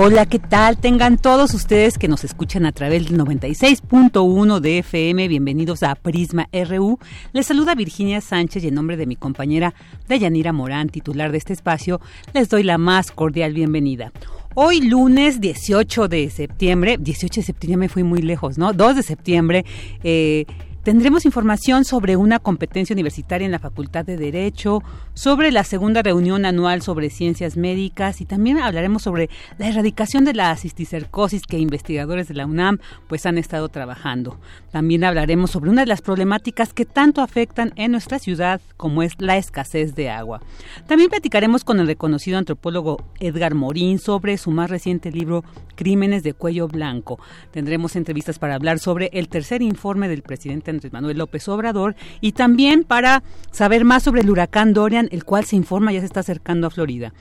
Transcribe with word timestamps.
Hola, 0.00 0.26
¿qué 0.26 0.38
tal? 0.38 0.78
Tengan 0.78 1.18
todos 1.18 1.54
ustedes 1.54 1.98
que 1.98 2.06
nos 2.06 2.22
escuchan 2.22 2.64
a 2.66 2.70
través 2.70 3.08
del 3.08 3.18
96.1 3.18 4.60
de 4.60 4.78
FM. 4.78 5.26
Bienvenidos 5.26 5.82
a 5.82 5.96
Prisma 5.96 6.48
RU. 6.52 7.00
Les 7.32 7.46
saluda 7.46 7.74
Virginia 7.74 8.20
Sánchez 8.20 8.62
y 8.62 8.68
en 8.68 8.76
nombre 8.76 8.96
de 8.96 9.06
mi 9.06 9.16
compañera 9.16 9.74
Dayanira 10.06 10.52
Morán, 10.52 10.88
titular 10.88 11.32
de 11.32 11.38
este 11.38 11.52
espacio, 11.52 12.00
les 12.32 12.48
doy 12.48 12.62
la 12.62 12.78
más 12.78 13.10
cordial 13.10 13.54
bienvenida. 13.54 14.12
Hoy 14.54 14.82
lunes 14.82 15.40
18 15.40 16.06
de 16.06 16.30
septiembre, 16.30 16.96
18 17.00 17.40
de 17.40 17.44
septiembre 17.44 17.76
me 17.76 17.88
fui 17.88 18.04
muy 18.04 18.22
lejos, 18.22 18.56
¿no? 18.56 18.72
2 18.72 18.94
de 18.94 19.02
septiembre, 19.02 19.64
eh, 20.04 20.46
Tendremos 20.84 21.26
información 21.26 21.84
sobre 21.84 22.16
una 22.16 22.38
competencia 22.38 22.94
universitaria 22.94 23.44
en 23.44 23.52
la 23.52 23.58
Facultad 23.58 24.06
de 24.06 24.16
Derecho, 24.16 24.82
sobre 25.12 25.50
la 25.50 25.64
segunda 25.64 26.02
reunión 26.02 26.46
anual 26.46 26.82
sobre 26.82 27.10
ciencias 27.10 27.56
médicas 27.56 28.20
y 28.20 28.24
también 28.24 28.58
hablaremos 28.58 29.02
sobre 29.02 29.28
la 29.58 29.68
erradicación 29.68 30.24
de 30.24 30.34
la 30.34 30.56
cisticercosis 30.56 31.42
que 31.42 31.58
investigadores 31.58 32.28
de 32.28 32.34
la 32.34 32.46
UNAM 32.46 32.78
pues 33.08 33.26
han 33.26 33.36
estado 33.36 33.68
trabajando. 33.68 34.38
También 34.70 35.04
hablaremos 35.04 35.50
sobre 35.50 35.70
una 35.70 35.82
de 35.82 35.88
las 35.88 36.00
problemáticas 36.00 36.72
que 36.72 36.86
tanto 36.86 37.20
afectan 37.20 37.72
en 37.76 37.90
nuestra 37.90 38.18
ciudad 38.18 38.60
como 38.76 39.02
es 39.02 39.12
la 39.18 39.36
escasez 39.36 39.94
de 39.94 40.08
agua. 40.08 40.40
También 40.86 41.10
platicaremos 41.10 41.64
con 41.64 41.80
el 41.80 41.86
reconocido 41.88 42.38
antropólogo 42.38 43.04
Edgar 43.18 43.54
Morín 43.54 43.98
sobre 43.98 44.38
su 44.38 44.52
más 44.52 44.70
reciente 44.70 45.10
libro 45.10 45.44
Crímenes 45.74 46.22
de 46.22 46.34
Cuello 46.34 46.68
Blanco. 46.68 47.18
Tendremos 47.50 47.96
entrevistas 47.96 48.38
para 48.38 48.54
hablar 48.54 48.78
sobre 48.78 49.10
el 49.12 49.28
tercer 49.28 49.62
informe 49.62 50.08
del 50.08 50.22
presidente 50.22 50.67
Manuel 50.92 51.18
López 51.18 51.48
Obrador 51.48 51.96
y 52.20 52.32
también 52.32 52.84
para 52.84 53.22
saber 53.50 53.84
más 53.84 54.02
sobre 54.02 54.20
el 54.20 54.30
huracán 54.30 54.72
Dorian, 54.74 55.08
el 55.12 55.24
cual 55.24 55.44
se 55.44 55.56
informa 55.56 55.92
ya 55.92 56.00
se 56.00 56.06
está 56.06 56.20
acercando 56.20 56.66
a 56.66 56.70
Florida. 56.70 57.12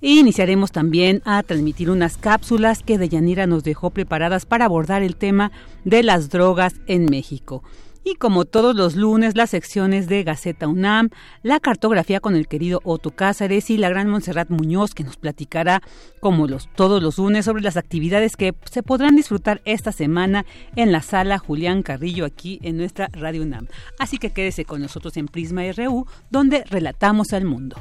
Y 0.00 0.18
iniciaremos 0.18 0.72
también 0.72 1.22
a 1.24 1.42
transmitir 1.42 1.90
unas 1.90 2.16
cápsulas 2.16 2.82
que 2.82 2.98
Deyanira 2.98 3.46
nos 3.46 3.64
dejó 3.64 3.90
preparadas 3.90 4.44
para 4.44 4.66
abordar 4.66 5.02
el 5.02 5.16
tema 5.16 5.52
de 5.84 6.02
las 6.02 6.28
drogas 6.28 6.74
en 6.86 7.06
México. 7.06 7.62
Y 8.04 8.16
como 8.16 8.44
todos 8.44 8.76
los 8.76 8.96
lunes, 8.96 9.34
las 9.34 9.50
secciones 9.50 10.08
de 10.08 10.22
Gaceta 10.24 10.68
UNAM, 10.68 11.08
la 11.42 11.58
cartografía 11.58 12.20
con 12.20 12.36
el 12.36 12.46
querido 12.46 12.82
Otto 12.84 13.10
Cázares 13.10 13.70
y 13.70 13.78
la 13.78 13.88
gran 13.88 14.10
Montserrat 14.10 14.50
Muñoz, 14.50 14.94
que 14.94 15.04
nos 15.04 15.16
platicará, 15.16 15.82
como 16.20 16.46
los, 16.46 16.68
todos 16.74 17.02
los 17.02 17.16
lunes, 17.16 17.46
sobre 17.46 17.62
las 17.62 17.78
actividades 17.78 18.36
que 18.36 18.54
se 18.70 18.82
podrán 18.82 19.16
disfrutar 19.16 19.62
esta 19.64 19.90
semana 19.90 20.44
en 20.76 20.92
la 20.92 21.00
sala 21.00 21.38
Julián 21.38 21.82
Carrillo, 21.82 22.26
aquí 22.26 22.60
en 22.62 22.76
nuestra 22.76 23.08
Radio 23.12 23.42
UNAM. 23.42 23.68
Así 23.98 24.18
que 24.18 24.30
quédese 24.30 24.66
con 24.66 24.82
nosotros 24.82 25.16
en 25.16 25.26
Prisma 25.26 25.62
RU, 25.72 26.06
donde 26.30 26.64
relatamos 26.64 27.32
al 27.32 27.46
mundo. 27.46 27.76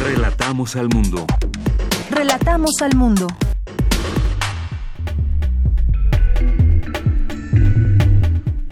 Relatamos 0.00 0.74
al 0.74 0.88
mundo. 0.88 1.26
Relatamos 2.10 2.82
al 2.82 2.96
mundo. 2.96 3.28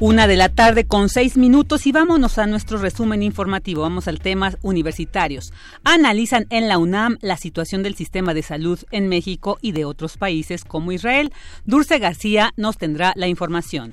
Una 0.00 0.28
de 0.28 0.36
la 0.36 0.48
tarde 0.48 0.86
con 0.86 1.08
seis 1.08 1.36
minutos 1.36 1.88
y 1.88 1.90
vámonos 1.90 2.38
a 2.38 2.46
nuestro 2.46 2.78
resumen 2.78 3.20
informativo. 3.20 3.82
Vamos 3.82 4.06
al 4.06 4.20
tema 4.20 4.52
universitarios. 4.62 5.52
Analizan 5.82 6.46
en 6.50 6.68
la 6.68 6.78
UNAM 6.78 7.18
la 7.20 7.36
situación 7.36 7.82
del 7.82 7.96
sistema 7.96 8.32
de 8.32 8.44
salud 8.44 8.78
en 8.92 9.08
México 9.08 9.58
y 9.60 9.72
de 9.72 9.84
otros 9.84 10.16
países 10.16 10.64
como 10.64 10.92
Israel. 10.92 11.32
Dulce 11.64 11.98
García 11.98 12.52
nos 12.56 12.78
tendrá 12.78 13.12
la 13.16 13.26
información. 13.26 13.92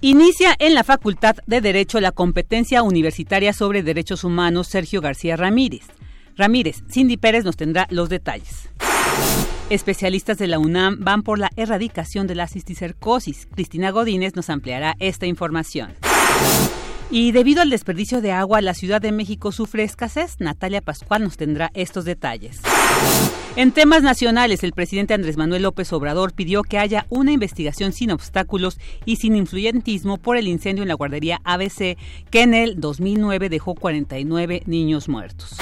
Inicia 0.00 0.56
en 0.58 0.74
la 0.74 0.82
Facultad 0.82 1.36
de 1.46 1.60
Derecho 1.60 2.00
la 2.00 2.10
competencia 2.10 2.82
universitaria 2.82 3.52
sobre 3.52 3.84
derechos 3.84 4.24
humanos 4.24 4.66
Sergio 4.66 5.00
García 5.00 5.36
Ramírez. 5.36 5.84
Ramírez, 6.36 6.82
Cindy 6.90 7.18
Pérez 7.18 7.44
nos 7.44 7.56
tendrá 7.56 7.86
los 7.88 8.08
detalles. 8.08 8.68
Especialistas 9.70 10.36
de 10.36 10.46
la 10.46 10.58
UNAM 10.58 10.98
van 11.00 11.22
por 11.22 11.38
la 11.38 11.50
erradicación 11.56 12.26
de 12.26 12.34
la 12.34 12.48
cisticercosis. 12.48 13.48
Cristina 13.50 13.90
Godínez 13.90 14.36
nos 14.36 14.50
ampliará 14.50 14.94
esta 14.98 15.24
información. 15.24 15.94
Y 17.10 17.32
debido 17.32 17.62
al 17.62 17.70
desperdicio 17.70 18.20
de 18.20 18.32
agua, 18.32 18.60
la 18.60 18.74
Ciudad 18.74 19.00
de 19.00 19.10
México 19.10 19.52
sufre 19.52 19.82
escasez. 19.82 20.36
Natalia 20.38 20.82
Pascual 20.82 21.22
nos 21.22 21.38
tendrá 21.38 21.70
estos 21.72 22.04
detalles. 22.04 22.60
En 23.56 23.72
temas 23.72 24.02
nacionales, 24.02 24.64
el 24.64 24.72
presidente 24.72 25.14
Andrés 25.14 25.38
Manuel 25.38 25.62
López 25.62 25.92
Obrador 25.94 26.34
pidió 26.34 26.62
que 26.62 26.78
haya 26.78 27.06
una 27.08 27.32
investigación 27.32 27.92
sin 27.92 28.10
obstáculos 28.10 28.78
y 29.06 29.16
sin 29.16 29.34
influyentismo 29.34 30.18
por 30.18 30.36
el 30.36 30.48
incendio 30.48 30.82
en 30.82 30.88
la 30.88 30.94
guardería 30.94 31.40
ABC, 31.44 31.96
que 32.30 32.42
en 32.42 32.52
el 32.52 32.80
2009 32.80 33.48
dejó 33.48 33.74
49 33.74 34.62
niños 34.66 35.08
muertos. 35.08 35.56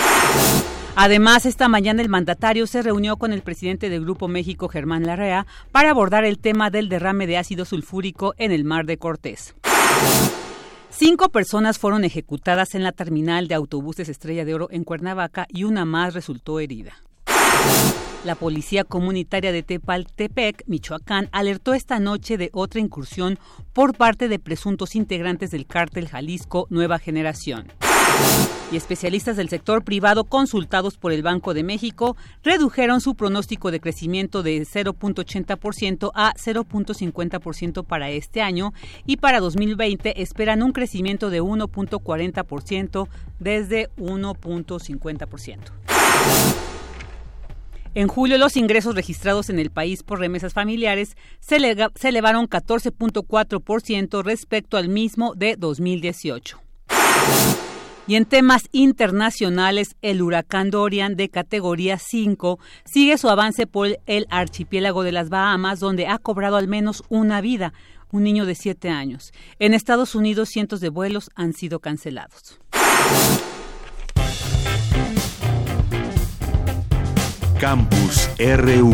Además, 0.94 1.47
esta 1.47 1.69
mañana 1.69 2.03
el 2.03 2.10
mandatario 2.10 2.66
se 2.66 2.82
reunió 2.82 3.16
con 3.16 3.32
el 3.32 3.41
presidente 3.41 3.88
del 3.88 4.03
Grupo 4.03 4.28
México, 4.28 4.69
Germán 4.69 5.06
Larrea, 5.06 5.47
para 5.72 5.91
abordar 5.91 6.25
el 6.25 6.38
tema 6.38 6.69
del 6.69 6.91
derrame 6.91 7.26
de 7.26 7.38
ácido 7.38 7.64
sulfúrico 7.64 8.34
en 8.36 8.53
el 8.53 8.64
mar 8.64 8.84
de 8.84 8.98
Cortés. 8.98 9.54
Cinco 10.91 11.30
personas 11.30 11.78
fueron 11.78 12.04
ejecutadas 12.04 12.75
en 12.75 12.82
la 12.82 12.92
terminal 12.92 13.48
de 13.48 13.54
autobuses 13.54 14.10
Estrella 14.10 14.44
de 14.44 14.54
Oro 14.54 14.69
en 14.70 14.84
Cuernavaca 14.84 15.47
y 15.48 15.64
una 15.64 15.86
más 15.86 16.12
resultó 16.12 16.60
herida. 16.60 16.92
La 18.24 18.34
policía 18.34 18.84
comunitaria 18.84 19.50
de 19.50 19.62
Tepaltepec, 19.62 20.62
Michoacán, 20.66 21.30
alertó 21.32 21.72
esta 21.72 21.98
noche 22.00 22.36
de 22.36 22.50
otra 22.53 22.80
incursión 22.80 23.38
por 23.72 23.97
parte 23.97 24.28
de 24.28 24.38
presuntos 24.38 24.94
integrantes 24.94 25.50
del 25.50 25.66
cártel 25.66 26.09
Jalisco 26.09 26.66
Nueva 26.69 26.98
Generación 26.98 27.72
y 28.72 28.77
especialistas 28.77 29.37
del 29.37 29.50
sector 29.50 29.84
privado 29.84 30.25
consultados 30.25 30.97
por 30.97 31.12
el 31.12 31.22
Banco 31.22 31.53
de 31.53 31.62
México 31.62 32.16
redujeron 32.43 33.00
su 33.00 33.15
pronóstico 33.15 33.71
de 33.71 33.81
crecimiento 33.81 34.43
de 34.43 34.62
0.80% 34.62 36.10
a 36.15 36.33
0.50% 36.34 37.84
para 37.84 38.10
este 38.10 38.41
año 38.41 38.72
y 39.05 39.19
para 39.19 39.41
2020 39.41 40.22
esperan 40.22 40.62
un 40.62 40.72
crecimiento 40.72 41.28
de 41.31 41.43
1.40% 41.43 43.09
desde 43.38 43.91
1.50%. 43.97 45.59
En 47.94 48.09
julio, 48.09 48.39
los 48.39 48.56
ingresos 48.56 48.94
registrados 48.94 49.50
en 49.50 49.59
el 49.59 49.71
país 49.71 50.03
por 50.03 50.19
remesas 50.19 50.54
familiares 50.54 51.15
se, 51.41 51.56
elevaron 51.56 52.49
14.4% 52.49 54.22
respecto 54.22 54.78
al 54.78 54.89
mismo 54.89 55.34
de 55.34 55.56
2018. 55.56 56.59
Y 58.06 58.16
en 58.16 58.24
temas 58.24 58.68
internacionales, 58.72 59.94
el 60.02 60.22
huracán 60.22 60.70
Dorian 60.70 61.14
de 61.14 61.28
categoría 61.28 61.98
5 61.98 62.58
sigue 62.84 63.16
su 63.16 63.28
avance 63.28 63.66
por 63.66 63.98
el 64.06 64.27
archipiélago 64.28 65.04
de 65.04 65.12
las 65.12 65.28
Bahamas, 65.28 65.78
donde 65.78 66.09
ha 66.09 66.18
cobrado 66.18 66.56
al 66.56 66.66
menos 66.66 67.04
una 67.09 67.41
vida, 67.41 67.72
un 68.10 68.24
niño 68.24 68.44
de 68.44 68.56
7 68.56 68.91
años. 68.91 69.32
En 69.60 69.72
Estados 69.72 70.15
Unidos, 70.16 70.48
cientos 70.48 70.80
de 70.80 70.88
vuelos 70.88 71.30
han 71.36 71.53
sido 71.53 71.78
cancelados. 71.78 72.59
Campus 77.60 78.28
RU. 78.38 78.92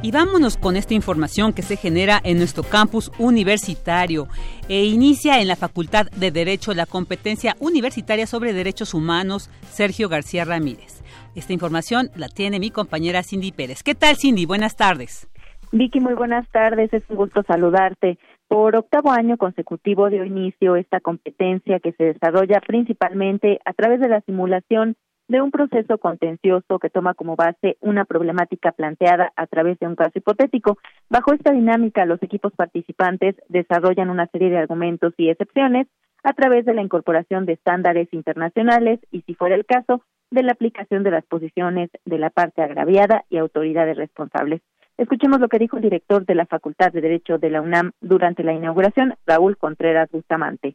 Y 0.00 0.12
vámonos 0.12 0.56
con 0.56 0.76
esta 0.76 0.94
información 0.94 1.52
que 1.52 1.62
se 1.62 1.76
genera 1.76 2.20
en 2.22 2.38
nuestro 2.38 2.62
campus 2.62 3.10
universitario. 3.18 4.28
E 4.68 4.84
inicia 4.84 5.40
en 5.40 5.48
la 5.48 5.56
Facultad 5.56 6.06
de 6.12 6.30
Derecho 6.30 6.72
la 6.72 6.86
competencia 6.86 7.56
universitaria 7.58 8.28
sobre 8.28 8.52
derechos 8.52 8.94
humanos 8.94 9.50
Sergio 9.62 10.08
García 10.08 10.44
Ramírez. 10.44 11.02
Esta 11.34 11.52
información 11.52 12.10
la 12.14 12.28
tiene 12.28 12.60
mi 12.60 12.70
compañera 12.70 13.24
Cindy 13.24 13.50
Pérez. 13.50 13.82
¿Qué 13.82 13.96
tal 13.96 14.14
Cindy? 14.16 14.46
Buenas 14.46 14.76
tardes. 14.76 15.28
Vicky, 15.72 15.98
muy 15.98 16.14
buenas 16.14 16.48
tardes. 16.50 16.92
Es 16.92 17.02
un 17.08 17.16
gusto 17.16 17.42
saludarte. 17.42 18.18
Por 18.46 18.76
octavo 18.76 19.10
año 19.10 19.36
consecutivo 19.36 20.10
dio 20.10 20.24
inicio 20.24 20.76
esta 20.76 21.00
competencia 21.00 21.80
que 21.80 21.92
se 21.92 22.04
desarrolla 22.04 22.60
principalmente 22.64 23.58
a 23.64 23.72
través 23.72 23.98
de 23.98 24.08
la 24.08 24.20
simulación 24.20 24.94
de 25.28 25.42
un 25.42 25.50
proceso 25.50 25.98
contencioso 25.98 26.78
que 26.78 26.90
toma 26.90 27.14
como 27.14 27.36
base 27.36 27.76
una 27.80 28.04
problemática 28.04 28.72
planteada 28.72 29.32
a 29.36 29.46
través 29.46 29.78
de 29.78 29.86
un 29.86 29.94
caso 29.94 30.12
hipotético. 30.14 30.78
Bajo 31.10 31.32
esta 31.32 31.52
dinámica, 31.52 32.06
los 32.06 32.22
equipos 32.22 32.52
participantes 32.54 33.36
desarrollan 33.48 34.10
una 34.10 34.26
serie 34.28 34.50
de 34.50 34.58
argumentos 34.58 35.12
y 35.18 35.28
excepciones 35.28 35.86
a 36.24 36.32
través 36.32 36.64
de 36.64 36.74
la 36.74 36.82
incorporación 36.82 37.46
de 37.46 37.52
estándares 37.52 38.08
internacionales 38.12 39.00
y, 39.12 39.22
si 39.22 39.34
fuera 39.34 39.54
el 39.54 39.66
caso, 39.66 40.02
de 40.30 40.42
la 40.42 40.52
aplicación 40.52 41.04
de 41.04 41.10
las 41.10 41.24
posiciones 41.24 41.90
de 42.04 42.18
la 42.18 42.30
parte 42.30 42.62
agraviada 42.62 43.24
y 43.30 43.38
autoridades 43.38 43.96
responsables. 43.96 44.60
Escuchemos 44.96 45.40
lo 45.40 45.48
que 45.48 45.58
dijo 45.58 45.76
el 45.76 45.82
director 45.82 46.26
de 46.26 46.34
la 46.34 46.46
Facultad 46.46 46.92
de 46.92 47.00
Derecho 47.00 47.38
de 47.38 47.50
la 47.50 47.62
UNAM 47.62 47.92
durante 48.00 48.42
la 48.42 48.52
inauguración, 48.52 49.14
Raúl 49.26 49.56
Contreras 49.56 50.10
Bustamante. 50.10 50.74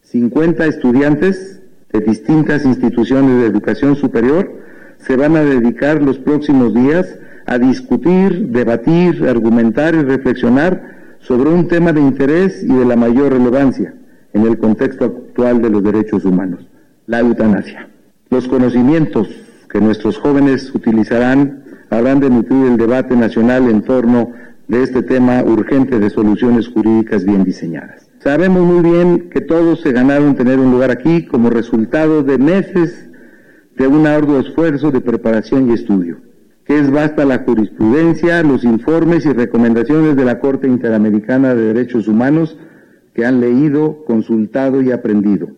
50 0.00 0.66
estudiantes 0.66 1.63
de 1.94 2.00
distintas 2.00 2.64
instituciones 2.64 3.40
de 3.40 3.46
educación 3.46 3.94
superior 3.94 4.50
se 4.98 5.16
van 5.16 5.36
a 5.36 5.44
dedicar 5.44 6.02
los 6.02 6.18
próximos 6.18 6.74
días 6.74 7.06
a 7.46 7.56
discutir, 7.58 8.48
debatir, 8.48 9.24
argumentar 9.28 9.94
y 9.94 10.02
reflexionar 10.02 11.16
sobre 11.20 11.50
un 11.50 11.68
tema 11.68 11.92
de 11.92 12.00
interés 12.00 12.64
y 12.64 12.74
de 12.74 12.84
la 12.84 12.96
mayor 12.96 13.32
relevancia 13.32 13.94
en 14.32 14.42
el 14.42 14.58
contexto 14.58 15.04
actual 15.04 15.62
de 15.62 15.70
los 15.70 15.84
derechos 15.84 16.24
humanos, 16.24 16.66
la 17.06 17.20
eutanasia. 17.20 17.88
Los 18.28 18.48
conocimientos 18.48 19.28
que 19.70 19.80
nuestros 19.80 20.18
jóvenes 20.18 20.74
utilizarán 20.74 21.62
habrán 21.90 22.18
de 22.18 22.28
nutrir 22.28 22.66
el 22.66 22.76
debate 22.76 23.14
nacional 23.14 23.68
en 23.70 23.82
torno 23.82 24.32
de 24.66 24.82
este 24.82 25.02
tema 25.02 25.44
urgente 25.44 26.00
de 26.00 26.10
soluciones 26.10 26.66
jurídicas 26.66 27.24
bien 27.24 27.44
diseñadas. 27.44 28.03
Sabemos 28.24 28.62
muy 28.62 28.82
bien 28.82 29.28
que 29.28 29.42
todos 29.42 29.82
se 29.82 29.92
ganaron 29.92 30.34
tener 30.34 30.58
un 30.58 30.70
lugar 30.70 30.90
aquí 30.90 31.26
como 31.26 31.50
resultado 31.50 32.22
de 32.22 32.38
meses 32.38 33.10
de 33.76 33.86
un 33.86 34.06
arduo 34.06 34.40
esfuerzo 34.40 34.90
de 34.90 35.02
preparación 35.02 35.68
y 35.68 35.74
estudio, 35.74 36.22
que 36.64 36.78
es 36.78 36.90
basta 36.90 37.26
la 37.26 37.40
jurisprudencia, 37.40 38.42
los 38.42 38.64
informes 38.64 39.26
y 39.26 39.34
recomendaciones 39.34 40.16
de 40.16 40.24
la 40.24 40.40
Corte 40.40 40.66
Interamericana 40.66 41.54
de 41.54 41.74
Derechos 41.74 42.08
Humanos 42.08 42.58
que 43.14 43.26
han 43.26 43.42
leído, 43.42 44.06
consultado 44.06 44.80
y 44.80 44.90
aprendido. 44.90 45.48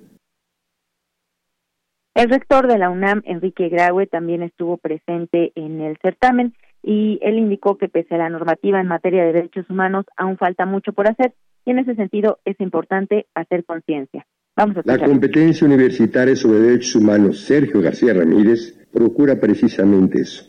El 2.16 2.28
rector 2.28 2.66
de 2.66 2.78
la 2.78 2.90
UNAM, 2.90 3.22
Enrique 3.26 3.68
Graue, 3.68 4.08
también 4.08 4.42
estuvo 4.42 4.76
presente 4.76 5.52
en 5.54 5.82
el 5.82 5.98
certamen 6.02 6.52
y 6.82 7.20
él 7.22 7.38
indicó 7.38 7.78
que 7.78 7.88
pese 7.88 8.16
a 8.16 8.18
la 8.18 8.28
normativa 8.28 8.80
en 8.80 8.88
materia 8.88 9.22
de 9.22 9.32
derechos 9.32 9.70
humanos, 9.70 10.04
aún 10.16 10.36
falta 10.36 10.66
mucho 10.66 10.92
por 10.92 11.08
hacer 11.08 11.32
y 11.66 11.72
en 11.72 11.80
ese 11.80 11.96
sentido 11.96 12.38
es 12.44 12.58
importante 12.60 13.26
hacer 13.34 13.64
conciencia. 13.64 14.24
Vamos 14.56 14.78
a 14.78 14.82
la 14.84 14.98
competencia 14.98 15.66
universitaria 15.66 16.34
sobre 16.34 16.60
derechos 16.60 16.94
humanos, 16.94 17.40
Sergio 17.40 17.82
García 17.82 18.14
Ramírez, 18.14 18.74
procura 18.90 19.38
precisamente 19.38 20.22
eso, 20.22 20.44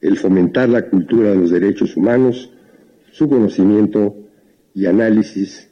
el 0.00 0.16
fomentar 0.18 0.68
la 0.68 0.88
cultura 0.88 1.30
de 1.30 1.36
los 1.36 1.50
derechos 1.50 1.96
humanos, 1.96 2.52
su 3.10 3.28
conocimiento 3.28 4.14
y 4.74 4.86
análisis 4.86 5.68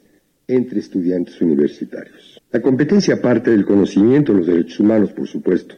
entre 0.47 0.79
estudiantes 0.79 1.39
universitarios. 1.39 2.41
La 2.51 2.61
competencia 2.61 3.21
parte 3.21 3.51
del 3.51 3.63
conocimiento 3.63 4.33
de 4.33 4.39
los 4.39 4.47
derechos 4.47 4.79
humanos, 4.79 5.13
por 5.13 5.27
supuesto, 5.27 5.75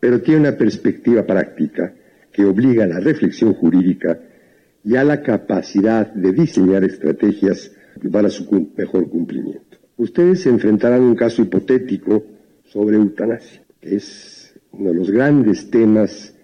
pero 0.00 0.22
tiene 0.22 0.40
una 0.40 0.56
perspectiva 0.56 1.24
práctica 1.24 1.92
que 2.32 2.44
obliga 2.44 2.84
a 2.84 2.88
la 2.88 3.00
reflexión 3.00 3.52
jurídica 3.54 4.18
y 4.82 4.96
a 4.96 5.04
la 5.04 5.22
capacidad 5.22 6.12
de 6.12 6.32
diseñar 6.32 6.82
estrategias 6.84 7.72
para 8.10 8.28
su 8.28 8.70
mejor 8.76 9.08
cumplimiento. 9.08 9.78
Ustedes 9.96 10.42
se 10.42 10.48
enfrentarán 10.48 11.02
a 11.02 11.06
un 11.06 11.14
caso 11.14 11.42
hipotético 11.42 12.24
sobre 12.64 12.96
eutanasia, 12.96 13.62
que 13.80 13.96
es 13.96 14.54
uno 14.72 14.90
de 14.90 14.96
los 14.96 15.10
grandes 15.10 15.70
temas 15.70 16.34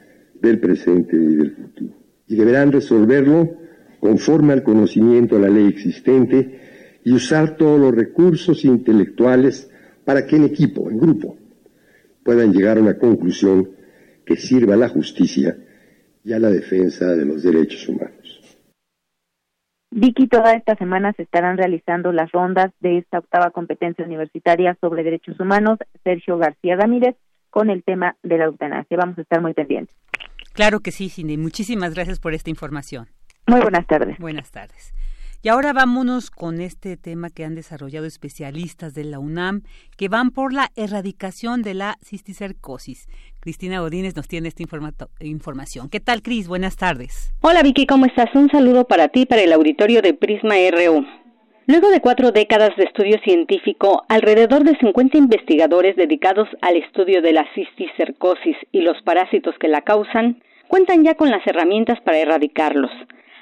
del 0.41 0.61
presente 0.61 1.17
y 1.17 1.37
del 1.37 1.53
futuro. 1.53 1.95
Y 2.29 2.37
deberán 2.37 2.73
resolverlo 2.73 3.57
conforme 4.01 4.53
al 4.53 4.63
conocimiento 4.63 5.37
de 5.37 5.43
la 5.43 5.49
ley 5.49 5.67
existente 5.69 6.61
y 7.05 7.13
usar 7.13 7.57
todos 7.57 7.81
los 7.81 7.95
recursos 7.95 8.65
intelectuales 8.65 9.71
para 10.05 10.27
que 10.27 10.37
en 10.37 10.45
equipo, 10.45 10.91
en 10.91 10.99
grupo, 10.99 11.37
puedan 12.23 12.53
llegar 12.53 12.79
a 12.79 12.83
una 12.83 12.99
conclusión 12.99 13.71
que 14.25 14.37
sirva 14.37 14.75
a 14.75 14.77
la 14.77 14.89
justicia 14.89 15.57
y 16.25 16.33
a 16.33 16.41
la 16.41 16.51
defensa 16.51 17.15
de 17.15 17.25
los 17.25 17.43
derechos 17.43 17.89
humanos. 17.89 18.16
Vicky, 19.99 20.29
toda 20.29 20.53
esta 20.53 20.77
semana 20.77 21.15
se 21.15 21.23
estarán 21.23 21.57
realizando 21.57 22.13
las 22.13 22.31
rondas 22.31 22.71
de 22.81 22.99
esta 22.99 23.19
octava 23.19 23.51
competencia 23.51 24.05
universitaria 24.05 24.77
sobre 24.79 25.03
derechos 25.03 25.41
humanos, 25.41 25.79
Sergio 26.05 26.37
García 26.37 26.77
Ramírez, 26.77 27.17
con 27.49 27.71
el 27.71 27.83
tema 27.83 28.15
de 28.23 28.37
la 28.37 28.45
eutanasia. 28.45 28.95
Vamos 28.99 29.17
a 29.17 29.23
estar 29.23 29.41
muy 29.41 29.55
pendientes. 29.55 29.97
Claro 30.53 30.81
que 30.81 30.91
sí, 30.91 31.09
Cindy. 31.09 31.39
Muchísimas 31.39 31.95
gracias 31.95 32.21
por 32.21 32.35
esta 32.35 32.51
información. 32.51 33.07
Muy 33.47 33.63
buenas 33.63 33.87
tardes. 33.87 34.19
Buenas 34.19 34.51
tardes. 34.51 34.93
Y 35.41 35.49
ahora 35.49 35.73
vámonos 35.73 36.31
con 36.31 36.61
este 36.61 36.99
tema 36.99 37.31
que 37.31 37.47
han 37.47 37.55
desarrollado 37.55 38.05
especialistas 38.05 38.93
de 38.93 39.05
la 39.05 39.19
UNAM 39.19 39.63
que 39.97 40.09
van 40.09 40.31
por 40.31 40.53
la 40.53 40.73
erradicación 40.77 41.63
de 41.63 41.73
la 41.73 41.97
cisticercosis. 42.03 43.09
Cristina 43.47 43.79
Godínez 43.79 44.17
nos 44.17 44.27
tiene 44.27 44.49
esta 44.49 44.65
información. 45.21 45.89
¿Qué 45.89 46.01
tal, 46.01 46.21
Cris? 46.21 46.49
Buenas 46.49 46.77
tardes. 46.77 47.33
Hola, 47.43 47.63
Vicky, 47.63 47.87
¿cómo 47.87 48.05
estás? 48.05 48.35
Un 48.35 48.51
saludo 48.51 48.89
para 48.89 49.07
ti 49.07 49.25
para 49.25 49.41
el 49.41 49.53
auditorio 49.53 50.03
de 50.03 50.15
Prisma 50.15 50.57
RU. 50.73 51.07
Luego 51.69 51.91
de 51.91 52.01
cuatro 52.01 52.33
décadas 52.33 52.75
de 52.77 52.83
estudio 52.83 53.21
científico, 53.23 54.03
alrededor 54.09 54.65
de 54.65 54.77
50 54.77 55.17
investigadores 55.17 55.95
dedicados 55.95 56.49
al 56.61 56.75
estudio 56.75 57.23
de 57.23 57.35
la 57.35 57.47
cisticercosis 57.55 58.57
y 58.73 58.81
los 58.81 59.01
parásitos 59.03 59.55
que 59.61 59.69
la 59.69 59.83
causan, 59.83 60.43
cuentan 60.67 61.05
ya 61.05 61.15
con 61.15 61.31
las 61.31 61.47
herramientas 61.47 62.01
para 62.01 62.19
erradicarlos. 62.19 62.91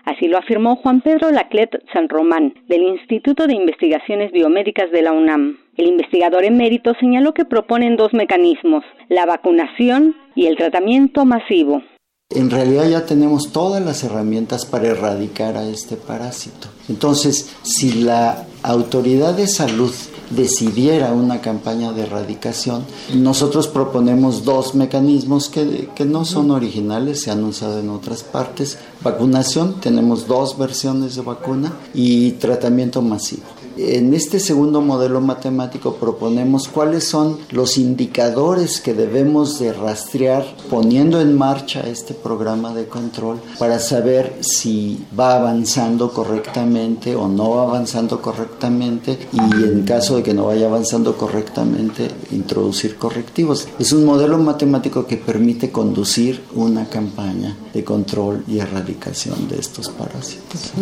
Así 0.04 0.28
lo 0.28 0.38
afirmó 0.38 0.76
Juan 0.76 1.00
Pedro 1.00 1.30
Laclet 1.30 1.82
San 1.92 2.08
Román, 2.08 2.54
del 2.68 2.82
Instituto 2.82 3.46
de 3.46 3.54
Investigaciones 3.54 4.32
Biomédicas 4.32 4.90
de 4.90 5.02
la 5.02 5.12
UNAM. 5.12 5.58
El 5.76 5.86
investigador 5.86 6.44
emérito 6.44 6.92
señaló 7.00 7.32
que 7.32 7.44
proponen 7.44 7.96
dos 7.96 8.12
mecanismos, 8.12 8.84
la 9.08 9.26
vacunación 9.26 10.14
y 10.34 10.46
el 10.46 10.56
tratamiento 10.56 11.24
masivo. 11.24 11.82
En 12.30 12.50
realidad 12.50 12.88
ya 12.88 13.06
tenemos 13.06 13.52
todas 13.52 13.84
las 13.84 14.02
herramientas 14.02 14.66
para 14.66 14.88
erradicar 14.88 15.56
a 15.56 15.68
este 15.68 15.96
parásito. 15.96 16.68
Entonces, 16.88 17.56
si 17.62 18.02
la 18.02 18.46
autoridad 18.62 19.36
de 19.36 19.46
salud 19.46 19.92
decidiera 20.30 21.12
una 21.12 21.40
campaña 21.40 21.92
de 21.92 22.02
erradicación. 22.02 22.84
Nosotros 23.14 23.68
proponemos 23.68 24.44
dos 24.44 24.74
mecanismos 24.74 25.48
que, 25.48 25.88
que 25.94 26.04
no 26.04 26.24
son 26.24 26.50
originales, 26.50 27.22
se 27.22 27.30
han 27.30 27.44
usado 27.44 27.80
en 27.80 27.90
otras 27.90 28.22
partes. 28.22 28.78
Vacunación, 29.02 29.80
tenemos 29.80 30.26
dos 30.26 30.58
versiones 30.58 31.16
de 31.16 31.22
vacuna 31.22 31.72
y 31.92 32.32
tratamiento 32.32 33.02
masivo. 33.02 33.63
En 33.76 34.14
este 34.14 34.38
segundo 34.38 34.80
modelo 34.80 35.20
matemático 35.20 35.94
proponemos 35.94 36.68
cuáles 36.68 37.04
son 37.04 37.38
los 37.50 37.76
indicadores 37.76 38.80
que 38.80 38.94
debemos 38.94 39.58
de 39.58 39.72
rastrear 39.72 40.44
poniendo 40.70 41.20
en 41.20 41.36
marcha 41.36 41.80
este 41.80 42.14
programa 42.14 42.74
de 42.74 42.86
control 42.86 43.40
para 43.58 43.78
saber 43.78 44.38
si 44.40 45.04
va 45.18 45.36
avanzando 45.36 46.12
correctamente 46.12 47.16
o 47.16 47.28
no 47.28 47.50
va 47.50 47.62
avanzando 47.64 48.22
correctamente 48.22 49.18
y 49.32 49.38
en 49.64 49.82
caso 49.84 50.16
de 50.16 50.22
que 50.22 50.34
no 50.34 50.46
vaya 50.46 50.66
avanzando 50.66 51.16
correctamente 51.16 52.08
introducir 52.30 52.96
correctivos. 52.96 53.68
Es 53.78 53.92
un 53.92 54.04
modelo 54.04 54.38
matemático 54.38 55.06
que 55.06 55.16
permite 55.16 55.70
conducir 55.70 56.42
una 56.54 56.88
campaña 56.88 57.56
de 57.72 57.82
control 57.84 58.44
y 58.46 58.58
erradicación 58.58 59.48
de 59.48 59.58
estos 59.58 59.88
parásitos. 59.88 60.72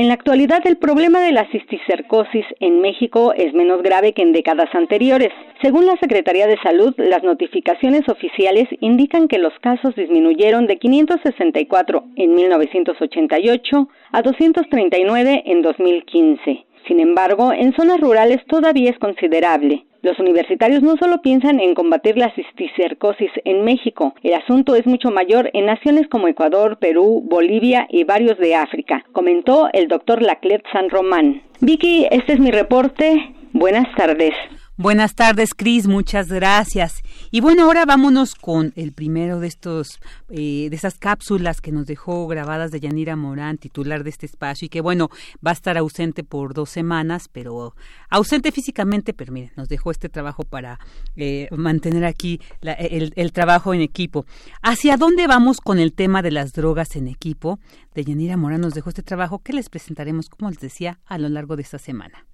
En 0.00 0.08
la 0.08 0.14
actualidad, 0.14 0.62
el 0.64 0.78
problema 0.78 1.20
de 1.20 1.30
la 1.30 1.46
cisticercosis 1.50 2.46
en 2.58 2.80
México 2.80 3.34
es 3.36 3.52
menos 3.52 3.82
grave 3.82 4.14
que 4.14 4.22
en 4.22 4.32
décadas 4.32 4.74
anteriores. 4.74 5.28
Según 5.60 5.84
la 5.84 5.98
Secretaría 5.98 6.46
de 6.46 6.56
Salud, 6.62 6.94
las 6.96 7.22
notificaciones 7.22 8.08
oficiales 8.08 8.66
indican 8.80 9.28
que 9.28 9.36
los 9.36 9.52
casos 9.60 9.94
disminuyeron 9.96 10.66
de 10.66 10.78
564 10.78 12.04
en 12.16 12.34
1988 12.34 13.88
a 14.12 14.22
239 14.22 15.42
en 15.44 15.60
2015. 15.60 16.64
Sin 16.88 16.98
embargo, 16.98 17.52
en 17.52 17.74
zonas 17.74 18.00
rurales 18.00 18.38
todavía 18.46 18.88
es 18.88 18.98
considerable. 18.98 19.84
Los 20.02 20.18
universitarios 20.18 20.82
no 20.82 20.96
solo 20.96 21.20
piensan 21.20 21.60
en 21.60 21.74
combatir 21.74 22.16
la 22.16 22.32
cisticercosis 22.34 23.30
en 23.44 23.64
México, 23.64 24.14
el 24.22 24.34
asunto 24.34 24.74
es 24.74 24.86
mucho 24.86 25.10
mayor 25.10 25.50
en 25.52 25.66
naciones 25.66 26.08
como 26.08 26.28
Ecuador, 26.28 26.78
Perú, 26.78 27.22
Bolivia 27.28 27.86
y 27.90 28.04
varios 28.04 28.38
de 28.38 28.54
África, 28.54 29.04
comentó 29.12 29.68
el 29.72 29.88
doctor 29.88 30.22
Laclet 30.22 30.62
San 30.72 30.88
Román. 30.88 31.42
Vicky, 31.60 32.06
este 32.10 32.32
es 32.32 32.40
mi 32.40 32.50
reporte. 32.50 33.34
Buenas 33.52 33.94
tardes. 33.94 34.32
Buenas 34.76 35.14
tardes, 35.14 35.54
Cris, 35.54 35.86
muchas 35.86 36.32
gracias. 36.32 37.02
Y 37.32 37.40
bueno, 37.40 37.64
ahora 37.64 37.84
vámonos 37.86 38.34
con 38.34 38.72
el 38.74 38.92
primero 38.92 39.38
de 39.38 39.46
estos, 39.46 40.00
eh, 40.30 40.68
de 40.68 40.74
esas 40.74 40.98
cápsulas 40.98 41.60
que 41.60 41.70
nos 41.70 41.86
dejó 41.86 42.26
grabadas 42.26 42.72
de 42.72 42.80
Yanira 42.80 43.14
Morán, 43.14 43.56
titular 43.56 44.02
de 44.02 44.10
este 44.10 44.26
espacio, 44.26 44.66
y 44.66 44.68
que 44.68 44.80
bueno, 44.80 45.10
va 45.46 45.52
a 45.52 45.54
estar 45.54 45.78
ausente 45.78 46.24
por 46.24 46.54
dos 46.54 46.70
semanas, 46.70 47.28
pero 47.30 47.76
ausente 48.08 48.50
físicamente, 48.50 49.14
pero 49.14 49.32
miren, 49.32 49.52
nos 49.56 49.68
dejó 49.68 49.92
este 49.92 50.08
trabajo 50.08 50.42
para 50.42 50.80
eh, 51.14 51.48
mantener 51.52 52.04
aquí 52.04 52.40
el, 52.62 53.12
el 53.14 53.32
trabajo 53.32 53.74
en 53.74 53.80
equipo. 53.80 54.26
¿Hacia 54.60 54.96
dónde 54.96 55.28
vamos 55.28 55.60
con 55.60 55.78
el 55.78 55.92
tema 55.92 56.22
de 56.22 56.32
las 56.32 56.52
drogas 56.52 56.96
en 56.96 57.06
equipo? 57.06 57.60
De 57.94 58.04
Yanira 58.04 58.36
Morán 58.36 58.60
nos 58.60 58.74
dejó 58.74 58.88
este 58.88 59.04
trabajo 59.04 59.38
que 59.38 59.52
les 59.52 59.68
presentaremos, 59.68 60.28
como 60.28 60.50
les 60.50 60.58
decía, 60.58 60.98
a 61.06 61.16
lo 61.16 61.28
largo 61.28 61.54
de 61.54 61.62
esta 61.62 61.78
semana. 61.78 62.26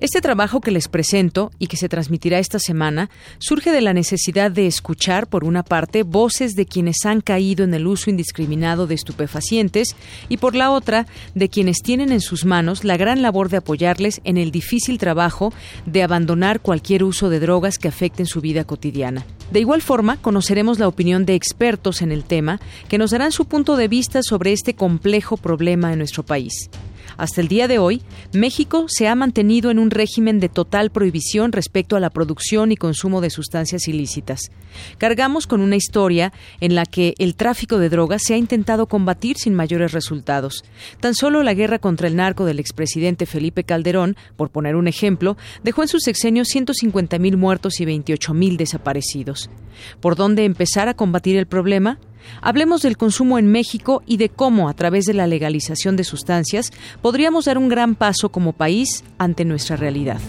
Este 0.00 0.22
trabajo 0.22 0.62
que 0.62 0.70
les 0.70 0.88
presento 0.88 1.52
y 1.58 1.66
que 1.66 1.76
se 1.76 1.90
transmitirá 1.90 2.38
esta 2.38 2.58
semana 2.58 3.10
surge 3.38 3.70
de 3.70 3.82
la 3.82 3.92
necesidad 3.92 4.50
de 4.50 4.66
escuchar, 4.66 5.26
por 5.26 5.44
una 5.44 5.62
parte, 5.62 6.04
voces 6.04 6.54
de 6.54 6.64
quienes 6.64 7.04
han 7.04 7.20
caído 7.20 7.64
en 7.64 7.74
el 7.74 7.86
uso 7.86 8.08
indiscriminado 8.08 8.86
de 8.86 8.94
estupefacientes 8.94 9.94
y, 10.30 10.38
por 10.38 10.54
la 10.54 10.70
otra, 10.70 11.06
de 11.34 11.50
quienes 11.50 11.82
tienen 11.82 12.12
en 12.12 12.22
sus 12.22 12.46
manos 12.46 12.82
la 12.82 12.96
gran 12.96 13.20
labor 13.20 13.50
de 13.50 13.58
apoyarles 13.58 14.22
en 14.24 14.38
el 14.38 14.52
difícil 14.52 14.96
trabajo 14.96 15.52
de 15.84 16.02
abandonar 16.02 16.60
cualquier 16.60 17.04
uso 17.04 17.28
de 17.28 17.38
drogas 17.38 17.76
que 17.76 17.88
afecten 17.88 18.24
su 18.24 18.40
vida 18.40 18.64
cotidiana. 18.64 19.26
De 19.52 19.60
igual 19.60 19.82
forma, 19.82 20.16
conoceremos 20.16 20.78
la 20.78 20.88
opinión 20.88 21.26
de 21.26 21.34
expertos 21.34 22.00
en 22.00 22.10
el 22.10 22.24
tema 22.24 22.58
que 22.88 22.96
nos 22.96 23.10
darán 23.10 23.32
su 23.32 23.44
punto 23.44 23.76
de 23.76 23.88
vista 23.88 24.22
sobre 24.22 24.52
este 24.52 24.72
complejo 24.72 25.36
problema 25.36 25.92
en 25.92 25.98
nuestro 25.98 26.22
país. 26.22 26.70
Hasta 27.16 27.40
el 27.40 27.48
día 27.48 27.68
de 27.68 27.78
hoy, 27.78 28.02
México 28.32 28.86
se 28.88 29.08
ha 29.08 29.14
mantenido 29.14 29.70
en 29.70 29.78
un 29.78 29.90
régimen 29.90 30.40
de 30.40 30.48
total 30.48 30.90
prohibición 30.90 31.52
respecto 31.52 31.96
a 31.96 32.00
la 32.00 32.10
producción 32.10 32.72
y 32.72 32.76
consumo 32.76 33.20
de 33.20 33.30
sustancias 33.30 33.88
ilícitas. 33.88 34.50
Cargamos 34.98 35.46
con 35.46 35.60
una 35.60 35.76
historia 35.76 36.32
en 36.60 36.74
la 36.74 36.86
que 36.86 37.14
el 37.18 37.34
tráfico 37.34 37.78
de 37.78 37.88
drogas 37.88 38.22
se 38.24 38.34
ha 38.34 38.36
intentado 38.36 38.86
combatir 38.86 39.36
sin 39.36 39.54
mayores 39.54 39.92
resultados. 39.92 40.64
Tan 41.00 41.14
solo 41.14 41.42
la 41.42 41.54
guerra 41.54 41.78
contra 41.78 42.08
el 42.08 42.16
narco 42.16 42.44
del 42.44 42.58
expresidente 42.58 43.26
Felipe 43.26 43.64
Calderón, 43.64 44.16
por 44.36 44.50
poner 44.50 44.76
un 44.76 44.88
ejemplo, 44.88 45.36
dejó 45.62 45.82
en 45.82 45.88
su 45.88 45.98
sexenio 45.98 46.44
150.000 46.44 47.36
muertos 47.36 47.80
y 47.80 47.84
28.000 47.84 48.56
desaparecidos. 48.56 49.50
¿Por 50.00 50.16
dónde 50.16 50.44
empezar 50.44 50.88
a 50.88 50.94
combatir 50.94 51.36
el 51.36 51.46
problema? 51.46 51.98
Hablemos 52.40 52.82
del 52.82 52.96
consumo 52.96 53.38
en 53.38 53.50
México 53.50 54.02
y 54.06 54.16
de 54.16 54.28
cómo, 54.28 54.68
a 54.68 54.74
través 54.74 55.04
de 55.04 55.14
la 55.14 55.26
legalización 55.26 55.96
de 55.96 56.04
sustancias, 56.04 56.72
podríamos 57.02 57.44
dar 57.44 57.58
un 57.58 57.68
gran 57.68 57.94
paso 57.94 58.30
como 58.30 58.52
país 58.52 59.04
ante 59.18 59.44
nuestra 59.44 59.76
realidad. 59.76 60.20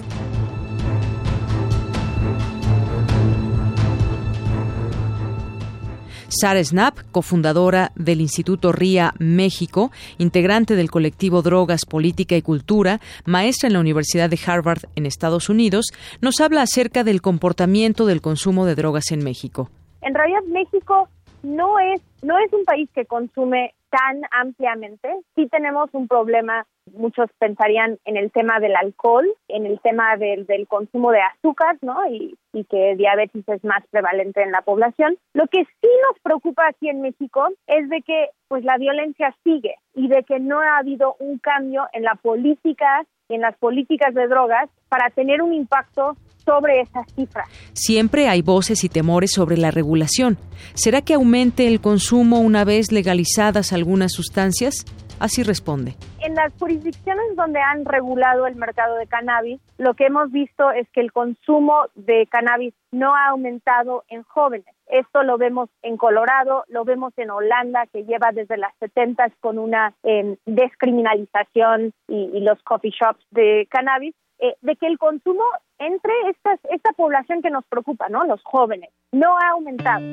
Sara 6.31 6.63
Snap, 6.63 6.97
cofundadora 7.11 7.91
del 7.95 8.21
Instituto 8.21 8.71
RIA 8.71 9.13
México, 9.19 9.91
integrante 10.17 10.77
del 10.77 10.89
colectivo 10.89 11.41
Drogas, 11.41 11.85
Política 11.85 12.37
y 12.37 12.41
Cultura, 12.41 13.01
maestra 13.25 13.67
en 13.67 13.73
la 13.73 13.81
Universidad 13.81 14.29
de 14.29 14.39
Harvard 14.45 14.83
en 14.95 15.05
Estados 15.05 15.49
Unidos, 15.49 15.87
nos 16.21 16.39
habla 16.39 16.61
acerca 16.61 17.03
del 17.03 17.21
comportamiento 17.21 18.05
del 18.05 18.21
consumo 18.21 18.65
de 18.65 18.75
drogas 18.75 19.11
en 19.11 19.23
México. 19.23 19.69
En 20.01 20.15
realidad 20.15 20.39
México 20.47 21.09
no 21.43 21.79
es, 21.79 22.01
no 22.23 22.37
es 22.37 22.51
un 22.53 22.65
país 22.65 22.89
que 22.93 23.05
consume 23.05 23.73
tan 23.91 24.21
ampliamente. 24.31 25.09
Sí 25.35 25.47
tenemos 25.47 25.89
un 25.93 26.07
problema, 26.07 26.65
muchos 26.93 27.29
pensarían 27.39 27.99
en 28.05 28.15
el 28.15 28.31
tema 28.31 28.59
del 28.59 28.75
alcohol, 28.75 29.27
en 29.49 29.65
el 29.65 29.79
tema 29.81 30.15
del, 30.17 30.45
del 30.45 30.67
consumo 30.67 31.11
de 31.11 31.21
azúcar, 31.21 31.77
¿no? 31.81 32.07
Y, 32.07 32.37
que 32.69 32.95
diabetes 32.95 33.43
es 33.47 33.63
más 33.63 33.83
prevalente 33.89 34.41
en 34.41 34.51
la 34.51 34.61
población. 34.61 35.17
Lo 35.33 35.47
que 35.47 35.65
sí 35.65 35.89
nos 36.07 36.19
preocupa 36.21 36.67
aquí 36.67 36.89
en 36.89 37.01
México 37.01 37.49
es 37.67 37.89
de 37.89 38.01
que 38.01 38.29
pues 38.47 38.63
la 38.63 38.77
violencia 38.77 39.35
sigue 39.43 39.75
y 39.93 40.07
de 40.07 40.23
que 40.23 40.39
no 40.39 40.59
ha 40.59 40.77
habido 40.77 41.15
un 41.19 41.39
cambio 41.39 41.87
en 41.91 42.03
la 42.03 42.15
política 42.15 43.03
y 43.27 43.35
en 43.35 43.41
las 43.41 43.57
políticas 43.57 44.13
de 44.13 44.27
drogas 44.27 44.69
para 44.89 45.09
tener 45.09 45.41
un 45.41 45.53
impacto 45.53 46.15
sobre 46.45 46.81
esas 46.81 47.05
cifras. 47.13 47.47
Siempre 47.73 48.27
hay 48.27 48.41
voces 48.41 48.83
y 48.83 48.89
temores 48.89 49.31
sobre 49.31 49.57
la 49.57 49.71
regulación. 49.71 50.37
¿Será 50.73 51.01
que 51.01 51.13
aumente 51.13 51.67
el 51.67 51.81
consumo 51.81 52.39
una 52.39 52.63
vez 52.63 52.91
legalizadas 52.91 53.73
algunas 53.73 54.13
sustancias? 54.13 54.85
Así 55.21 55.43
responde. 55.43 55.93
En 56.21 56.33
las 56.33 56.51
jurisdicciones 56.57 57.35
donde 57.35 57.59
han 57.59 57.85
regulado 57.85 58.47
el 58.47 58.55
mercado 58.55 58.95
de 58.95 59.05
cannabis, 59.05 59.61
lo 59.77 59.93
que 59.93 60.07
hemos 60.07 60.31
visto 60.31 60.71
es 60.71 60.89
que 60.89 60.99
el 60.99 61.11
consumo 61.11 61.85
de 61.93 62.25
cannabis 62.25 62.73
no 62.91 63.15
ha 63.15 63.27
aumentado 63.27 64.03
en 64.09 64.23
jóvenes. 64.23 64.65
Esto 64.87 65.21
lo 65.21 65.37
vemos 65.37 65.69
en 65.83 65.97
Colorado, 65.97 66.63
lo 66.69 66.85
vemos 66.85 67.13
en 67.17 67.29
Holanda, 67.29 67.85
que 67.93 68.03
lleva 68.03 68.31
desde 68.33 68.57
las 68.57 68.73
70 68.79 69.31
con 69.41 69.59
una 69.59 69.93
eh, 70.01 70.37
descriminalización 70.47 71.93
y, 72.07 72.31
y, 72.33 72.39
los 72.39 72.59
coffee 72.63 72.91
shops 72.91 73.23
de 73.29 73.67
cannabis, 73.69 74.15
eh, 74.39 74.55
de 74.61 74.75
que 74.75 74.87
el 74.87 74.97
consumo 74.97 75.43
entre 75.81 76.13
estas, 76.29 76.59
esta 76.69 76.91
población 76.93 77.41
que 77.41 77.49
nos 77.49 77.65
preocupa, 77.65 78.07
¿no? 78.07 78.23
Los 78.25 78.41
jóvenes, 78.43 78.91
no 79.11 79.35
ha 79.37 79.49
aumentado. 79.53 80.05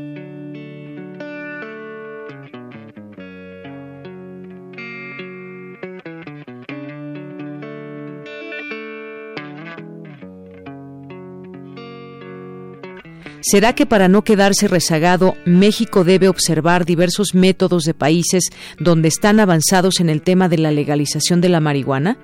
¿Será 13.40 13.74
que 13.74 13.86
para 13.86 14.08
no 14.08 14.22
quedarse 14.22 14.68
rezagado, 14.68 15.34
México 15.46 16.04
debe 16.04 16.28
observar 16.28 16.84
diversos 16.84 17.34
métodos 17.34 17.84
de 17.84 17.94
países 17.94 18.50
donde 18.78 19.08
están 19.08 19.38
avanzados 19.38 20.00
en 20.00 20.10
el 20.10 20.22
tema 20.22 20.48
de 20.48 20.58
la 20.58 20.70
legalización 20.70 21.40
de 21.40 21.48
la 21.48 21.60
marihuana? 21.60 22.18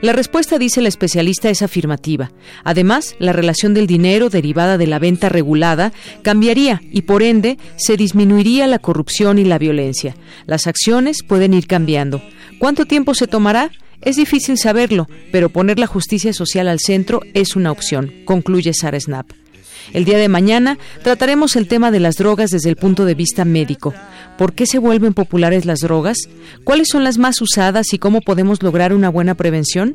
La 0.00 0.12
respuesta, 0.12 0.58
dice 0.58 0.80
la 0.80 0.88
especialista, 0.88 1.50
es 1.50 1.62
afirmativa. 1.62 2.30
Además, 2.64 3.16
la 3.18 3.32
relación 3.32 3.74
del 3.74 3.86
dinero 3.86 4.30
derivada 4.30 4.78
de 4.78 4.86
la 4.86 4.98
venta 4.98 5.28
regulada 5.28 5.92
cambiaría 6.22 6.80
y, 6.90 7.02
por 7.02 7.22
ende, 7.22 7.58
se 7.76 7.96
disminuiría 7.96 8.66
la 8.66 8.78
corrupción 8.78 9.38
y 9.38 9.44
la 9.44 9.58
violencia. 9.58 10.16
Las 10.46 10.66
acciones 10.66 11.22
pueden 11.22 11.54
ir 11.54 11.66
cambiando. 11.66 12.22
¿Cuánto 12.58 12.84
tiempo 12.84 13.14
se 13.14 13.26
tomará? 13.26 13.70
Es 14.00 14.16
difícil 14.16 14.58
saberlo, 14.58 15.08
pero 15.32 15.48
poner 15.48 15.78
la 15.78 15.86
justicia 15.86 16.32
social 16.32 16.68
al 16.68 16.78
centro 16.78 17.20
es 17.32 17.56
una 17.56 17.72
opción, 17.72 18.12
concluye 18.26 18.72
Sara 18.74 19.00
Snap. 19.00 19.43
El 19.92 20.04
día 20.04 20.18
de 20.18 20.28
mañana 20.28 20.78
trataremos 21.02 21.56
el 21.56 21.68
tema 21.68 21.90
de 21.90 22.00
las 22.00 22.16
drogas 22.16 22.50
desde 22.50 22.70
el 22.70 22.76
punto 22.76 23.04
de 23.04 23.14
vista 23.14 23.44
médico. 23.44 23.94
¿Por 24.38 24.54
qué 24.54 24.66
se 24.66 24.78
vuelven 24.78 25.14
populares 25.14 25.64
las 25.64 25.80
drogas? 25.80 26.18
¿Cuáles 26.64 26.88
son 26.90 27.04
las 27.04 27.18
más 27.18 27.40
usadas 27.40 27.92
y 27.92 27.98
cómo 27.98 28.20
podemos 28.20 28.62
lograr 28.62 28.92
una 28.92 29.08
buena 29.08 29.34
prevención? 29.34 29.94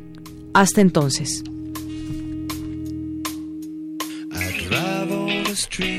Hasta 0.54 0.80
entonces. 0.80 1.42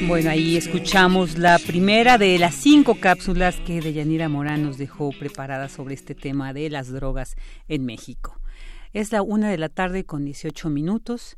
Bueno, 0.08 0.30
ahí 0.30 0.58
escuchamos 0.58 1.38
la 1.38 1.60
primera 1.60 2.18
de 2.18 2.38
las 2.40 2.56
cinco 2.56 2.98
cápsulas 3.00 3.56
que 3.66 3.82
Deyanira 3.82 4.30
Morán 4.30 4.64
nos 4.64 4.78
dejó 4.78 5.12
preparadas 5.12 5.72
sobre 5.72 5.94
este 5.94 6.16
tema 6.16 6.54
de 6.54 6.70
las 6.70 6.92
drogas 6.92 7.36
en 7.68 7.86
México. 7.86 8.40
Es 8.94 9.12
la 9.12 9.22
una 9.22 9.50
de 9.50 9.58
la 9.58 9.70
tarde 9.70 10.04
con 10.04 10.26
18 10.26 10.70
minutos. 10.70 11.38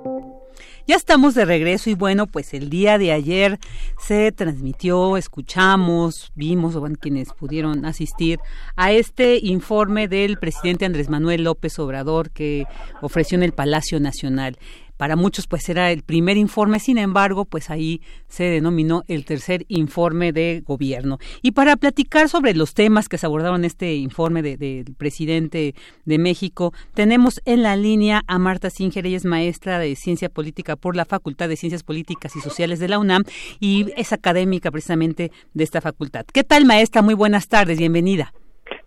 Ya 0.87 0.95
estamos 0.95 1.35
de 1.35 1.45
regreso 1.45 1.89
y 1.89 1.93
bueno, 1.93 2.25
pues 2.27 2.53
el 2.53 2.69
día 2.69 2.97
de 2.97 3.11
ayer 3.11 3.59
se 3.99 4.31
transmitió, 4.31 5.15
escuchamos, 5.15 6.31
vimos, 6.35 6.75
bueno, 6.75 6.95
quienes 6.99 7.33
pudieron 7.33 7.85
asistir 7.85 8.39
a 8.75 8.91
este 8.91 9.37
informe 9.41 10.07
del 10.07 10.37
presidente 10.37 10.85
Andrés 10.85 11.09
Manuel 11.09 11.43
López 11.43 11.77
Obrador 11.77 12.31
que 12.31 12.65
ofreció 13.01 13.37
en 13.37 13.43
el 13.43 13.51
Palacio 13.51 13.99
Nacional 13.99 14.57
para 15.01 15.15
muchos 15.15 15.47
pues 15.47 15.67
era 15.67 15.91
el 15.91 16.03
primer 16.03 16.37
informe, 16.37 16.77
sin 16.77 16.99
embargo, 16.99 17.45
pues 17.45 17.71
ahí 17.71 18.01
se 18.27 18.43
denominó 18.43 19.01
el 19.07 19.25
tercer 19.25 19.65
informe 19.67 20.31
de 20.31 20.61
gobierno. 20.63 21.17
Y 21.41 21.53
para 21.53 21.75
platicar 21.75 22.29
sobre 22.29 22.53
los 22.53 22.75
temas 22.75 23.09
que 23.09 23.17
se 23.17 23.25
abordaron 23.25 23.61
en 23.61 23.65
este 23.65 23.95
informe 23.95 24.43
del 24.43 24.93
presidente 24.99 25.73
de 26.05 26.17
México, 26.19 26.71
tenemos 26.93 27.41
en 27.45 27.63
la 27.63 27.75
línea 27.75 28.21
a 28.27 28.37
Marta 28.37 28.69
Singer, 28.69 29.07
ella 29.07 29.17
es 29.17 29.25
maestra 29.25 29.79
de 29.79 29.95
Ciencia 29.95 30.29
Política 30.29 30.75
por 30.75 30.95
la 30.95 31.05
Facultad 31.05 31.49
de 31.49 31.55
Ciencias 31.55 31.81
Políticas 31.81 32.35
y 32.35 32.39
Sociales 32.39 32.77
de 32.77 32.87
la 32.87 32.99
UNAM 32.99 33.23
y 33.59 33.91
es 33.97 34.13
académica 34.13 34.69
precisamente 34.69 35.31
de 35.55 35.63
esta 35.63 35.81
facultad. 35.81 36.27
¿Qué 36.31 36.43
tal, 36.43 36.65
maestra? 36.65 37.01
Muy 37.01 37.15
buenas 37.15 37.47
tardes, 37.47 37.79
bienvenida. 37.79 38.33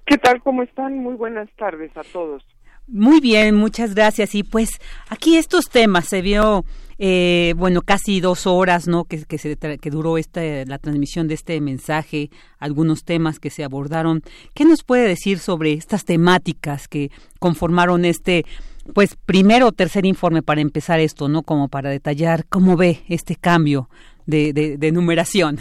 ¿Qué 0.07 0.17
tal? 0.19 0.41
¿Cómo 0.45 0.63
están? 0.63 0.97
Muy 0.97 1.17
buenas 1.17 1.51
tardes 1.57 1.91
a 1.97 2.03
todos. 2.05 2.45
Muy 2.87 3.21
bien, 3.21 3.55
muchas 3.55 3.95
gracias. 3.95 4.35
Y 4.35 4.43
pues 4.43 4.71
aquí 5.09 5.37
estos 5.37 5.71
temas 5.71 6.07
se 6.07 6.21
vio, 6.21 6.65
eh, 6.99 7.55
bueno, 7.57 7.81
casi 7.81 8.21
dos 8.21 8.47
horas, 8.47 8.87
¿no? 8.87 9.05
Que, 9.05 9.25
que, 9.25 9.39
se, 9.39 9.57
que 9.57 9.91
duró 9.91 10.19
esta, 10.19 10.43
la 10.67 10.79
transmisión 10.79 11.27
de 11.27 11.35
este 11.35 11.61
mensaje, 11.61 12.31
algunos 12.59 13.05
temas 13.05 13.41
que 13.41 13.51
se 13.51 13.65
abordaron. 13.65 14.23
¿Qué 14.55 14.65
nos 14.65 14.85
puede 14.85 15.09
decir 15.09 15.39
sobre 15.39 15.73
estas 15.73 16.05
temáticas 16.05 16.87
que 16.87 17.11
conformaron 17.39 18.05
este, 18.05 18.45
pues, 18.93 19.17
primero 19.17 19.69
o 19.69 19.73
tercer 19.73 20.05
informe 20.05 20.43
para 20.43 20.61
empezar 20.61 21.01
esto, 21.01 21.29
¿no? 21.29 21.43
Como 21.43 21.69
para 21.69 21.89
detallar 21.89 22.45
cómo 22.47 22.77
ve 22.77 22.99
este 23.09 23.35
cambio 23.35 23.89
de, 24.27 24.53
de, 24.53 24.93
numeración. 24.93 25.59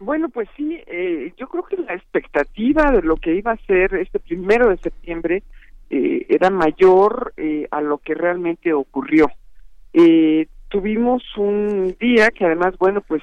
Bueno, 0.00 0.28
pues 0.28 0.48
sí, 0.56 0.78
eh, 0.86 1.32
yo 1.36 1.48
creo 1.48 1.64
que 1.64 1.76
la 1.76 1.94
expectativa 1.94 2.92
de 2.92 3.02
lo 3.02 3.16
que 3.16 3.34
iba 3.34 3.52
a 3.52 3.66
ser 3.66 3.94
este 3.94 4.20
primero 4.20 4.68
de 4.68 4.76
septiembre 4.78 5.42
eh, 5.90 6.26
era 6.28 6.50
mayor 6.50 7.32
eh, 7.36 7.66
a 7.70 7.80
lo 7.80 7.98
que 7.98 8.14
realmente 8.14 8.72
ocurrió. 8.72 9.30
Eh, 9.92 10.46
tuvimos 10.68 11.22
un 11.36 11.96
día 11.98 12.30
que 12.30 12.44
además, 12.44 12.76
bueno, 12.78 13.00
pues 13.00 13.22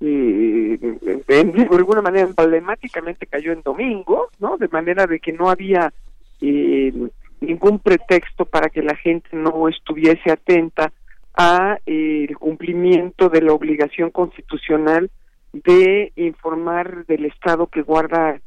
eh, 0.00 0.78
de 1.26 1.68
alguna 1.70 2.02
manera 2.02 2.28
emblemáticamente 2.28 3.26
cayó 3.26 3.52
en 3.52 3.62
domingo, 3.62 4.28
¿no? 4.38 4.56
De 4.56 4.68
manera 4.68 5.06
de 5.06 5.18
que 5.18 5.32
no 5.32 5.50
había 5.50 5.92
eh, 6.40 6.92
ningún 7.40 7.78
pretexto 7.80 8.44
para 8.44 8.68
que 8.68 8.82
la 8.82 8.94
gente 8.96 9.28
no 9.32 9.68
estuviese 9.68 10.30
atenta 10.30 10.92
a 11.36 11.78
el 11.86 12.36
cumplimiento 12.38 13.28
de 13.28 13.42
la 13.42 13.52
obligación 13.52 14.10
constitucional 14.10 15.10
de 15.52 16.12
informar 16.16 17.06
del 17.06 17.24
estado 17.26 17.66
que 17.66 17.82
guarda 17.82 18.40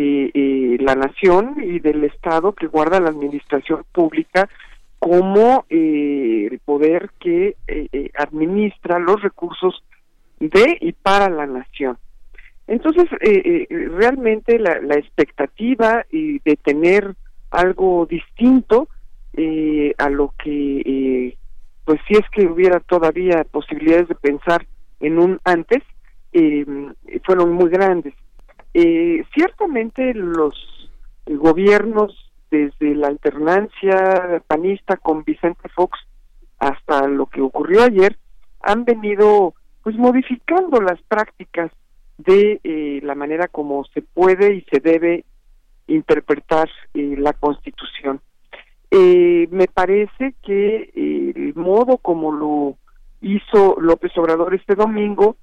eh, 0.00 0.76
la 0.80 0.94
nación 0.94 1.56
y 1.60 1.80
del 1.80 2.04
Estado 2.04 2.52
que 2.52 2.68
guarda 2.68 3.00
la 3.00 3.10
administración 3.10 3.84
pública 3.92 4.48
como 5.00 5.64
eh, 5.70 6.48
el 6.50 6.58
poder 6.60 7.10
que 7.18 7.56
eh, 7.66 8.10
administra 8.16 9.00
los 9.00 9.20
recursos 9.22 9.82
de 10.38 10.78
y 10.80 10.92
para 10.92 11.28
la 11.28 11.46
nación. 11.46 11.98
Entonces, 12.68 13.06
realmente 13.96 14.58
la, 14.58 14.80
la 14.82 14.96
expectativa 14.96 16.04
de 16.12 16.58
tener 16.62 17.14
algo 17.50 18.06
distinto 18.06 18.88
a 19.96 20.10
lo 20.10 20.34
que, 20.38 21.34
pues 21.86 21.98
si 22.06 22.14
es 22.14 22.28
que 22.30 22.46
hubiera 22.46 22.78
todavía 22.80 23.42
posibilidades 23.50 24.08
de 24.08 24.14
pensar 24.16 24.66
en 25.00 25.18
un 25.18 25.40
antes, 25.44 25.82
fueron 27.24 27.52
muy 27.52 27.70
grandes. 27.70 28.14
Eh, 28.74 29.24
ciertamente 29.34 30.14
los 30.14 30.54
gobiernos 31.26 32.30
desde 32.50 32.94
la 32.94 33.08
alternancia 33.08 34.42
panista 34.46 34.96
con 34.96 35.24
Vicente 35.24 35.68
Fox 35.68 35.98
hasta 36.58 37.06
lo 37.06 37.26
que 37.26 37.40
ocurrió 37.40 37.82
ayer 37.82 38.16
han 38.60 38.84
venido 38.84 39.54
pues 39.82 39.96
modificando 39.96 40.80
las 40.80 41.00
prácticas 41.02 41.70
de 42.18 42.60
eh, 42.64 43.00
la 43.02 43.14
manera 43.14 43.48
como 43.48 43.84
se 43.94 44.02
puede 44.02 44.54
y 44.54 44.62
se 44.70 44.80
debe 44.80 45.24
interpretar 45.86 46.68
eh, 46.94 47.14
la 47.16 47.32
Constitución. 47.32 48.20
Eh, 48.90 49.48
me 49.50 49.66
parece 49.66 50.34
que 50.42 50.90
el 50.94 51.54
modo 51.54 51.98
como 51.98 52.32
lo 52.32 52.76
hizo 53.20 53.76
López 53.80 54.12
Obrador 54.16 54.54
este 54.54 54.74
domingo, 54.74 55.36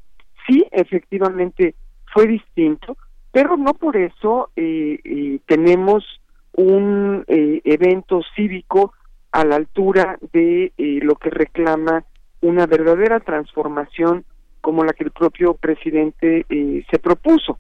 sí, 0.48 0.66
efectivamente 0.72 1.76
fue 2.14 2.28
distinto, 2.28 2.98
pero 3.36 3.58
no 3.58 3.74
por 3.74 3.98
eso 3.98 4.50
eh, 4.56 4.98
eh, 5.04 5.40
tenemos 5.46 6.06
un 6.54 7.26
eh, 7.28 7.60
evento 7.66 8.22
cívico 8.34 8.94
a 9.34 9.44
la 9.44 9.58
altura 9.58 10.18
de 10.32 10.72
lo 10.78 11.16
que 11.16 11.32
reclama 11.32 12.06
una 12.40 12.66
verdadera 12.66 13.20
transformación 13.20 14.24
como 14.62 14.86
la 14.86 14.94
que 14.94 15.04
el 15.04 15.12
propio 15.12 15.54
presidente 15.54 16.46
se 16.90 17.00
propuso. 17.00 17.60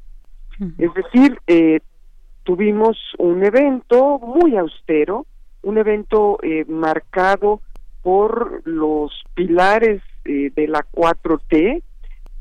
Es 0.78 0.92
decir, 0.94 1.38
tuvimos 2.44 2.98
un 3.18 3.44
evento 3.44 4.18
muy 4.20 4.56
austero, 4.56 5.26
un 5.62 5.78
evento 5.78 6.38
marcado 6.70 7.60
por 8.02 8.62
los 8.64 9.12
pilares 9.34 10.02
de 10.24 10.68
la 10.70 10.86
4T, 10.94 11.84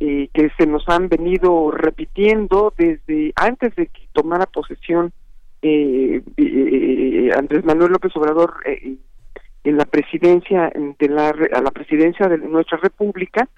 eh, 0.00 0.28
que 0.34 0.50
se 0.58 0.66
nos 0.66 0.88
han 0.88 1.08
venido 1.08 1.70
repitiendo 1.70 2.74
desde 2.76 3.32
antes 3.36 3.76
de 3.76 3.86
que 3.86 4.08
tomara 4.12 4.44
posesión 4.44 5.12
eh, 5.62 6.20
eh, 6.36 7.30
Andrés 7.36 7.64
Manuel 7.64 7.92
López 7.92 8.10
Obrador 8.16 8.54
en 8.66 9.76
la 9.76 9.84
presidencia 9.84 10.72
de 10.98 11.08
la 11.08 11.28
a 11.28 11.62
la 11.62 11.70
presidencia 11.70 12.26
de 12.28 12.38
nuestra 12.38 12.78
república 12.78 13.48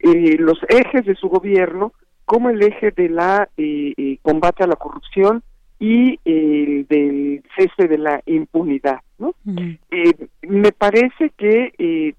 los 0.00 0.58
ejes 0.68 1.06
de 1.06 1.14
su 1.14 1.30
gobierno 1.30 1.94
como 2.26 2.50
el 2.50 2.62
eje 2.62 2.90
de 2.90 3.08
la 3.08 3.48
combate 4.20 4.64
a 4.64 4.68
la 4.68 4.76
corrupción 4.76 5.42
y 5.80 6.20
el 6.26 6.86
del 6.86 7.42
cese 7.56 7.88
de 7.88 7.96
la 7.96 8.22
impunidad 8.26 9.00
no 9.18 9.34
me 10.42 10.72
parece 10.72 11.30
que 11.36 12.14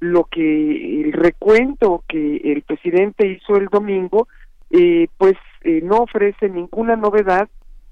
lo 0.00 0.24
que 0.24 1.02
el 1.02 1.12
recuento 1.12 2.04
que 2.08 2.36
el 2.44 2.62
presidente 2.62 3.26
hizo 3.28 3.56
el 3.56 3.66
domingo 3.66 4.28
eh, 4.70 5.06
pues 5.16 5.36
eh, 5.62 5.80
no 5.82 5.98
ofrece 5.98 6.48
ninguna 6.48 6.96
novedad 6.96 7.48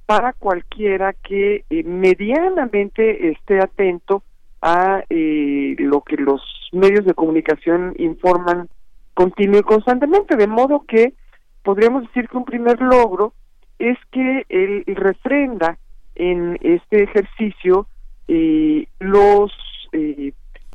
para 0.07 0.33
cualquiera 0.33 1.13
que 1.13 1.65
eh, 1.71 1.83
medianamente 1.85 3.31
esté 3.31 3.61
atento 3.61 4.23
a 4.61 5.03
lo 5.11 6.01
que 6.01 6.17
los 6.17 6.41
medios 6.73 7.05
de 7.05 7.13
comunicación 7.13 7.95
informan 7.99 8.71
continuo 9.13 9.61
y 9.61 9.63
constantemente. 9.63 10.37
De 10.37 10.47
modo 10.47 10.87
que 10.89 11.13
podríamos 11.63 12.05
decir 12.05 12.31
que 12.31 12.39
un 12.39 12.47
primer 12.47 12.81
logro 12.81 13.35
es 13.79 13.99
que 14.11 14.47
él 14.49 14.85
refrenda 14.87 15.77
en 16.15 16.59
este 16.63 17.03
ejercicio 17.03 17.87
los 19.01 19.53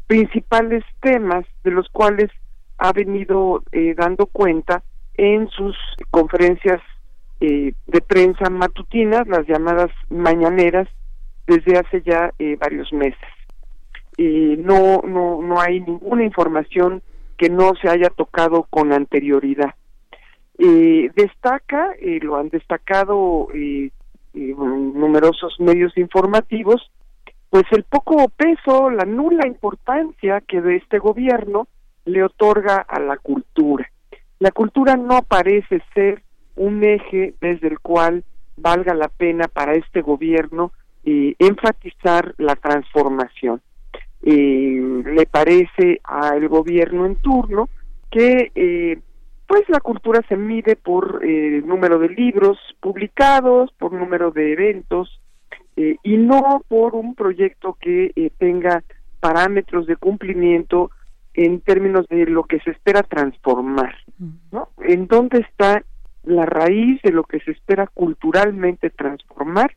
principales 0.09 0.83
temas 1.01 1.45
de 1.63 1.69
los 1.69 1.87
cuales 1.89 2.31
ha 2.79 2.91
venido 2.93 3.61
eh, 3.71 3.93
dando 3.95 4.25
cuenta 4.25 4.81
en 5.13 5.47
sus 5.49 5.77
conferencias 6.09 6.81
eh, 7.39 7.73
de 7.85 8.01
prensa 8.01 8.49
matutinas, 8.49 9.27
las 9.27 9.45
llamadas 9.45 9.91
mañaneras, 10.09 10.87
desde 11.45 11.77
hace 11.77 12.01
ya 12.01 12.33
eh, 12.39 12.57
varios 12.59 12.91
meses. 12.91 13.19
no, 14.17 15.03
no, 15.05 15.43
no 15.43 15.61
hay 15.61 15.79
ninguna 15.79 16.23
información 16.23 17.03
que 17.37 17.51
no 17.51 17.73
se 17.79 17.87
haya 17.87 18.09
tocado 18.09 18.65
con 18.67 18.91
anterioridad. 18.91 19.75
destaca, 20.57 21.91
lo 22.21 22.35
han 22.35 22.49
destacado 22.49 23.47
numerosos 24.33 25.55
medios 25.59 25.95
informativos, 25.99 26.89
pues 27.49 27.65
el 27.71 27.83
poco 27.83 28.29
peso, 28.29 28.89
la 28.89 29.05
nula 29.05 29.47
importancia 29.47 30.41
que 30.41 30.62
de 30.62 30.77
este 30.77 30.99
gobierno 30.99 31.67
le 32.05 32.23
otorga 32.23 32.77
a 32.77 32.99
la 32.99 33.17
cultura. 33.17 33.89
La 34.39 34.51
cultura 34.51 34.95
no 34.95 35.21
parece 35.23 35.81
ser 35.93 36.21
un 36.55 36.83
eje 36.83 37.33
desde 37.41 37.67
el 37.67 37.79
cual 37.79 38.23
valga 38.57 38.93
la 38.93 39.07
pena 39.07 39.47
para 39.47 39.73
este 39.73 40.01
gobierno 40.01 40.71
eh, 41.05 41.35
enfatizar 41.39 42.35
la 42.38 42.55
transformación. 42.55 43.62
Eh, 44.21 45.03
le 45.05 45.25
parece 45.25 46.01
al 46.03 46.47
gobierno 46.49 47.05
en 47.05 47.15
turno 47.15 47.69
que 48.12 48.51
eh, 48.53 48.99
pues 49.47 49.63
la 49.69 49.79
cultura 49.79 50.21
se 50.27 50.35
mide 50.35 50.75
por 50.75 51.21
eh, 51.23 51.62
número 51.65 51.97
de 51.99 52.09
libros 52.09 52.57
publicados, 52.79 53.71
por 53.79 53.93
número 53.93 54.31
de 54.31 54.53
eventos, 54.53 55.19
eh, 55.81 55.95
y 56.03 56.17
no 56.17 56.61
por 56.67 56.93
un 56.93 57.15
proyecto 57.15 57.77
que 57.79 58.11
eh, 58.13 58.31
tenga 58.37 58.83
parámetros 59.21 59.87
de 59.87 59.95
cumplimiento 59.95 60.91
en 61.33 61.61
términos 61.61 62.05
de 62.09 62.25
lo 62.25 62.43
que 62.43 62.59
se 62.59 62.71
espera 62.71 63.01
transformar, 63.01 63.95
¿no? 64.51 64.67
¿En 64.79 65.07
dónde 65.07 65.39
está 65.39 65.81
la 66.23 66.45
raíz 66.45 67.01
de 67.01 67.13
lo 67.13 67.23
que 67.23 67.39
se 67.39 67.51
espera 67.51 67.87
culturalmente 67.87 68.89
transformar 68.89 69.73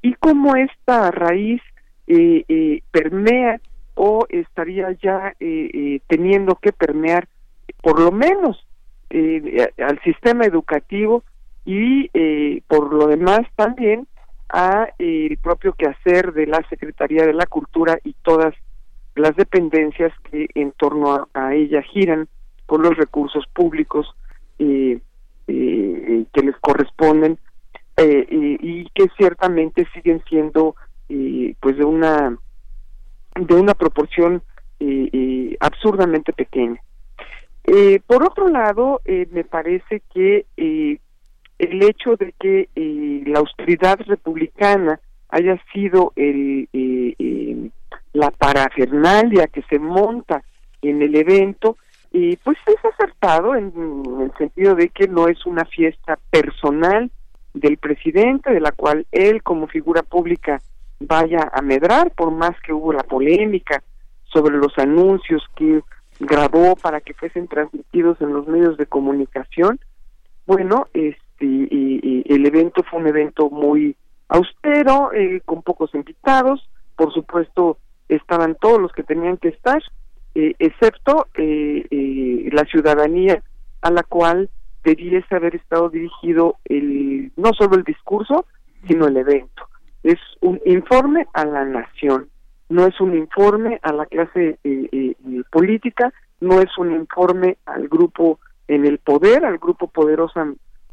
y 0.00 0.14
cómo 0.14 0.56
esta 0.56 1.10
raíz 1.10 1.60
eh, 2.06 2.82
permea 2.90 3.60
o 3.94 4.24
estaría 4.30 4.90
ya 5.02 5.34
teniendo 6.06 6.54
que 6.54 6.72
permear 6.72 7.28
por 7.82 8.00
lo 8.00 8.10
menos 8.10 8.66
al 9.10 10.00
sistema 10.02 10.46
educativo 10.46 11.24
y 11.66 12.08
por 12.68 12.94
lo 12.94 13.06
demás 13.08 13.42
también 13.54 14.06
a 14.52 14.88
el 14.98 15.38
propio 15.38 15.72
quehacer 15.72 16.32
de 16.32 16.46
la 16.46 16.62
Secretaría 16.68 17.26
de 17.26 17.32
la 17.32 17.46
Cultura 17.46 17.98
y 18.04 18.14
todas 18.22 18.54
las 19.14 19.34
dependencias 19.36 20.12
que 20.30 20.46
en 20.54 20.72
torno 20.72 21.28
a, 21.34 21.54
ella 21.54 21.82
giran 21.82 22.28
por 22.66 22.80
los 22.80 22.96
recursos 22.96 23.44
públicos 23.52 24.06
eh, 24.58 25.00
eh, 25.48 26.24
que 26.32 26.42
les 26.42 26.56
corresponden 26.60 27.38
eh, 27.96 28.26
y, 28.30 28.88
que 28.94 29.08
ciertamente 29.16 29.86
siguen 29.92 30.22
siendo 30.28 30.76
pues 31.60 31.76
de 31.76 31.84
una 31.84 32.38
de 33.36 33.54
una 33.54 33.74
proporción 33.74 34.42
absurdamente 35.60 36.32
pequeña. 36.32 36.80
por 38.06 38.24
otro 38.24 38.48
lado, 38.48 39.02
me 39.04 39.44
parece 39.44 40.00
que 40.14 40.46
el 41.62 41.80
hecho 41.84 42.16
de 42.16 42.34
que 42.40 42.68
la 43.26 43.38
austeridad 43.38 44.00
republicana 44.00 44.98
haya 45.28 45.56
sido 45.72 46.12
el, 46.16 46.68
la 48.12 48.30
parafernalia 48.32 49.46
que 49.46 49.62
se 49.62 49.78
monta 49.78 50.42
en 50.82 51.00
el 51.02 51.14
evento, 51.14 51.76
y 52.10 52.36
pues 52.38 52.58
es 52.66 52.84
acertado 52.84 53.54
en, 53.54 53.72
el 54.20 54.32
sentido 54.36 54.74
de 54.74 54.88
que 54.88 55.06
no 55.06 55.28
es 55.28 55.46
una 55.46 55.64
fiesta 55.64 56.18
personal 56.30 57.10
del 57.54 57.78
presidente, 57.78 58.52
de 58.52 58.60
la 58.60 58.72
cual 58.72 59.06
él 59.12 59.42
como 59.44 59.68
figura 59.68 60.02
pública 60.02 60.60
vaya 60.98 61.48
a 61.52 61.62
medrar, 61.62 62.10
por 62.10 62.32
más 62.32 62.60
que 62.66 62.72
hubo 62.72 62.92
la 62.92 63.04
polémica 63.04 63.82
sobre 64.24 64.56
los 64.56 64.76
anuncios 64.78 65.42
que 65.54 65.80
grabó 66.18 66.74
para 66.74 67.00
que 67.00 67.14
fuesen 67.14 67.46
transmitidos 67.46 68.20
en 68.20 68.32
los 68.32 68.48
medios 68.48 68.76
de 68.76 68.86
comunicación. 68.86 69.78
Bueno, 70.44 70.88
este 70.92 71.31
y, 71.42 72.24
el 72.26 72.46
evento 72.46 72.82
fue 72.88 73.00
un 73.00 73.08
evento 73.08 73.50
muy 73.50 73.96
austero, 74.28 75.12
eh, 75.12 75.42
con 75.44 75.62
pocos 75.62 75.94
invitados, 75.94 76.68
por 76.96 77.12
supuesto 77.12 77.78
estaban 78.08 78.56
todos 78.60 78.80
los 78.80 78.92
que 78.92 79.02
tenían 79.02 79.36
que 79.36 79.48
estar, 79.48 79.82
eh, 80.34 80.54
excepto 80.58 81.26
eh, 81.34 81.86
eh, 81.90 82.48
la 82.52 82.64
ciudadanía 82.64 83.42
a 83.82 83.90
la 83.90 84.02
cual 84.02 84.50
debiese 84.84 85.34
haber 85.34 85.56
estado 85.56 85.90
dirigido 85.90 86.56
el 86.64 87.32
no 87.36 87.52
solo 87.52 87.76
el 87.76 87.84
discurso, 87.84 88.46
sino 88.86 89.06
el 89.06 89.16
evento. 89.16 89.68
Es 90.02 90.18
un 90.40 90.60
informe 90.64 91.26
a 91.34 91.44
la 91.44 91.64
nación, 91.64 92.28
no 92.68 92.86
es 92.86 93.00
un 93.00 93.16
informe 93.16 93.78
a 93.82 93.92
la 93.92 94.06
clase 94.06 94.58
política, 95.50 96.12
no 96.40 96.60
es 96.60 96.76
un 96.78 96.92
informe 96.92 97.58
al 97.66 97.88
grupo 97.88 98.40
en 98.66 98.86
el 98.86 98.98
poder, 98.98 99.44
al 99.44 99.58
grupo 99.58 99.86
poderoso, 99.86 100.40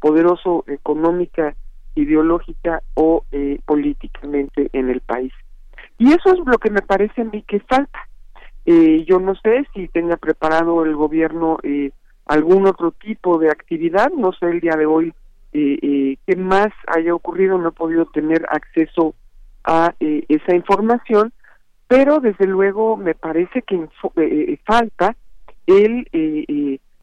poderoso 0.00 0.64
económica, 0.66 1.54
ideológica 1.94 2.82
o 2.94 3.24
políticamente 3.64 4.70
en 4.72 4.90
el 4.90 5.00
país. 5.00 5.32
Y 5.98 6.12
eso 6.12 6.32
es 6.32 6.38
lo 6.46 6.56
que 6.58 6.70
me 6.70 6.80
parece 6.80 7.20
a 7.20 7.24
mí 7.24 7.42
que 7.42 7.60
falta. 7.60 8.08
Eh, 8.64 9.04
yo 9.06 9.18
no 9.20 9.34
sé 9.34 9.66
si 9.74 9.88
tenga 9.88 10.16
preparado 10.16 10.84
el 10.84 10.94
gobierno 10.94 11.58
eh, 11.62 11.90
algún 12.26 12.66
otro 12.66 12.92
tipo 12.92 13.38
de 13.38 13.50
actividad, 13.50 14.10
no 14.10 14.32
sé 14.32 14.46
el 14.46 14.60
día 14.60 14.76
de 14.76 14.86
hoy 14.86 15.12
eh, 15.52 15.78
eh 15.82 16.16
qué 16.26 16.36
más 16.36 16.68
haya 16.86 17.14
ocurrido, 17.14 17.58
no 17.58 17.68
he 17.68 17.72
podido 17.72 18.06
tener 18.06 18.46
acceso 18.50 19.14
a 19.64 19.92
esa 19.98 20.54
información, 20.54 21.32
pero 21.86 22.20
desde 22.20 22.46
luego 22.46 22.96
me 22.96 23.14
parece 23.14 23.60
que 23.62 23.88
falta 24.64 25.16
el 25.66 26.06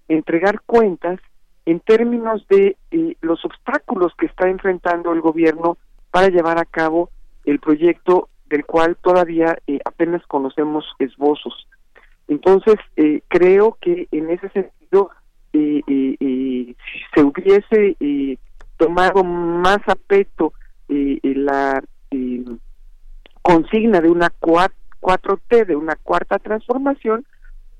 entregar 0.07 0.61
cuentas 0.65 1.19
en 1.67 1.81
términos 1.81 2.47
de 2.47 2.77
los 3.19 3.43
obstáculos 3.43 4.13
que 4.17 4.27
está 4.27 4.49
enfrentando 4.49 5.11
el 5.11 5.19
gobierno 5.19 5.77
para 6.11 6.29
llevar 6.29 6.57
a 6.59 6.65
cabo 6.65 7.09
el 7.43 7.59
proyecto 7.59 8.29
del 8.45 8.65
cual 8.65 8.95
todavía 8.95 9.57
eh, 9.67 9.79
apenas 9.83 10.25
conocemos 10.27 10.85
esbozos. 10.97 11.67
Entonces, 12.29 12.75
eh, 12.95 13.21
creo 13.27 13.77
que 13.81 14.07
en 14.11 14.29
ese 14.29 14.47
sentido, 14.51 15.11
eh, 15.51 15.81
si 15.85 16.75
se 17.13 17.21
hubiese 17.21 17.97
tomado 18.77 19.25
más 19.25 19.79
a 19.87 19.95
peto 19.95 20.53
la 20.87 21.83
consigna 23.41 23.99
de 23.99 24.09
una 24.09 24.31
4T, 24.39 25.65
de 25.65 25.75
una 25.75 25.97
cuarta 25.97 26.39
transformación, 26.39 27.25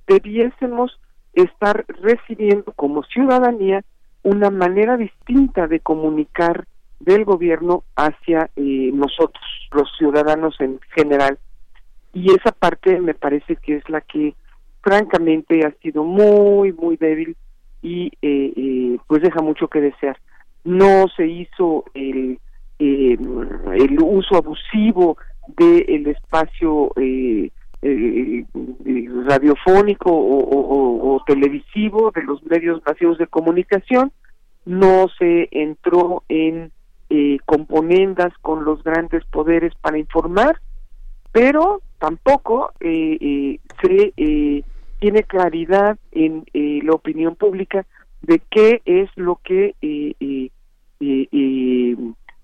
debiésemos 0.08 1.00
estar 1.44 1.86
recibiendo 2.02 2.72
como 2.74 3.04
ciudadanía 3.04 3.84
una 4.24 4.50
manera 4.50 4.98
distinta 4.98 5.68
de 5.68 5.80
comunicar 5.80 6.66
del 7.00 7.26
gobierno 7.26 7.84
hacia 7.96 8.50
eh, 8.56 8.92
nosotros, 8.94 9.44
los 9.72 9.90
ciudadanos 9.98 10.60
en 10.60 10.80
general. 10.96 11.38
Y 12.14 12.32
esa 12.32 12.52
parte 12.52 13.00
me 13.00 13.14
parece 13.14 13.56
que 13.58 13.76
es 13.76 13.90
la 13.90 14.02
que 14.02 14.34
francamente 14.82 15.66
ha 15.66 15.72
sido 15.82 16.04
muy, 16.04 16.74
muy 16.74 16.98
débil 16.98 17.36
y 17.82 18.08
eh, 18.22 18.54
eh, 18.56 18.98
pues 19.08 19.22
deja 19.22 19.42
mucho 19.42 19.68
que 19.68 19.82
desear. 19.82 20.18
No 20.64 21.06
se 21.16 21.28
hizo 21.28 21.86
el, 21.94 22.40
el 22.80 23.98
uso 24.02 24.36
abusivo 24.36 25.18
del 25.56 26.08
espacio 26.08 26.92
radiofónico 29.26 30.10
o, 30.12 31.24
televisivo 31.26 32.12
de 32.12 32.24
los 32.24 32.44
medios 32.44 32.82
masivos 32.86 33.18
de 33.18 33.28
comunicación, 33.28 34.12
no 34.66 35.08
se 35.20 35.50
entró 35.52 36.24
en 36.30 36.72
eh, 37.10 37.38
componendas 37.46 38.34
con 38.42 38.66
los 38.66 38.84
grandes 38.84 39.26
poderes 39.26 39.74
para 39.82 39.98
informar, 39.98 40.60
pero 41.32 41.82
tampoco 42.00 42.72
eh, 42.80 43.18
eh, 43.20 43.60
se 43.82 44.14
eh, 44.18 44.64
tiene 45.00 45.24
claridad 45.24 45.98
en 46.12 46.46
la 46.54 46.94
opinión 46.94 47.36
pública 47.36 47.86
de 48.22 48.42
qué 48.50 48.82
es 48.86 49.10
lo 49.16 49.40
que 49.44 49.76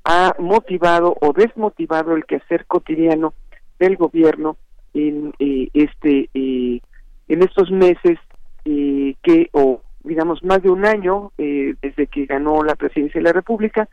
ha 0.04 0.36
motivado 0.38 1.15
o 1.19 1.34
desmotivado 1.34 2.15
el 2.15 2.26
quehacer 2.26 2.65
cotidiano 2.67 3.34
del 3.80 3.98
gobierno 3.98 4.58
en 4.94 5.34
este 5.40 6.30
en 6.34 7.42
estos 7.42 7.72
meses 7.72 8.20
que 8.64 9.50
o 9.52 9.82
digamos 10.04 10.44
más 10.44 10.62
de 10.62 10.70
un 10.70 10.86
año 10.86 11.32
desde 11.38 12.08
que 12.08 12.26
ganó 12.26 12.64
la 12.64 12.76
presidencia 12.76 13.20
de 13.20 13.26
la 13.26 13.34
República 13.34 13.90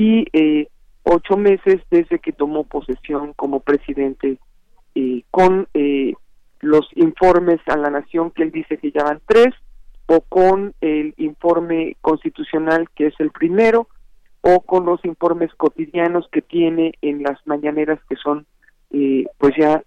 y 0.00 0.26
eh, 0.32 0.68
ocho 1.02 1.36
meses 1.36 1.82
desde 1.90 2.18
que 2.20 2.32
tomó 2.32 2.64
posesión 2.64 3.34
como 3.34 3.60
presidente 3.60 4.38
eh, 4.94 5.22
con 5.30 5.68
eh, 5.74 6.14
los 6.60 6.88
informes 6.94 7.60
a 7.66 7.76
la 7.76 7.90
nación 7.90 8.30
que 8.30 8.44
él 8.44 8.50
dice 8.50 8.78
que 8.78 8.92
ya 8.92 9.04
van 9.04 9.20
tres 9.26 9.54
o 10.06 10.22
con 10.22 10.74
el 10.80 11.12
informe 11.18 11.98
constitucional 12.00 12.88
que 12.94 13.08
es 13.08 13.14
el 13.18 13.30
primero 13.30 13.88
o 14.40 14.60
con 14.62 14.86
los 14.86 15.04
informes 15.04 15.52
cotidianos 15.54 16.26
que 16.32 16.40
tiene 16.40 16.94
en 17.02 17.22
las 17.22 17.38
mañaneras 17.46 18.00
que 18.08 18.16
son 18.16 18.46
pues 19.38 19.54
ya 19.56 19.82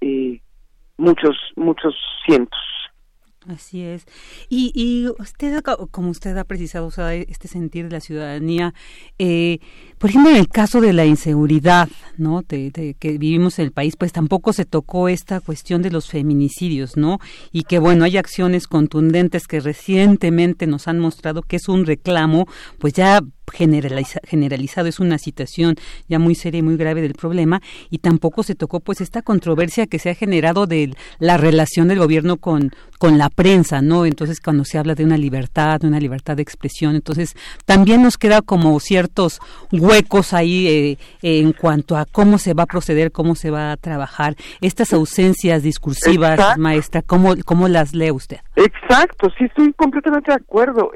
muchos 1.04 1.36
muchos 1.56 1.94
cientos 2.26 2.60
Así 3.48 3.84
es. 3.84 4.06
Y, 4.50 4.72
y 4.74 5.10
usted, 5.22 5.62
como 5.92 6.10
usted 6.10 6.38
ha 6.38 6.46
precisado, 6.46 6.90
este 7.12 7.48
sentir 7.48 7.90
de 7.90 7.92
la 7.92 8.00
ciudadanía, 8.00 8.74
eh, 9.20 9.60
por 10.04 10.10
ejemplo, 10.10 10.32
en 10.32 10.36
el 10.36 10.50
caso 10.50 10.82
de 10.82 10.92
la 10.92 11.06
inseguridad, 11.06 11.88
¿no? 12.18 12.42
De, 12.42 12.94
que 13.00 13.18
vivimos 13.18 13.58
en 13.58 13.68
el 13.68 13.72
país, 13.72 13.96
pues 13.96 14.12
tampoco 14.12 14.52
se 14.52 14.66
tocó 14.66 15.08
esta 15.08 15.40
cuestión 15.40 15.82
de 15.82 15.92
los 15.92 16.10
feminicidios, 16.10 16.98
¿no? 16.98 17.20
Y 17.54 17.64
que, 17.64 17.80
bueno, 17.80 18.04
hay 18.04 18.18
acciones 18.18 18.68
contundentes 18.68 19.48
que 19.48 19.62
recientemente 19.62 20.68
nos 20.68 20.90
han 20.90 21.00
mostrado 21.00 21.42
que 21.42 21.56
es 21.56 21.70
un 21.70 21.86
reclamo, 21.86 22.50
pues 22.80 22.92
ya 22.92 23.22
generalizado, 23.52 24.88
es 24.88 25.00
una 25.00 25.18
situación 25.18 25.76
ya 26.08 26.18
muy 26.18 26.34
seria 26.34 26.60
y 26.60 26.64
muy 26.64 26.78
grave 26.78 27.02
del 27.02 27.14
problema 27.14 27.62
y 27.90 28.00
tampoco 28.00 28.42
se 28.42 28.56
tocó 28.56 28.80
pues 28.80 29.02
esta 29.02 29.22
controversia 29.22 29.86
que 29.86 30.00
se 30.00 30.10
ha 30.10 30.16
generado 30.16 30.66
de 30.66 30.96
la 31.20 31.38
relación 31.38 31.88
del 31.88 32.00
gobierno 32.00 32.38
con, 32.38 32.72
con 33.00 33.18
la 33.18 33.30
prensa, 33.30 33.82
¿no? 33.82 34.06
Entonces 34.06 34.40
cuando 34.40 34.66
se 34.66 34.78
habla 34.78 34.96
de 34.96 35.04
una 35.04 35.18
libertad, 35.18 35.82
de 35.82 35.88
una 35.88 36.00
libertad 36.00 36.38
de 36.38 36.44
expresión, 36.44 36.96
entonces 36.96 37.36
también 37.66 38.02
nos 38.02 38.18
queda 38.18 38.42
como 38.42 38.80
ciertos 38.80 39.40
ahí 40.32 40.68
eh, 40.68 40.98
en 41.22 41.54
cuanto 41.54 41.98
a 41.98 42.06
cómo 42.06 42.38
se 42.38 42.54
va 42.54 42.64
a 42.64 42.68
proceder, 42.68 43.12
cómo 43.12 43.36
se 43.36 43.52
va 43.52 43.72
a 43.72 43.78
trabajar, 43.78 44.36
estas 44.62 44.94
ausencias 44.94 45.64
discursivas, 45.64 46.58
maestra, 46.58 47.02
¿cómo, 47.02 47.34
¿cómo 47.46 47.68
las 47.68 47.94
lee 47.94 48.12
usted? 48.12 48.38
Exacto, 48.56 49.30
sí 49.38 49.46
estoy 49.46 49.74
completamente 49.74 50.32
de 50.32 50.36
acuerdo. 50.36 50.92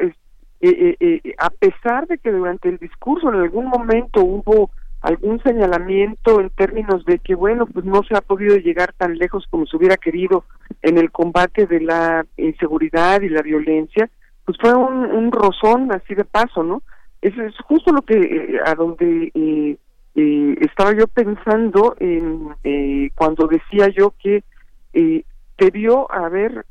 Eh, 0.60 0.96
eh, 1.00 1.22
eh, 1.24 1.36
a 1.38 1.50
pesar 1.52 2.08
de 2.08 2.18
que 2.18 2.32
durante 2.32 2.70
el 2.70 2.78
discurso 2.78 3.30
en 3.30 3.42
algún 3.42 3.68
momento 3.68 4.22
hubo 4.22 4.72
algún 5.02 5.42
señalamiento 5.44 6.42
en 6.42 6.50
términos 6.50 7.06
de 7.06 7.20
que, 7.20 7.36
bueno, 7.36 7.68
pues 7.68 7.86
no 7.86 8.02
se 8.04 8.18
ha 8.18 8.22
podido 8.22 8.58
llegar 8.58 8.94
tan 8.94 9.18
lejos 9.18 9.46
como 9.50 9.68
se 9.68 9.78
hubiera 9.78 9.98
querido 9.98 10.46
en 10.82 10.98
el 10.98 11.12
combate 11.12 11.68
de 11.68 11.82
la 11.82 12.26
inseguridad 12.38 13.22
y 13.22 13.30
la 13.30 13.44
violencia, 13.44 14.10
pues 14.46 14.58
fue 14.60 14.74
un, 14.74 15.06
un 15.06 15.32
rozón 15.32 15.92
así 15.92 16.16
de 16.16 16.26
paso, 16.26 16.64
¿no? 16.64 16.82
Eso 17.28 17.44
es 17.44 17.58
justo 17.66 17.92
lo 17.92 18.02
que, 18.04 18.16
eh, 18.18 18.60
a 18.66 18.74
donde 18.74 19.32
eh, 19.34 19.78
eh, 20.16 20.56
estaba 20.62 20.94
yo 20.98 21.08
pensando 21.08 21.94
en 22.00 22.56
cuando 23.16 23.48
decía 23.48 23.90
yo 23.90 24.14
que 24.18 24.44
debió 25.58 26.10
haber 26.12 26.66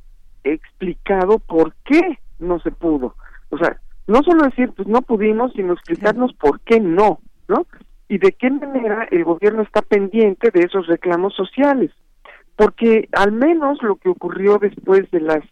explicado 0.44 1.38
por 1.40 1.74
qué 1.84 2.18
no 2.38 2.58
se 2.60 2.70
pudo. 2.70 3.16
O 3.50 3.58
sea, 3.58 3.78
no 4.06 4.22
solo 4.22 4.44
decir, 4.44 4.72
pues 4.74 4.88
no 4.88 5.02
pudimos, 5.02 5.52
sino 5.52 5.74
explicarnos 5.74 6.32
por 6.34 6.60
qué 6.60 6.80
no, 6.80 7.20
¿no? 7.48 7.66
Y 8.08 8.18
de 8.18 8.32
qué 8.32 8.50
manera 8.50 9.06
el 9.10 9.24
gobierno 9.24 9.62
está 9.62 9.82
pendiente 9.82 10.50
de 10.50 10.60
esos 10.60 10.86
reclamos 10.86 11.34
sociales. 11.34 11.90
Porque 12.56 13.08
al 13.12 13.32
menos 13.32 13.82
lo 13.82 13.96
que 13.96 14.08
ocurrió 14.08 14.58
después 14.58 15.10
de 15.10 15.20
las 15.20 15.44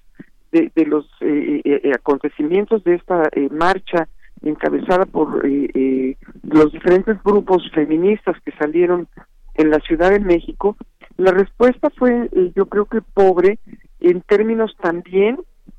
de, 0.75 0.87
los 0.87 1.05
eh, 1.21 1.61
eh, 1.65 1.81
eh, 1.83 1.93
acontecimientos 1.95 2.85
de 2.85 2.95
esta 2.95 3.29
marcha 3.51 4.09
encabezada 4.45 5.07
por 5.07 5.43
los 5.45 6.73
diferentes 6.73 7.23
grupos 7.23 7.71
feministas 7.73 8.37
que 8.45 8.53
salieron 8.53 9.09
en 9.55 9.71
la 9.71 9.79
Ciudad 9.81 10.11
de 10.11 10.21
México, 10.21 10.77
la 11.17 11.31
respuesta 11.31 11.91
fue, 11.91 12.29
yo 12.55 12.67
creo 12.67 12.87
que 12.87 13.01
pobre, 13.01 13.59
en 14.01 14.21
términos 14.23 14.77
también 14.81 15.39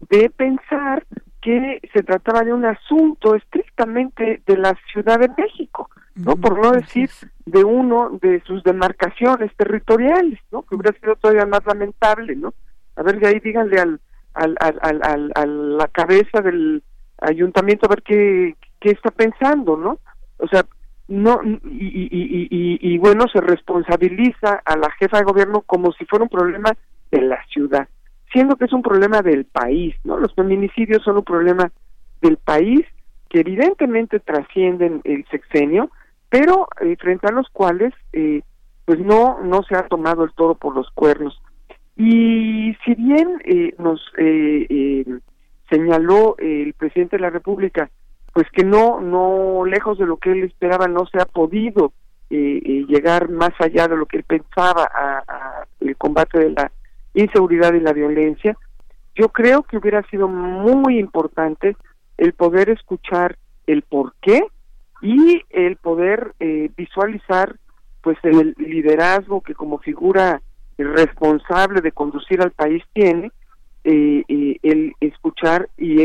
de 0.10 0.30
pensar 0.30 1.06
que 1.42 1.80
se 1.94 2.02
trataba 2.04 2.44
de 2.44 2.54
un 2.54 2.66
asunto 2.66 3.36
estrictamente 3.36 4.42
de 4.46 4.58
la 4.58 4.76
Ciudad 4.92 5.20
de 5.20 5.30
México, 5.38 5.90
¿no? 6.16 6.36
Por 6.38 6.60
no 6.60 6.72
decir 6.72 7.10
de 7.46 7.64
uno 7.64 8.18
de 8.22 8.42
sus 8.48 8.64
demarcaciones 8.64 9.56
territoriales, 9.56 10.40
¿no? 10.52 10.64
Que 10.64 10.76
hubiera 10.76 10.98
sido 11.00 11.16
todavía 11.18 11.46
más 11.46 11.64
lamentable, 11.66 12.36
¿no? 12.36 12.54
A 12.96 13.04
ver, 13.04 13.20
de 13.20 13.28
ahí 13.28 13.40
díganle 13.40 13.80
al, 13.80 14.00
al, 14.34 14.56
al, 14.60 15.02
al, 15.04 15.32
a 15.36 15.46
la 15.46 15.88
cabeza 15.90 16.42
del 16.42 16.82
ayuntamiento 17.20 17.86
a 17.86 17.90
ver 17.90 18.04
qué, 18.04 18.56
qué 18.80 18.92
está 18.92 19.12
pensando, 19.12 19.78
¿no? 19.78 20.00
O 20.38 20.48
sea, 20.48 20.66
no 21.08 21.40
y, 21.44 22.10
y, 22.12 22.48
y, 22.50 22.80
y, 22.82 22.98
bueno 22.98 23.26
se 23.32 23.40
responsabiliza 23.40 24.62
a 24.66 24.76
la 24.76 24.90
jefa 25.00 25.20
de 25.20 25.24
gobierno 25.24 25.62
como 25.62 25.92
si 25.92 26.04
fuera 26.06 26.24
un 26.24 26.30
problema 26.30 26.72
de 27.12 27.22
la 27.22 27.46
ciudad 27.46 27.88
siendo 28.36 28.58
que 28.58 28.66
es 28.66 28.74
un 28.74 28.82
problema 28.82 29.22
del 29.22 29.46
país, 29.46 29.96
¿no? 30.04 30.20
Los 30.20 30.34
feminicidios 30.36 31.02
son 31.04 31.16
un 31.16 31.24
problema 31.24 31.72
del 32.22 32.36
país 32.36 32.86
que 33.30 33.40
evidentemente 33.40 34.20
trascienden 34.20 35.00
el 35.06 35.26
sexenio, 35.32 35.90
pero 36.30 36.68
eh, 36.82 36.98
frente 37.00 37.28
a 37.28 37.32
los 37.32 37.48
cuales 37.50 37.94
eh, 38.12 38.42
pues 38.84 39.00
no 39.00 39.40
no 39.42 39.64
se 39.64 39.78
ha 39.78 39.88
tomado 39.88 40.26
el 40.26 40.34
toro 40.34 40.56
por 40.56 40.76
los 40.76 40.90
cuernos. 40.92 41.42
Y 41.96 42.76
si 42.84 42.94
bien 42.96 43.42
eh, 43.46 43.74
nos 43.80 44.02
señaló 45.76 46.36
el 46.38 46.74
presidente 46.74 47.18
de 47.18 47.22
la 47.22 47.30
República, 47.30 47.90
pues 48.34 48.48
que 48.52 48.64
no 48.64 49.02
no 49.02 49.66
lejos 49.66 49.98
de 49.98 50.06
lo 50.06 50.18
que 50.18 50.32
él 50.32 50.44
esperaba 50.44 50.88
no 50.88 51.06
se 51.06 51.20
ha 51.20 51.26
podido 51.26 51.92
llegar 52.30 53.30
más 53.30 53.52
allá 53.60 53.88
de 53.88 53.96
lo 53.96 54.06
que 54.08 54.18
él 54.18 54.24
pensaba 54.24 54.90
a 54.94 55.66
el 55.80 55.96
combate 55.96 56.40
de 56.40 56.50
la 56.50 56.72
inseguridad 57.14 57.74
y 57.74 57.80
la 57.80 57.94
violencia, 57.94 58.58
yo 59.16 59.30
creo 59.30 59.64
que 59.64 59.78
hubiera 59.78 60.02
sido 60.10 60.28
muy 60.28 61.00
importante 61.00 61.78
el 62.18 62.34
poder 62.34 62.70
escuchar 62.70 63.38
el 63.68 63.82
por 63.84 64.14
qué 64.22 64.42
y 65.02 65.42
el 65.50 65.78
poder 65.78 66.34
eh, 66.40 66.70
visualizar 66.76 67.56
pues 68.02 68.18
el 68.24 68.54
liderazgo 68.58 69.42
que 69.42 69.56
como 69.56 69.80
figura 69.80 70.42
responsable 70.78 71.82
de 71.82 71.92
conducir 71.92 72.42
al 72.42 72.52
país 72.52 72.84
tiene 72.94 73.32
eh, 73.86 74.24
eh, 74.28 74.58
el 74.62 74.94
escuchar 75.00 75.70
y 75.78 76.02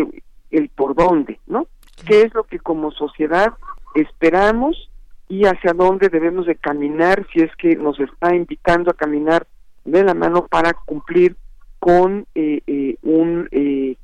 el, 0.51 0.69
por 0.71 0.95
dónde 0.95 1.41
no 1.47 1.67
qué 2.07 2.23
es 2.23 2.35
lo 2.35 2.45
que 2.45 2.59
como 2.59 2.93
sociedad 2.93 3.55
esperamos 3.95 4.91
y 5.29 5.45
hacia 5.45 5.73
dónde 5.73 6.09
debemos 6.09 6.47
de 6.47 6.57
caminar 6.57 7.27
si 7.33 7.41
es 7.41 7.55
que 7.57 7.77
nos 7.77 7.99
está 8.01 8.35
invitando 8.35 8.91
a 8.91 8.95
caminar 8.95 9.47
de 9.85 10.05
la 10.05 10.15
mano 10.15 10.47
para 10.49 10.73
cumplir 10.73 11.37
con 11.81 12.27
eh, 12.35 12.61
eh, 12.67 12.97
un, 13.03 13.49
eh, 13.51 13.97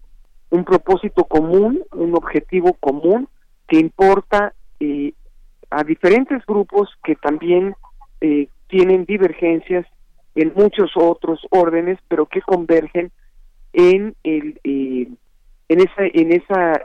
un 0.51 0.65
propósito 0.65 1.25
común, 1.25 1.83
un 1.93 2.17
objetivo 2.17 2.73
común 2.75 3.29
que 3.69 3.79
importa 3.79 4.55
a 5.71 5.85
diferentes 5.85 6.45
grupos 6.47 6.89
que 7.03 7.17
también 7.17 7.75
tienen 8.69 9.05
divergencias 9.05 9.87
en 10.35 10.53
muchos 10.55 10.93
otros 10.95 11.41
órdenes, 11.51 11.99
pero 12.09 12.27
que 12.27 12.41
convergen 12.43 13.11
en 13.77 14.17
el 14.25 14.59
en 14.65 15.81
esa 15.81 16.03
en 16.13 16.33
esa 16.33 16.83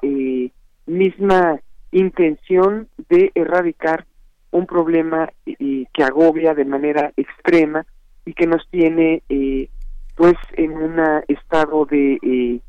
misma 0.86 1.60
intención 1.91 2.89
de 3.10 3.32
erradicar 3.34 4.06
un 4.51 4.65
problema 4.65 5.32
que 5.45 6.04
agobia 6.04 6.54
de 6.54 6.65
manera 6.65 7.12
extrema 7.15 7.86
y 8.25 8.34
que 8.34 8.45
nos 8.45 8.67
tiene 8.69 9.23
eh, 9.30 9.69
pues 10.15 10.36
en 10.54 10.73
un 10.73 10.99
estado 11.27 11.86
de, 11.86 12.19
eh, 12.21 12.60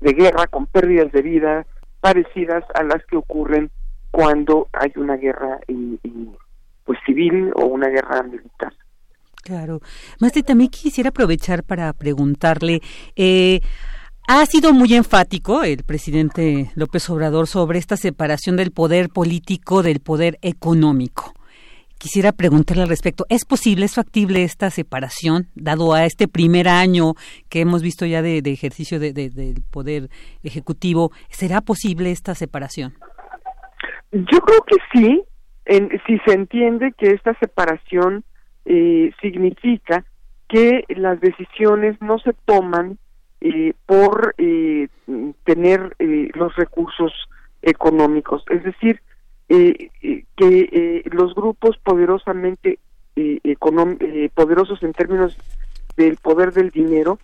de 0.00 0.12
guerra 0.12 0.46
con 0.46 0.66
pérdidas 0.66 1.10
de 1.12 1.22
vida 1.22 1.66
parecidas 2.00 2.64
a 2.74 2.82
las 2.82 3.04
que 3.06 3.16
ocurren 3.16 3.70
cuando 4.10 4.68
hay 4.72 4.92
una 4.96 5.16
guerra 5.16 5.60
pues 6.84 6.98
civil 7.06 7.52
o 7.54 7.66
una 7.66 7.88
guerra 7.88 8.22
militar. 8.22 8.72
Claro. 9.42 9.80
Maestro, 10.20 10.42
también 10.42 10.70
quisiera 10.70 11.10
aprovechar 11.10 11.64
para 11.64 11.92
preguntarle, 11.92 12.80
eh, 13.16 13.60
ha 14.28 14.46
sido 14.46 14.72
muy 14.72 14.94
enfático 14.94 15.64
el 15.64 15.82
presidente 15.82 16.70
López 16.74 17.08
Obrador 17.10 17.46
sobre 17.46 17.78
esta 17.78 17.96
separación 17.96 18.56
del 18.56 18.70
poder 18.70 19.08
político 19.08 19.82
del 19.82 20.00
poder 20.00 20.38
económico. 20.42 21.34
Quisiera 21.98 22.32
preguntarle 22.32 22.84
al 22.84 22.88
respecto, 22.88 23.26
¿es 23.28 23.44
posible, 23.44 23.84
es 23.84 23.96
factible 23.96 24.42
esta 24.42 24.70
separación, 24.70 25.48
dado 25.54 25.92
a 25.92 26.06
este 26.06 26.28
primer 26.28 26.66
año 26.68 27.14
que 27.50 27.60
hemos 27.60 27.82
visto 27.82 28.06
ya 28.06 28.22
de, 28.22 28.38
ejercicio 28.38 28.98
del 28.98 29.62
Poder 29.70 30.08
Ejecutivo? 30.42 31.10
¿Será 31.28 31.60
posible 31.60 32.10
esta 32.10 32.34
separación? 32.34 32.94
Yo 34.12 34.40
creo 34.40 34.62
que 34.62 34.76
sí, 34.92 35.22
si 36.06 36.18
se 36.24 36.32
entiende 36.32 36.92
que 36.96 37.10
esta 37.10 37.38
separación 37.38 38.24
eh, 38.64 39.12
significa 39.20 40.04
que 40.48 40.84
las 40.88 41.20
decisiones 41.20 42.00
no 42.00 42.18
se 42.18 42.32
toman 42.44 42.98
eh, 43.40 43.72
por 43.86 44.34
eh, 44.38 44.88
tener 45.44 45.96
los 46.34 46.54
recursos 46.56 47.12
económicos, 47.62 48.44
es 48.50 48.62
decir, 48.64 49.00
eh, 49.52 49.90
eh, 50.02 50.24
que 50.36 50.68
eh, 50.70 51.02
los 51.10 51.34
grupos 51.34 51.76
poderosamente 51.78 52.78
poderosos 54.34 54.80
en 54.84 54.92
términos 54.92 55.36
del 55.96 56.16
poder 56.18 56.52
del 56.52 56.70
dinero 56.70 57.18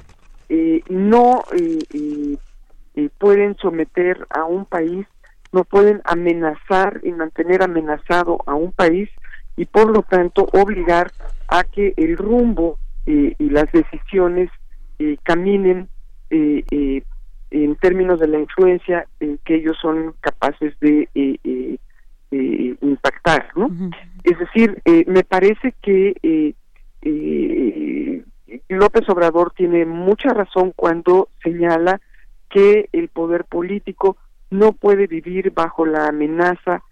no 0.91 1.45
pueden 3.19 3.57
someter 3.57 4.27
a 4.29 4.45
un 4.45 4.67
país, 4.67 5.07
no 5.53 5.63
pueden 5.65 6.03
amenazar 6.05 7.01
y 7.05 7.13
mantener 7.13 7.63
amenazado 7.63 8.39
a 8.45 8.55
un 8.55 8.73
país 8.73 9.09
y 9.57 9.65
por 9.65 9.91
lo 9.91 10.03
tanto 10.03 10.49
obligar 10.53 11.11
a 11.49 11.65
que 11.65 11.95
el 11.97 12.17
rumbo 12.17 12.79
y 13.07 13.51
las 13.51 13.71
decisiones 13.73 14.51
caminen 15.23 15.89
en 16.31 17.77
términos 17.77 18.19
de 18.19 18.29
la 18.29 18.41
influencia 18.41 19.07
que 19.45 19.55
ellos 19.55 19.77
son 19.81 20.15
capaces 20.21 20.75
de 20.81 21.09
eh, 21.15 22.77
impactar, 22.81 23.51
¿no? 23.55 23.71
Es 24.25 24.39
decir, 24.39 24.83
eh, 24.85 25.05
me 25.07 25.23
parece 25.23 25.75
que 25.83 26.17
eh, 26.23 26.55
eh, 27.03 28.25
López 28.69 29.09
Obrador 29.09 29.53
tiene 29.57 29.85
mucha 29.85 30.31
razón 30.31 30.73
cuando 30.75 31.29
señala 31.43 32.01
que 32.51 32.89
el 32.93 33.09
poder 33.09 33.45
político 33.45 34.17
no 34.51 34.73
puede 34.73 35.07
vivir 35.07 35.53
bajo 35.53 35.85
la 35.87 36.09
amenaza 36.09 36.83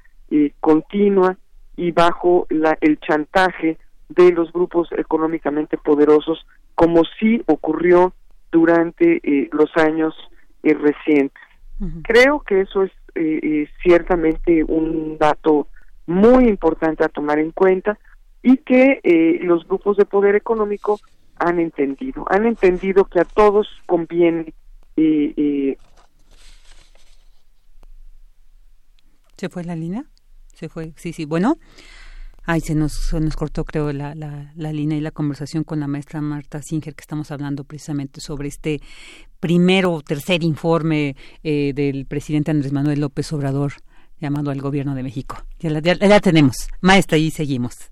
continua 0.59 1.37
y 1.77 1.93
bajo 1.93 2.47
la, 2.51 2.77
el 2.81 2.99
chantaje 3.01 3.79
de 4.09 4.33
los 4.33 4.53
grupos 4.53 4.89
económicamente 4.93 5.77
poderosos, 5.77 6.47
como 6.75 7.03
sí 7.19 7.43
ocurrió 7.47 8.13
durante 8.53 9.21
los 9.53 9.71
años 9.77 10.15
recientes. 10.63 11.43
Creo 12.03 12.41
que 12.41 12.61
eso 12.61 12.85
es 12.85 12.93
eh, 13.17 13.41
eh, 13.43 13.69
ciertamente 13.83 14.65
un 14.65 15.19
dato 15.19 15.69
muy 16.07 16.49
importante 16.49 17.05
a 17.05 17.09
tomar 17.09 17.39
en 17.39 17.51
cuenta 17.51 17.99
y 18.43 18.59
que 18.59 19.01
eh, 19.03 19.39
los 19.43 19.67
grupos 19.67 19.97
de 19.97 20.05
poder 20.05 20.35
económico 20.35 20.99
han 21.39 21.59
entendido, 21.59 22.25
han 22.29 22.47
entendido 22.47 23.05
que 23.05 23.21
a 23.21 23.25
todos 23.25 23.69
conviene 23.87 24.53
eh, 24.97 25.77
¿Se 29.37 29.49
fue 29.49 29.65
la 29.65 29.75
línea? 29.75 30.05
Se 30.55 30.69
fue, 30.69 30.93
sí, 30.97 31.13
sí. 31.13 31.25
Bueno, 31.25 31.59
Ay, 32.47 32.61
se 32.61 32.75
nos, 32.75 32.93
se 32.93 33.19
nos 33.21 33.37
cortó, 33.37 33.65
creo, 33.65 33.91
la, 33.93 34.15
la, 34.15 34.53
la, 34.55 34.73
línea 34.73 34.99
y 34.99 35.01
la 35.01 35.13
conversación 35.13 35.65
con 35.65 35.81
la 35.81 35.87
maestra 35.87 36.21
Marta 36.21 36.61
Singer, 36.61 36.95
que 36.95 37.01
estamos 37.01 37.31
hablando 37.31 37.65
precisamente 37.65 38.21
sobre 38.21 38.49
este 38.49 38.81
primero 39.41 39.93
o 39.93 40.03
tercer 40.03 40.43
informe 40.43 41.17
eh, 41.43 41.73
del 41.75 42.05
presidente 42.05 42.51
Andrés 42.51 42.71
Manuel 42.71 43.01
López 43.01 43.33
Obrador 43.33 43.73
llamado 44.19 44.51
al 44.51 44.61
gobierno 44.61 44.95
de 44.95 45.03
México. 45.03 45.37
Ya 45.59 45.71
la, 45.71 45.81
ya, 45.81 46.21
tenemos. 46.21 46.69
Maestra, 46.83 47.17
y 47.17 47.31
seguimos. 47.31 47.91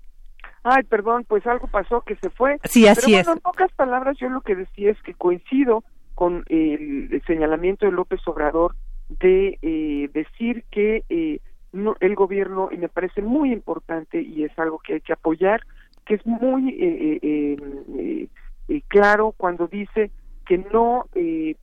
Ay, 0.63 0.83
perdón, 0.83 1.25
pues 1.27 1.45
algo 1.47 1.67
pasó 1.67 2.01
que 2.01 2.15
se 2.17 2.29
fue. 2.29 2.57
Sí, 2.65 2.87
así 2.87 3.11
Pero 3.11 3.31
es. 3.31 3.37
en 3.37 3.39
pocas 3.39 3.71
palabras, 3.73 4.17
yo 4.19 4.29
lo 4.29 4.41
que 4.41 4.55
decía 4.55 4.91
es 4.91 5.01
que 5.01 5.15
coincido 5.15 5.83
con 6.13 6.43
el, 6.47 7.21
señalamiento 7.25 7.87
de 7.87 7.91
López 7.91 8.21
Obrador 8.27 8.75
de 9.09 9.57
eh, 9.63 10.09
decir 10.13 10.63
que 10.69 11.03
eh, 11.09 11.39
no, 11.73 11.95
el 11.99 12.15
gobierno, 12.15 12.69
y 12.71 12.77
me 12.77 12.87
parece 12.87 13.21
muy 13.21 13.51
importante 13.51 14.21
y 14.21 14.43
es 14.43 14.57
algo 14.57 14.79
que 14.79 14.93
hay 14.93 15.01
que 15.01 15.13
apoyar, 15.13 15.61
que 16.05 16.15
es 16.15 16.25
muy 16.25 16.69
eh, 16.69 17.19
eh, 17.21 18.27
eh, 18.67 18.81
claro 18.87 19.33
cuando 19.35 19.67
dice 19.67 20.11
que 20.45 20.57
no 20.57 21.05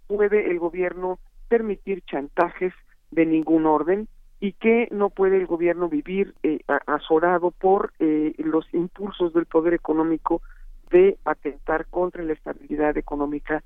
puede 0.07 0.51
el 0.51 0.59
gobierno 0.59 1.19
permitir 1.49 2.03
chantajes 2.03 2.73
de 3.11 3.27
ningún 3.27 3.67
orden 3.67 4.09
y 4.41 4.53
que 4.55 4.89
no 4.91 5.11
puede 5.11 5.37
el 5.37 5.47
gobierno 5.47 5.89
vivir 5.89 6.35
azorado 6.87 7.51
por 7.51 7.93
los 7.99 8.73
impulsos 8.73 9.35
del 9.35 9.45
poder 9.45 9.75
económico 9.75 10.41
de 10.91 11.19
atentar 11.27 11.87
contra 11.87 12.23
la 12.23 12.33
estabilidad 12.33 12.97
económica 12.97 13.63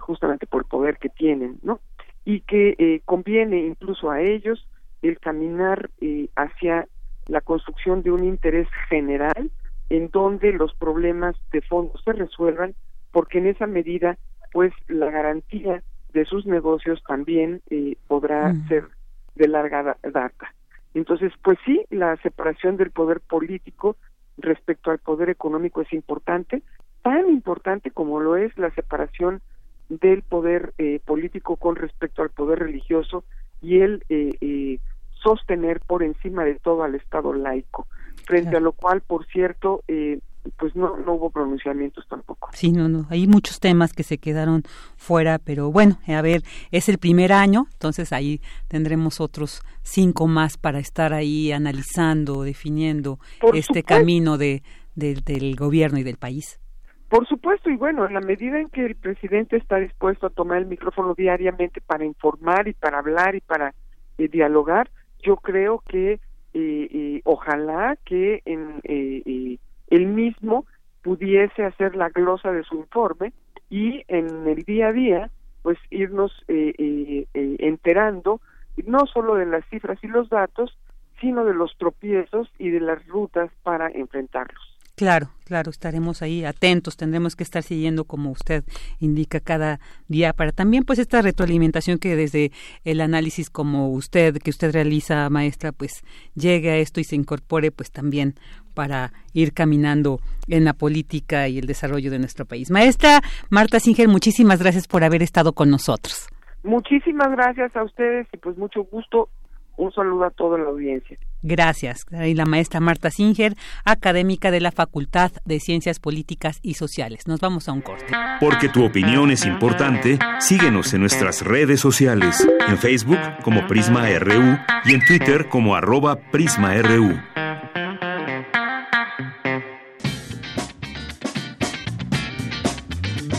justamente 0.00 0.46
por 0.46 0.62
el 0.62 0.68
poder 0.68 0.98
que 0.98 1.08
tienen, 1.08 1.58
¿no? 1.62 1.80
Y 2.26 2.40
que 2.42 3.00
conviene 3.06 3.60
incluso 3.60 4.10
a 4.10 4.20
ellos 4.20 4.68
el 5.02 5.18
caminar 5.18 5.90
eh, 6.00 6.28
hacia 6.36 6.88
la 7.26 7.40
construcción 7.40 8.02
de 8.02 8.10
un 8.10 8.24
interés 8.24 8.68
general 8.88 9.50
en 9.90 10.10
donde 10.10 10.52
los 10.52 10.74
problemas 10.74 11.36
de 11.52 11.62
fondo 11.62 11.92
se 12.04 12.12
resuelvan 12.12 12.74
porque 13.12 13.38
en 13.38 13.46
esa 13.46 13.66
medida 13.66 14.18
pues 14.52 14.72
la 14.88 15.10
garantía 15.10 15.82
de 16.12 16.24
sus 16.24 16.46
negocios 16.46 17.02
también 17.06 17.60
eh, 17.70 17.96
podrá 18.06 18.54
ser 18.68 18.88
de 19.34 19.48
larga 19.48 19.96
data. 20.02 20.54
Entonces, 20.94 21.32
pues 21.42 21.58
sí, 21.64 21.84
la 21.90 22.16
separación 22.22 22.76
del 22.76 22.90
poder 22.90 23.20
político 23.20 23.96
respecto 24.38 24.90
al 24.90 24.98
poder 24.98 25.30
económico 25.30 25.82
es 25.82 25.92
importante, 25.92 26.62
tan 27.02 27.28
importante 27.28 27.90
como 27.90 28.20
lo 28.20 28.36
es 28.36 28.56
la 28.56 28.70
separación 28.74 29.40
del 29.88 30.22
poder 30.22 30.74
eh, 30.78 31.00
político 31.04 31.56
con 31.56 31.76
respecto 31.76 32.22
al 32.22 32.30
poder 32.30 32.58
religioso 32.58 33.24
y 33.60 33.80
el 33.80 34.04
eh, 34.08 34.32
eh, 34.40 34.78
sostener 35.22 35.80
por 35.80 36.02
encima 36.02 36.44
de 36.44 36.54
todo 36.56 36.82
al 36.82 36.94
Estado 36.94 37.32
laico, 37.32 37.86
frente 38.24 38.56
a 38.56 38.60
lo 38.60 38.72
cual, 38.72 39.00
por 39.00 39.26
cierto, 39.26 39.82
eh, 39.88 40.20
pues 40.56 40.74
no, 40.74 40.96
no 40.96 41.14
hubo 41.14 41.30
pronunciamientos 41.30 42.06
tampoco. 42.08 42.48
Sí, 42.52 42.72
no, 42.72 42.88
no, 42.88 43.06
hay 43.10 43.26
muchos 43.26 43.60
temas 43.60 43.92
que 43.92 44.02
se 44.02 44.18
quedaron 44.18 44.62
fuera, 44.96 45.38
pero 45.38 45.70
bueno, 45.70 45.98
a 46.06 46.22
ver, 46.22 46.42
es 46.70 46.88
el 46.88 46.98
primer 46.98 47.32
año, 47.32 47.66
entonces 47.72 48.12
ahí 48.12 48.40
tendremos 48.68 49.20
otros 49.20 49.62
cinco 49.82 50.26
más 50.26 50.56
para 50.56 50.78
estar 50.78 51.12
ahí 51.12 51.52
analizando, 51.52 52.42
definiendo 52.42 53.18
este 53.52 53.82
camino 53.82 54.38
de, 54.38 54.62
del 54.94 55.56
gobierno 55.56 55.98
y 55.98 56.02
del 56.02 56.16
país. 56.16 56.60
Por 57.08 57.26
supuesto, 57.26 57.70
y 57.70 57.76
bueno, 57.76 58.06
en 58.06 58.14
la 58.14 58.20
medida 58.20 58.60
en 58.60 58.68
que 58.68 58.84
el 58.84 58.94
presidente 58.94 59.56
está 59.56 59.76
dispuesto 59.76 60.26
a 60.26 60.30
tomar 60.30 60.58
el 60.58 60.66
micrófono 60.66 61.14
diariamente 61.14 61.80
para 61.80 62.04
informar 62.04 62.68
y 62.68 62.74
para 62.74 62.98
hablar 62.98 63.34
y 63.34 63.40
para 63.40 63.74
eh, 64.18 64.28
dialogar, 64.28 64.90
yo 65.22 65.36
creo 65.36 65.82
que 65.88 66.20
eh, 66.54 66.88
eh, 66.90 67.20
ojalá 67.24 67.96
que 68.04 68.42
en, 68.46 68.80
eh, 68.84 69.58
él 69.88 70.06
mismo 70.06 70.64
pudiese 71.02 71.64
hacer 71.64 71.94
la 71.94 72.08
glosa 72.08 72.52
de 72.52 72.64
su 72.64 72.76
informe 72.76 73.32
y 73.68 74.02
en 74.08 74.48
el 74.48 74.64
día 74.64 74.88
a 74.88 74.92
día 74.92 75.30
pues 75.62 75.78
irnos 75.90 76.32
enterando 76.48 78.40
no 78.86 79.06
solo 79.06 79.34
de 79.34 79.46
las 79.46 79.64
cifras 79.68 80.02
y 80.02 80.08
los 80.08 80.30
datos 80.30 80.76
sino 81.20 81.44
de 81.44 81.54
los 81.54 81.76
tropiezos 81.76 82.50
y 82.58 82.70
de 82.70 82.80
las 82.80 83.06
rutas 83.06 83.50
para 83.62 83.88
enfrentarlos. 83.88 84.67
Claro, 84.98 85.28
claro, 85.44 85.70
estaremos 85.70 86.22
ahí 86.22 86.44
atentos, 86.44 86.96
tendremos 86.96 87.36
que 87.36 87.44
estar 87.44 87.62
siguiendo 87.62 88.02
como 88.02 88.32
usted 88.32 88.64
indica 88.98 89.38
cada 89.38 89.78
día 90.08 90.32
para 90.32 90.50
también 90.50 90.82
pues 90.82 90.98
esta 90.98 91.22
retroalimentación 91.22 91.98
que 91.98 92.16
desde 92.16 92.50
el 92.82 93.00
análisis 93.00 93.48
como 93.48 93.90
usted 93.90 94.38
que 94.38 94.50
usted 94.50 94.72
realiza 94.72 95.30
maestra 95.30 95.70
pues 95.70 96.02
llegue 96.34 96.72
a 96.72 96.78
esto 96.78 96.98
y 96.98 97.04
se 97.04 97.14
incorpore 97.14 97.70
pues 97.70 97.92
también 97.92 98.34
para 98.74 99.12
ir 99.34 99.52
caminando 99.52 100.18
en 100.48 100.64
la 100.64 100.72
política 100.72 101.46
y 101.46 101.58
el 101.58 101.68
desarrollo 101.68 102.10
de 102.10 102.18
nuestro 102.18 102.44
país. 102.44 102.68
Maestra 102.68 103.20
Marta 103.50 103.78
Singer, 103.78 104.08
muchísimas 104.08 104.60
gracias 104.60 104.88
por 104.88 105.04
haber 105.04 105.22
estado 105.22 105.52
con 105.52 105.70
nosotros. 105.70 106.26
Muchísimas 106.64 107.30
gracias 107.30 107.76
a 107.76 107.84
ustedes 107.84 108.26
y 108.32 108.36
pues 108.38 108.58
mucho 108.58 108.82
gusto 108.82 109.28
un 109.76 109.92
saludo 109.92 110.24
a 110.24 110.30
toda 110.30 110.58
la 110.58 110.70
audiencia. 110.70 111.16
Gracias. 111.42 112.04
Y 112.10 112.34
la 112.34 112.46
maestra 112.46 112.80
Marta 112.80 113.10
Singer, 113.10 113.54
académica 113.84 114.50
de 114.50 114.60
la 114.60 114.72
Facultad 114.72 115.30
de 115.44 115.60
Ciencias 115.60 116.00
Políticas 116.00 116.58
y 116.62 116.74
Sociales. 116.74 117.26
Nos 117.26 117.40
vamos 117.40 117.68
a 117.68 117.72
un 117.72 117.80
corte. 117.80 118.12
Porque 118.40 118.68
tu 118.68 118.84
opinión 118.84 119.30
es 119.30 119.44
importante, 119.46 120.18
síguenos 120.40 120.92
en 120.94 121.00
nuestras 121.00 121.42
redes 121.42 121.80
sociales, 121.80 122.46
en 122.66 122.78
Facebook 122.78 123.20
como 123.42 123.66
Prisma 123.66 124.08
RU 124.18 124.58
y 124.84 124.94
en 124.94 125.04
Twitter 125.04 125.48
como 125.48 125.76
arroba 125.76 126.16
PrismaRU. 126.16 127.18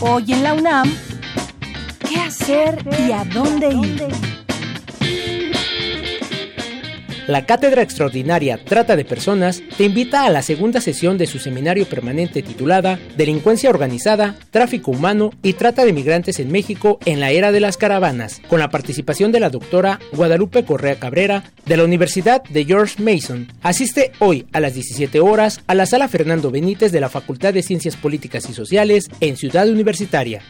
Hoy 0.02 0.32
en 0.32 0.42
la 0.42 0.54
UNAM, 0.54 0.90
¿qué 2.08 2.20
hacer 2.20 2.78
y 3.06 3.12
a 3.12 3.22
dónde 3.24 3.68
ir? 3.68 4.49
La 7.26 7.46
Cátedra 7.46 7.82
Extraordinaria 7.82 8.58
Trata 8.64 8.96
de 8.96 9.04
Personas 9.04 9.62
te 9.76 9.84
invita 9.84 10.24
a 10.24 10.30
la 10.30 10.42
segunda 10.42 10.80
sesión 10.80 11.18
de 11.18 11.26
su 11.26 11.38
seminario 11.38 11.86
permanente 11.86 12.42
titulada 12.42 12.98
Delincuencia 13.16 13.70
Organizada, 13.70 14.36
Tráfico 14.50 14.90
Humano 14.90 15.30
y 15.42 15.52
Trata 15.52 15.84
de 15.84 15.92
Migrantes 15.92 16.40
en 16.40 16.50
México 16.50 16.98
en 17.04 17.20
la 17.20 17.30
Era 17.30 17.52
de 17.52 17.60
las 17.60 17.76
Caravanas, 17.76 18.40
con 18.48 18.58
la 18.58 18.70
participación 18.70 19.32
de 19.32 19.40
la 19.40 19.50
doctora 19.50 20.00
Guadalupe 20.12 20.64
Correa 20.64 20.98
Cabrera 20.98 21.44
de 21.66 21.76
la 21.76 21.84
Universidad 21.84 22.42
de 22.44 22.64
George 22.64 23.02
Mason. 23.02 23.48
Asiste 23.62 24.12
hoy 24.18 24.46
a 24.52 24.60
las 24.60 24.74
17 24.74 25.20
horas 25.20 25.60
a 25.66 25.74
la 25.74 25.86
Sala 25.86 26.08
Fernando 26.08 26.50
Benítez 26.50 26.92
de 26.92 27.00
la 27.00 27.08
Facultad 27.08 27.54
de 27.54 27.62
Ciencias 27.62 27.96
Políticas 27.96 28.48
y 28.48 28.54
Sociales 28.54 29.08
en 29.20 29.36
Ciudad 29.36 29.68
Universitaria. 29.68 30.42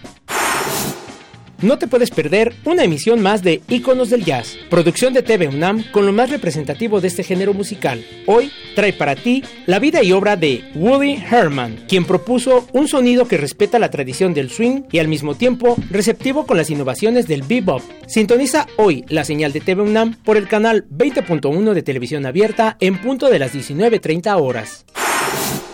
No 1.63 1.77
te 1.77 1.87
puedes 1.87 2.11
perder 2.11 2.55
una 2.65 2.85
emisión 2.85 3.21
más 3.21 3.43
de 3.43 3.61
Iconos 3.69 4.09
del 4.09 4.25
Jazz, 4.25 4.57
producción 4.71 5.13
de 5.13 5.23
TV 5.23 5.47
UNAM 5.47 5.85
con 5.93 6.07
lo 6.07 6.13
más 6.13 6.31
representativo 6.31 7.03
de 7.03 7.09
este 7.09 7.23
género 7.23 7.53
musical. 7.53 8.03
Hoy 8.27 8.51
trae 8.75 8.95
para 8.95 9.15
ti 9.15 9.45
la 9.67 9.79
vida 9.79 10.03
y 10.03 10.13
obra 10.13 10.37
de 10.37 10.65
Woody 10.75 11.23
Herman, 11.31 11.85
quien 11.87 12.07
propuso 12.07 12.67
un 12.73 12.89
sonido 12.89 13.29
que 13.29 13.37
respeta 13.37 13.79
la 13.79 13.91
tradición 13.91 14.33
del 14.33 14.51
swing 14.51 14.85
y 14.91 15.01
al 15.01 15.09
mismo 15.09 15.35
tiempo 15.35 15.77
receptivo 15.91 16.47
con 16.47 16.57
las 16.57 16.71
innovaciones 16.71 17.29
del 17.29 17.43
bebop. 17.43 17.83
Sintoniza 18.07 18.67
hoy 18.79 19.05
la 19.09 19.25
señal 19.25 19.53
de 19.53 19.61
TV 19.61 19.83
UNAM 19.83 20.15
por 20.25 20.39
el 20.39 20.49
canal 20.49 20.87
20.1 20.89 21.75
de 21.75 21.83
televisión 21.83 22.25
abierta 22.25 22.79
en 22.81 22.97
punto 23.03 23.29
de 23.29 23.39
las 23.39 23.53
19.30 23.53 24.41
horas. 24.41 24.87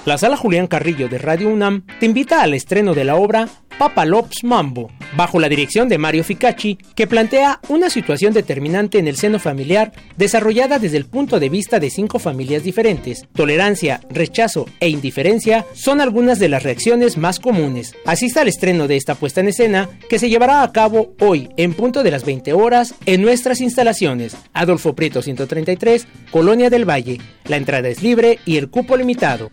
La 0.04 0.18
sala 0.18 0.36
Julián 0.36 0.66
Carrillo 0.66 1.08
de 1.08 1.18
Radio 1.18 1.48
UNAM 1.48 1.84
te 1.98 2.06
invita 2.06 2.42
al 2.42 2.54
estreno 2.54 2.94
de 2.94 3.04
la 3.04 3.16
obra 3.16 3.48
Papalops 3.78 4.42
Mambo, 4.42 4.90
bajo 5.16 5.38
la 5.38 5.48
dirección 5.48 5.88
de 5.88 5.98
Mario 5.98 6.24
Ficacci, 6.24 6.78
que 6.94 7.06
plantea 7.06 7.60
una 7.68 7.90
situación 7.90 8.32
determinante 8.32 8.98
en 8.98 9.06
el 9.06 9.16
seno 9.16 9.38
familiar 9.38 9.92
desarrollada 10.16 10.78
desde 10.78 10.96
el 10.96 11.04
punto 11.04 11.38
de 11.38 11.50
vista 11.50 11.78
de 11.78 11.90
cinco 11.90 12.18
familias 12.18 12.62
diferentes. 12.62 13.26
Tolerancia, 13.34 14.00
rechazo 14.08 14.66
e 14.80 14.88
indiferencia 14.88 15.66
son 15.74 16.00
algunas 16.00 16.38
de 16.38 16.48
las 16.48 16.62
reacciones 16.62 17.18
más 17.18 17.38
comunes. 17.38 17.94
Asista 18.06 18.40
al 18.40 18.48
estreno 18.48 18.88
de 18.88 18.96
esta 18.96 19.14
puesta 19.14 19.40
en 19.40 19.48
escena 19.48 19.90
que 20.08 20.18
se 20.18 20.30
llevará 20.30 20.62
a 20.62 20.72
cabo 20.72 21.14
hoy 21.20 21.50
en 21.56 21.74
punto 21.74 22.02
de 22.02 22.10
las 22.10 22.24
20 22.24 22.54
horas 22.54 22.94
en 23.04 23.20
nuestras 23.20 23.60
instalaciones. 23.60 24.36
Adolfo 24.54 24.94
Prieto 24.94 25.20
133, 25.20 26.06
Colonia 26.30 26.70
del 26.70 26.88
Valle. 26.88 27.20
La 27.44 27.56
entrada 27.56 27.88
es 27.88 28.02
libre 28.02 28.38
y 28.46 28.56
el 28.56 28.70
cupo 28.70 28.96
limitado. 28.96 29.50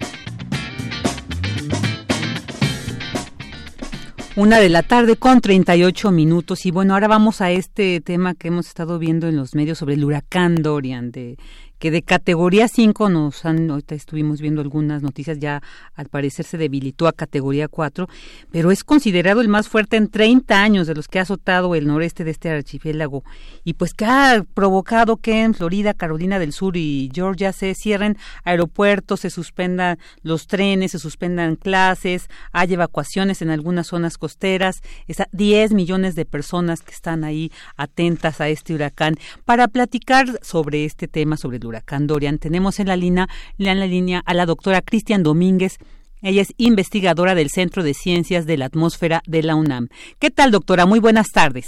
Una 4.35 4.59
de 4.59 4.69
la 4.69 4.81
tarde 4.81 5.15
con 5.15 5.41
38 5.41 6.09
minutos. 6.09 6.65
Y 6.65 6.71
bueno, 6.71 6.95
ahora 6.95 7.07
vamos 7.07 7.39
a 7.39 7.51
este 7.51 8.01
tema 8.01 8.33
que 8.33 8.47
hemos 8.47 8.67
estado 8.67 8.97
viendo 8.97 9.27
en 9.27 9.35
los 9.35 9.53
medios 9.53 9.77
sobre 9.77 9.93
el 9.93 10.03
huracán 10.03 10.55
Dorian 10.55 11.11
de 11.11 11.37
que 11.83 11.91
de 11.91 12.01
categoría 12.01 12.69
5 12.69 13.09
nos 13.09 13.43
han, 13.43 13.69
ahorita 13.69 13.93
estuvimos 13.93 14.39
viendo 14.39 14.61
algunas 14.61 15.03
noticias, 15.03 15.37
ya 15.39 15.61
al 15.95 16.07
parecer 16.07 16.45
se 16.45 16.57
debilitó 16.57 17.07
a 17.07 17.11
categoría 17.11 17.67
4, 17.67 18.07
pero 18.51 18.71
es 18.71 18.85
considerado 18.85 19.41
el 19.41 19.49
más 19.49 19.67
fuerte 19.67 19.97
en 19.97 20.07
30 20.07 20.63
años 20.63 20.88
de 20.88 20.95
los 20.95 21.09
que 21.09 21.19
ha 21.19 21.23
azotado 21.23 21.75
el 21.75 21.86
noreste 21.86 22.23
de 22.23 22.31
este 22.31 22.49
archipiélago 22.49 23.25
y 23.65 23.73
pues 23.73 23.93
que 23.93 24.05
ha 24.05 24.45
provocado 24.53 25.17
que 25.17 25.41
en 25.41 25.53
Florida, 25.53 25.93
Carolina 25.93 26.39
del 26.39 26.53
Sur 26.53 26.77
y 26.77 27.11
Georgia 27.13 27.51
se 27.51 27.75
cierren 27.75 28.15
aeropuertos, 28.45 29.19
se 29.19 29.29
suspendan 29.29 29.99
los 30.21 30.47
trenes, 30.47 30.91
se 30.91 30.99
suspendan 30.99 31.57
clases, 31.57 32.29
hay 32.53 32.75
evacuaciones 32.75 33.41
en 33.41 33.49
algunas 33.49 33.88
zonas 33.88 34.17
costeras, 34.17 34.84
es 35.09 35.17
10 35.34 35.73
millones 35.73 36.15
de 36.15 36.23
personas 36.23 36.81
que 36.81 36.93
están 36.93 37.25
ahí 37.25 37.51
atentas 37.75 38.39
a 38.39 38.47
este 38.47 38.73
huracán. 38.73 39.17
Para 39.43 39.67
platicar 39.67 40.39
sobre 40.41 40.86
este 40.86 41.09
tema, 41.09 41.36
sobre 41.36 41.57
el 41.57 41.65
huracán 41.65 41.72
Dorian, 41.82 42.38
tenemos 42.38 42.80
en 42.80 42.88
la 42.88 42.95
línea, 42.95 43.28
en 43.57 43.80
la 43.80 43.88
línea 43.88 44.21
a 44.26 44.34
la 44.34 44.45
doctora 44.45 44.82
Cristian 44.82 45.24
Domínguez, 45.24 45.78
ella 46.24 46.41
es 46.41 46.53
investigadora 46.57 47.36
del 47.36 47.49
Centro 47.49 47.84
de 47.84 47.93
Ciencias 47.93 48.45
de 48.45 48.55
la 48.57 48.65
Atmósfera 48.65 49.21
de 49.28 49.43
la 49.43 49.55
UNAM. 49.55 49.89
¿Qué 50.19 50.32
tal, 50.32 50.51
doctora? 50.51 50.86
Muy 50.86 50.99
buenas 50.99 51.28
tardes. 51.34 51.67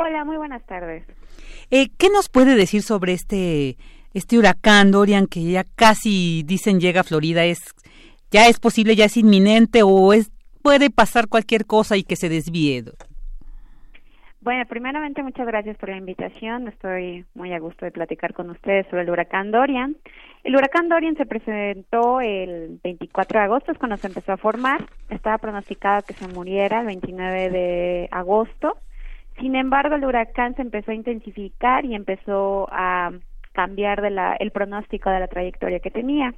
Hola, 0.00 0.24
muy 0.24 0.38
buenas 0.38 0.64
tardes. 0.64 1.04
Eh, 1.70 1.90
¿Qué 1.98 2.08
nos 2.08 2.30
puede 2.30 2.54
decir 2.54 2.82
sobre 2.82 3.12
este, 3.12 3.76
este 4.14 4.38
huracán 4.38 4.90
Dorian 4.90 5.26
que 5.26 5.42
ya 5.44 5.64
casi 5.64 6.42
dicen 6.44 6.80
llega 6.80 7.02
a 7.02 7.04
Florida? 7.04 7.44
¿Es, 7.44 7.60
¿Ya 8.30 8.48
es 8.48 8.58
posible, 8.58 8.96
ya 8.96 9.04
es 9.04 9.18
inminente 9.18 9.82
o 9.82 10.14
es, 10.14 10.30
puede 10.62 10.88
pasar 10.88 11.28
cualquier 11.28 11.66
cosa 11.66 11.98
y 11.98 12.02
que 12.02 12.16
se 12.16 12.30
desvíe? 12.30 12.84
Bueno, 14.42 14.66
primeramente 14.66 15.22
muchas 15.22 15.46
gracias 15.46 15.76
por 15.76 15.90
la 15.90 15.96
invitación. 15.96 16.66
Estoy 16.66 17.24
muy 17.32 17.52
a 17.52 17.60
gusto 17.60 17.84
de 17.84 17.92
platicar 17.92 18.34
con 18.34 18.50
ustedes 18.50 18.88
sobre 18.88 19.02
el 19.02 19.10
huracán 19.10 19.52
Dorian. 19.52 19.96
El 20.42 20.56
huracán 20.56 20.88
Dorian 20.88 21.14
se 21.14 21.26
presentó 21.26 22.20
el 22.20 22.80
24 22.82 23.38
de 23.38 23.44
agosto, 23.44 23.70
es 23.70 23.78
cuando 23.78 23.96
se 23.98 24.08
empezó 24.08 24.32
a 24.32 24.36
formar. 24.36 24.84
Estaba 25.10 25.38
pronosticado 25.38 26.02
que 26.02 26.14
se 26.14 26.26
muriera 26.26 26.80
el 26.80 26.86
29 26.86 27.50
de 27.50 28.08
agosto. 28.10 28.78
Sin 29.38 29.54
embargo, 29.54 29.94
el 29.94 30.04
huracán 30.04 30.56
se 30.56 30.62
empezó 30.62 30.90
a 30.90 30.94
intensificar 30.94 31.84
y 31.84 31.94
empezó 31.94 32.66
a 32.72 33.12
cambiar 33.52 34.02
de 34.02 34.10
la, 34.10 34.34
el 34.34 34.50
pronóstico 34.50 35.08
de 35.10 35.20
la 35.20 35.28
trayectoria 35.28 35.78
que 35.78 35.92
tenía. 35.92 36.34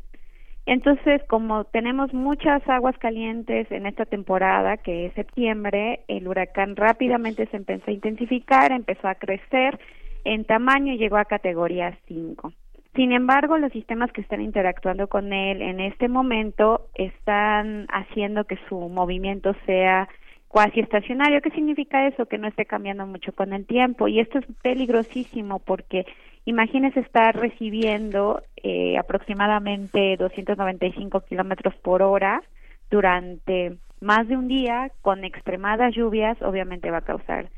Entonces, 0.67 1.23
como 1.29 1.65
tenemos 1.65 2.15
muchas 2.15 2.67
aguas 2.69 2.97
calientes 2.99 3.71
en 3.71 3.87
esta 3.87 4.07
temporada, 4.07 4.79
que 4.79 5.07
es 5.07 5.13
septiembre, 5.13 6.01
el 6.09 6.27
huracán 6.27 6.75
rápidamente 6.75 7.47
se 7.47 7.59
empezó 7.59 7.91
a 7.91 7.95
intensificar, 7.95 8.73
empezó 8.73 9.09
a 9.09 9.15
crecer 9.15 9.79
en 10.25 10.45
tamaño 10.45 10.95
y 10.95 10.99
llegó 10.99 11.19
a 11.19 11.27
categoría 11.27 11.99
5. 12.09 12.53
Sin 12.95 13.13
embargo, 13.13 13.59
los 13.59 13.73
sistemas 13.73 14.11
que 14.13 14.21
están 14.21 14.41
interactuando 14.41 15.09
con 15.09 15.33
él 15.33 15.61
en 15.61 15.81
este 15.81 16.09
momento 16.09 16.89
están 16.95 17.87
haciendo 17.91 18.45
que 18.45 18.57
su 18.69 18.79
movimiento 18.89 19.55
sea 19.67 20.09
cuasi 20.49 20.81
estacionario. 20.81 21.43
¿Qué 21.43 21.51
significa 21.51 22.07
eso? 22.07 22.27
Que 22.27 22.39
no 22.39 22.47
esté 22.47 22.65
cambiando 22.65 23.05
mucho 23.07 23.33
con 23.33 23.53
el 23.53 23.67
tiempo. 23.67 24.07
Y 24.07 24.21
esto 24.21 24.39
es 24.39 24.47
peligrosísimo 24.63 25.59
porque 25.59 26.07
imagínese 26.45 27.01
estar 27.01 27.35
recibiendo 27.37 28.43
eh, 28.63 28.97
aproximadamente 28.99 30.17
295 30.19 31.21
kilómetros 31.23 31.75
por 31.77 32.03
hora 32.03 32.43
durante 32.91 33.79
más 34.01 34.29
de 34.29 34.37
un 34.37 34.49
día 34.49 34.91
con 35.01 35.25
extremadas 35.25 35.95
lluvias, 35.95 36.41
obviamente 36.43 36.91
va 36.91 36.99
a 36.99 37.03
causar 37.03 37.49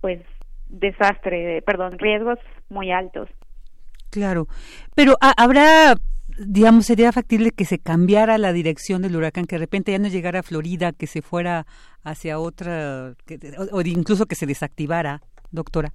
pues 0.00 0.20
desastre, 0.68 1.62
perdón, 1.62 1.98
riesgos 1.98 2.38
muy 2.68 2.90
altos. 2.90 3.28
Claro, 4.10 4.46
pero 4.94 5.14
habrá 5.20 5.94
digamos, 6.38 6.86
sería 6.86 7.12
factible 7.12 7.50
que 7.50 7.64
se 7.64 7.78
cambiara 7.78 8.38
la 8.38 8.52
dirección 8.52 9.02
del 9.02 9.16
huracán, 9.16 9.46
que 9.46 9.56
de 9.56 9.60
repente 9.60 9.92
ya 9.92 9.98
no 9.98 10.08
llegara 10.08 10.40
a 10.40 10.42
Florida, 10.42 10.92
que 10.92 11.06
se 11.06 11.22
fuera 11.22 11.66
hacia 12.02 12.38
otra, 12.38 13.14
o, 13.70 13.80
incluso 13.82 14.26
que 14.26 14.34
se 14.34 14.46
desactivara, 14.46 15.22
doctora. 15.50 15.92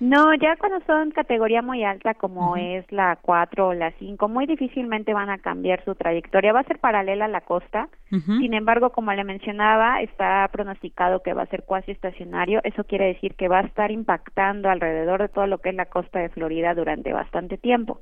No, 0.00 0.32
ya 0.34 0.54
cuando 0.56 0.78
son 0.86 1.10
categoría 1.10 1.60
muy 1.60 1.82
alta 1.82 2.14
como 2.14 2.56
es 2.56 2.90
la 2.92 3.18
4 3.20 3.68
o 3.68 3.74
la 3.74 3.90
5, 3.98 4.28
muy 4.28 4.46
difícilmente 4.46 5.12
van 5.12 5.28
a 5.28 5.38
cambiar 5.38 5.84
su 5.84 5.96
trayectoria. 5.96 6.52
Va 6.52 6.60
a 6.60 6.64
ser 6.64 6.78
paralela 6.78 7.24
a 7.24 7.28
la 7.28 7.40
costa. 7.40 7.88
Sin 8.08 8.54
embargo, 8.54 8.90
como 8.90 9.12
le 9.12 9.24
mencionaba, 9.24 10.00
está 10.00 10.48
pronosticado 10.52 11.22
que 11.22 11.34
va 11.34 11.42
a 11.42 11.46
ser 11.46 11.64
cuasi 11.64 11.90
estacionario. 11.90 12.60
Eso 12.62 12.84
quiere 12.84 13.06
decir 13.06 13.34
que 13.34 13.48
va 13.48 13.58
a 13.58 13.66
estar 13.66 13.90
impactando 13.90 14.70
alrededor 14.70 15.20
de 15.20 15.28
todo 15.28 15.46
lo 15.46 15.58
que 15.58 15.70
es 15.70 15.74
la 15.74 15.86
costa 15.86 16.20
de 16.20 16.28
Florida 16.28 16.74
durante 16.74 17.12
bastante 17.12 17.58
tiempo. 17.58 18.00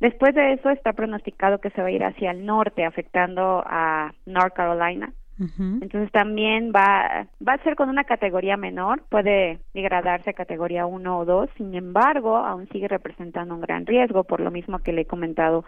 Después 0.00 0.34
de 0.34 0.54
eso 0.54 0.70
está 0.70 0.92
pronosticado 0.92 1.58
que 1.58 1.70
se 1.70 1.80
va 1.80 1.88
a 1.88 1.92
ir 1.92 2.04
hacia 2.04 2.32
el 2.32 2.44
norte, 2.44 2.84
afectando 2.84 3.62
a 3.64 4.12
North 4.26 4.54
Carolina. 4.54 5.12
Entonces 5.38 6.10
también 6.12 6.72
va, 6.74 7.26
va 7.46 7.52
a 7.52 7.62
ser 7.62 7.76
con 7.76 7.90
una 7.90 8.04
categoría 8.04 8.56
menor, 8.56 9.02
puede 9.10 9.58
degradarse 9.74 10.30
a 10.30 10.32
categoría 10.32 10.86
1 10.86 11.18
o 11.18 11.24
2, 11.26 11.50
sin 11.58 11.74
embargo, 11.74 12.36
aún 12.36 12.68
sigue 12.70 12.88
representando 12.88 13.54
un 13.54 13.60
gran 13.60 13.84
riesgo, 13.84 14.24
por 14.24 14.40
lo 14.40 14.50
mismo 14.50 14.78
que 14.78 14.92
le 14.92 15.02
he 15.02 15.06
comentado, 15.06 15.64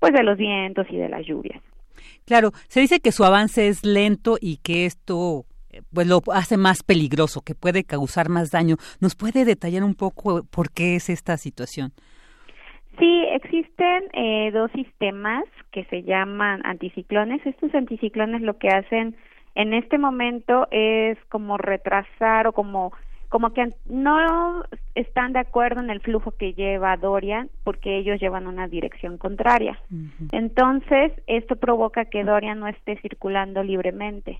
pues 0.00 0.12
de 0.12 0.24
los 0.24 0.36
vientos 0.36 0.86
y 0.90 0.96
de 0.96 1.08
las 1.08 1.24
lluvias. 1.24 1.62
Claro, 2.24 2.50
se 2.66 2.80
dice 2.80 2.98
que 2.98 3.12
su 3.12 3.24
avance 3.24 3.68
es 3.68 3.84
lento 3.84 4.38
y 4.40 4.56
que 4.56 4.86
esto 4.86 5.44
pues 5.92 6.06
lo 6.06 6.22
hace 6.32 6.56
más 6.56 6.82
peligroso, 6.82 7.40
que 7.42 7.54
puede 7.54 7.84
causar 7.84 8.28
más 8.28 8.50
daño. 8.50 8.76
¿Nos 9.00 9.14
puede 9.14 9.44
detallar 9.44 9.84
un 9.84 9.94
poco 9.94 10.44
por 10.44 10.70
qué 10.70 10.96
es 10.96 11.08
esta 11.08 11.36
situación? 11.36 11.92
Sí, 13.02 13.24
existen 13.32 14.04
eh, 14.12 14.52
dos 14.52 14.70
sistemas 14.70 15.42
que 15.72 15.82
se 15.86 16.04
llaman 16.04 16.64
anticiclones. 16.64 17.44
Estos 17.44 17.74
anticiclones 17.74 18.42
lo 18.42 18.58
que 18.58 18.68
hacen 18.68 19.16
en 19.56 19.74
este 19.74 19.98
momento 19.98 20.68
es 20.70 21.18
como 21.28 21.58
retrasar 21.58 22.46
o 22.46 22.52
como 22.52 22.92
como 23.28 23.52
que 23.54 23.74
no 23.86 24.62
están 24.94 25.32
de 25.32 25.40
acuerdo 25.40 25.80
en 25.80 25.90
el 25.90 26.00
flujo 26.00 26.30
que 26.30 26.54
lleva 26.54 26.96
Dorian 26.96 27.50
porque 27.64 27.98
ellos 27.98 28.20
llevan 28.20 28.46
una 28.46 28.68
dirección 28.68 29.18
contraria. 29.18 29.80
Entonces, 30.30 31.10
esto 31.26 31.56
provoca 31.56 32.04
que 32.04 32.22
Dorian 32.22 32.60
no 32.60 32.68
esté 32.68 33.00
circulando 33.00 33.64
libremente. 33.64 34.38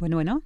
Bueno, 0.00 0.16
bueno. 0.16 0.42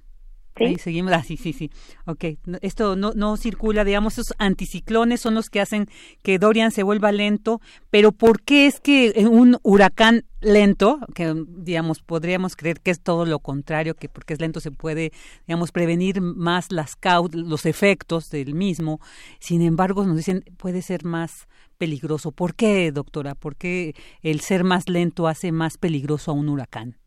Ahí 0.55 0.77
seguimos. 0.77 1.11
Ah, 1.13 1.23
sí, 1.23 1.37
sí, 1.37 1.53
sí. 1.53 1.69
Ok. 2.05 2.25
Esto 2.61 2.95
no, 2.95 3.11
no 3.13 3.37
circula, 3.37 3.83
digamos, 3.83 4.13
esos 4.13 4.33
anticiclones 4.37 5.21
son 5.21 5.35
los 5.35 5.49
que 5.49 5.61
hacen 5.61 5.87
que 6.21 6.39
Dorian 6.39 6.71
se 6.71 6.83
vuelva 6.83 7.11
lento. 7.11 7.61
Pero 7.89 8.11
¿por 8.11 8.41
qué 8.41 8.67
es 8.67 8.79
que 8.79 9.25
un 9.29 9.57
huracán 9.63 10.25
lento, 10.41 10.99
que 11.13 11.33
digamos, 11.47 12.01
podríamos 12.01 12.55
creer 12.55 12.79
que 12.79 12.91
es 12.91 13.01
todo 13.01 13.25
lo 13.25 13.39
contrario, 13.39 13.95
que 13.95 14.09
porque 14.09 14.33
es 14.33 14.39
lento 14.39 14.59
se 14.59 14.71
puede, 14.71 15.11
digamos, 15.47 15.71
prevenir 15.71 16.21
más 16.21 16.71
las 16.71 16.97
los 17.31 17.65
efectos 17.65 18.29
del 18.29 18.53
mismo. 18.53 18.99
Sin 19.39 19.61
embargo, 19.61 20.05
nos 20.05 20.17
dicen 20.17 20.43
puede 20.57 20.81
ser 20.81 21.03
más 21.03 21.47
peligroso. 21.77 22.31
¿Por 22.31 22.55
qué, 22.55 22.91
doctora? 22.91 23.35
¿Por 23.35 23.55
qué 23.55 23.95
el 24.21 24.39
ser 24.39 24.63
más 24.63 24.87
lento 24.87 25.27
hace 25.27 25.51
más 25.51 25.77
peligroso 25.77 26.31
a 26.31 26.33
un 26.33 26.49
huracán? 26.49 26.97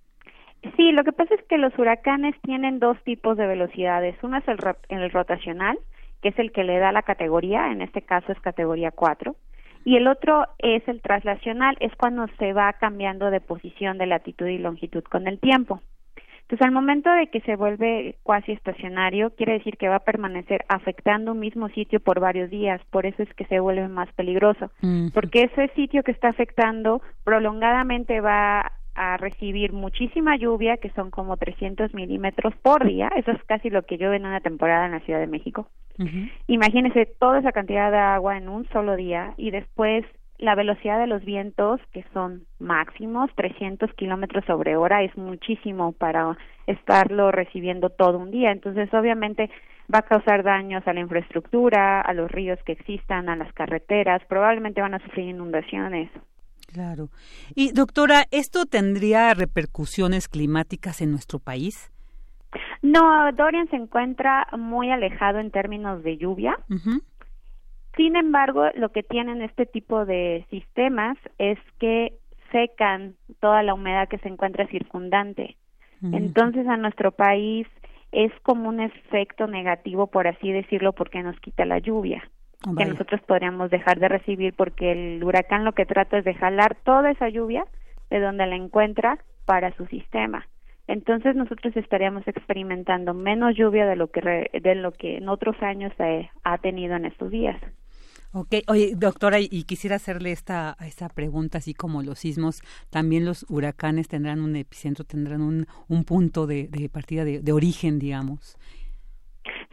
Sí, 0.77 0.93
lo 0.93 1.05
que 1.05 1.13
pasa 1.13 1.35
es 1.35 1.43
que 1.45 1.59
los 1.59 1.77
huracanes 1.79 2.35
tienen 2.43 2.79
dos 2.79 2.97
tipos 3.05 3.37
de 3.37 3.47
velocidades. 3.47 4.17
Uno 4.23 4.39
es 4.39 4.49
el, 4.49 4.59
el 4.89 5.11
rotacional, 5.11 5.79
que 6.23 6.31
es 6.31 6.39
el 6.39 6.53
que 6.53 6.65
le 6.65 6.79
da 6.79 6.93
la 6.93 7.03
categoría, 7.03 7.71
en 7.71 7.83
este 7.83 8.03
caso 8.03 8.33
es 8.33 8.41
categoría 8.41 8.91
4, 8.91 9.37
y 9.85 9.97
el 9.97 10.09
otro 10.09 10.47
es 10.59 10.87
el 10.89 11.01
traslacional, 11.01 11.77
es 11.81 11.95
cuando 11.97 12.27
se 12.39 12.53
va 12.53 12.73
cambiando 12.75 13.31
de 13.31 13.41
posición 13.41 13.99
de 13.99 14.07
latitud 14.07 14.47
y 14.47 14.59
longitud 14.59 15.03
con 15.05 15.29
el 15.29 15.39
tiempo. 15.39 15.81
Entonces, 16.43 16.67
al 16.67 16.73
momento 16.73 17.11
de 17.13 17.27
que 17.27 17.43
se 17.43 17.57
vuelve 17.57 18.17
cuasi 18.23 18.53
estacionario, 18.53 19.31
quiere 19.37 19.53
decir 19.55 19.77
que 19.77 19.91
va 19.91 19.97
a 19.97 20.05
permanecer 20.05 20.65
afectando 20.69 21.33
un 21.33 21.41
mismo 21.41 21.69
sitio 21.69 22.01
por 22.01 22.21
varios 22.21 22.49
días, 22.49 22.81
por 22.91 23.05
eso 23.05 23.23
es 23.23 23.33
que 23.35 23.45
se 23.45 23.61
vuelve 23.61 23.87
más 23.89 24.11
peligroso, 24.15 24.71
porque 25.13 25.43
ese 25.43 25.69
sitio 25.75 26.03
que 26.03 26.11
está 26.11 26.29
afectando 26.29 27.03
prolongadamente 27.23 28.23
va 28.23 28.73
a 28.99 29.17
recibir 29.17 29.73
muchísima 29.73 30.37
lluvia, 30.37 30.77
que 30.77 30.91
son 30.91 31.11
como 31.11 31.37
300 31.37 31.95
milímetros 31.95 32.55
por 32.63 32.85
día. 32.85 33.11
Eso 33.17 33.31
es 33.31 33.43
casi 33.45 33.71
lo 33.71 33.83
que 33.83 33.97
llueve 33.97 34.17
en 34.17 34.27
una 34.27 34.41
temporada 34.41 34.87
en 34.87 34.93
la 34.93 35.01
Ciudad 35.01 35.21
de 35.21 35.29
México. 35.29 35.69
Imagínense 36.47 37.07
toda 37.19 37.41
esa 37.41 37.53
cantidad 37.53 37.91
de 37.91 37.99
agua 37.99 38.37
en 38.37 38.49
un 38.49 38.69
solo 38.69 38.95
día 38.97 39.35
y 39.37 39.51
después 39.51 40.05
la 40.39 40.55
velocidad 40.55 41.01
de 41.01 41.09
los 41.09 41.25
vientos, 41.25 41.81
que 41.93 42.05
son 42.13 42.45
máximos, 42.61 43.31
300 43.35 43.93
kilómetros 43.95 44.45
sobre 44.45 44.77
hora, 44.77 45.03
es 45.03 45.17
muchísimo 45.17 45.93
para 45.93 46.37
estarlo 46.67 47.33
recibiendo 47.33 47.91
todo 47.91 48.19
un 48.19 48.31
día. 48.31 48.53
Entonces, 48.53 48.93
obviamente, 48.95 49.51
va 49.93 50.01
a 50.01 50.03
causar 50.03 50.45
daños 50.45 50.87
a 50.87 50.93
la 50.93 51.01
infraestructura, 51.01 52.01
a 52.01 52.13
los 52.13 52.31
ríos 52.31 52.59
que 52.65 52.73
existan, 52.73 53.29
a 53.29 53.37
las 53.37 53.53
carreteras, 53.53 54.25
probablemente 54.27 54.81
van 54.81 54.95
a 54.95 55.01
sufrir 55.01 55.29
inundaciones. 55.29 56.11
Claro. 56.73 57.09
Y 57.55 57.73
doctora, 57.73 58.27
¿esto 58.31 58.67
tendría 58.67 59.33
repercusiones 59.33 60.29
climáticas 60.29 61.01
en 61.01 61.11
nuestro 61.11 61.39
país? 61.39 61.91
No, 62.83 63.33
Dorian 63.33 63.69
se 63.71 63.77
encuentra 63.77 64.47
muy 64.57 64.91
alejado 64.91 65.39
en 65.39 65.51
términos 65.51 66.03
de 66.03 66.19
lluvia. 66.19 66.59
Sin 67.97 68.17
embargo, 68.17 68.67
lo 68.75 68.91
que 68.91 69.03
tienen 69.03 69.41
este 69.41 69.65
tipo 69.65 70.05
de 70.05 70.47
sistemas 70.51 71.17
es 71.39 71.59
que 71.81 72.13
secan 72.53 73.15
toda 73.41 73.63
la 73.63 73.73
humedad 73.73 74.09
que 74.09 74.19
se 74.19 74.29
encuentra 74.29 74.69
circundante. 74.69 75.57
Entonces, 76.03 76.67
a 76.69 76.77
nuestro 76.77 77.13
país 77.13 77.67
es 78.13 78.31
como 78.43 78.69
un 78.69 78.81
efecto 78.81 79.47
negativo, 79.47 80.07
por 80.07 80.29
así 80.29 80.53
decirlo, 80.53 80.93
porque 80.93 81.23
nos 81.23 81.39
quita 81.41 81.65
la 81.65 81.79
lluvia 81.79 82.23
que 82.77 82.85
nosotros 82.85 83.21
podríamos 83.27 83.71
dejar 83.71 83.99
de 84.01 84.09
recibir 84.09 84.55
porque 84.55 84.93
el 84.93 85.23
huracán 85.23 85.65
lo 85.65 85.73
que 85.73 85.87
trata 85.87 86.19
es 86.19 86.25
de 86.25 86.35
jalar 86.35 86.77
toda 86.85 87.11
esa 87.11 87.29
lluvia 87.29 87.65
de 88.11 88.21
donde 88.21 88.47
la 88.47 88.57
encuentra 88.57 89.19
para 89.45 89.75
su 89.77 89.87
sistema. 89.87 90.47
Entonces 90.87 91.37
nosotros 91.37 91.77
estaríamos 91.77 92.27
experimentando 92.27 93.15
menos 93.15 93.55
lluvia 93.57 93.87
de 93.87 93.95
lo 93.95 94.09
que 94.09 94.51
de 94.53 94.75
lo 94.75 94.93
que 94.93 95.19
en 95.19 95.29
otros 95.29 95.55
años 95.63 95.93
se 95.97 96.31
ha 96.43 96.59
tenido 96.59 96.97
en 96.97 97.05
estos 97.05 97.31
días. 97.31 97.61
Ok, 98.33 98.57
oye, 98.67 98.93
doctora, 98.95 99.39
y 99.41 99.65
quisiera 99.65 99.97
hacerle 99.97 100.33
esta, 100.33 100.77
esta 100.81 101.09
pregunta, 101.09 101.59
así 101.59 101.73
como 101.73 102.03
los 102.03 102.19
sismos, 102.19 102.61
también 102.91 103.25
los 103.25 103.47
huracanes 103.49 104.07
tendrán 104.07 104.43
un 104.43 104.55
epicentro, 104.55 105.05
tendrán 105.05 105.41
un, 105.41 105.67
un 105.89 106.05
punto 106.05 106.47
de, 106.47 106.69
de 106.69 106.91
partida, 106.91 107.25
de, 107.25 107.41
de 107.41 107.53
origen, 107.53 107.99
digamos. 107.99 108.59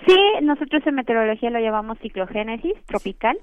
Sí, 0.08 0.18
nosotros 0.42 0.86
en 0.86 0.96
meteorología 0.96 1.50
lo 1.50 1.60
llamamos 1.60 1.98
ciclogénesis 2.00 2.74
tropical 2.86 3.38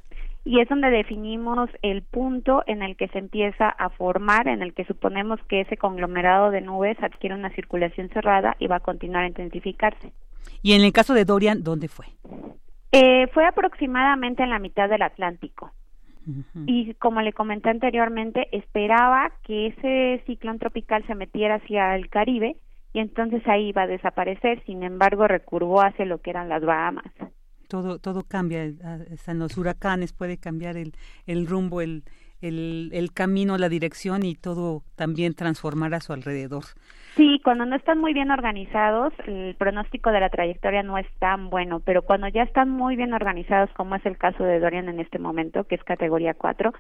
y 0.44 0.60
es 0.60 0.68
donde 0.68 0.90
definimos 0.90 1.70
el 1.82 2.02
punto 2.02 2.62
en 2.66 2.82
el 2.82 2.96
que 2.96 3.08
se 3.08 3.18
empieza 3.18 3.68
a 3.68 3.90
formar, 3.90 4.48
en 4.48 4.62
el 4.62 4.74
que 4.74 4.84
suponemos 4.84 5.40
que 5.48 5.60
ese 5.60 5.76
conglomerado 5.76 6.50
de 6.50 6.60
nubes 6.60 7.00
adquiere 7.02 7.34
una 7.34 7.50
circulación 7.50 8.08
cerrada 8.08 8.56
y 8.58 8.66
va 8.66 8.76
a 8.76 8.80
continuar 8.80 9.24
a 9.24 9.28
intensificarse. 9.28 10.12
Y 10.62 10.74
en 10.74 10.82
el 10.82 10.92
caso 10.92 11.14
de 11.14 11.24
Dorian, 11.24 11.62
¿dónde 11.62 11.88
fue? 11.88 12.06
Eh, 12.90 13.28
fue 13.32 13.46
aproximadamente 13.46 14.42
en 14.42 14.50
la 14.50 14.58
mitad 14.58 14.88
del 14.88 15.02
Atlántico. 15.02 15.72
Y 16.66 16.94
como 16.94 17.20
le 17.20 17.32
comenté 17.32 17.68
anteriormente, 17.68 18.46
esperaba 18.52 19.32
que 19.42 19.66
ese 19.66 20.22
ciclón 20.24 20.60
tropical 20.60 21.04
se 21.08 21.16
metiera 21.16 21.56
hacia 21.56 21.96
el 21.96 22.08
Caribe 22.10 22.54
y 22.92 23.00
entonces 23.00 23.42
ahí 23.46 23.68
iba 23.68 23.82
a 23.82 23.86
desaparecer, 23.86 24.62
sin 24.64 24.82
embargo 24.82 25.26
recurvó 25.26 25.82
hacia 25.82 26.04
lo 26.04 26.18
que 26.18 26.30
eran 26.30 26.48
las 26.48 26.64
Bahamas. 26.64 27.12
Todo, 27.68 27.98
todo 27.98 28.22
cambia, 28.28 28.64
en 28.64 29.38
los 29.38 29.56
huracanes 29.56 30.12
puede 30.12 30.36
cambiar 30.36 30.76
el, 30.76 30.92
el 31.26 31.46
rumbo, 31.46 31.80
el, 31.80 32.04
el, 32.42 32.90
el 32.92 33.12
camino, 33.12 33.56
la 33.56 33.70
dirección 33.70 34.24
y 34.24 34.34
todo 34.34 34.82
también 34.94 35.34
transformar 35.34 35.94
a 35.94 36.00
su 36.00 36.12
alrededor. 36.12 36.64
Sí, 37.16 37.40
cuando 37.44 37.64
no 37.64 37.76
están 37.76 37.98
muy 37.98 38.12
bien 38.12 38.30
organizados, 38.30 39.12
el 39.26 39.54
pronóstico 39.56 40.10
de 40.10 40.20
la 40.20 40.30
trayectoria 40.30 40.82
no 40.82 40.98
es 40.98 41.06
tan 41.18 41.50
bueno, 41.50 41.80
pero 41.80 42.02
cuando 42.02 42.28
ya 42.28 42.42
están 42.42 42.70
muy 42.70 42.96
bien 42.96 43.12
organizados, 43.14 43.70
como 43.74 43.94
es 43.96 44.04
el 44.06 44.18
caso 44.18 44.44
de 44.44 44.60
Dorian 44.60 44.88
en 44.88 45.00
este 45.00 45.18
momento, 45.18 45.64
que 45.64 45.74
es 45.74 45.84
categoría 45.84 46.34
4, 46.34 46.72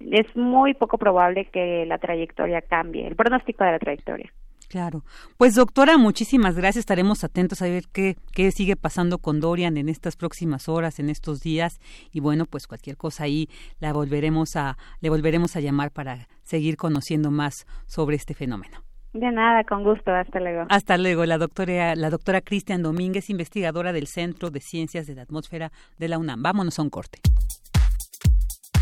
es 0.00 0.36
muy 0.36 0.74
poco 0.74 0.98
probable 0.98 1.46
que 1.46 1.84
la 1.86 1.98
trayectoria 1.98 2.60
cambie, 2.62 3.06
el 3.06 3.16
pronóstico 3.16 3.64
de 3.64 3.72
la 3.72 3.78
trayectoria. 3.78 4.30
Claro. 4.68 5.02
Pues 5.38 5.54
doctora, 5.54 5.96
muchísimas 5.96 6.54
gracias. 6.54 6.80
Estaremos 6.80 7.24
atentos 7.24 7.62
a 7.62 7.66
ver 7.66 7.84
qué, 7.90 8.16
qué 8.32 8.50
sigue 8.52 8.76
pasando 8.76 9.18
con 9.18 9.40
Dorian 9.40 9.78
en 9.78 9.88
estas 9.88 10.16
próximas 10.16 10.68
horas, 10.68 10.98
en 10.98 11.08
estos 11.08 11.40
días. 11.40 11.80
Y 12.12 12.20
bueno, 12.20 12.44
pues 12.44 12.66
cualquier 12.66 12.96
cosa 12.96 13.24
ahí 13.24 13.48
la 13.80 13.92
volveremos 13.92 14.56
a, 14.56 14.76
le 15.00 15.08
volveremos 15.08 15.56
a 15.56 15.60
llamar 15.60 15.90
para 15.90 16.28
seguir 16.42 16.76
conociendo 16.76 17.30
más 17.30 17.66
sobre 17.86 18.16
este 18.16 18.34
fenómeno. 18.34 18.84
De 19.14 19.32
nada, 19.32 19.64
con 19.64 19.84
gusto. 19.84 20.12
Hasta 20.12 20.38
luego. 20.38 20.66
Hasta 20.68 20.98
luego. 20.98 21.24
La 21.24 21.38
doctora, 21.38 21.96
la 21.96 22.10
doctora 22.10 22.42
Cristian 22.42 22.82
Domínguez, 22.82 23.30
investigadora 23.30 23.94
del 23.94 24.06
Centro 24.06 24.50
de 24.50 24.60
Ciencias 24.60 25.06
de 25.06 25.14
la 25.14 25.22
Atmósfera 25.22 25.72
de 25.98 26.08
la 26.08 26.18
UNAM. 26.18 26.42
Vámonos 26.42 26.78
a 26.78 26.82
un 26.82 26.90
corte. 26.90 27.20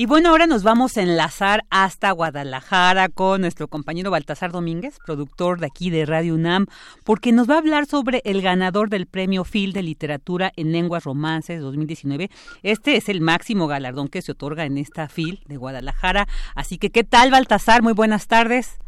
Y 0.00 0.06
bueno, 0.06 0.30
ahora 0.30 0.46
nos 0.46 0.62
vamos 0.62 0.96
a 0.96 1.02
enlazar 1.02 1.64
hasta 1.68 2.10
Guadalajara 2.12 3.10
con 3.10 3.42
nuestro 3.42 3.68
compañero 3.68 4.10
Baltasar 4.10 4.50
Domínguez, 4.50 4.98
productor 5.04 5.60
de 5.60 5.66
aquí 5.66 5.90
de 5.90 6.06
Radio 6.06 6.36
UNAM, 6.36 6.68
porque 7.04 7.32
nos 7.32 7.50
va 7.50 7.56
a 7.56 7.58
hablar 7.58 7.84
sobre 7.84 8.22
el 8.24 8.40
ganador 8.40 8.88
del 8.88 9.06
premio 9.06 9.44
Phil 9.44 9.74
de 9.74 9.82
Literatura 9.82 10.52
en 10.56 10.72
Lenguas 10.72 11.04
Romances 11.04 11.60
2019. 11.60 12.30
Este 12.62 12.96
es 12.96 13.10
el 13.10 13.20
máximo 13.20 13.66
galardón 13.66 14.08
que 14.08 14.22
se 14.22 14.32
otorga 14.32 14.64
en 14.64 14.78
esta 14.78 15.06
Phil 15.06 15.40
de 15.44 15.58
Guadalajara. 15.58 16.26
Así 16.54 16.78
que, 16.78 16.88
¿qué 16.88 17.04
tal, 17.04 17.30
Baltasar? 17.30 17.82
Muy 17.82 17.92
buenas 17.92 18.26
tardes. 18.26 18.78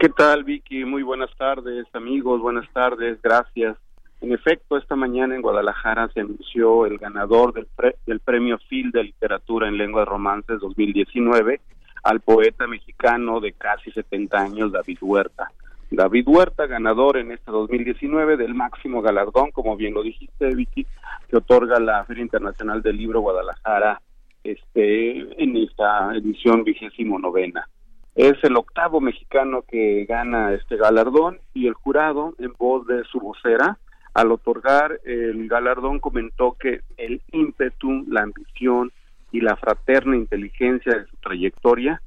¿Qué 0.00 0.08
tal, 0.08 0.42
Vicky? 0.42 0.84
Muy 0.84 1.04
buenas 1.04 1.30
tardes, 1.36 1.86
amigos. 1.92 2.40
Buenas 2.40 2.68
tardes. 2.72 3.22
Gracias. 3.22 3.76
En 4.20 4.32
efecto, 4.32 4.76
esta 4.76 4.96
mañana 4.96 5.34
en 5.34 5.42
Guadalajara 5.42 6.08
se 6.14 6.20
anunció 6.20 6.86
el 6.86 6.98
ganador 6.98 7.52
del, 7.52 7.66
del 8.06 8.20
Premio 8.20 8.58
Phil 8.68 8.90
de 8.90 9.04
Literatura 9.04 9.68
en 9.68 9.76
Lenguas 9.76 10.08
Romances 10.08 10.58
2019 10.60 11.60
al 12.02 12.20
poeta 12.20 12.66
mexicano 12.66 13.40
de 13.40 13.52
casi 13.52 13.90
70 13.90 14.38
años, 14.38 14.72
David 14.72 14.98
Huerta. 15.00 15.50
David 15.90 16.26
Huerta, 16.26 16.66
ganador 16.66 17.16
en 17.16 17.32
este 17.32 17.50
2019 17.50 18.36
del 18.36 18.54
máximo 18.54 19.02
galardón, 19.02 19.50
como 19.52 19.76
bien 19.76 19.94
lo 19.94 20.02
dijiste, 20.02 20.54
Vicky, 20.54 20.86
que 21.28 21.36
otorga 21.36 21.78
la 21.78 22.04
Feria 22.04 22.22
Internacional 22.22 22.82
del 22.82 22.96
Libro 22.96 23.20
Guadalajara 23.20 24.00
este, 24.42 25.42
en 25.42 25.56
esta 25.56 26.14
edición 26.14 26.64
vigésimo 26.64 27.18
novena. 27.18 27.68
Es 28.14 28.42
el 28.44 28.56
octavo 28.56 29.00
mexicano 29.00 29.62
que 29.62 30.06
gana 30.06 30.54
este 30.54 30.76
galardón 30.76 31.38
y 31.54 31.66
el 31.66 31.74
jurado, 31.74 32.34
en 32.38 32.52
voz 32.58 32.86
de 32.86 33.04
su 33.04 33.20
vocera, 33.20 33.78
al 34.16 34.32
otorgar 34.32 34.98
el 35.04 35.46
galardón 35.46 36.00
comentó 36.00 36.56
que 36.58 36.80
el 36.96 37.20
ímpetu, 37.32 38.06
la 38.08 38.22
ambición 38.22 38.90
y 39.30 39.42
la 39.42 39.56
fraterna 39.56 40.16
inteligencia 40.16 40.94
de 40.94 41.04
su 41.04 41.16
trayectoria 41.18 42.00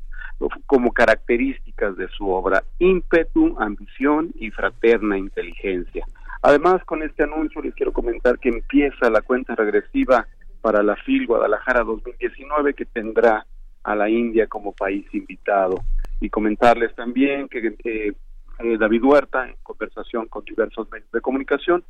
como 0.66 0.92
características 0.92 1.98
de 1.98 2.08
su 2.08 2.28
obra, 2.28 2.64
ímpetu, 2.80 3.56
ambición 3.60 4.32
y 4.40 4.50
fraterna 4.50 5.20
inteligencia. 5.20 6.04
Además, 6.42 6.84
con 6.86 7.04
este 7.04 7.26
anuncio 7.26 7.62
les 7.62 7.76
quiero 7.76 7.94
comentar 7.94 8.40
que 8.40 8.50
empieza 8.50 9.12
la 9.12 9.22
cuenta 9.22 9.54
regresiva 9.54 10.26
para 10.62 10.82
la 10.82 10.96
FIL 10.96 11.28
Guadalajara 11.28 11.84
2019 11.84 12.74
que 12.74 12.86
tendrá 12.86 13.46
a 13.84 13.96
la 13.96 14.10
India 14.10 14.48
como 14.48 14.72
país 14.72 15.06
invitado. 15.14 15.80
Y 16.20 16.32
comentarles 16.32 16.96
también 16.96 17.48
que 17.48 17.76
eh, 17.84 18.14
eh, 18.60 18.78
David 18.78 19.04
Huerta, 19.04 19.48
en 19.48 19.56
conversación 19.64 20.28
con 20.28 20.44
diversos 20.44 20.90
medios 20.92 21.12
de 21.12 21.22
comunicación, 21.22 21.84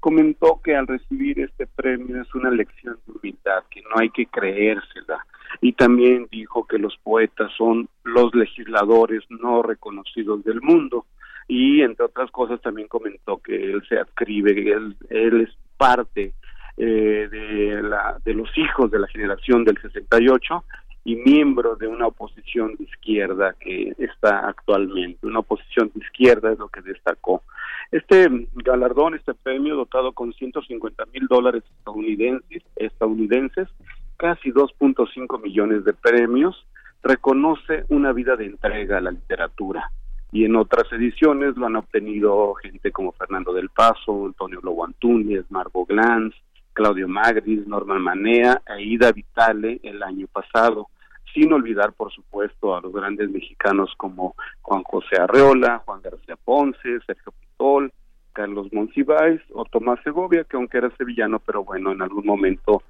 comentó 0.00 0.60
que 0.62 0.74
al 0.74 0.86
recibir 0.86 1.40
este 1.40 1.66
premio 1.66 2.20
es 2.20 2.34
una 2.34 2.50
lección 2.50 2.98
de 3.06 3.12
humildad, 3.12 3.62
que 3.70 3.82
no 3.82 4.00
hay 4.00 4.10
que 4.10 4.26
creérsela. 4.26 5.24
Y 5.60 5.74
también 5.74 6.28
dijo 6.30 6.66
que 6.66 6.78
los 6.78 6.96
poetas 7.02 7.52
son 7.56 7.88
los 8.02 8.34
legisladores 8.34 9.22
no 9.30 9.62
reconocidos 9.62 10.42
del 10.44 10.60
mundo. 10.60 11.06
Y 11.46 11.82
entre 11.82 12.06
otras 12.06 12.30
cosas 12.30 12.60
también 12.62 12.88
comentó 12.88 13.38
que 13.38 13.54
él 13.54 13.82
se 13.88 13.98
adscribe, 13.98 14.72
él, 14.72 14.96
él 15.10 15.42
es 15.42 15.50
parte 15.76 16.32
eh, 16.76 17.28
de, 17.30 17.82
la, 17.82 18.16
de 18.24 18.34
los 18.34 18.48
hijos 18.56 18.90
de 18.90 18.98
la 18.98 19.06
generación 19.08 19.62
del 19.64 19.78
68 19.80 20.64
y 21.04 21.16
miembro 21.16 21.76
de 21.76 21.88
una 21.88 22.06
oposición 22.06 22.76
de 22.76 22.84
izquierda 22.84 23.54
que 23.58 23.94
está 23.98 24.48
actualmente. 24.48 25.26
Una 25.26 25.40
oposición 25.40 25.90
de 25.94 26.00
izquierda 26.00 26.52
es 26.52 26.58
lo 26.58 26.68
que 26.68 26.80
destacó. 26.80 27.42
Este 27.90 28.28
galardón, 28.54 29.14
este 29.14 29.34
premio 29.34 29.76
dotado 29.76 30.12
con 30.12 30.32
150 30.32 31.04
mil 31.12 31.26
dólares 31.26 31.64
estadounidenses, 31.78 32.62
estadounidenses, 32.76 33.68
casi 34.16 34.50
2.5 34.52 35.42
millones 35.42 35.84
de 35.84 35.92
premios, 35.92 36.66
reconoce 37.02 37.84
una 37.88 38.12
vida 38.12 38.36
de 38.36 38.46
entrega 38.46 38.98
a 38.98 39.00
la 39.00 39.10
literatura. 39.10 39.90
Y 40.30 40.44
en 40.44 40.56
otras 40.56 40.90
ediciones 40.92 41.56
lo 41.56 41.66
han 41.66 41.76
obtenido 41.76 42.54
gente 42.54 42.90
como 42.92 43.12
Fernando 43.12 43.52
del 43.52 43.68
Paso, 43.68 44.26
Antonio 44.26 44.60
Lobo 44.62 44.86
Antúñez, 44.86 45.44
Margot 45.50 45.86
Glantz, 45.88 46.34
Claudio 46.72 47.08
Magris, 47.08 47.66
Norman 47.66 48.02
Manea 48.02 48.62
e 48.66 48.82
Ida 48.82 49.12
Vitale 49.12 49.80
el 49.82 50.02
año 50.02 50.26
pasado, 50.26 50.88
sin 51.34 51.52
olvidar, 51.52 51.92
por 51.92 52.12
supuesto, 52.12 52.76
a 52.76 52.80
los 52.80 52.92
grandes 52.92 53.30
mexicanos 53.30 53.92
como 53.96 54.34
Juan 54.60 54.82
José 54.82 55.20
Arreola, 55.20 55.82
Juan 55.84 56.02
García 56.02 56.36
Ponce, 56.36 57.00
Sergio 57.06 57.32
Pitol, 57.32 57.92
Carlos 58.32 58.72
Monsiváis 58.72 59.40
o 59.52 59.64
Tomás 59.64 60.00
Segovia, 60.02 60.44
que 60.44 60.56
aunque 60.56 60.78
era 60.78 60.94
sevillano, 60.96 61.38
pero 61.40 61.64
bueno, 61.64 61.92
en 61.92 62.02
algún 62.02 62.26
momento 62.26 62.82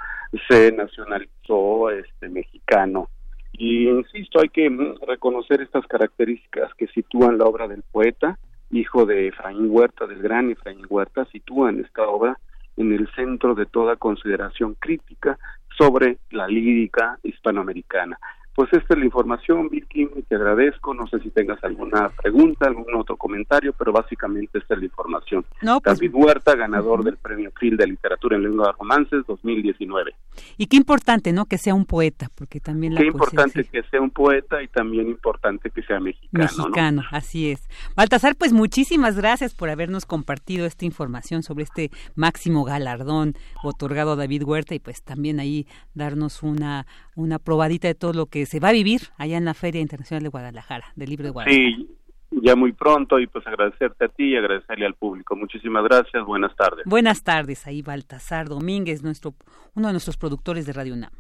se 0.49 0.73
nacionalizó 0.73 1.91
este 1.91 2.29
mexicano. 2.29 3.09
Y 3.53 3.89
insisto, 3.89 4.41
hay 4.41 4.49
que 4.49 4.69
reconocer 5.07 5.61
estas 5.61 5.87
características 5.87 6.73
que 6.75 6.87
sitúan 6.89 7.39
la 7.39 7.45
obra 7.45 7.69
del 7.69 7.83
poeta 7.83 8.39
hijo 8.73 9.05
de 9.05 9.29
Efraín 9.29 9.71
Huerta, 9.71 10.07
del 10.07 10.23
gran 10.23 10.51
Efraín 10.51 10.87
Huerta, 10.89 11.27
sitúan 11.27 11.81
esta 11.81 12.09
obra 12.09 12.39
en 12.77 12.93
el 12.93 13.09
centro 13.15 13.55
de 13.55 13.67
toda 13.67 13.97
consideración 13.97 14.75
crítica 14.75 15.39
sobre 15.77 16.19
la 16.31 16.47
lírica 16.47 17.19
hispanoamericana. 17.23 18.19
Pues 18.55 18.71
esta 18.73 18.95
es 18.95 18.99
la 18.99 19.05
información, 19.07 19.69
Vicky, 19.71 20.09
te 20.29 20.35
agradezco. 20.35 20.93
No 20.93 21.07
sé 21.07 21.21
si 21.21 21.31
tengas 21.31 21.63
alguna 21.65 22.11
pregunta, 22.11 22.67
algún 22.67 22.95
otro 22.95 23.17
comentario, 23.17 23.73
pero 23.73 23.93
básicamente 23.93 24.59
esta 24.59 24.75
es 24.75 24.81
la 24.81 24.87
información. 24.87 25.45
No, 25.63 25.81
pues, 25.81 25.99
David 25.99 26.15
Huerta, 26.15 26.55
ganador 26.55 27.03
del 27.03 27.17
Premio 27.17 27.51
Phil 27.59 27.77
de 27.77 27.87
Literatura 27.87 28.37
en 28.37 28.43
Lengua 28.43 28.67
de 28.67 28.73
Romances 28.79 29.25
2019. 29.27 30.15
Y 30.59 30.67
qué 30.67 30.77
importante, 30.77 31.33
¿no? 31.33 31.47
Que 31.47 31.59
sea 31.59 31.75
un 31.75 31.87
poeta, 31.87 32.29
porque 32.35 32.61
también 32.61 32.95
la 32.95 33.01
Qué 33.01 33.07
importante 33.07 33.65
que 33.65 33.83
sea 33.85 34.01
un 34.01 34.11
poeta 34.11 34.63
y 34.63 34.69
también 34.69 35.09
importante 35.09 35.71
que 35.71 35.83
sea 35.83 36.01
mexicano. 36.01 36.45
Mexicano, 36.45 37.03
así 37.11 37.51
es. 37.51 37.69
Baltasar, 37.97 38.37
pues 38.37 38.53
muchísimas 38.53 39.17
gracias 39.17 39.55
por 39.55 39.71
habernos 39.71 40.07
compartido 40.07 40.67
esta 40.67 40.85
información 40.85 41.43
sobre 41.43 41.65
este 41.65 41.91
máximo 42.15 42.65
galardón 42.65 43.35
otorgado 43.63 44.13
a 44.13 44.17
David 44.17 44.43
Huerta 44.45 44.75
y 44.75 44.79
pues 44.79 45.03
también 45.03 45.41
ahí 45.41 45.67
darnos 45.95 46.43
una, 46.43 46.87
una 47.15 47.39
probadita 47.39 47.89
de 47.89 47.95
todo 47.95 48.13
lo 48.13 48.27
que 48.27 48.47
se 48.47 48.61
va 48.61 48.69
a 48.69 48.73
vivir 48.73 49.01
allá 49.19 49.37
en 49.37 49.45
la 49.45 49.55
Feria 49.55 49.81
Internacional 49.81 50.23
de 50.23 50.29
Guadalajara, 50.29 50.87
del 50.97 51.11
libro 51.11 51.25
de 51.25 51.31
Guadalajara. 51.31 51.77
Sí, 51.77 51.89
ya 52.31 52.57
muy 52.57 52.73
pronto 52.73 53.19
y 53.19 53.27
pues 53.27 53.47
agradecerte 53.47 54.05
a 54.07 54.09
ti 54.09 54.31
y 54.31 54.37
agradecerle 54.37 54.87
al 54.87 54.95
público. 54.95 55.37
Muchísimas 55.37 55.85
gracias, 55.85 56.25
buenas 56.25 56.55
tardes. 56.57 56.85
Buenas 56.87 57.23
tardes, 57.23 57.67
ahí 57.67 57.83
Baltasar 57.83 58.49
Domínguez, 58.49 59.03
nuestro, 59.03 59.35
uno 59.75 59.89
de 59.89 59.93
nuestros 59.93 60.17
productores 60.17 60.67
de 60.67 60.73
Radio 60.73 60.95
UNAM. 60.95 61.13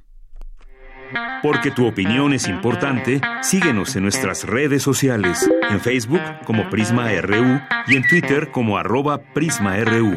Porque 1.42 1.70
tu 1.70 1.86
opinión 1.86 2.32
es 2.32 2.48
importante, 2.48 3.20
síguenos 3.42 3.96
en 3.96 4.04
nuestras 4.04 4.44
redes 4.44 4.82
sociales, 4.82 5.50
en 5.68 5.80
Facebook 5.80 6.22
como 6.46 6.70
Prisma 6.70 7.08
RU 7.20 7.60
y 7.86 7.96
en 7.96 8.06
Twitter 8.08 8.50
como 8.50 8.78
arroba 8.78 9.18
PrismaRU. 9.34 10.16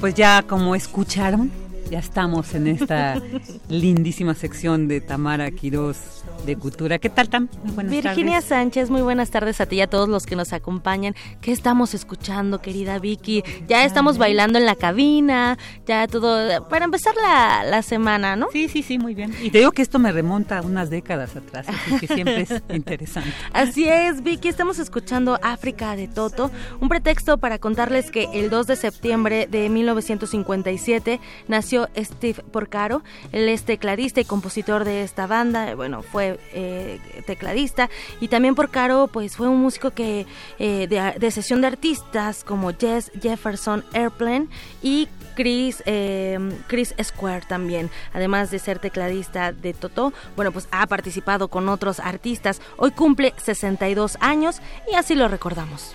Pues 0.00 0.14
ya 0.14 0.42
como 0.42 0.74
escucharon, 0.74 1.50
ya 1.90 1.98
estamos 1.98 2.54
en 2.54 2.68
esta 2.68 3.20
lindísima 3.68 4.34
sección 4.34 4.88
de 4.88 5.00
Tamara 5.00 5.50
Quiroz 5.50 6.17
de 6.48 6.56
Cultura. 6.56 6.98
¿Qué 6.98 7.10
tal, 7.10 7.28
Tam? 7.28 7.48
buenas 7.74 7.92
Virginia 7.92 8.40
Sánchez, 8.40 8.88
muy 8.88 9.02
buenas 9.02 9.30
tardes 9.30 9.60
a 9.60 9.66
ti 9.66 9.76
y 9.76 9.80
a 9.82 9.86
todos 9.86 10.08
los 10.08 10.24
que 10.24 10.34
nos 10.34 10.54
acompañan. 10.54 11.14
¿Qué 11.42 11.52
estamos 11.52 11.92
escuchando, 11.92 12.62
querida 12.62 12.98
Vicky? 12.98 13.44
Ya 13.68 13.84
estamos 13.84 14.16
bailando 14.16 14.58
en 14.58 14.64
la 14.64 14.74
cabina, 14.74 15.58
ya 15.86 16.06
todo, 16.08 16.66
para 16.68 16.86
empezar 16.86 17.14
la, 17.16 17.64
la 17.64 17.82
semana, 17.82 18.34
¿no? 18.34 18.48
Sí, 18.50 18.68
sí, 18.68 18.82
sí, 18.82 18.98
muy 18.98 19.14
bien. 19.14 19.34
Y 19.42 19.50
te 19.50 19.58
digo 19.58 19.72
que 19.72 19.82
esto 19.82 19.98
me 19.98 20.10
remonta 20.10 20.58
a 20.58 20.62
unas 20.62 20.88
décadas 20.88 21.36
atrás, 21.36 21.66
así 21.68 21.98
que 21.98 22.06
siempre 22.06 22.40
es 22.40 22.50
interesante. 22.70 23.30
Así 23.52 23.86
es, 23.86 24.22
Vicky, 24.22 24.48
estamos 24.48 24.78
escuchando 24.78 25.38
África 25.42 25.96
de 25.96 26.08
Toto, 26.08 26.50
un 26.80 26.88
pretexto 26.88 27.36
para 27.36 27.58
contarles 27.58 28.10
que 28.10 28.26
el 28.32 28.48
2 28.48 28.66
de 28.68 28.76
septiembre 28.76 29.48
de 29.50 29.68
1957 29.68 31.20
nació 31.46 31.90
Steve 31.94 32.42
Porcaro, 32.50 33.02
él 33.32 33.50
es 33.50 33.64
tecladista 33.64 34.22
y 34.22 34.24
compositor 34.24 34.86
de 34.86 35.02
esta 35.02 35.26
banda, 35.26 35.74
bueno, 35.74 36.02
fue 36.02 36.37
eh, 36.52 36.98
tecladista 37.26 37.90
y 38.20 38.28
también 38.28 38.54
por 38.54 38.70
Caro 38.70 39.08
pues 39.08 39.36
fue 39.36 39.48
un 39.48 39.60
músico 39.60 39.90
que 39.90 40.26
eh, 40.58 41.14
de, 41.18 41.30
sesión 41.30 41.60
de 41.60 41.66
artistas 41.66 42.44
como 42.44 42.72
Jess 42.72 43.10
Jefferson 43.20 43.84
Airplane 43.92 44.48
y 44.82 45.08
Chris, 45.34 45.82
eh, 45.86 46.38
Chris 46.66 46.94
Square 47.00 47.42
también, 47.46 47.90
además 48.12 48.50
de 48.50 48.58
ser 48.58 48.80
tecladista 48.80 49.52
de 49.52 49.72
Toto, 49.72 50.12
bueno, 50.34 50.50
pues 50.50 50.66
ha 50.72 50.84
participado 50.88 51.46
con 51.46 51.68
otros 51.68 52.00
artistas. 52.00 52.60
Hoy 52.76 52.90
cumple 52.90 53.32
62 53.36 54.16
años 54.20 54.60
y 54.90 54.96
así 54.96 55.14
lo 55.14 55.28
recordamos. 55.28 55.94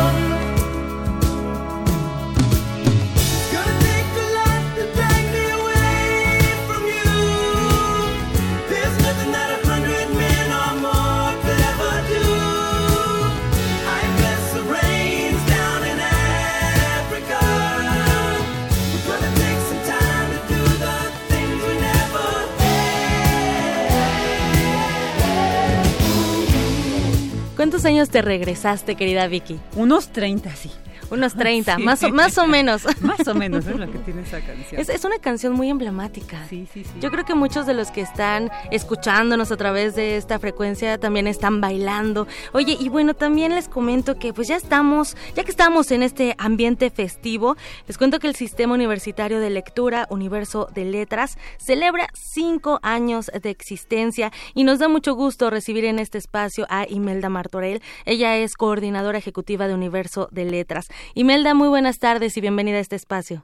¿Cuántos 27.71 27.85
años 27.85 28.09
te 28.09 28.21
regresaste, 28.21 28.95
querida 28.95 29.27
Vicky? 29.27 29.57
Unos 29.77 30.09
30, 30.09 30.53
sí. 30.57 30.69
Unos 31.11 31.33
30, 31.35 31.77
más, 31.79 32.03
o, 32.03 32.09
más 32.09 32.37
o 32.37 32.47
menos. 32.47 32.83
más 33.01 33.27
o 33.27 33.35
menos 33.35 33.67
es 33.67 33.75
lo 33.75 33.91
que 33.91 33.99
tiene 33.99 34.21
esa 34.21 34.39
canción. 34.39 34.81
Es, 34.81 35.05
una 35.05 35.19
canción 35.19 35.53
muy 35.53 35.69
emblemática. 35.69 36.45
Sí, 36.49 36.67
sí, 36.73 36.85
sí. 36.85 36.91
Yo 37.01 37.11
creo 37.11 37.25
que 37.25 37.35
muchos 37.35 37.65
de 37.65 37.73
los 37.73 37.91
que 37.91 38.01
están 38.01 38.49
escuchándonos 38.71 39.51
a 39.51 39.57
través 39.57 39.95
de 39.95 40.15
esta 40.15 40.39
frecuencia 40.39 40.97
también 40.97 41.27
están 41.27 41.59
bailando. 41.59 42.27
Oye, 42.53 42.77
y 42.79 42.87
bueno, 42.89 43.13
también 43.13 43.53
les 43.53 43.67
comento 43.67 44.17
que 44.17 44.33
pues 44.33 44.47
ya 44.47 44.55
estamos, 44.55 45.17
ya 45.35 45.43
que 45.43 45.51
estamos 45.51 45.91
en 45.91 46.01
este 46.01 46.35
ambiente 46.37 46.89
festivo, 46.89 47.57
les 47.87 47.97
cuento 47.97 48.19
que 48.19 48.27
el 48.27 48.35
Sistema 48.35 48.73
Universitario 48.73 49.39
de 49.39 49.49
Lectura, 49.49 50.07
Universo 50.09 50.69
de 50.73 50.85
Letras, 50.85 51.37
celebra 51.57 52.07
cinco 52.13 52.79
años 52.83 53.29
de 53.41 53.49
existencia 53.49 54.31
y 54.53 54.63
nos 54.63 54.79
da 54.79 54.87
mucho 54.87 55.13
gusto 55.13 55.49
recibir 55.49 55.85
en 55.85 55.99
este 55.99 56.17
espacio 56.17 56.65
a 56.69 56.85
Imelda 56.87 57.27
Martorell. 57.27 57.81
Ella 58.05 58.37
es 58.37 58.55
coordinadora 58.55 59.17
ejecutiva 59.17 59.67
de 59.67 59.73
Universo 59.73 60.29
de 60.31 60.45
Letras. 60.45 60.87
Imelda, 61.13 61.53
muy 61.53 61.67
buenas 61.67 61.99
tardes 61.99 62.37
y 62.37 62.41
bienvenida 62.41 62.77
a 62.77 62.81
este 62.81 62.95
espacio. 62.95 63.43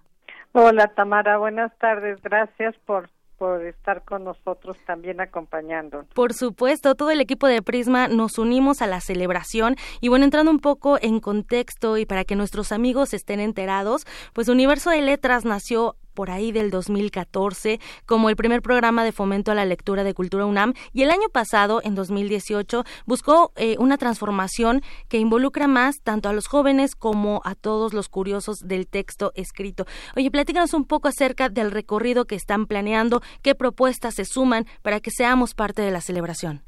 Hola 0.53 0.87
Tamara, 0.95 1.37
buenas 1.37 1.77
tardes. 1.77 2.21
Gracias 2.21 2.75
por 2.85 3.09
por 3.37 3.63
estar 3.65 4.03
con 4.03 4.23
nosotros 4.23 4.77
también 4.85 5.21
acompañándonos. 5.21 6.07
Por 6.13 6.33
supuesto, 6.33 6.95
todo 6.95 7.11
el 7.11 7.21
equipo 7.21 7.47
de 7.47 7.61
Prisma 7.61 8.07
nos 8.07 8.37
unimos 8.37 8.81
a 8.81 8.87
la 8.87 8.99
celebración 8.99 9.75
y 10.01 10.09
bueno, 10.09 10.25
entrando 10.25 10.51
un 10.51 10.59
poco 10.59 10.97
en 11.01 11.19
contexto 11.19 11.97
y 11.97 12.05
para 12.05 12.25
que 12.25 12.35
nuestros 12.35 12.71
amigos 12.71 13.13
estén 13.13 13.39
enterados, 13.39 14.05
pues 14.33 14.47
Universo 14.47 14.89
de 14.89 15.01
Letras 15.01 15.45
nació 15.45 15.95
por 16.17 16.31
ahí 16.31 16.51
del 16.51 16.71
2014 16.71 17.77
como 18.07 18.31
el 18.31 18.35
primer 18.35 18.63
programa 18.63 19.03
de 19.03 19.11
fomento 19.11 19.51
a 19.51 19.53
la 19.53 19.65
lectura 19.65 20.03
de 20.03 20.15
Cultura 20.15 20.47
UNAM 20.47 20.73
y 20.91 21.03
el 21.03 21.11
año 21.11 21.29
pasado, 21.31 21.79
en 21.83 21.93
2018, 21.93 22.85
buscó 23.05 23.51
eh, 23.55 23.75
una 23.77 23.97
transformación 23.97 24.81
que 25.09 25.19
involucra 25.19 25.67
más 25.67 26.01
tanto 26.03 26.27
a 26.27 26.33
los 26.33 26.47
jóvenes 26.47 26.95
como 26.95 27.41
a 27.45 27.53
todos 27.53 27.93
los 27.93 28.09
curiosos 28.09 28.67
del 28.67 28.87
texto 28.87 29.31
escrito. 29.35 29.85
Oye, 30.15 30.31
platícanos 30.31 30.73
un 30.73 30.85
poco 30.85 31.07
acerca 31.07 31.49
del 31.49 31.69
recorrido 31.69 32.25
que 32.25 32.33
están 32.33 32.65
planeando, 32.65 33.21
qué 33.43 33.53
propuestas 33.53 34.15
se 34.15 34.25
suman 34.25 34.65
para 34.81 34.99
que 34.99 35.11
seamos 35.11 35.53
parte 35.53 35.83
de 35.83 35.91
la 35.91 36.01
celebración. 36.01 36.61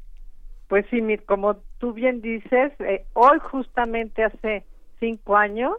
Pues 0.68 0.86
sí, 0.90 1.00
como 1.26 1.56
tú 1.78 1.92
bien 1.92 2.20
dices, 2.20 2.70
eh, 2.78 3.04
hoy 3.14 3.40
justamente 3.50 4.22
hace 4.22 4.64
cinco 5.00 5.36
años 5.36 5.72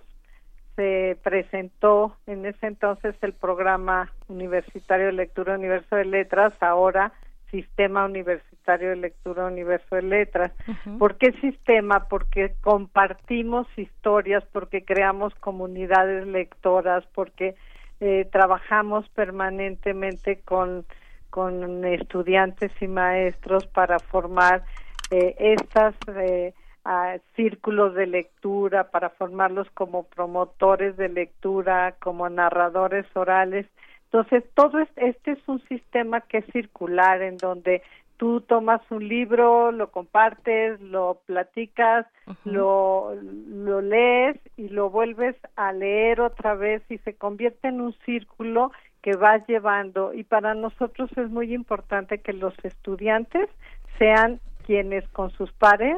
se 0.76 1.18
presentó 1.24 2.16
en 2.28 2.46
ese 2.46 2.68
entonces 2.68 3.16
el 3.22 3.34
programa 3.34 4.12
universitario 4.28 5.08
de 5.08 5.14
lectura 5.14 5.56
Universo 5.56 5.96
de 5.96 6.06
Letras, 6.06 6.54
ahora 6.62 7.14
Sistema 7.52 8.06
Universitario 8.06 8.90
de 8.90 8.96
Lectura 8.96 9.46
Universo 9.46 9.96
de 9.96 10.04
Letras. 10.04 10.52
¿Por 10.98 11.18
qué 11.18 11.34
sistema? 11.34 12.08
Porque 12.08 12.56
compartimos 12.62 13.68
historias, 13.78 14.44
porque 14.54 14.86
creamos 14.86 15.36
comunidades 15.36 16.26
lectoras, 16.28 17.04
porque 17.14 17.56
eh, 18.00 18.28
trabajamos 18.32 19.08
permanentemente 19.10 20.40
con, 20.40 20.86
con 21.30 21.84
estudiantes 21.84 22.72
y 22.80 22.88
maestros 22.88 23.68
para 23.68 24.00
formar 24.00 24.64
eh, 25.12 25.36
estas 25.38 25.94
eh, 26.08 26.54
a 26.84 27.18
círculos 27.36 27.94
de 27.94 28.08
lectura 28.08 28.90
para 28.90 29.10
formarlos 29.10 29.70
como 29.72 30.04
promotores 30.04 30.98
de 30.98 31.10
lectura, 31.10 31.96
como 32.00 32.30
narradores 32.30 33.06
orales. 33.16 33.68
Entonces, 34.06 34.44
todo 34.56 34.80
este 34.96 35.32
es 35.32 35.40
un 35.48 35.62
sistema 35.68 36.22
que 36.22 36.40
es 36.40 36.46
circular 36.52 37.22
en 37.22 37.38
donde 37.38 37.82
tú 38.18 38.42
tomas 38.42 38.82
un 38.92 39.08
libro, 39.08 39.72
lo 39.72 39.90
compartes, 39.90 40.80
lo 40.80 41.22
platicas, 41.26 42.06
lo, 42.44 43.16
lo 43.16 43.82
lees 43.82 44.38
y 44.58 44.70
lo 44.70 44.92
vuelves 44.92 45.36
a 45.56 45.74
leer 45.74 46.22
otra 46.22 46.54
vez 46.54 46.84
y 46.90 47.00
se 47.00 47.16
convierte 47.16 47.70
en 47.70 47.82
un 47.82 47.94
círculo 48.06 48.72
que 49.02 49.16
vas 49.16 49.42
llevando. 49.48 50.14
Y 50.14 50.24
para 50.24 50.54
nosotros 50.54 51.10
es 51.18 51.30
muy 51.30 51.54
importante 51.54 52.20
que 52.20 52.34
los 52.34 52.54
estudiantes 52.64 53.50
sean 53.98 54.40
quienes 54.66 55.08
con 55.10 55.32
sus 55.32 55.52
pares 55.54 55.98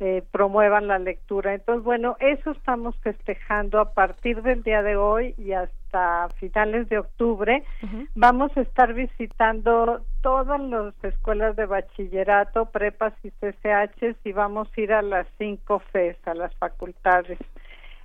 eh, 0.00 0.22
promuevan 0.32 0.88
la 0.88 0.98
lectura. 0.98 1.54
Entonces, 1.54 1.84
bueno, 1.84 2.16
eso 2.20 2.50
estamos 2.50 2.96
festejando 2.98 3.80
a 3.80 3.94
partir 3.94 4.42
del 4.42 4.62
día 4.62 4.82
de 4.82 4.96
hoy 4.96 5.34
y 5.38 5.52
hasta 5.52 6.28
finales 6.40 6.88
de 6.88 6.98
octubre. 6.98 7.62
Vamos 8.14 8.56
a 8.56 8.62
estar 8.62 8.92
visitando 8.94 10.04
todas 10.22 10.60
las 10.60 10.94
escuelas 11.04 11.54
de 11.54 11.66
bachillerato, 11.66 12.66
prepas 12.66 13.12
y 13.22 13.30
CCH 13.30 14.16
y 14.24 14.32
vamos 14.32 14.68
a 14.76 14.80
ir 14.80 14.92
a 14.92 15.02
las 15.02 15.26
cinco 15.38 15.78
FES, 15.92 16.16
a 16.26 16.34
las 16.34 16.54
facultades. 16.56 17.38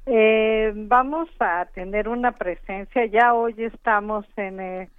Eh, 0.05 0.71
vamos 0.75 1.29
a 1.39 1.65
tener 1.73 2.07
una 2.07 2.31
presencia, 2.31 3.05
ya 3.05 3.33
hoy 3.33 3.55
estamos 3.57 4.25
en 4.37 4.59
eh, 4.59 4.89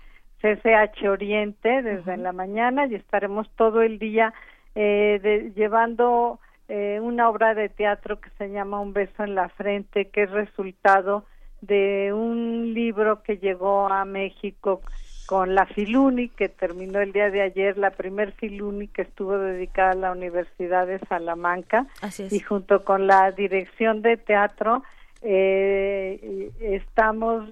CCH 0.41 1.09
Oriente 1.09 1.83
desde 1.83 2.17
la 2.17 2.33
mañana 2.33 2.87
y 2.87 2.95
estaremos 2.95 3.49
todo 3.57 3.83
el 3.83 3.99
día 3.99 4.33
eh, 4.75 5.53
llevando 5.57 6.39
eh, 6.71 7.01
una 7.01 7.29
obra 7.29 7.55
de 7.55 7.69
teatro 7.69 8.21
que 8.21 8.31
se 8.39 8.49
llama 8.49 8.81
Un 8.81 8.93
beso 8.93 9.25
en 9.25 9.35
la 9.35 9.49
frente, 9.49 10.09
que 10.09 10.23
es 10.23 10.31
resultado 10.31 11.25
de 11.61 12.13
un 12.13 12.73
libro 12.73 13.23
que 13.25 13.39
llegó 13.39 13.89
a 13.89 14.05
México 14.05 14.81
con 15.27 15.57
la 15.57 15.67
Filuni, 15.67 16.29
que 16.29 16.49
terminó 16.49 17.01
el 17.01 17.13
día 17.13 17.29
de 17.31 17.43
ayer, 17.43 17.77
la 17.77 17.91
primer 17.91 18.33
Filuni 18.33 18.87
que 18.87 19.03
estuvo 19.03 19.37
dedicada 19.37 19.91
a 19.91 19.97
la 19.97 20.13
Universidad 20.13 20.87
de 20.87 21.01
Salamanca, 21.01 21.87
y 22.31 22.39
junto 22.39 22.85
con 22.85 23.09
la 23.09 23.33
dirección 23.33 24.01
de 24.01 24.17
teatro 24.17 24.85
eh, 25.23 26.51
estamos 26.61 27.49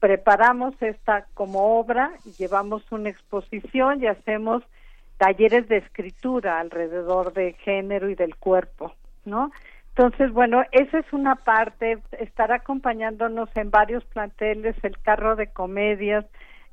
preparamos 0.00 0.74
esta 0.80 1.26
como 1.34 1.78
obra, 1.78 2.12
llevamos 2.38 2.82
una 2.90 3.10
exposición 3.10 4.02
y 4.02 4.06
hacemos 4.06 4.62
talleres 5.16 5.68
de 5.68 5.78
escritura 5.78 6.60
alrededor 6.60 7.32
de 7.32 7.54
género 7.54 8.08
y 8.08 8.14
del 8.14 8.36
cuerpo, 8.36 8.94
¿no? 9.24 9.50
Entonces, 9.96 10.32
bueno, 10.32 10.64
esa 10.72 10.98
es 10.98 11.12
una 11.12 11.36
parte, 11.36 11.98
estará 12.18 12.56
acompañándonos 12.56 13.48
en 13.54 13.70
varios 13.70 14.04
planteles 14.06 14.74
el 14.82 14.98
carro 14.98 15.36
de 15.36 15.46
comedias, 15.46 16.24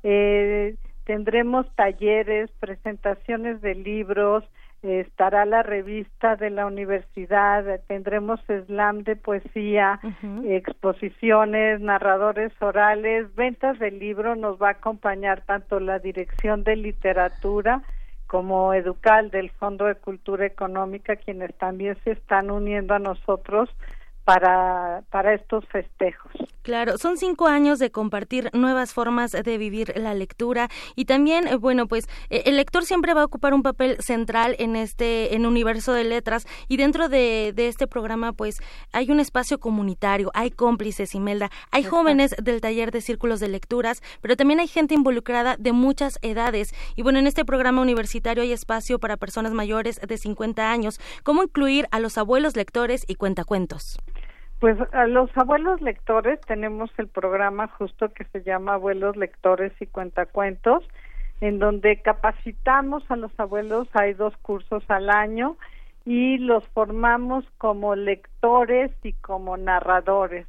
eh, 0.02 0.74
tendremos 1.04 1.72
talleres, 1.76 2.50
presentaciones 2.58 3.60
de 3.60 3.76
libros, 3.76 4.44
estará 4.82 5.44
la 5.44 5.62
revista 5.62 6.34
de 6.34 6.50
la 6.50 6.66
universidad, 6.66 7.80
tendremos 7.86 8.40
slam 8.66 9.04
de 9.04 9.14
poesía, 9.14 10.00
exposiciones, 10.44 11.80
narradores 11.80 12.52
orales, 12.60 13.32
ventas 13.36 13.78
de 13.78 13.92
libro, 13.92 14.34
nos 14.34 14.60
va 14.60 14.68
a 14.68 14.72
acompañar 14.72 15.42
tanto 15.42 15.78
la 15.78 16.00
dirección 16.00 16.64
de 16.64 16.74
literatura, 16.74 17.82
como 18.32 18.72
Educal 18.72 19.30
del 19.30 19.50
Fondo 19.50 19.84
de 19.84 19.94
Cultura 19.94 20.46
Económica, 20.46 21.16
quienes 21.16 21.54
también 21.58 21.98
se 22.02 22.12
están 22.12 22.50
uniendo 22.50 22.94
a 22.94 22.98
nosotros 22.98 23.68
para, 24.24 25.02
para 25.10 25.34
estos 25.34 25.64
festejos. 25.66 26.32
Claro, 26.62 26.96
son 26.96 27.18
cinco 27.18 27.48
años 27.48 27.80
de 27.80 27.90
compartir 27.90 28.48
nuevas 28.52 28.92
formas 28.92 29.32
de 29.32 29.58
vivir 29.58 29.92
la 29.96 30.14
lectura 30.14 30.68
y 30.94 31.06
también, 31.06 31.48
eh, 31.48 31.56
bueno, 31.56 31.88
pues 31.88 32.08
eh, 32.30 32.42
el 32.46 32.56
lector 32.56 32.84
siempre 32.84 33.14
va 33.14 33.22
a 33.22 33.24
ocupar 33.24 33.52
un 33.52 33.64
papel 33.64 33.96
central 33.98 34.54
en 34.60 34.76
este, 34.76 35.34
en 35.34 35.44
universo 35.44 35.92
de 35.92 36.04
letras 36.04 36.46
y 36.68 36.76
dentro 36.76 37.08
de, 37.08 37.52
de 37.52 37.66
este 37.66 37.88
programa, 37.88 38.32
pues 38.32 38.58
hay 38.92 39.10
un 39.10 39.18
espacio 39.18 39.58
comunitario, 39.58 40.30
hay 40.34 40.52
cómplices, 40.52 41.16
Imelda, 41.16 41.50
hay 41.72 41.82
jóvenes 41.82 42.36
del 42.40 42.60
taller 42.60 42.92
de 42.92 43.00
círculos 43.00 43.40
de 43.40 43.48
lecturas, 43.48 44.00
pero 44.20 44.36
también 44.36 44.60
hay 44.60 44.68
gente 44.68 44.94
involucrada 44.94 45.56
de 45.58 45.72
muchas 45.72 46.20
edades 46.22 46.72
y 46.94 47.02
bueno, 47.02 47.18
en 47.18 47.26
este 47.26 47.44
programa 47.44 47.82
universitario 47.82 48.44
hay 48.44 48.52
espacio 48.52 49.00
para 49.00 49.16
personas 49.16 49.50
mayores 49.52 50.00
de 50.00 50.16
50 50.16 50.70
años. 50.70 51.00
¿Cómo 51.24 51.42
incluir 51.42 51.88
a 51.90 51.98
los 51.98 52.18
abuelos 52.18 52.54
lectores 52.54 53.04
y 53.08 53.16
cuentacuentos? 53.16 53.98
Pues 54.62 54.78
a 54.92 55.08
los 55.08 55.28
abuelos 55.36 55.80
lectores 55.80 56.40
tenemos 56.42 56.88
el 56.96 57.08
programa 57.08 57.66
justo 57.66 58.12
que 58.12 58.22
se 58.26 58.44
llama 58.44 58.74
Abuelos 58.74 59.16
Lectores 59.16 59.72
y 59.80 59.86
Cuentacuentos, 59.86 60.84
en 61.40 61.58
donde 61.58 62.00
capacitamos 62.00 63.02
a 63.10 63.16
los 63.16 63.32
abuelos, 63.40 63.88
hay 63.92 64.12
dos 64.12 64.36
cursos 64.36 64.84
al 64.86 65.10
año 65.10 65.56
y 66.04 66.38
los 66.38 66.64
formamos 66.68 67.44
como 67.58 67.96
lectores 67.96 68.92
y 69.02 69.14
como 69.14 69.56
narradores 69.56 70.46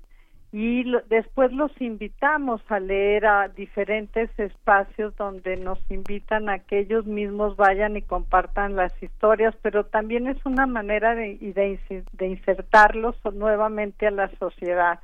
y 0.53 0.83
después 1.09 1.51
los 1.51 1.71
invitamos 1.81 2.61
a 2.69 2.79
leer 2.79 3.25
a 3.25 3.47
diferentes 3.47 4.29
espacios 4.37 5.15
donde 5.17 5.57
nos 5.57 5.79
invitan 5.89 6.47
a 6.47 6.59
que 6.59 6.77
ellos 6.77 7.07
mismos 7.07 7.55
vayan 7.57 7.97
y 7.97 8.03
compartan 8.03 8.75
las 8.75 8.93
historias, 9.01 9.55
pero 9.63 9.87
también 9.87 10.27
es 10.27 10.37
una 10.45 10.67
manera 10.67 11.15
de, 11.15 11.39
de, 11.39 12.03
de 12.11 12.27
insertarlos 12.27 13.15
nuevamente 13.33 14.05
a 14.05 14.11
la 14.11 14.29
sociedad. 14.37 14.99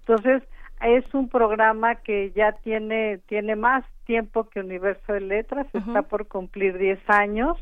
Entonces, 0.00 0.42
es 0.82 1.14
un 1.14 1.30
programa 1.30 1.94
que 1.94 2.32
ya 2.32 2.52
tiene, 2.52 3.20
tiene 3.26 3.56
más 3.56 3.86
tiempo 4.04 4.50
que 4.50 4.60
Universo 4.60 5.14
de 5.14 5.20
Letras, 5.22 5.66
está 5.72 6.02
por 6.02 6.28
cumplir 6.28 6.76
10 6.76 6.98
años, 7.08 7.56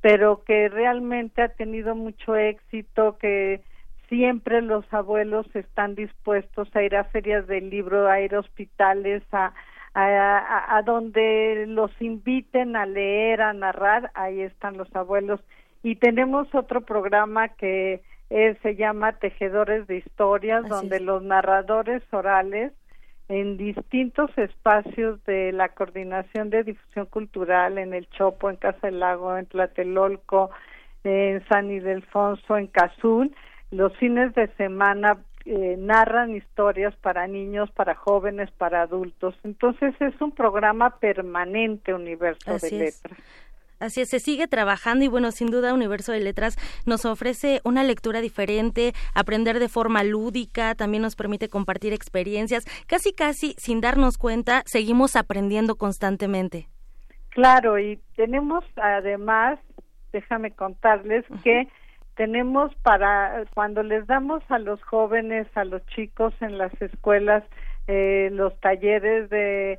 pero 0.00 0.44
que 0.44 0.68
realmente 0.68 1.42
ha 1.42 1.48
tenido 1.48 1.96
mucho 1.96 2.36
éxito, 2.36 3.18
que 3.18 3.62
siempre 4.08 4.62
los 4.62 4.84
abuelos 4.92 5.46
están 5.54 5.94
dispuestos 5.94 6.68
a 6.74 6.82
ir 6.82 6.96
a 6.96 7.04
ferias 7.04 7.46
del 7.46 7.70
libro, 7.70 8.08
a 8.08 8.20
ir 8.20 8.34
a 8.34 8.40
hospitales, 8.40 9.22
a, 9.32 9.52
a, 9.94 10.82
donde 10.84 11.64
los 11.66 11.90
inviten 12.00 12.76
a 12.76 12.86
leer, 12.86 13.40
a 13.42 13.52
narrar, 13.52 14.10
ahí 14.14 14.40
están 14.40 14.76
los 14.76 14.94
abuelos. 14.94 15.40
Y 15.82 15.96
tenemos 15.96 16.52
otro 16.54 16.82
programa 16.82 17.48
que 17.48 18.02
se 18.28 18.76
llama 18.76 19.12
Tejedores 19.12 19.86
de 19.86 19.98
Historias, 19.98 20.68
donde 20.68 21.00
los 21.00 21.22
narradores 21.22 22.02
orales 22.12 22.72
en 23.28 23.56
distintos 23.58 24.30
espacios 24.38 25.22
de 25.24 25.52
la 25.52 25.68
Coordinación 25.70 26.48
de 26.50 26.64
Difusión 26.64 27.06
Cultural, 27.06 27.76
en 27.78 27.92
el 27.92 28.08
Chopo, 28.10 28.48
en 28.48 28.56
Casa 28.56 28.86
del 28.86 29.00
Lago, 29.00 29.36
en 29.36 29.46
Tlatelolco, 29.46 30.50
en 31.04 31.46
San 31.48 31.70
Ildefonso, 31.70 32.56
en 32.56 32.68
Cazul, 32.68 33.34
los 33.70 33.96
fines 33.96 34.34
de 34.34 34.48
semana 34.56 35.18
eh, 35.44 35.76
narran 35.78 36.36
historias 36.36 36.94
para 36.96 37.26
niños, 37.26 37.70
para 37.70 37.94
jóvenes, 37.94 38.50
para 38.50 38.82
adultos. 38.82 39.34
Entonces 39.44 39.94
es 40.00 40.20
un 40.20 40.32
programa 40.32 40.98
permanente 40.98 41.94
Universo 41.94 42.58
de 42.58 42.70
Letras. 42.70 43.18
Así 43.80 44.00
es, 44.00 44.10
se 44.10 44.18
sigue 44.18 44.48
trabajando 44.48 45.04
y 45.04 45.08
bueno, 45.08 45.30
sin 45.30 45.50
duda 45.50 45.72
Universo 45.72 46.10
de 46.10 46.20
Letras 46.20 46.56
nos 46.84 47.04
ofrece 47.04 47.60
una 47.64 47.84
lectura 47.84 48.20
diferente, 48.20 48.92
aprender 49.14 49.60
de 49.60 49.68
forma 49.68 50.02
lúdica, 50.02 50.74
también 50.74 51.02
nos 51.02 51.14
permite 51.14 51.48
compartir 51.48 51.92
experiencias, 51.92 52.64
casi 52.88 53.12
casi 53.12 53.54
sin 53.56 53.80
darnos 53.80 54.18
cuenta, 54.18 54.62
seguimos 54.66 55.14
aprendiendo 55.14 55.76
constantemente. 55.76 56.68
Claro, 57.30 57.78
y 57.78 58.00
tenemos 58.16 58.64
además, 58.76 59.60
déjame 60.12 60.50
contarles 60.50 61.24
que 61.44 61.68
tenemos 62.18 62.74
para 62.82 63.44
cuando 63.54 63.84
les 63.84 64.04
damos 64.08 64.42
a 64.48 64.58
los 64.58 64.82
jóvenes, 64.82 65.46
a 65.54 65.64
los 65.64 65.86
chicos 65.86 66.34
en 66.40 66.58
las 66.58 66.72
escuelas 66.82 67.44
eh, 67.86 68.28
los 68.32 68.58
talleres 68.58 69.30
de, 69.30 69.78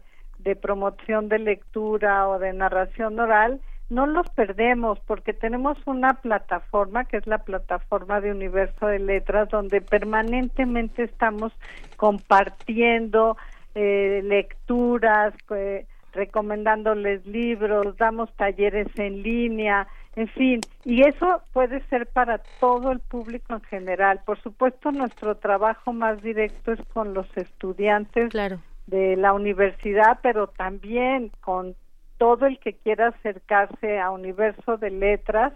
promoción 0.61 1.27
de 1.27 1.37
lectura 1.37 2.29
o 2.29 2.39
de 2.39 2.53
narración 2.53 3.19
oral, 3.19 3.59
no 3.89 4.07
los 4.07 4.29
perdemos 4.29 4.99
porque 5.01 5.33
tenemos 5.33 5.77
una 5.85 6.13
plataforma 6.13 7.03
que 7.03 7.17
es 7.17 7.27
la 7.27 7.39
plataforma 7.39 8.21
de 8.21 8.31
Universo 8.31 8.87
de 8.87 8.99
Letras 8.99 9.49
donde 9.49 9.81
permanentemente 9.81 11.03
estamos 11.03 11.51
compartiendo 11.97 13.35
eh, 13.75 14.21
lecturas, 14.23 15.33
eh, 15.53 15.85
recomendándoles 16.13 17.25
libros, 17.25 17.97
damos 17.97 18.31
talleres 18.37 18.87
en 18.97 19.23
línea, 19.23 19.87
en 20.19 20.27
fin, 20.27 20.59
y 20.83 21.07
eso 21.07 21.41
puede 21.53 21.81
ser 21.87 22.05
para 22.07 22.39
todo 22.59 22.91
el 22.91 22.99
público 22.99 23.53
en 23.53 23.61
general. 23.61 24.19
Por 24.25 24.37
supuesto, 24.41 24.91
nuestro 24.91 25.37
trabajo 25.37 25.93
más 25.93 26.21
directo 26.21 26.73
es 26.73 26.79
con 26.93 27.13
los 27.13 27.25
estudiantes 27.37 28.33
de 28.87 29.15
la 29.15 29.31
universidad, 29.31 30.19
pero 30.21 30.47
también 30.47 31.31
con 31.39 31.73
todo 32.17 32.47
el 32.47 32.59
que 32.59 32.73
quiera 32.73 33.07
acercarse 33.07 33.97
a 33.97 34.11
Universo 34.11 34.75
de 34.75 34.89
Letras, 34.89 35.53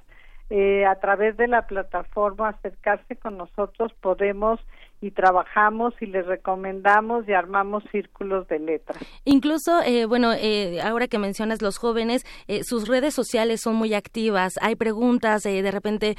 eh, 0.49 0.85
a 0.85 0.95
través 0.95 1.35
de 1.35 1.49
la 1.49 1.67
plataforma 1.67 2.47
acercarse 2.47 3.17
con 3.17 3.37
nosotros 3.37 3.91
podemos 3.99 4.61
y 5.03 5.11
trabajamos 5.11 5.93
y 5.99 6.05
les 6.05 6.25
recomendamos 6.25 7.27
y 7.27 7.33
armamos 7.33 7.83
círculos 7.91 8.47
de 8.47 8.57
letras. 8.59 8.97
Incluso, 9.25 9.81
eh, 9.81 10.05
bueno, 10.05 10.31
eh, 10.31 10.79
ahora 10.81 11.09
que 11.09 11.19
mencionas 11.19 11.61
los 11.61 11.77
jóvenes, 11.77 12.25
eh, 12.47 12.63
sus 12.63 12.87
redes 12.87 13.13
sociales 13.13 13.59
son 13.59 13.75
muy 13.75 13.93
activas, 13.95 14.53
hay 14.61 14.77
preguntas, 14.77 15.43
de 15.43 15.71
repente, 15.71 16.15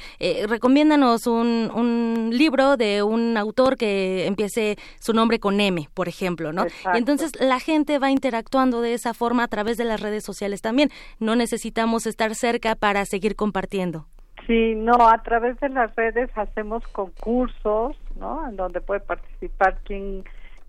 recomiéndanos 0.47 1.25
un, 1.25 1.71
un, 1.73 2.29
libro 2.31 2.77
de 2.77 3.01
un 3.01 3.37
autor 3.37 3.75
que 3.75 4.27
empiece 4.27 4.77
su 4.99 5.13
nombre 5.13 5.39
con 5.39 5.59
M, 5.59 5.89
por 5.95 6.07
ejemplo, 6.07 6.53
¿no? 6.53 6.65
Y 6.93 6.97
entonces 6.97 7.31
la 7.39 7.59
gente 7.59 7.97
va 7.97 8.11
interactuando 8.11 8.81
de 8.81 8.93
esa 8.93 9.15
forma 9.15 9.43
a 9.43 9.47
través 9.47 9.77
de 9.77 9.85
las 9.85 9.99
redes 9.99 10.23
sociales 10.23 10.61
también. 10.61 10.91
No 11.19 11.35
necesitamos 11.35 12.05
estar 12.05 12.35
cerca 12.35 12.75
para 12.75 13.05
seguir 13.05 13.35
compartiendo. 13.35 14.05
Sí, 14.47 14.75
no, 14.75 15.09
a 15.09 15.21
través 15.23 15.59
de 15.59 15.69
las 15.69 15.95
redes 15.95 16.29
hacemos 16.35 16.85
concursos, 16.87 17.97
¿no? 18.15 18.47
En 18.47 18.55
donde 18.55 18.81
puede 18.81 18.99
participar 18.99 19.79
quien, 19.83 20.23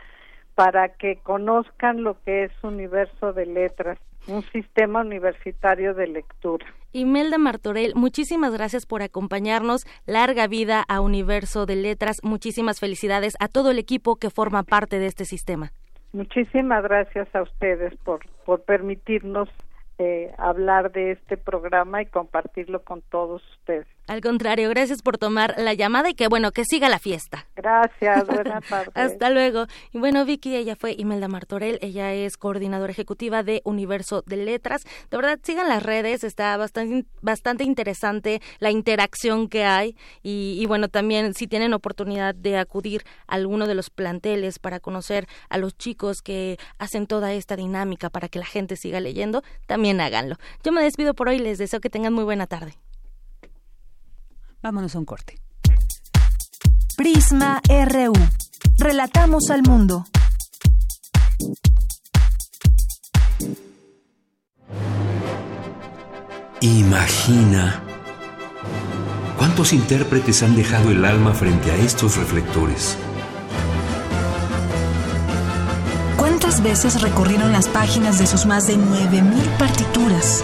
para 0.57 0.89
que 0.89 1.21
conozcan 1.23 2.03
lo 2.03 2.21
que 2.25 2.43
es 2.45 2.51
Universo 2.65 3.33
de 3.33 3.47
Letras 3.47 3.97
un 4.29 4.43
sistema 4.53 5.01
universitario 5.01 5.95
de 5.95 6.07
lectura. 6.07 6.67
Imelda 6.93 7.39
Martorell, 7.39 7.95
muchísimas 7.95 8.53
gracias 8.53 8.87
por 8.87 9.03
acompañarnos. 9.03 9.85
Larga 10.07 10.47
vida 10.47 10.85
a 10.89 11.01
Universo 11.01 11.67
de 11.67 11.77
Letras. 11.77 12.19
Muchísimas 12.23 12.81
felicidades 12.81 13.35
a 13.41 13.49
todo 13.49 13.71
el 13.71 13.79
equipo 13.79 14.17
que 14.17 14.31
forma 14.31 14.63
parte 14.63 14.99
de 14.99 15.07
este 15.07 15.25
sistema. 15.25 15.71
Muchísimas 16.13 16.83
gracias 16.83 17.29
a 17.35 17.43
ustedes 17.43 17.95
por, 18.05 18.21
por 18.47 18.63
permitirnos 18.63 19.49
eh, 19.99 20.33
hablar 20.39 20.93
de 20.93 21.13
este 21.13 21.37
programa 21.37 22.01
y 22.01 22.07
compartirlo 22.07 22.83
con 22.83 23.03
todos 23.03 23.43
ustedes. 23.59 23.87
Al 24.09 24.23
contrario, 24.23 24.71
gracias 24.71 25.03
por 25.03 25.19
tomar 25.19 25.55
la 25.59 25.75
llamada 25.75 26.09
y 26.09 26.15
que 26.15 26.29
bueno, 26.29 26.51
que 26.51 26.65
siga 26.65 26.89
la 26.89 26.99
fiesta. 26.99 27.47
Gracias, 27.55 28.27
buenas 28.27 28.65
tardes. 28.69 28.93
Hasta 28.95 29.29
luego. 29.29 29.67
Y 29.93 29.99
bueno, 29.99 30.25
Vicky, 30.25 30.57
ella 30.57 30.77
fue 30.77 30.95
Imelda 30.97 31.29
Martorell, 31.29 31.79
ella 31.83 32.15
es 32.15 32.39
coordinadora 32.39 32.91
ejecutiva 32.91 33.43
de 33.43 33.61
Universo 33.65 34.23
de 34.25 34.39
Letras. 34.39 34.85
De 35.11 35.19
verdad, 35.19 35.39
sigan 35.43 35.69
las 35.69 35.83
redes, 35.83 36.25
está 36.25 36.57
bastante, 36.57 37.07
bastante 37.21 37.65
interesante 37.65 38.41
la 38.61 38.71
interacción 38.71 39.47
que 39.47 39.65
hay 39.65 39.95
y, 40.23 40.57
y 40.59 40.65
bueno, 40.65 40.89
también 40.89 41.35
si 41.35 41.47
tienen 41.47 41.75
oportunidad 41.75 42.35
de 42.35 42.57
acudir 42.57 43.05
a 43.27 43.35
alguno 43.35 43.67
de 43.67 43.75
los 43.75 43.91
planteles 43.91 44.59
para 44.59 44.81
conocer 44.81 45.27
a 45.51 45.59
los 45.59 45.77
chicos 45.77 46.23
que 46.23 46.57
hacen 46.79 47.07
toda 47.07 47.35
esta 47.35 47.57
dinámica 47.57 48.09
para 48.09 48.31
que 48.31 48.39
la 48.39 48.47
gente 48.47 48.77
siga 48.77 49.01
leyendo, 49.01 49.43
también 49.67 50.01
háganlo. 50.01 50.37
Yo 50.65 50.73
me 50.73 50.83
despido 50.83 51.13
por 51.13 51.29
hoy, 51.29 51.39
les 51.39 51.59
deseo 51.59 51.81
que 51.81 51.91
tengan 51.91 52.15
muy 52.15 52.25
buena 52.25 52.47
tarde. 52.47 52.79
Vámonos 54.63 54.95
a 54.95 54.99
un 54.99 55.05
corte. 55.05 55.41
Prisma 56.97 57.61
RU. 57.69 58.13
Relatamos 58.77 59.51
al 59.51 59.63
mundo. 59.63 60.05
Imagina 66.61 67.85
cuántos 69.37 69.73
intérpretes 69.73 70.43
han 70.43 70.57
dejado 70.57 70.91
el 70.91 71.05
alma 71.05 71.33
frente 71.33 71.71
a 71.71 71.77
estos 71.77 72.17
reflectores. 72.17 72.97
¿Cuántas 76.17 76.61
veces 76.61 77.01
recorrieron 77.01 77.53
las 77.53 77.69
páginas 77.69 78.19
de 78.19 78.27
sus 78.27 78.45
más 78.45 78.67
de 78.67 78.77
9.000 78.77 79.57
partituras? 79.57 80.43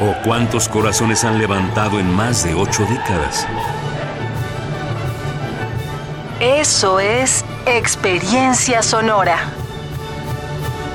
¿O 0.00 0.14
cuántos 0.22 0.68
corazones 0.68 1.24
han 1.24 1.38
levantado 1.38 1.98
en 1.98 2.08
más 2.14 2.44
de 2.44 2.54
ocho 2.54 2.84
décadas? 2.84 3.44
Eso 6.38 7.00
es 7.00 7.44
experiencia 7.66 8.80
sonora. 8.82 9.38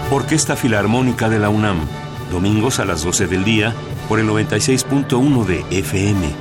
Orquesta 0.10 0.56
Filarmónica 0.56 1.28
de 1.28 1.38
la 1.38 1.49
UNAM, 1.49 1.86
domingos 2.32 2.80
a 2.80 2.86
las 2.86 3.04
12 3.04 3.28
del 3.28 3.43
día 3.43 3.74
por 4.08 4.22
el 4.22 4.30
96.1 4.30 5.45
de 5.47 5.66
FM. 5.80 6.34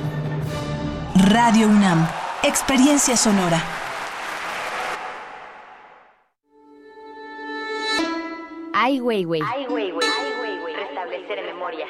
Radio 1.31 1.67
UNAM, 1.67 2.07
experiencia 2.43 3.17
sonora. 3.17 3.61
Ai 8.73 9.01
Weiwei. 9.01 9.41
Restablecer 10.79 11.43
memorias. 11.43 11.89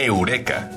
Eureka. 0.00 0.70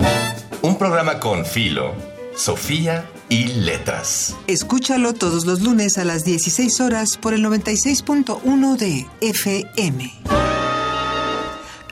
Un 0.61 0.77
programa 0.77 1.19
con 1.19 1.45
Filo, 1.45 1.93
Sofía 2.35 3.09
y 3.29 3.47
Letras. 3.47 4.35
Escúchalo 4.47 5.13
todos 5.13 5.45
los 5.45 5.61
lunes 5.61 5.97
a 5.97 6.05
las 6.05 6.23
16 6.23 6.81
horas 6.81 7.17
por 7.17 7.33
el 7.33 7.45
96.1 7.45 8.77
de 8.77 9.07
FM. 9.21 10.11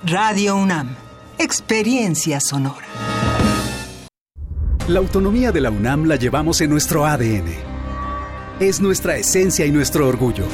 Radio 0.04 0.56
UNAM. 0.56 0.96
Experiencia 1.38 2.40
sonora. 2.40 2.88
La 4.88 5.00
autonomía 5.00 5.52
de 5.52 5.62
la 5.62 5.70
UNAM 5.70 6.06
la 6.06 6.16
llevamos 6.16 6.62
en 6.62 6.72
nuestro 6.72 7.06
ADN. 7.06 7.54
Es 8.60 8.82
nuestra 8.82 9.18
esencia 9.18 9.66
y 9.66 9.72
nuestro 9.72 10.08
orgullo. 10.08 10.46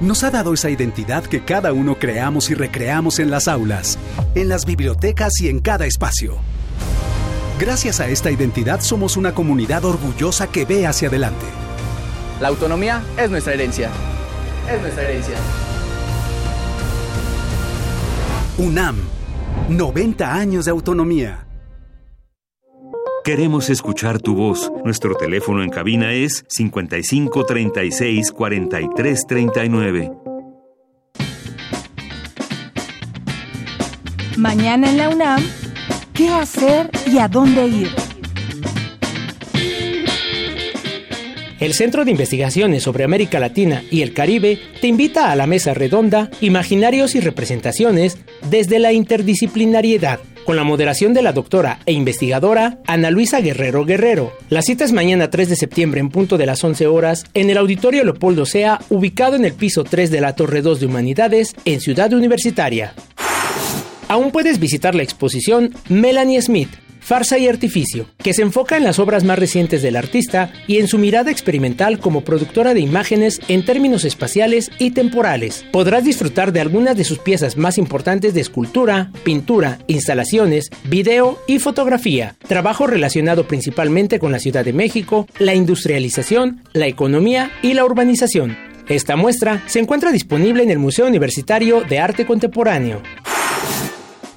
Nos 0.00 0.22
ha 0.22 0.30
dado 0.30 0.54
esa 0.54 0.70
identidad 0.70 1.24
que 1.24 1.44
cada 1.44 1.72
uno 1.72 1.96
creamos 1.98 2.50
y 2.50 2.54
recreamos 2.54 3.18
en 3.18 3.32
las 3.32 3.48
aulas, 3.48 3.98
en 4.36 4.48
las 4.48 4.64
bibliotecas 4.64 5.32
y 5.40 5.48
en 5.48 5.58
cada 5.58 5.86
espacio. 5.86 6.36
Gracias 7.58 7.98
a 7.98 8.06
esta 8.06 8.30
identidad 8.30 8.80
somos 8.80 9.16
una 9.16 9.34
comunidad 9.34 9.84
orgullosa 9.84 10.46
que 10.46 10.64
ve 10.64 10.86
hacia 10.86 11.08
adelante. 11.08 11.44
La 12.40 12.46
autonomía 12.46 13.02
es 13.16 13.28
nuestra 13.28 13.54
herencia. 13.54 13.90
Es 14.72 14.80
nuestra 14.80 15.02
herencia. 15.02 15.34
UNAM, 18.58 18.98
90 19.68 20.32
años 20.32 20.64
de 20.66 20.70
autonomía. 20.70 21.47
Queremos 23.28 23.68
escuchar 23.68 24.22
tu 24.22 24.34
voz. 24.34 24.72
Nuestro 24.86 25.14
teléfono 25.14 25.62
en 25.62 25.68
cabina 25.68 26.14
es 26.14 26.46
55 26.48 27.44
36 27.44 28.32
43 28.32 29.26
39. 29.28 30.10
Mañana 34.38 34.88
en 34.88 34.96
la 34.96 35.10
UNAM, 35.10 35.42
¿qué 36.14 36.30
hacer 36.30 36.88
y 37.06 37.18
a 37.18 37.28
dónde 37.28 37.66
ir? 37.66 37.90
El 41.60 41.74
Centro 41.74 42.06
de 42.06 42.12
Investigaciones 42.12 42.82
sobre 42.82 43.04
América 43.04 43.38
Latina 43.38 43.82
y 43.90 44.00
el 44.00 44.14
Caribe 44.14 44.58
te 44.80 44.86
invita 44.86 45.30
a 45.30 45.36
la 45.36 45.46
mesa 45.46 45.74
redonda 45.74 46.30
Imaginarios 46.40 47.14
y 47.14 47.20
Representaciones 47.20 48.16
desde 48.48 48.78
la 48.78 48.94
interdisciplinariedad, 48.94 50.18
con 50.48 50.56
la 50.56 50.64
moderación 50.64 51.12
de 51.12 51.20
la 51.20 51.34
doctora 51.34 51.80
e 51.84 51.92
investigadora 51.92 52.78
Ana 52.86 53.10
Luisa 53.10 53.42
Guerrero 53.42 53.84
Guerrero. 53.84 54.32
La 54.48 54.62
cita 54.62 54.82
es 54.82 54.92
mañana 54.92 55.28
3 55.28 55.46
de 55.46 55.56
septiembre 55.56 56.00
en 56.00 56.08
punto 56.08 56.38
de 56.38 56.46
las 56.46 56.64
11 56.64 56.86
horas 56.86 57.26
en 57.34 57.50
el 57.50 57.58
Auditorio 57.58 58.02
Leopoldo 58.02 58.46
Sea, 58.46 58.80
ubicado 58.88 59.36
en 59.36 59.44
el 59.44 59.52
piso 59.52 59.84
3 59.84 60.10
de 60.10 60.22
la 60.22 60.34
Torre 60.34 60.62
2 60.62 60.80
de 60.80 60.86
Humanidades, 60.86 61.54
en 61.66 61.82
Ciudad 61.82 62.14
Universitaria. 62.14 62.94
Aún 64.08 64.30
puedes 64.30 64.58
visitar 64.58 64.94
la 64.94 65.02
exposición 65.02 65.74
Melanie 65.90 66.40
Smith, 66.40 66.70
Farsa 67.00 67.38
y 67.38 67.48
Artificio, 67.48 68.06
que 68.18 68.34
se 68.34 68.42
enfoca 68.42 68.76
en 68.76 68.84
las 68.84 68.98
obras 68.98 69.24
más 69.24 69.38
recientes 69.38 69.82
del 69.82 69.96
artista 69.96 70.52
y 70.66 70.78
en 70.78 70.88
su 70.88 70.98
mirada 70.98 71.30
experimental 71.30 71.98
como 71.98 72.22
productora 72.22 72.74
de 72.74 72.80
imágenes 72.80 73.40
en 73.48 73.64
términos 73.64 74.04
espaciales 74.04 74.70
y 74.78 74.90
temporales. 74.90 75.64
Podrás 75.72 76.04
disfrutar 76.04 76.52
de 76.52 76.60
algunas 76.60 76.96
de 76.96 77.04
sus 77.04 77.18
piezas 77.18 77.56
más 77.56 77.78
importantes 77.78 78.34
de 78.34 78.40
escultura, 78.40 79.10
pintura, 79.24 79.78
instalaciones, 79.86 80.70
video 80.84 81.38
y 81.46 81.58
fotografía, 81.58 82.36
trabajo 82.46 82.86
relacionado 82.86 83.46
principalmente 83.46 84.18
con 84.18 84.32
la 84.32 84.38
Ciudad 84.38 84.64
de 84.64 84.72
México, 84.72 85.26
la 85.38 85.54
industrialización, 85.54 86.62
la 86.72 86.86
economía 86.86 87.50
y 87.62 87.74
la 87.74 87.84
urbanización. 87.84 88.68
Esta 88.88 89.16
muestra 89.16 89.62
se 89.66 89.80
encuentra 89.80 90.12
disponible 90.12 90.62
en 90.62 90.70
el 90.70 90.78
Museo 90.78 91.06
Universitario 91.06 91.82
de 91.82 91.98
Arte 91.98 92.24
Contemporáneo. 92.24 93.02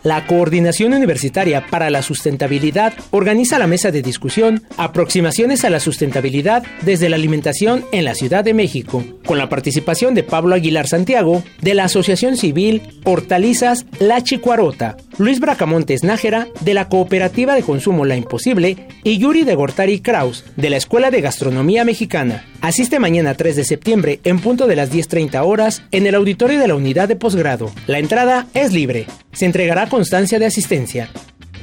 La 0.04 0.26
Coordinación 0.26 0.94
Universitaria 0.94 1.68
para 1.70 1.92
la 1.92 2.02
Sustentabilidad 2.02 2.94
organiza 3.12 3.60
la 3.60 3.68
mesa 3.68 3.92
de 3.92 4.02
discusión 4.02 4.64
Aproximaciones 4.78 5.64
a 5.64 5.70
la 5.70 5.80
Sustentabilidad 5.80 6.64
desde 6.82 7.08
la 7.08 7.18
Alimentación 7.18 7.86
en 7.92 8.06
la 8.06 8.16
Ciudad 8.16 8.44
de 8.44 8.56
México, 8.56 9.04
con 9.26 9.38
la 9.38 9.48
participación 9.48 10.16
de 10.16 10.24
Pablo 10.24 10.56
Aguilar 10.56 10.88
Santiago, 10.88 11.44
de 11.62 11.76
la 11.76 11.84
Asociación 11.84 12.36
Civil 12.36 12.82
Hortalizas 13.04 13.86
La 14.00 14.24
Chicuarota, 14.24 14.98
Luis 15.20 15.40
Bracamontes 15.40 16.04
Nájera, 16.04 16.48
de 16.62 16.74
la 16.74 16.90
Cooperativa 16.90 17.54
de 17.54 17.62
Consumo 17.64 18.04
La 18.04 18.16
Imposible, 18.16 18.88
y 19.04 19.20
Yuri 19.20 19.44
de 19.44 19.56
Gortari 19.56 20.00
Kraus, 20.00 20.46
de 20.56 20.72
la 20.72 20.78
Escuela 20.78 21.12
de 21.12 21.22
Gastronomía 21.22 21.86
Mexicana. 21.86 22.46
Asiste 22.62 23.00
mañana 23.00 23.34
3 23.34 23.56
de 23.56 23.66
septiembre 23.66 24.20
en 24.24 24.40
punto 24.40 24.68
de 24.68 24.76
las 24.76 24.92
10.30 24.94 25.44
horas 25.44 25.82
en 25.90 26.06
el 26.06 26.14
auditorio 26.14 26.60
de 26.60 26.68
la 26.68 26.76
unidad 26.76 27.08
de 27.08 27.16
posgrado. 27.16 27.72
La 27.88 27.98
entrada 27.98 28.46
es 28.54 28.72
libre. 28.72 29.08
Se 29.32 29.48
entregará 29.48 29.90
constancia 29.90 30.38
de 30.38 30.46
asistencia. 30.46 31.10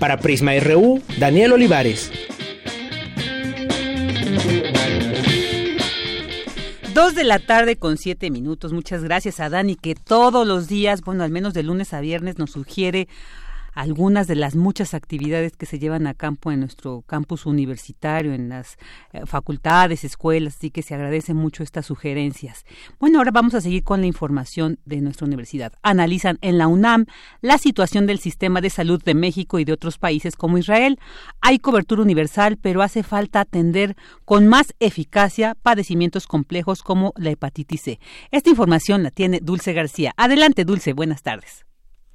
Para 0.00 0.18
Prisma 0.18 0.58
RU, 0.58 1.00
Daniel 1.20 1.52
Olivares. 1.52 2.10
Dos 6.92 7.14
de 7.14 7.22
la 7.22 7.38
tarde 7.38 7.76
con 7.76 7.96
siete 7.96 8.28
minutos. 8.32 8.72
Muchas 8.72 9.04
gracias 9.04 9.38
a 9.38 9.48
Dani 9.48 9.76
que 9.76 9.94
todos 9.94 10.44
los 10.48 10.66
días, 10.66 11.02
bueno, 11.02 11.22
al 11.22 11.30
menos 11.30 11.54
de 11.54 11.62
lunes 11.62 11.94
a 11.94 12.00
viernes, 12.00 12.38
nos 12.38 12.50
sugiere 12.50 13.06
algunas 13.78 14.26
de 14.26 14.34
las 14.34 14.56
muchas 14.56 14.92
actividades 14.92 15.56
que 15.56 15.64
se 15.64 15.78
llevan 15.78 16.08
a 16.08 16.14
campo 16.14 16.50
en 16.50 16.58
nuestro 16.58 17.02
campus 17.02 17.46
universitario, 17.46 18.34
en 18.34 18.48
las 18.48 18.76
eh, 19.12 19.24
facultades, 19.24 20.02
escuelas, 20.02 20.56
así 20.56 20.72
que 20.72 20.82
se 20.82 20.96
agradecen 20.96 21.36
mucho 21.36 21.62
estas 21.62 21.86
sugerencias. 21.86 22.64
Bueno, 22.98 23.18
ahora 23.18 23.30
vamos 23.30 23.54
a 23.54 23.60
seguir 23.60 23.84
con 23.84 24.00
la 24.00 24.08
información 24.08 24.80
de 24.84 25.00
nuestra 25.00 25.28
universidad. 25.28 25.74
Analizan 25.82 26.38
en 26.40 26.58
la 26.58 26.66
UNAM 26.66 27.06
la 27.40 27.56
situación 27.56 28.08
del 28.08 28.18
sistema 28.18 28.60
de 28.60 28.70
salud 28.70 29.00
de 29.00 29.14
México 29.14 29.60
y 29.60 29.64
de 29.64 29.74
otros 29.74 29.96
países 29.96 30.34
como 30.34 30.58
Israel. 30.58 30.98
Hay 31.40 31.60
cobertura 31.60 32.02
universal, 32.02 32.58
pero 32.60 32.82
hace 32.82 33.04
falta 33.04 33.38
atender 33.38 33.94
con 34.24 34.48
más 34.48 34.74
eficacia 34.80 35.54
padecimientos 35.54 36.26
complejos 36.26 36.82
como 36.82 37.12
la 37.16 37.30
hepatitis 37.30 37.82
C. 37.82 38.00
Esta 38.32 38.50
información 38.50 39.04
la 39.04 39.12
tiene 39.12 39.38
Dulce 39.40 39.72
García. 39.72 40.14
Adelante, 40.16 40.64
Dulce, 40.64 40.94
buenas 40.94 41.22
tardes. 41.22 41.67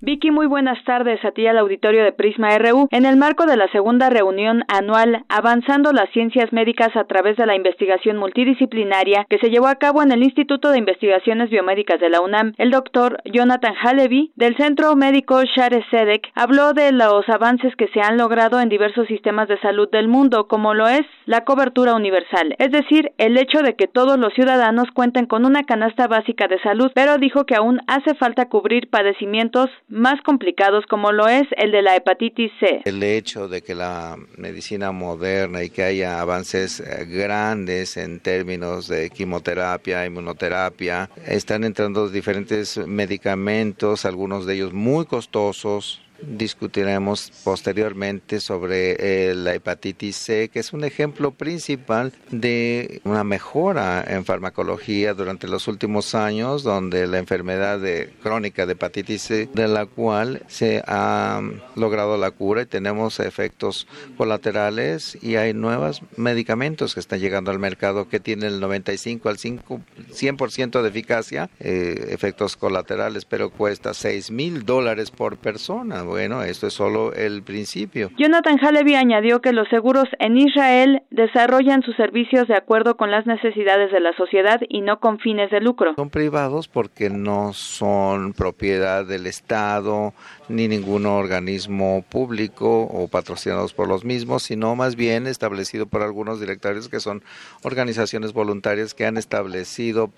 Vicky, 0.06 0.32
muy 0.32 0.48
buenas 0.48 0.84
tardes 0.84 1.24
a 1.24 1.32
ti 1.32 1.48
al 1.48 1.58
auditorio 1.58 2.04
de 2.04 2.12
Prisma 2.12 2.50
RU. 2.58 2.90
En 2.92 3.06
el 3.06 3.16
marco 3.16 3.46
de 3.46 3.56
la 3.56 3.72
segunda 3.72 4.10
reunión 4.10 4.66
anual 4.68 5.24
Avanzando 5.30 5.94
las 5.94 6.10
Ciencias 6.10 6.52
Médicas 6.52 6.94
a 6.98 7.06
través 7.06 7.38
de 7.38 7.46
la 7.46 7.56
investigación 7.56 8.18
multidisciplinaria 8.18 9.26
que 9.30 9.38
se 9.38 9.50
llevó 9.50 9.68
a 9.68 9.76
cabo 9.76 10.04
en 10.04 10.12
el 10.12 10.22
Instituto 10.22 10.72
de 10.72 10.80
Investigaciones 10.80 11.50
Biomédicas 11.50 12.02
de 12.02 12.10
la 12.10 12.20
UNAM, 12.20 12.52
el 12.58 12.70
doctor 12.70 13.22
Jonathan 13.24 13.76
Halevi 13.82 14.34
del 14.36 14.58
Centro 14.58 14.94
Médico 14.98 15.42
Share 15.42 15.86
Sedek 15.90 16.34
habló 16.36 16.74
de 16.74 16.92
los 16.92 17.24
avances 17.30 17.74
que 17.78 17.88
se 17.94 18.02
han 18.02 18.18
logrado 18.18 18.60
en 18.60 18.68
diversos 18.68 19.08
sistemas 19.08 19.48
de 19.48 19.58
salud 19.62 19.90
del 19.90 20.10
mundo, 20.10 20.50
como 20.50 20.74
lo 20.74 20.90
es 20.90 21.04
la 21.28 21.46
cobertura 21.46 21.96
universal, 21.96 22.58
es 22.60 22.74
decir, 22.74 23.14
el 23.20 23.38
hecho 23.38 23.62
de 23.62 23.78
que 23.78 23.88
todos 23.88 24.20
los 24.20 24.34
ciudadanos 24.34 24.92
cuenten 24.94 25.28
con 25.28 25.46
una 25.46 25.64
canasta 25.64 26.08
básica 26.08 26.50
de 26.50 26.60
salud, 26.60 26.92
pero 26.94 27.18
dijo 27.20 27.46
que 27.46 27.56
aún 27.56 27.80
hace 27.88 28.16
falta 28.16 28.50
cubrir 28.50 28.90
padecimientos 28.90 29.70
más 29.94 30.20
complicados 30.22 30.86
como 30.88 31.12
lo 31.12 31.28
es 31.28 31.48
el 31.56 31.72
de 31.72 31.84
la 31.84 31.96
hepatitis 31.96 32.52
C. 32.60 32.82
El 32.84 33.04
hecho 33.04 33.48
de 33.48 33.62
que 33.62 33.76
la 33.76 34.18
medicina 34.38 34.92
moderna 34.92 35.64
y 35.64 35.70
que 35.70 35.84
haya 35.84 36.20
avances 36.20 36.80
eh, 36.80 37.06
grandes 37.06 37.96
en 37.98 38.20
términos 38.20 38.88
de 38.88 39.12
quimioterapia, 39.12 40.06
inmunoterapia, 40.06 41.10
están 41.28 41.64
entrando 41.64 42.10
diferentes 42.10 42.78
medicamentos, 42.88 44.06
algunos 44.06 44.46
de 44.48 44.56
ellos 44.56 44.74
muy 44.74 45.06
costosos, 45.06 46.02
discutiremos 46.28 47.32
posteriormente 47.44 48.40
sobre 48.40 48.96
eh, 49.00 49.34
la 49.36 49.54
hepatitis 49.54 50.16
C, 50.16 50.50
que 50.50 50.60
es 50.60 50.74
un 50.74 50.84
ejemplo 50.84 51.32
principal 51.32 52.14
de 52.32 53.02
una 53.04 53.24
mejora 53.24 54.04
en 54.08 54.26
farmacología 54.26 55.14
durante 55.14 55.48
los 55.48 55.68
últimos 55.68 56.16
años, 56.16 56.64
donde 56.64 57.08
la 57.08 57.18
enfermedad 57.20 57.80
de, 57.80 58.14
crónica 58.22 58.66
de 58.66 58.74
hepatitis 58.74 59.22
C, 59.22 59.50
de 59.54 59.68
la 59.68 59.86
cual 59.86 60.44
se 60.48 60.84
ha 60.88 61.42
logrado 61.76 62.18
la 62.18 62.32
cura 62.32 62.64
y 62.64 62.66
tenemos 62.66 63.20
efectos 63.20 63.88
colaterales 64.18 65.18
y 65.22 65.36
hay 65.36 65.54
nuevos 65.54 66.02
medicamentos 66.18 66.94
que 66.94 67.00
están 67.00 67.20
llegando 67.20 67.52
al 67.52 67.60
mercado 67.60 68.08
que 68.08 68.20
tienen 68.20 68.54
el 68.54 68.60
95 68.60 69.30
al 69.30 69.38
5, 69.38 69.82
100% 70.12 70.82
de 70.82 70.90
eficacia, 70.90 71.50
eh, 71.60 72.08
efectos 72.10 72.56
colaterales, 72.56 73.26
pero 73.26 73.50
cuesta 73.50 73.94
6 73.94 74.32
mil 74.32 74.66
dólares 74.66 75.12
por 75.12 75.38
persona 75.38 76.04
bueno, 76.14 76.44
esto 76.44 76.68
es 76.68 76.76
solo 76.76 77.12
el 77.14 77.42
principio. 77.42 78.12
Jonathan 78.20 78.60
Halevi 78.64 78.94
añadió 78.94 79.42
que 79.42 79.52
los 79.52 79.68
seguros 79.70 80.06
en 80.20 80.38
Israel 80.38 81.02
desarrollan 81.10 81.82
sus 81.82 81.96
servicios 81.96 82.48
de 82.48 82.56
acuerdo 82.56 82.98
con 82.98 83.10
las 83.10 83.26
necesidades 83.26 83.92
de 83.92 84.00
la 84.00 84.16
sociedad 84.16 84.62
y 84.70 84.82
no 84.82 85.00
con 85.00 85.18
fines 85.18 85.50
de 85.50 85.60
lucro. 85.60 85.96
Son 85.96 86.12
privados 86.12 86.68
porque 86.68 87.10
no 87.10 87.54
son 87.54 88.34
propiedad 88.34 89.08
del 89.08 89.26
Estado 89.26 90.14
ni 90.50 90.68
ningún 90.68 91.08
organismo 91.08 92.06
público 92.08 92.84
o 92.84 93.08
patrocinados 93.08 93.74
por 93.74 93.88
los 93.88 94.06
mismos, 94.06 94.44
sino 94.44 94.76
más 94.76 94.96
bien 94.96 95.26
establecido 95.26 95.88
por 95.88 96.04
algunos 96.04 96.40
directores 96.40 96.90
que 96.90 97.00
son 97.00 97.24
organizaciones 97.64 98.34
voluntarias 98.34 98.94
que 98.94 99.08
han 99.08 99.18
establecido 99.18 100.12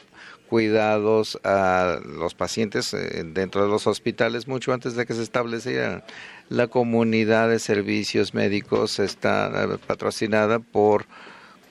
cuidados 0.50 1.40
a 1.44 2.00
los 2.06 2.34
pacientes 2.36 2.94
eh, 2.94 3.24
dentro 3.26 3.64
de 3.64 3.70
los 3.70 3.88
hospitales 3.88 4.48
mucho 4.48 4.74
antes 4.74 4.96
de 4.96 5.06
que 5.06 5.14
se 5.14 5.24
estableciera. 5.24 6.04
La 6.50 6.68
comunidad 6.68 7.50
de 7.50 7.60
servicios 7.60 8.34
médicos 8.34 9.00
está 9.00 9.52
eh, 9.64 9.78
patrocinada 9.86 10.60
por 10.60 11.06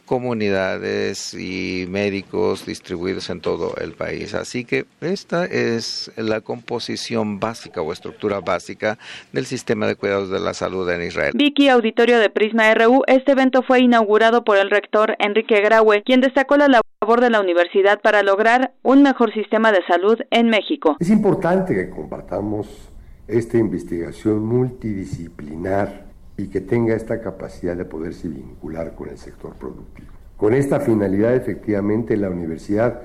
comunidades 0.04 1.34
y 1.34 1.86
médicos 1.88 2.66
distribuidos 2.66 3.30
en 3.30 3.40
todo 3.40 3.74
el 3.76 3.92
país. 3.92 4.34
Así 4.34 4.64
que 4.64 4.84
esta 5.00 5.44
es 5.44 6.12
la 6.16 6.40
composición 6.40 7.40
básica 7.40 7.80
o 7.80 7.92
estructura 7.92 8.40
básica 8.40 8.98
del 9.32 9.46
sistema 9.46 9.86
de 9.86 9.96
cuidados 9.96 10.30
de 10.30 10.40
la 10.40 10.54
salud 10.54 10.88
en 10.90 11.02
Israel. 11.02 11.32
Vicky, 11.34 11.68
auditorio 11.68 12.18
de 12.18 12.30
Prisma 12.30 12.72
RU, 12.74 13.02
este 13.06 13.32
evento 13.32 13.62
fue 13.62 13.80
inaugurado 13.80 14.44
por 14.44 14.56
el 14.56 14.70
rector 14.70 15.16
Enrique 15.18 15.60
Graue, 15.60 16.02
quien 16.02 16.20
destacó 16.20 16.56
la 16.56 16.68
labor 16.68 17.20
de 17.20 17.30
la 17.30 17.40
universidad 17.40 18.00
para 18.00 18.22
lograr 18.22 18.72
un 18.82 19.02
mejor 19.02 19.32
sistema 19.32 19.72
de 19.72 19.84
salud 19.86 20.18
en 20.30 20.48
México. 20.48 20.96
Es 21.00 21.10
importante 21.10 21.74
que 21.74 21.90
compartamos 21.90 22.90
esta 23.26 23.56
investigación 23.56 24.44
multidisciplinar 24.44 26.03
y 26.36 26.48
que 26.48 26.60
tenga 26.60 26.94
esta 26.94 27.20
capacidad 27.20 27.76
de 27.76 27.84
poderse 27.84 28.28
vincular 28.28 28.94
con 28.94 29.08
el 29.08 29.18
sector 29.18 29.54
productivo. 29.54 30.08
Con 30.36 30.52
esta 30.52 30.80
finalidad, 30.80 31.34
efectivamente, 31.34 32.16
la 32.16 32.28
universidad, 32.28 33.00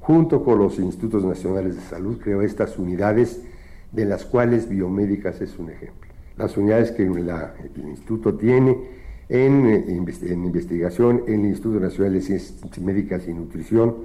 junto 0.00 0.44
con 0.44 0.58
los 0.58 0.78
institutos 0.78 1.24
nacionales 1.24 1.74
de 1.74 1.82
salud, 1.82 2.18
creó 2.22 2.42
estas 2.42 2.78
unidades 2.78 3.42
de 3.90 4.04
las 4.04 4.24
cuales 4.24 4.68
biomédicas 4.68 5.40
es 5.40 5.58
un 5.58 5.70
ejemplo. 5.70 6.08
Las 6.36 6.56
unidades 6.56 6.92
que 6.92 7.02
el 7.02 7.88
instituto 7.88 8.34
tiene 8.34 8.78
en, 9.28 9.66
en 9.66 10.44
investigación, 10.44 11.24
en 11.26 11.40
el 11.40 11.46
Instituto 11.50 11.80
Nacional 11.80 12.14
de 12.14 12.20
Ciencias 12.20 12.78
Médicas 12.78 13.26
y 13.26 13.34
Nutrición, 13.34 13.96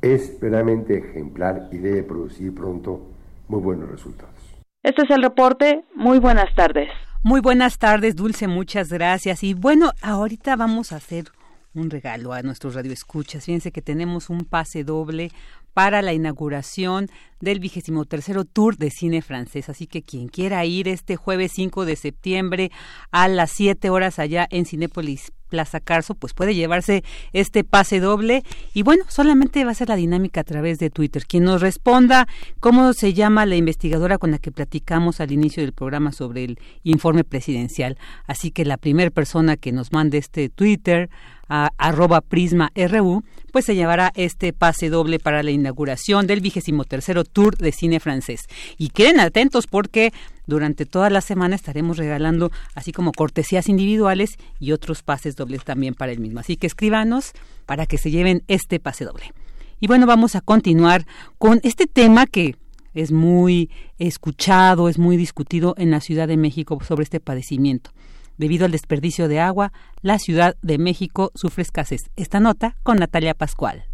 es 0.00 0.40
verdaderamente 0.40 0.98
ejemplar 0.98 1.68
y 1.70 1.78
debe 1.78 2.02
producir 2.02 2.54
pronto 2.54 3.02
muy 3.46 3.60
buenos 3.60 3.90
resultados. 3.90 4.34
Este 4.82 5.02
es 5.02 5.10
el 5.10 5.22
reporte. 5.22 5.84
Muy 5.94 6.18
buenas 6.18 6.52
tardes. 6.56 6.88
Muy 7.24 7.40
buenas 7.40 7.78
tardes, 7.78 8.16
Dulce, 8.16 8.48
muchas 8.48 8.88
gracias. 8.92 9.44
Y 9.44 9.54
bueno, 9.54 9.92
ahorita 10.02 10.56
vamos 10.56 10.90
a 10.90 10.96
hacer 10.96 11.30
un 11.72 11.88
regalo 11.88 12.32
a 12.32 12.42
nuestros 12.42 12.74
radioescuchas. 12.74 13.44
Fíjense 13.44 13.70
que 13.70 13.80
tenemos 13.80 14.28
un 14.28 14.40
pase 14.44 14.82
doble 14.82 15.30
para 15.74 16.02
la 16.02 16.12
inauguración 16.12 17.08
del 17.40 17.58
vigésimo 17.58 18.04
tercero 18.04 18.44
tour 18.44 18.76
de 18.76 18.90
cine 18.90 19.20
francés. 19.20 19.68
Así 19.68 19.86
que 19.86 20.02
quien 20.02 20.28
quiera 20.28 20.64
ir 20.64 20.88
este 20.88 21.16
jueves 21.16 21.52
5 21.52 21.84
de 21.84 21.96
septiembre 21.96 22.70
a 23.10 23.28
las 23.28 23.50
7 23.50 23.90
horas 23.90 24.18
allá 24.18 24.46
en 24.50 24.64
Cinépolis 24.64 25.32
Plaza 25.48 25.80
Carso, 25.80 26.14
pues 26.14 26.32
puede 26.32 26.54
llevarse 26.54 27.04
este 27.34 27.62
pase 27.62 28.00
doble. 28.00 28.42
Y 28.72 28.84
bueno, 28.84 29.04
solamente 29.08 29.64
va 29.66 29.72
a 29.72 29.74
ser 29.74 29.90
la 29.90 29.96
dinámica 29.96 30.40
a 30.40 30.44
través 30.44 30.78
de 30.78 30.88
Twitter. 30.88 31.26
Quien 31.26 31.44
nos 31.44 31.60
responda 31.60 32.26
cómo 32.58 32.94
se 32.94 33.12
llama 33.12 33.44
la 33.44 33.56
investigadora 33.56 34.16
con 34.16 34.30
la 34.30 34.38
que 34.38 34.50
platicamos 34.50 35.20
al 35.20 35.30
inicio 35.30 35.62
del 35.62 35.74
programa 35.74 36.12
sobre 36.12 36.44
el 36.44 36.58
informe 36.84 37.22
presidencial. 37.22 37.98
Así 38.26 38.50
que 38.50 38.64
la 38.64 38.78
primera 38.78 39.10
persona 39.10 39.58
que 39.58 39.72
nos 39.72 39.92
mande 39.92 40.16
este 40.16 40.48
Twitter 40.48 41.10
a 41.54 41.70
arroba 41.76 42.22
prisma 42.22 42.72
RU, 42.74 43.22
pues 43.52 43.66
se 43.66 43.74
llevará 43.74 44.10
este 44.14 44.54
pase 44.54 44.88
doble 44.88 45.18
para 45.18 45.42
la 45.42 45.50
inauguración 45.50 46.26
del 46.26 46.40
vigésimo 46.40 46.84
tercero 46.84 47.24
Tour 47.24 47.58
de 47.58 47.72
Cine 47.72 48.00
Francés. 48.00 48.46
Y 48.78 48.88
queden 48.88 49.20
atentos 49.20 49.66
porque 49.66 50.14
durante 50.46 50.86
toda 50.86 51.10
la 51.10 51.20
semana 51.20 51.54
estaremos 51.54 51.98
regalando 51.98 52.50
así 52.74 52.90
como 52.90 53.12
cortesías 53.12 53.68
individuales 53.68 54.38
y 54.60 54.72
otros 54.72 55.02
pases 55.02 55.36
dobles 55.36 55.62
también 55.62 55.92
para 55.92 56.12
el 56.12 56.20
mismo. 56.20 56.40
Así 56.40 56.56
que 56.56 56.66
escríbanos 56.66 57.32
para 57.66 57.84
que 57.84 57.98
se 57.98 58.10
lleven 58.10 58.44
este 58.48 58.80
pase 58.80 59.04
doble. 59.04 59.34
Y 59.78 59.88
bueno, 59.88 60.06
vamos 60.06 60.36
a 60.36 60.40
continuar 60.40 61.04
con 61.36 61.60
este 61.64 61.86
tema 61.86 62.26
que 62.26 62.56
es 62.94 63.12
muy 63.12 63.70
escuchado, 63.98 64.88
es 64.88 64.98
muy 64.98 65.18
discutido 65.18 65.74
en 65.76 65.90
la 65.90 66.00
Ciudad 66.00 66.28
de 66.28 66.38
México 66.38 66.78
sobre 66.82 67.04
este 67.04 67.20
padecimiento. 67.20 67.90
Debido 68.38 68.64
al 68.64 68.72
desperdicio 68.72 69.28
de 69.28 69.40
agua, 69.40 69.72
la 70.00 70.18
Ciudad 70.18 70.56
de 70.62 70.78
México 70.78 71.30
sufre 71.34 71.62
escasez. 71.62 72.10
Esta 72.16 72.40
nota 72.40 72.76
con 72.82 72.98
Natalia 72.98 73.34
Pascual. 73.34 73.84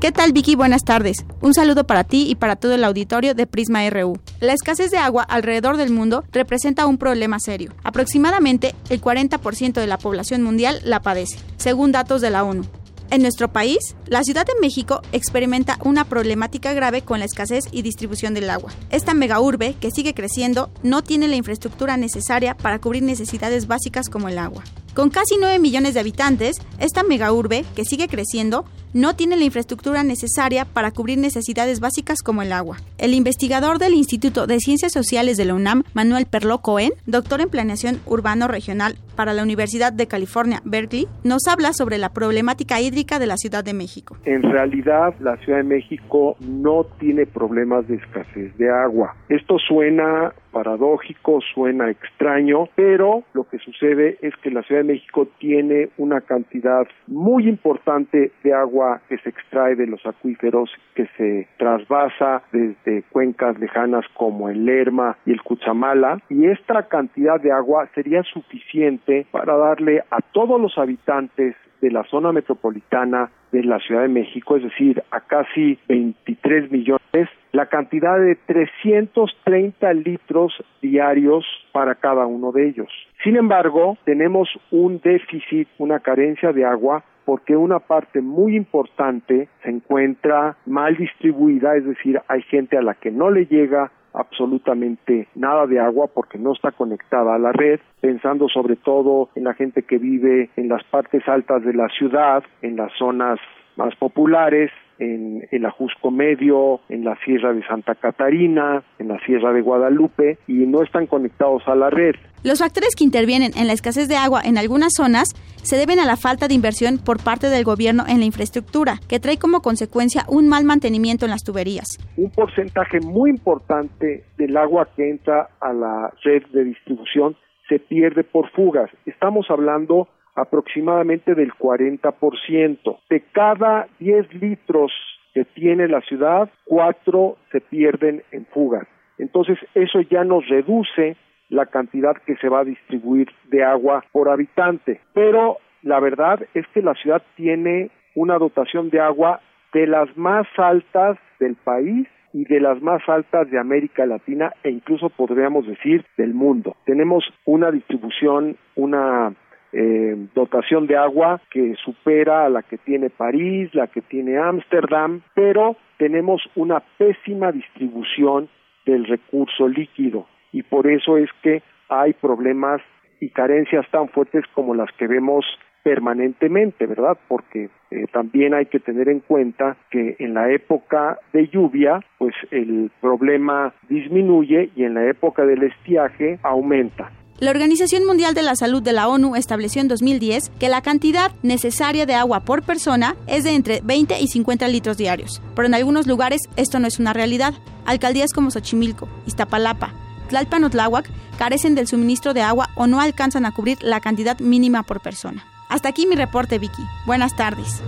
¿Qué 0.00 0.12
tal 0.12 0.32
Vicky? 0.32 0.54
Buenas 0.54 0.82
tardes. 0.82 1.26
Un 1.42 1.52
saludo 1.52 1.84
para 1.84 2.04
ti 2.04 2.24
y 2.26 2.34
para 2.34 2.56
todo 2.56 2.72
el 2.72 2.84
auditorio 2.84 3.34
de 3.34 3.46
Prisma 3.46 3.88
RU. 3.90 4.18
La 4.40 4.54
escasez 4.54 4.90
de 4.90 4.96
agua 4.96 5.22
alrededor 5.22 5.76
del 5.76 5.90
mundo 5.90 6.24
representa 6.32 6.86
un 6.86 6.96
problema 6.96 7.38
serio. 7.38 7.74
Aproximadamente 7.84 8.74
el 8.88 9.02
40% 9.02 9.74
de 9.74 9.86
la 9.86 9.98
población 9.98 10.42
mundial 10.42 10.80
la 10.84 11.02
padece, 11.02 11.38
según 11.58 11.92
datos 11.92 12.22
de 12.22 12.30
la 12.30 12.44
ONU. 12.44 12.64
En 13.10 13.22
nuestro 13.22 13.52
país, 13.52 13.96
la 14.06 14.22
Ciudad 14.22 14.46
de 14.46 14.52
México 14.60 15.02
experimenta 15.10 15.78
una 15.82 16.04
problemática 16.04 16.72
grave 16.72 17.02
con 17.02 17.18
la 17.18 17.24
escasez 17.24 17.64
y 17.72 17.82
distribución 17.82 18.34
del 18.34 18.48
agua. 18.48 18.70
Esta 18.90 19.14
megaurbe, 19.14 19.74
que 19.80 19.90
sigue 19.90 20.14
creciendo, 20.14 20.70
no 20.84 21.02
tiene 21.02 21.26
la 21.26 21.34
infraestructura 21.34 21.96
necesaria 21.96 22.56
para 22.56 22.78
cubrir 22.78 23.02
necesidades 23.02 23.66
básicas 23.66 24.08
como 24.08 24.28
el 24.28 24.38
agua. 24.38 24.62
Con 24.94 25.08
casi 25.10 25.36
9 25.40 25.60
millones 25.60 25.94
de 25.94 26.00
habitantes, 26.00 26.56
esta 26.80 27.04
megaurbe, 27.04 27.64
que 27.76 27.84
sigue 27.84 28.08
creciendo, 28.08 28.64
no 28.92 29.14
tiene 29.14 29.36
la 29.36 29.44
infraestructura 29.44 30.02
necesaria 30.02 30.64
para 30.64 30.90
cubrir 30.90 31.16
necesidades 31.16 31.78
básicas 31.78 32.22
como 32.24 32.42
el 32.42 32.52
agua. 32.52 32.78
El 32.98 33.14
investigador 33.14 33.78
del 33.78 33.94
Instituto 33.94 34.48
de 34.48 34.58
Ciencias 34.58 34.92
Sociales 34.92 35.36
de 35.36 35.44
la 35.44 35.54
UNAM, 35.54 35.84
Manuel 35.94 36.26
Perlo 36.26 36.58
Cohen, 36.58 36.90
doctor 37.06 37.40
en 37.40 37.50
Planeación 37.50 38.00
Urbano 38.04 38.48
Regional 38.48 38.96
para 39.14 39.32
la 39.32 39.44
Universidad 39.44 39.92
de 39.92 40.08
California, 40.08 40.60
Berkeley, 40.64 41.06
nos 41.22 41.46
habla 41.46 41.72
sobre 41.72 41.98
la 41.98 42.08
problemática 42.08 42.80
hídrica 42.80 43.20
de 43.20 43.26
la 43.26 43.36
Ciudad 43.36 43.62
de 43.62 43.74
México. 43.74 44.16
En 44.24 44.42
realidad, 44.42 45.14
la 45.20 45.36
Ciudad 45.38 45.58
de 45.58 45.64
México 45.64 46.36
no 46.40 46.84
tiene 46.98 47.26
problemas 47.26 47.86
de 47.86 47.96
escasez 47.96 48.56
de 48.56 48.70
agua. 48.70 49.14
Esto 49.28 49.56
suena 49.58 50.32
paradójico, 50.50 51.40
suena 51.54 51.90
extraño, 51.90 52.68
pero 52.74 53.22
lo 53.32 53.44
que 53.48 53.58
sucede 53.58 54.18
es 54.20 54.34
que 54.42 54.50
la 54.50 54.62
Ciudad 54.62 54.82
de 54.82 54.92
México 54.92 55.28
tiene 55.38 55.90
una 55.98 56.20
cantidad 56.20 56.86
muy 57.06 57.48
importante 57.48 58.32
de 58.42 58.52
agua 58.52 59.00
que 59.08 59.18
se 59.18 59.30
extrae 59.30 59.76
de 59.76 59.86
los 59.86 60.04
acuíferos, 60.04 60.70
que 60.94 61.06
se 61.16 61.48
trasvasa 61.58 62.42
desde 62.52 63.02
cuencas 63.10 63.58
lejanas 63.58 64.04
como 64.14 64.48
el 64.48 64.64
Lerma 64.64 65.16
y 65.26 65.32
el 65.32 65.42
Cuchamala, 65.42 66.20
y 66.28 66.46
esta 66.46 66.88
cantidad 66.88 67.40
de 67.40 67.52
agua 67.52 67.88
sería 67.94 68.22
suficiente 68.22 69.26
para 69.30 69.56
darle 69.56 70.02
a 70.10 70.20
todos 70.32 70.60
los 70.60 70.76
habitantes 70.78 71.54
de 71.80 71.90
la 71.90 72.04
zona 72.04 72.32
metropolitana 72.32 73.30
de 73.52 73.64
la 73.64 73.78
Ciudad 73.80 74.02
de 74.02 74.08
México, 74.08 74.56
es 74.56 74.62
decir, 74.62 75.02
a 75.10 75.20
casi 75.20 75.78
23 75.88 76.70
millones, 76.70 77.28
la 77.52 77.66
cantidad 77.66 78.18
de 78.18 78.36
330 78.36 79.92
litros 79.94 80.52
diarios 80.80 81.44
para 81.72 81.96
cada 81.96 82.26
uno 82.26 82.52
de 82.52 82.68
ellos. 82.68 82.88
Sin 83.24 83.36
embargo, 83.36 83.98
tenemos 84.04 84.48
un 84.70 85.00
déficit, 85.00 85.68
una 85.78 86.00
carencia 86.00 86.52
de 86.52 86.64
agua 86.64 87.04
porque 87.24 87.56
una 87.56 87.78
parte 87.78 88.20
muy 88.20 88.56
importante 88.56 89.48
se 89.62 89.70
encuentra 89.70 90.56
mal 90.66 90.96
distribuida, 90.96 91.76
es 91.76 91.84
decir, 91.84 92.20
hay 92.28 92.42
gente 92.42 92.76
a 92.76 92.82
la 92.82 92.94
que 92.94 93.10
no 93.10 93.30
le 93.30 93.46
llega 93.46 93.92
absolutamente 94.12 95.28
nada 95.34 95.66
de 95.66 95.78
agua 95.78 96.08
porque 96.12 96.38
no 96.38 96.52
está 96.52 96.72
conectada 96.72 97.34
a 97.34 97.38
la 97.38 97.52
red, 97.52 97.80
pensando 98.00 98.48
sobre 98.48 98.76
todo 98.76 99.28
en 99.34 99.44
la 99.44 99.54
gente 99.54 99.82
que 99.82 99.98
vive 99.98 100.50
en 100.56 100.68
las 100.68 100.82
partes 100.84 101.26
altas 101.28 101.64
de 101.64 101.74
la 101.74 101.88
ciudad, 101.88 102.42
en 102.62 102.76
las 102.76 102.92
zonas 102.98 103.38
más 103.76 103.94
populares, 103.96 104.70
en 105.00 105.48
el 105.50 105.66
Ajusco 105.66 106.10
Medio, 106.10 106.80
en 106.88 107.04
la 107.04 107.16
Sierra 107.24 107.52
de 107.52 107.66
Santa 107.66 107.94
Catarina, 107.94 108.84
en 108.98 109.08
la 109.08 109.18
Sierra 109.24 109.52
de 109.52 109.62
Guadalupe 109.62 110.38
y 110.46 110.52
no 110.66 110.82
están 110.82 111.06
conectados 111.06 111.62
a 111.66 111.74
la 111.74 111.90
red. 111.90 112.14
Los 112.44 112.60
factores 112.60 112.94
que 112.94 113.04
intervienen 113.04 113.52
en 113.56 113.66
la 113.66 113.72
escasez 113.72 114.08
de 114.08 114.16
agua 114.16 114.42
en 114.44 114.58
algunas 114.58 114.92
zonas 114.94 115.28
se 115.62 115.76
deben 115.76 115.98
a 115.98 116.06
la 116.06 116.16
falta 116.16 116.48
de 116.48 116.54
inversión 116.54 116.98
por 116.98 117.22
parte 117.22 117.48
del 117.48 117.64
gobierno 117.64 118.04
en 118.08 118.20
la 118.20 118.26
infraestructura, 118.26 118.98
que 119.08 119.20
trae 119.20 119.38
como 119.38 119.60
consecuencia 119.60 120.22
un 120.28 120.48
mal 120.48 120.64
mantenimiento 120.64 121.24
en 121.24 121.32
las 121.32 121.42
tuberías. 121.42 121.98
Un 122.16 122.30
porcentaje 122.30 123.00
muy 123.00 123.30
importante 123.30 124.24
del 124.38 124.56
agua 124.56 124.88
que 124.96 125.10
entra 125.10 125.48
a 125.60 125.72
la 125.72 126.12
red 126.22 126.42
de 126.52 126.64
distribución 126.64 127.36
se 127.68 127.78
pierde 127.78 128.24
por 128.24 128.50
fugas. 128.50 128.90
Estamos 129.06 129.46
hablando 129.48 130.08
aproximadamente 130.34 131.34
del 131.34 131.52
40%. 131.52 132.98
De 133.08 133.20
cada 133.32 133.88
10 133.98 134.34
litros 134.34 134.92
que 135.34 135.44
tiene 135.44 135.88
la 135.88 136.00
ciudad, 136.02 136.50
4 136.64 137.36
se 137.52 137.60
pierden 137.60 138.22
en 138.32 138.46
fugas. 138.46 138.86
Entonces, 139.18 139.58
eso 139.74 140.00
ya 140.00 140.24
nos 140.24 140.48
reduce 140.48 141.16
la 141.48 141.66
cantidad 141.66 142.16
que 142.24 142.36
se 142.36 142.48
va 142.48 142.60
a 142.60 142.64
distribuir 142.64 143.28
de 143.50 143.64
agua 143.64 144.04
por 144.12 144.28
habitante. 144.28 145.00
Pero 145.12 145.58
la 145.82 146.00
verdad 146.00 146.40
es 146.54 146.66
que 146.68 146.82
la 146.82 146.94
ciudad 146.94 147.22
tiene 147.36 147.90
una 148.14 148.38
dotación 148.38 148.90
de 148.90 149.00
agua 149.00 149.40
de 149.72 149.86
las 149.86 150.16
más 150.16 150.46
altas 150.56 151.18
del 151.38 151.56
país 151.56 152.08
y 152.32 152.44
de 152.44 152.60
las 152.60 152.80
más 152.80 153.02
altas 153.08 153.50
de 153.50 153.58
América 153.58 154.06
Latina 154.06 154.52
e 154.62 154.70
incluso 154.70 155.10
podríamos 155.10 155.66
decir 155.66 156.04
del 156.16 156.34
mundo. 156.34 156.76
Tenemos 156.84 157.24
una 157.44 157.70
distribución, 157.70 158.56
una 158.76 159.34
eh, 159.72 160.16
dotación 160.34 160.86
de 160.86 160.96
agua 160.96 161.40
que 161.50 161.74
supera 161.84 162.44
a 162.44 162.48
la 162.48 162.62
que 162.62 162.78
tiene 162.78 163.10
París, 163.10 163.74
la 163.74 163.86
que 163.86 164.00
tiene 164.00 164.38
Ámsterdam, 164.38 165.22
pero 165.34 165.76
tenemos 165.98 166.42
una 166.56 166.80
pésima 166.98 167.52
distribución 167.52 168.48
del 168.86 169.04
recurso 169.06 169.68
líquido 169.68 170.26
y 170.52 170.62
por 170.62 170.86
eso 170.86 171.16
es 171.16 171.30
que 171.42 171.62
hay 171.88 172.12
problemas 172.14 172.80
y 173.20 173.28
carencias 173.30 173.86
tan 173.90 174.08
fuertes 174.08 174.44
como 174.54 174.74
las 174.74 174.90
que 174.92 175.06
vemos 175.06 175.44
permanentemente, 175.82 176.86
¿verdad? 176.86 177.16
Porque 177.28 177.70
eh, 177.90 178.06
también 178.12 178.54
hay 178.54 178.66
que 178.66 178.80
tener 178.80 179.08
en 179.08 179.20
cuenta 179.20 179.76
que 179.90 180.16
en 180.18 180.34
la 180.34 180.50
época 180.50 181.18
de 181.32 181.48
lluvia, 181.48 182.00
pues 182.18 182.34
el 182.50 182.90
problema 183.00 183.72
disminuye 183.88 184.70
y 184.76 184.84
en 184.84 184.94
la 184.94 185.06
época 185.06 185.44
del 185.44 185.62
estiaje 185.62 186.38
aumenta. 186.42 187.10
La 187.40 187.52
Organización 187.52 188.04
Mundial 188.04 188.34
de 188.34 188.42
la 188.42 188.54
Salud 188.54 188.82
de 188.82 188.92
la 188.92 189.08
ONU 189.08 189.34
estableció 189.34 189.80
en 189.80 189.88
2010 189.88 190.52
que 190.58 190.68
la 190.68 190.82
cantidad 190.82 191.32
necesaria 191.42 192.04
de 192.04 192.14
agua 192.14 192.40
por 192.40 192.62
persona 192.62 193.16
es 193.26 193.44
de 193.44 193.54
entre 193.54 193.80
20 193.82 194.20
y 194.20 194.28
50 194.28 194.68
litros 194.68 194.98
diarios, 194.98 195.40
pero 195.56 195.66
en 195.66 195.72
algunos 195.72 196.06
lugares 196.06 196.42
esto 196.56 196.78
no 196.78 196.86
es 196.86 196.98
una 196.98 197.14
realidad. 197.14 197.54
Alcaldías 197.86 198.34
como 198.34 198.50
Xochimilco, 198.50 199.08
Iztapalapa, 199.26 199.94
Tlalpan 200.28 200.64
o 200.64 200.70
Tláhuac 200.70 201.10
carecen 201.38 201.74
del 201.74 201.88
suministro 201.88 202.34
de 202.34 202.42
agua 202.42 202.68
o 202.74 202.86
no 202.86 203.00
alcanzan 203.00 203.46
a 203.46 203.52
cubrir 203.52 203.78
la 203.82 204.00
cantidad 204.00 204.38
mínima 204.38 204.82
por 204.82 205.00
persona. 205.00 205.42
Hasta 205.70 205.88
aquí 205.88 206.06
mi 206.06 206.16
reporte, 206.16 206.58
Vicky. 206.58 206.82
Buenas 207.06 207.34
tardes. 207.36 207.80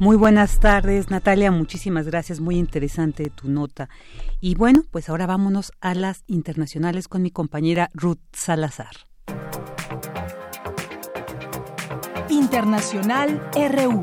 Muy 0.00 0.16
buenas 0.16 0.60
tardes, 0.60 1.10
Natalia. 1.10 1.50
Muchísimas 1.50 2.06
gracias. 2.06 2.38
Muy 2.38 2.56
interesante 2.56 3.30
tu 3.30 3.48
nota. 3.48 3.88
Y 4.40 4.54
bueno, 4.54 4.84
pues 4.92 5.08
ahora 5.08 5.26
vámonos 5.26 5.72
a 5.80 5.94
las 5.94 6.22
internacionales 6.28 7.08
con 7.08 7.22
mi 7.22 7.32
compañera 7.32 7.90
Ruth 7.94 8.20
Salazar. 8.32 8.94
Internacional 12.28 13.42
RU. 13.54 14.00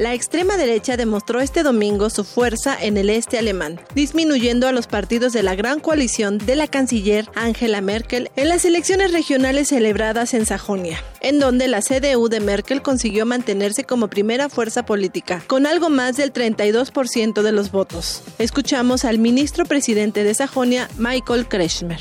La 0.00 0.14
extrema 0.14 0.56
derecha 0.56 0.96
demostró 0.96 1.40
este 1.40 1.62
domingo 1.62 2.08
su 2.08 2.24
fuerza 2.24 2.74
en 2.80 2.96
el 2.96 3.10
este 3.10 3.36
alemán, 3.36 3.78
disminuyendo 3.94 4.66
a 4.66 4.72
los 4.72 4.86
partidos 4.86 5.34
de 5.34 5.42
la 5.42 5.54
gran 5.54 5.78
coalición 5.78 6.38
de 6.38 6.56
la 6.56 6.68
canciller 6.68 7.28
Angela 7.34 7.82
Merkel 7.82 8.30
en 8.34 8.48
las 8.48 8.64
elecciones 8.64 9.12
regionales 9.12 9.68
celebradas 9.68 10.32
en 10.32 10.46
Sajonia, 10.46 11.04
en 11.20 11.38
donde 11.38 11.68
la 11.68 11.82
CDU 11.82 12.30
de 12.30 12.40
Merkel 12.40 12.80
consiguió 12.80 13.26
mantenerse 13.26 13.84
como 13.84 14.08
primera 14.08 14.48
fuerza 14.48 14.86
política, 14.86 15.42
con 15.46 15.66
algo 15.66 15.90
más 15.90 16.16
del 16.16 16.32
32% 16.32 17.42
de 17.42 17.52
los 17.52 17.70
votos. 17.70 18.22
Escuchamos 18.38 19.04
al 19.04 19.18
ministro 19.18 19.66
presidente 19.66 20.24
de 20.24 20.32
Sajonia, 20.32 20.88
Michael 20.96 21.46
Kretschmer. 21.46 22.00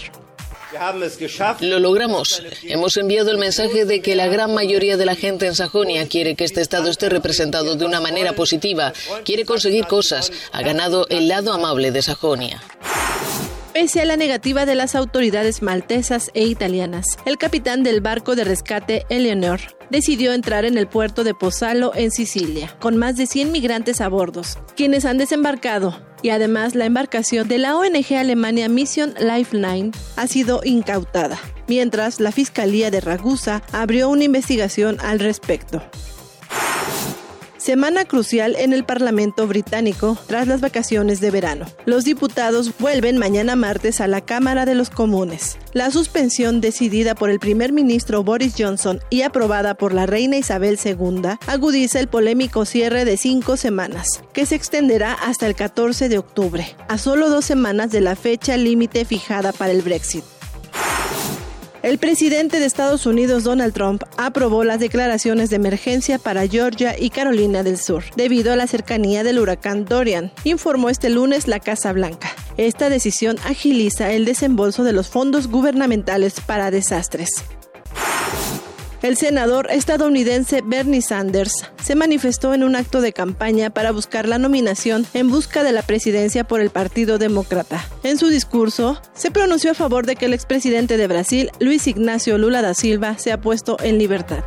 Lo 1.62 1.80
logramos. 1.80 2.44
Hemos 2.64 2.98
enviado 2.98 3.32
el 3.32 3.38
mensaje 3.38 3.86
de 3.86 4.02
que 4.02 4.16
la 4.16 4.28
gran 4.28 4.54
mayoría 4.54 4.98
de 4.98 5.06
la 5.06 5.16
gente 5.16 5.48
en 5.48 5.56
Sajonia 5.56 6.08
quiere 6.08 6.36
que 6.36 6.44
este 6.44 6.62
Estado 6.62 6.90
esté 6.90 7.10
representado 7.10 7.76
de 7.76 7.86
una 7.86 8.00
manera 8.00 8.34
positiva, 8.34 8.94
quiere 9.26 9.46
conseguir 9.46 9.88
cosas, 9.88 10.32
ha 10.52 10.62
ganado 10.62 11.08
el 11.10 11.28
lado 11.28 11.54
amable 11.54 11.92
de 11.92 12.02
Sajonia. 12.02 12.62
Pese 13.80 14.02
a 14.02 14.06
la 14.06 14.18
negativa 14.18 14.66
de 14.66 14.76
las 14.76 14.94
autoridades 14.94 15.62
maltesas 15.62 16.32
e 16.34 16.46
italianas, 16.46 17.06
el 17.24 17.38
capitán 17.38 17.82
del 17.82 18.02
barco 18.02 18.36
de 18.36 18.44
rescate 18.44 19.06
Eleanor 19.08 19.62
decidió 19.90 20.34
entrar 20.34 20.66
en 20.66 20.78
el 20.78 20.86
puerto 20.86 21.24
de 21.24 21.34
Pozzalo 21.34 21.94
en 21.96 22.12
Sicilia, 22.12 22.76
con 22.82 22.98
más 22.98 23.16
de 23.16 23.26
100 23.26 23.54
migrantes 23.54 24.02
a 24.02 24.10
bordo, 24.10 24.42
quienes 24.76 25.06
han 25.06 25.18
desembarcado, 25.18 25.98
y 26.22 26.32
además 26.32 26.76
la 26.76 26.88
embarcación 26.88 27.48
de 27.48 27.58
la 27.58 27.78
ONG 27.78 28.16
Alemania 28.18 28.68
Mission 28.68 29.14
Lifeline 29.18 29.92
ha 30.18 30.28
sido 30.28 30.60
incautada, 30.66 31.40
mientras 31.70 32.20
la 32.20 32.34
Fiscalía 32.34 32.92
de 32.92 33.00
Ragusa 33.00 33.64
abrió 33.72 34.10
una 34.10 34.26
investigación 34.26 34.98
al 35.00 35.20
respecto. 35.20 35.82
Semana 37.60 38.06
crucial 38.06 38.56
en 38.56 38.72
el 38.72 38.86
Parlamento 38.86 39.46
británico 39.46 40.18
tras 40.28 40.48
las 40.48 40.62
vacaciones 40.62 41.20
de 41.20 41.30
verano. 41.30 41.66
Los 41.86 42.06
diputados 42.06 42.72
vuelven 42.80 43.18
mañana 43.18 43.58
martes 43.58 44.00
a 44.00 44.08
la 44.08 44.22
Cámara 44.22 44.66
de 44.66 44.76
los 44.76 44.90
Comunes. 44.90 45.58
La 45.74 45.92
suspensión 45.92 46.62
decidida 46.62 47.16
por 47.16 47.30
el 47.30 47.38
primer 47.38 47.74
ministro 47.74 48.24
Boris 48.24 48.56
Johnson 48.58 49.02
y 49.10 49.24
aprobada 49.24 49.74
por 49.74 49.94
la 49.94 50.06
reina 50.06 50.38
Isabel 50.38 50.80
II 50.82 51.38
agudiza 51.48 52.00
el 52.00 52.08
polémico 52.08 52.64
cierre 52.64 53.04
de 53.04 53.18
cinco 53.18 53.58
semanas, 53.58 54.24
que 54.32 54.46
se 54.46 54.56
extenderá 54.56 55.12
hasta 55.12 55.46
el 55.46 55.56
14 55.56 56.08
de 56.08 56.18
octubre, 56.18 56.78
a 56.88 56.98
solo 56.98 57.30
dos 57.30 57.44
semanas 57.44 57.92
de 57.92 58.00
la 58.00 58.16
fecha 58.16 58.56
límite 58.56 59.04
fijada 59.04 59.52
para 59.52 59.74
el 59.74 59.82
Brexit. 59.82 60.24
El 61.82 61.98
presidente 61.98 62.60
de 62.60 62.66
Estados 62.66 63.06
Unidos, 63.06 63.46
Donald 63.46 63.74
Trump, 63.74 64.04
aprobó 64.18 64.66
las 64.66 64.82
declaraciones 64.82 65.50
de 65.50 65.56
emergencia 65.56 66.20
para 66.20 66.46
Georgia 66.46 67.00
y 67.00 67.10
Carolina 67.10 67.64
del 67.64 67.78
Sur, 67.78 68.04
debido 68.18 68.52
a 68.52 68.58
la 68.58 68.68
cercanía 68.68 69.24
del 69.24 69.40
huracán 69.40 69.86
Dorian, 69.86 70.34
informó 70.44 70.90
este 70.90 71.10
lunes 71.10 71.48
la 71.48 71.62
Casa 71.62 71.94
Blanca. 71.94 72.32
Esta 72.58 72.90
decisión 72.90 73.38
agiliza 73.46 74.12
el 74.12 74.26
desembolso 74.26 74.84
de 74.84 74.92
los 74.92 75.08
fondos 75.08 75.48
gubernamentales 75.48 76.42
para 76.42 76.70
desastres. 76.70 77.30
El 79.02 79.16
senador 79.16 79.68
estadounidense 79.72 80.62
Bernie 80.62 81.02
Sanders 81.02 81.72
se 81.82 81.96
manifestó 81.96 82.54
en 82.54 82.64
un 82.64 82.76
acto 82.76 83.00
de 83.00 83.14
campaña 83.14 83.70
para 83.70 83.92
buscar 83.92 84.28
la 84.28 84.38
nominación 84.38 85.06
en 85.14 85.30
busca 85.30 85.64
de 85.64 85.72
la 85.72 85.84
presidencia 85.84 86.44
por 86.44 86.60
el 86.60 86.70
Partido 86.70 87.18
Demócrata. 87.18 87.88
En 88.04 88.18
su 88.18 88.28
discurso, 88.28 89.02
se 89.14 89.32
pronunció 89.32 89.72
a 89.72 89.76
favor 89.76 90.06
de 90.06 90.18
que 90.18 90.26
el 90.26 90.34
expresidente 90.34 90.98
de 90.98 91.08
Brasil, 91.08 91.50
Luis 91.62 91.88
Ignacio 91.88 92.38
Lula 92.38 92.62
da 92.62 92.74
Silva, 92.74 93.18
sea 93.18 93.40
puesto 93.40 93.78
en 93.82 93.98
libertad. 93.98 94.44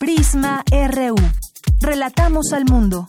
Prisma 0.00 0.64
RU. 0.70 1.16
Relatamos 1.80 2.52
al 2.54 2.64
mundo. 2.64 3.08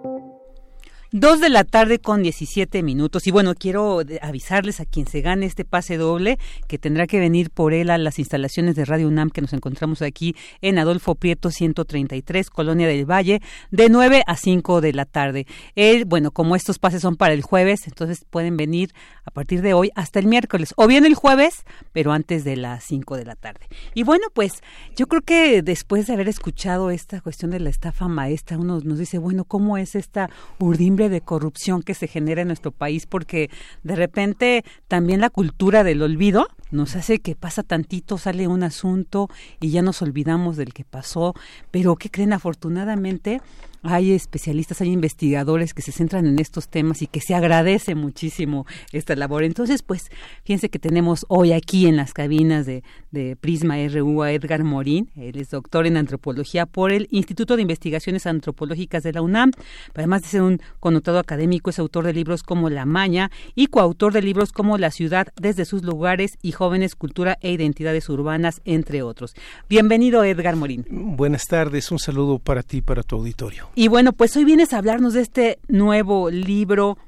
Dos 1.13 1.41
de 1.41 1.49
la 1.49 1.65
tarde 1.65 1.99
con 1.99 2.23
17 2.23 2.83
minutos. 2.83 3.27
Y 3.27 3.31
bueno, 3.31 3.53
quiero 3.53 3.99
avisarles 4.21 4.79
a 4.79 4.85
quien 4.85 5.07
se 5.07 5.19
gane 5.19 5.45
este 5.45 5.65
pase 5.65 5.97
doble 5.97 6.39
que 6.69 6.77
tendrá 6.77 7.05
que 7.05 7.19
venir 7.19 7.49
por 7.49 7.73
él 7.73 7.89
a 7.89 7.97
las 7.97 8.17
instalaciones 8.17 8.77
de 8.77 8.85
Radio 8.85 9.09
UNAM 9.09 9.29
que 9.29 9.41
nos 9.41 9.51
encontramos 9.51 10.01
aquí 10.01 10.37
en 10.61 10.79
Adolfo 10.79 11.15
Prieto 11.15 11.51
133, 11.51 12.49
Colonia 12.49 12.87
del 12.87 13.03
Valle, 13.03 13.41
de 13.71 13.89
9 13.89 14.23
a 14.25 14.37
5 14.37 14.79
de 14.79 14.93
la 14.93 15.03
tarde. 15.03 15.47
Él, 15.75 16.05
bueno, 16.05 16.31
como 16.31 16.55
estos 16.55 16.79
pases 16.79 17.01
son 17.01 17.17
para 17.17 17.33
el 17.33 17.41
jueves, 17.41 17.87
entonces 17.87 18.23
pueden 18.29 18.55
venir 18.55 18.93
a 19.25 19.31
partir 19.31 19.61
de 19.61 19.73
hoy 19.73 19.91
hasta 19.95 20.19
el 20.19 20.27
miércoles, 20.27 20.73
o 20.77 20.87
bien 20.87 21.05
el 21.05 21.15
jueves, 21.15 21.65
pero 21.91 22.13
antes 22.13 22.45
de 22.45 22.55
las 22.55 22.85
5 22.85 23.17
de 23.17 23.25
la 23.25 23.35
tarde. 23.35 23.67
Y 23.93 24.03
bueno, 24.03 24.27
pues 24.33 24.63
yo 24.95 25.07
creo 25.07 25.23
que 25.23 25.61
después 25.61 26.07
de 26.07 26.13
haber 26.13 26.29
escuchado 26.29 26.89
esta 26.89 27.19
cuestión 27.19 27.51
de 27.51 27.59
la 27.59 27.69
estafa 27.69 28.07
maestra, 28.07 28.57
uno 28.57 28.79
nos 28.79 28.97
dice, 28.97 29.17
bueno, 29.17 29.43
¿cómo 29.43 29.77
es 29.77 29.95
esta 29.95 30.29
urdimbre 30.57 31.00
de 31.09 31.21
corrupción 31.21 31.83
que 31.83 31.93
se 31.93 32.07
genera 32.07 32.41
en 32.41 32.47
nuestro 32.47 32.71
país 32.71 33.05
porque 33.05 33.49
de 33.83 33.95
repente 33.95 34.63
también 34.87 35.21
la 35.21 35.29
cultura 35.29 35.83
del 35.83 36.01
olvido 36.01 36.47
nos 36.71 36.95
hace 36.95 37.19
que 37.19 37.35
pasa 37.35 37.63
tantito, 37.63 38.17
sale 38.17 38.47
un 38.47 38.63
asunto 38.63 39.29
y 39.59 39.69
ya 39.71 39.81
nos 39.81 40.01
olvidamos 40.01 40.57
del 40.57 40.73
que 40.73 40.85
pasó, 40.85 41.33
pero 41.69 41.95
¿qué 41.95 42.09
creen? 42.09 42.33
Afortunadamente 42.33 43.41
hay 43.83 44.11
especialistas, 44.11 44.81
hay 44.81 44.91
investigadores 44.91 45.73
que 45.73 45.81
se 45.81 45.91
centran 45.91 46.27
en 46.27 46.39
estos 46.39 46.69
temas 46.69 47.01
y 47.01 47.07
que 47.07 47.19
se 47.19 47.33
agradece 47.33 47.95
muchísimo 47.95 48.65
esta 48.91 49.15
labor. 49.15 49.43
Entonces, 49.43 49.81
pues, 49.81 50.11
fíjense 50.43 50.69
que 50.69 50.77
tenemos 50.77 51.25
hoy 51.29 51.51
aquí 51.51 51.87
en 51.87 51.95
las 51.95 52.13
cabinas 52.13 52.65
de, 52.65 52.83
de 53.09 53.35
Prisma 53.35 53.77
RU 53.87 54.21
a 54.21 54.31
Edgar 54.31 54.63
Morín, 54.63 55.09
él 55.15 55.37
es 55.39 55.49
doctor 55.49 55.87
en 55.87 55.97
antropología 55.97 56.65
por 56.65 56.91
el 56.91 57.07
Instituto 57.11 57.55
de 57.55 57.63
Investigaciones 57.63 58.27
Antropológicas 58.27 59.03
de 59.03 59.13
la 59.13 59.21
UNAM, 59.21 59.51
además 59.95 60.21
de 60.21 60.27
ser 60.27 60.41
un 60.43 60.61
connotado 60.79 61.17
académico, 61.17 61.69
es 61.69 61.79
autor 61.79 62.05
de 62.05 62.13
libros 62.13 62.43
como 62.43 62.69
La 62.69 62.85
Maña 62.85 63.31
y 63.55 63.67
coautor 63.67 64.13
de 64.13 64.21
libros 64.21 64.51
como 64.51 64.77
La 64.77 64.91
Ciudad 64.91 65.27
desde 65.41 65.65
sus 65.65 65.83
lugares 65.83 66.37
y 66.41 66.51
Jóvenes, 66.61 66.93
Cultura 66.93 67.39
e 67.41 67.51
Identidades 67.51 68.07
Urbanas, 68.07 68.61
entre 68.65 69.01
otros. 69.01 69.33
Bienvenido, 69.67 70.23
Edgar 70.23 70.55
Morín. 70.55 70.85
Buenas 70.91 71.47
tardes, 71.47 71.89
un 71.89 71.97
saludo 71.97 72.37
para 72.37 72.61
ti 72.61 72.77
y 72.77 72.81
para 72.81 73.01
tu 73.01 73.15
auditorio. 73.15 73.69
Y 73.73 73.87
bueno, 73.87 74.13
pues 74.13 74.37
hoy 74.37 74.45
vienes 74.45 74.71
a 74.71 74.77
hablarnos 74.77 75.15
de 75.15 75.21
este 75.21 75.57
nuevo 75.67 76.29
libro, 76.29 76.99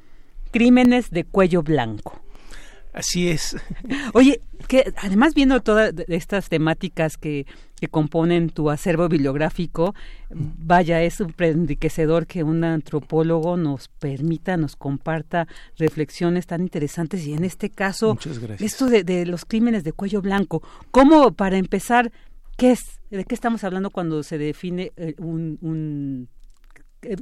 Crímenes 0.49 1.11
de 1.11 1.23
Cuello 1.25 1.61
Blanco. 1.61 2.19
Así 2.93 3.27
es. 3.27 3.57
Oye, 4.13 4.39
que 4.67 4.93
además 4.97 5.33
viendo 5.33 5.61
todas 5.61 5.93
estas 6.07 6.47
temáticas 6.47 7.17
que, 7.17 7.47
que 7.79 7.87
componen 7.87 8.49
tu 8.49 8.69
acervo 8.69 9.09
bibliográfico, 9.09 9.95
vaya, 10.29 11.01
es 11.01 11.19
un 11.19 11.33
enriquecedor 11.37 12.27
que 12.27 12.43
un 12.43 12.63
antropólogo 12.63 13.57
nos 13.57 13.87
permita, 13.87 14.57
nos 14.57 14.75
comparta 14.75 15.47
reflexiones 15.77 16.45
tan 16.45 16.61
interesantes 16.61 17.25
y 17.25 17.33
en 17.33 17.43
este 17.43 17.71
caso, 17.71 18.17
esto 18.59 18.85
de, 18.85 19.03
de 19.03 19.25
los 19.25 19.43
crímenes 19.45 19.83
de 19.83 19.91
cuello 19.91 20.21
blanco, 20.21 20.61
¿cómo 20.91 21.33
para 21.33 21.57
empezar, 21.57 22.11
qué 22.57 22.71
es? 22.71 22.99
¿De 23.09 23.25
qué 23.25 23.35
estamos 23.35 23.63
hablando 23.63 23.89
cuando 23.89 24.23
se 24.23 24.37
define 24.37 24.91
eh, 24.97 25.15
un, 25.17 25.57
un 25.61 26.29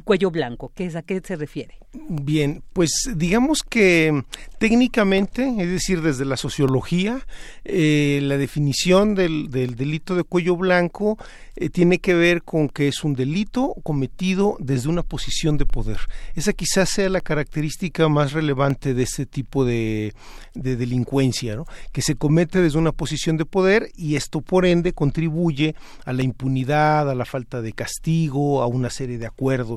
cuello 0.04 0.32
blanco? 0.32 0.72
¿Qué 0.76 0.86
es, 0.86 0.96
¿A 0.96 1.02
qué 1.02 1.22
se 1.24 1.36
refiere? 1.36 1.78
Bien, 1.94 2.64
pues 2.74 2.92
digamos 3.16 3.64
que 3.64 4.24
técnicamente, 4.60 5.56
es 5.58 5.70
decir, 5.70 6.02
desde 6.02 6.24
la 6.26 6.38
sociología, 6.38 7.26
eh, 7.66 8.20
la 8.24 8.38
definición 8.38 9.16
del, 9.16 9.50
del, 9.50 9.76
delito 9.76 10.16
de 10.16 10.24
cuello 10.24 10.56
blanco 10.56 11.18
eh, 11.56 11.70
tiene 11.70 12.00
que 12.00 12.14
ver 12.14 12.44
con 12.44 12.70
que 12.70 12.88
es 12.88 13.04
un 13.04 13.14
delito 13.14 13.76
cometido 13.84 14.56
desde 14.60 14.90
una 14.90 15.04
posición 15.04 15.58
de 15.58 15.66
poder. 15.66 16.00
Esa 16.36 16.54
quizás 16.54 16.90
sea 16.90 17.10
la 17.10 17.22
característica 17.22 18.08
más 18.08 18.34
relevante 18.34 18.94
de 18.94 19.04
este 19.04 19.26
tipo 19.26 19.66
de, 19.66 20.14
de 20.54 20.76
delincuencia, 20.76 21.56
¿no? 21.56 21.66
que 21.92 22.02
se 22.02 22.16
comete 22.16 22.62
desde 22.62 22.78
una 22.78 22.92
posición 22.92 23.38
de 23.38 23.46
poder 23.46 23.90
y 23.96 24.16
esto 24.16 24.42
por 24.42 24.66
ende 24.66 24.94
contribuye 24.94 25.76
a 26.06 26.14
la 26.14 26.24
impunidad, 26.24 27.10
a 27.10 27.16
la 27.16 27.26
falta 27.26 27.62
de 27.62 27.74
castigo, 27.74 28.62
a 28.62 28.68
una 28.68 28.90
serie 28.90 29.18
de 29.18 29.26
acuerdos, 29.26 29.71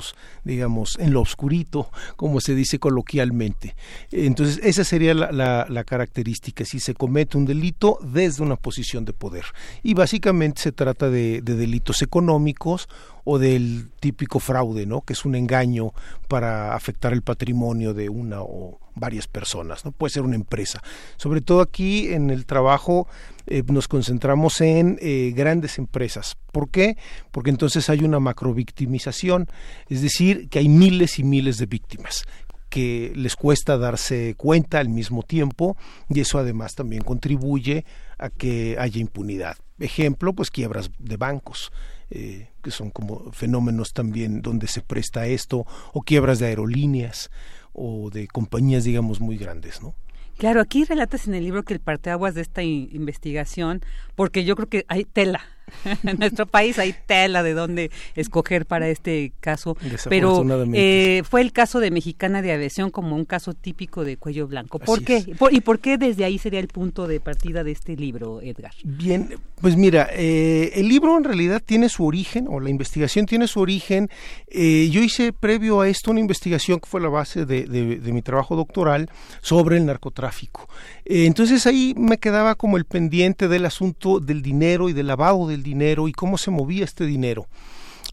digamos, 0.44 0.96
en 0.98 1.12
lo 1.12 1.20
oscurito, 1.20 1.90
como 2.16 2.40
se 2.40 2.54
dice 2.54 2.78
coloquialmente. 2.78 3.76
Entonces, 4.10 4.60
esa 4.62 4.84
sería 4.84 5.14
la, 5.14 5.84
característica, 5.84 6.64
si 6.64 6.80
se 6.80 6.94
comete 6.94 7.36
un 7.36 7.44
delito 7.44 7.98
desde 8.02 8.42
una 8.42 8.56
posición 8.56 9.04
de 9.04 9.12
poder. 9.12 9.44
Y 9.82 9.94
básicamente 9.94 10.62
se 10.62 10.72
trata 10.72 11.10
de, 11.10 11.40
de 11.42 11.54
delitos 11.54 12.02
económicos 12.02 12.88
o 13.24 13.38
del 13.38 13.90
típico 14.00 14.38
fraude, 14.38 14.86
¿no? 14.86 15.00
Que 15.00 15.14
es 15.14 15.24
un 15.24 15.34
engaño 15.34 15.92
para 16.28 16.74
afectar 16.74 17.12
el 17.12 17.22
patrimonio 17.22 17.94
de 17.94 18.08
una 18.08 18.42
o 18.42 18.78
varias 18.94 19.26
personas, 19.26 19.84
¿no? 19.84 19.92
Puede 19.92 20.12
ser 20.12 20.22
una 20.22 20.36
empresa. 20.36 20.82
Sobre 21.16 21.40
todo 21.40 21.60
aquí 21.60 22.12
en 22.12 22.30
el 22.30 22.46
trabajo 22.46 23.08
eh, 23.46 23.62
nos 23.66 23.88
concentramos 23.88 24.60
en 24.60 24.98
eh, 25.00 25.32
grandes 25.34 25.78
empresas. 25.78 26.36
¿Por 26.52 26.70
qué? 26.70 26.96
Porque 27.30 27.50
entonces 27.50 27.88
hay 27.90 28.00
una 28.00 28.20
macrovictimización, 28.20 29.48
es 29.88 30.02
decir, 30.02 30.48
que 30.48 30.60
hay 30.60 30.68
miles 30.68 31.18
y 31.18 31.24
miles 31.24 31.58
de 31.58 31.66
víctimas 31.66 32.24
que 32.70 33.12
les 33.14 33.36
cuesta 33.36 33.78
darse 33.78 34.34
cuenta 34.36 34.80
al 34.80 34.88
mismo 34.88 35.22
tiempo 35.22 35.76
y 36.08 36.18
eso 36.18 36.40
además 36.40 36.74
también 36.74 37.04
contribuye 37.04 37.84
a 38.18 38.30
que 38.30 38.76
haya 38.80 39.00
impunidad. 39.00 39.56
Ejemplo, 39.78 40.32
pues 40.32 40.50
quiebras 40.50 40.90
de 40.98 41.16
bancos. 41.16 41.70
Eh, 42.10 42.48
que 42.62 42.70
son 42.70 42.90
como 42.90 43.32
fenómenos 43.32 43.92
también 43.92 44.42
donde 44.42 44.66
se 44.66 44.82
presta 44.82 45.26
esto, 45.26 45.66
o 45.92 46.02
quiebras 46.02 46.38
de 46.38 46.46
aerolíneas 46.46 47.30
o 47.72 48.10
de 48.10 48.28
compañías, 48.28 48.84
digamos, 48.84 49.20
muy 49.20 49.36
grandes, 49.36 49.82
¿no? 49.82 49.94
Claro, 50.36 50.60
aquí 50.60 50.84
relatas 50.84 51.28
en 51.28 51.34
el 51.34 51.44
libro 51.44 51.62
que 51.62 51.74
el 51.74 51.80
parteaguas 51.80 52.34
de 52.34 52.42
esta 52.42 52.62
investigación, 52.62 53.82
porque 54.16 54.44
yo 54.44 54.56
creo 54.56 54.68
que 54.68 54.84
hay 54.88 55.04
tela, 55.04 55.40
en 56.04 56.18
nuestro 56.18 56.46
país 56.46 56.78
hay 56.78 56.94
tela 57.06 57.42
de 57.42 57.54
dónde 57.54 57.90
escoger 58.14 58.66
para 58.66 58.88
este 58.88 59.32
caso, 59.40 59.76
pero 60.08 60.44
eh, 60.72 61.22
fue 61.28 61.40
el 61.40 61.52
caso 61.52 61.80
de 61.80 61.90
Mexicana 61.90 62.42
de 62.42 62.52
Aviación 62.52 62.90
como 62.90 63.16
un 63.16 63.24
caso 63.24 63.54
típico 63.54 64.04
de 64.04 64.16
cuello 64.16 64.46
blanco. 64.46 64.78
¿Por 64.78 64.98
Así 64.98 65.04
qué? 65.04 65.24
¿Y 65.50 65.60
por 65.60 65.78
qué 65.78 65.98
desde 65.98 66.24
ahí 66.24 66.38
sería 66.38 66.60
el 66.60 66.68
punto 66.68 67.06
de 67.06 67.20
partida 67.20 67.64
de 67.64 67.72
este 67.72 67.96
libro, 67.96 68.40
Edgar? 68.40 68.72
Bien, 68.82 69.34
pues 69.60 69.76
mira, 69.76 70.08
eh, 70.12 70.72
el 70.74 70.88
libro 70.88 71.16
en 71.16 71.24
realidad 71.24 71.62
tiene 71.64 71.88
su 71.88 72.04
origen, 72.04 72.46
o 72.48 72.60
la 72.60 72.70
investigación 72.70 73.26
tiene 73.26 73.48
su 73.48 73.60
origen. 73.60 74.08
Eh, 74.48 74.88
yo 74.90 75.02
hice 75.02 75.32
previo 75.32 75.80
a 75.80 75.88
esto 75.88 76.10
una 76.10 76.20
investigación 76.20 76.80
que 76.80 76.88
fue 76.88 77.00
la 77.00 77.08
base 77.08 77.44
de, 77.46 77.64
de, 77.64 77.96
de 77.96 78.12
mi 78.12 78.22
trabajo 78.22 78.56
doctoral 78.56 79.08
sobre 79.40 79.76
el 79.76 79.86
narcotráfico. 79.86 80.68
Eh, 81.04 81.26
entonces 81.26 81.66
ahí 81.66 81.94
me 81.96 82.18
quedaba 82.18 82.54
como 82.54 82.76
el 82.76 82.84
pendiente 82.84 83.48
del 83.48 83.66
asunto 83.66 84.20
del 84.20 84.42
dinero 84.42 84.88
y 84.88 84.92
del 84.92 85.06
lavado 85.06 85.48
del 85.48 85.62
dinero 85.64 86.06
y 86.06 86.12
cómo 86.12 86.38
se 86.38 86.52
movía 86.52 86.84
este 86.84 87.04
dinero. 87.06 87.48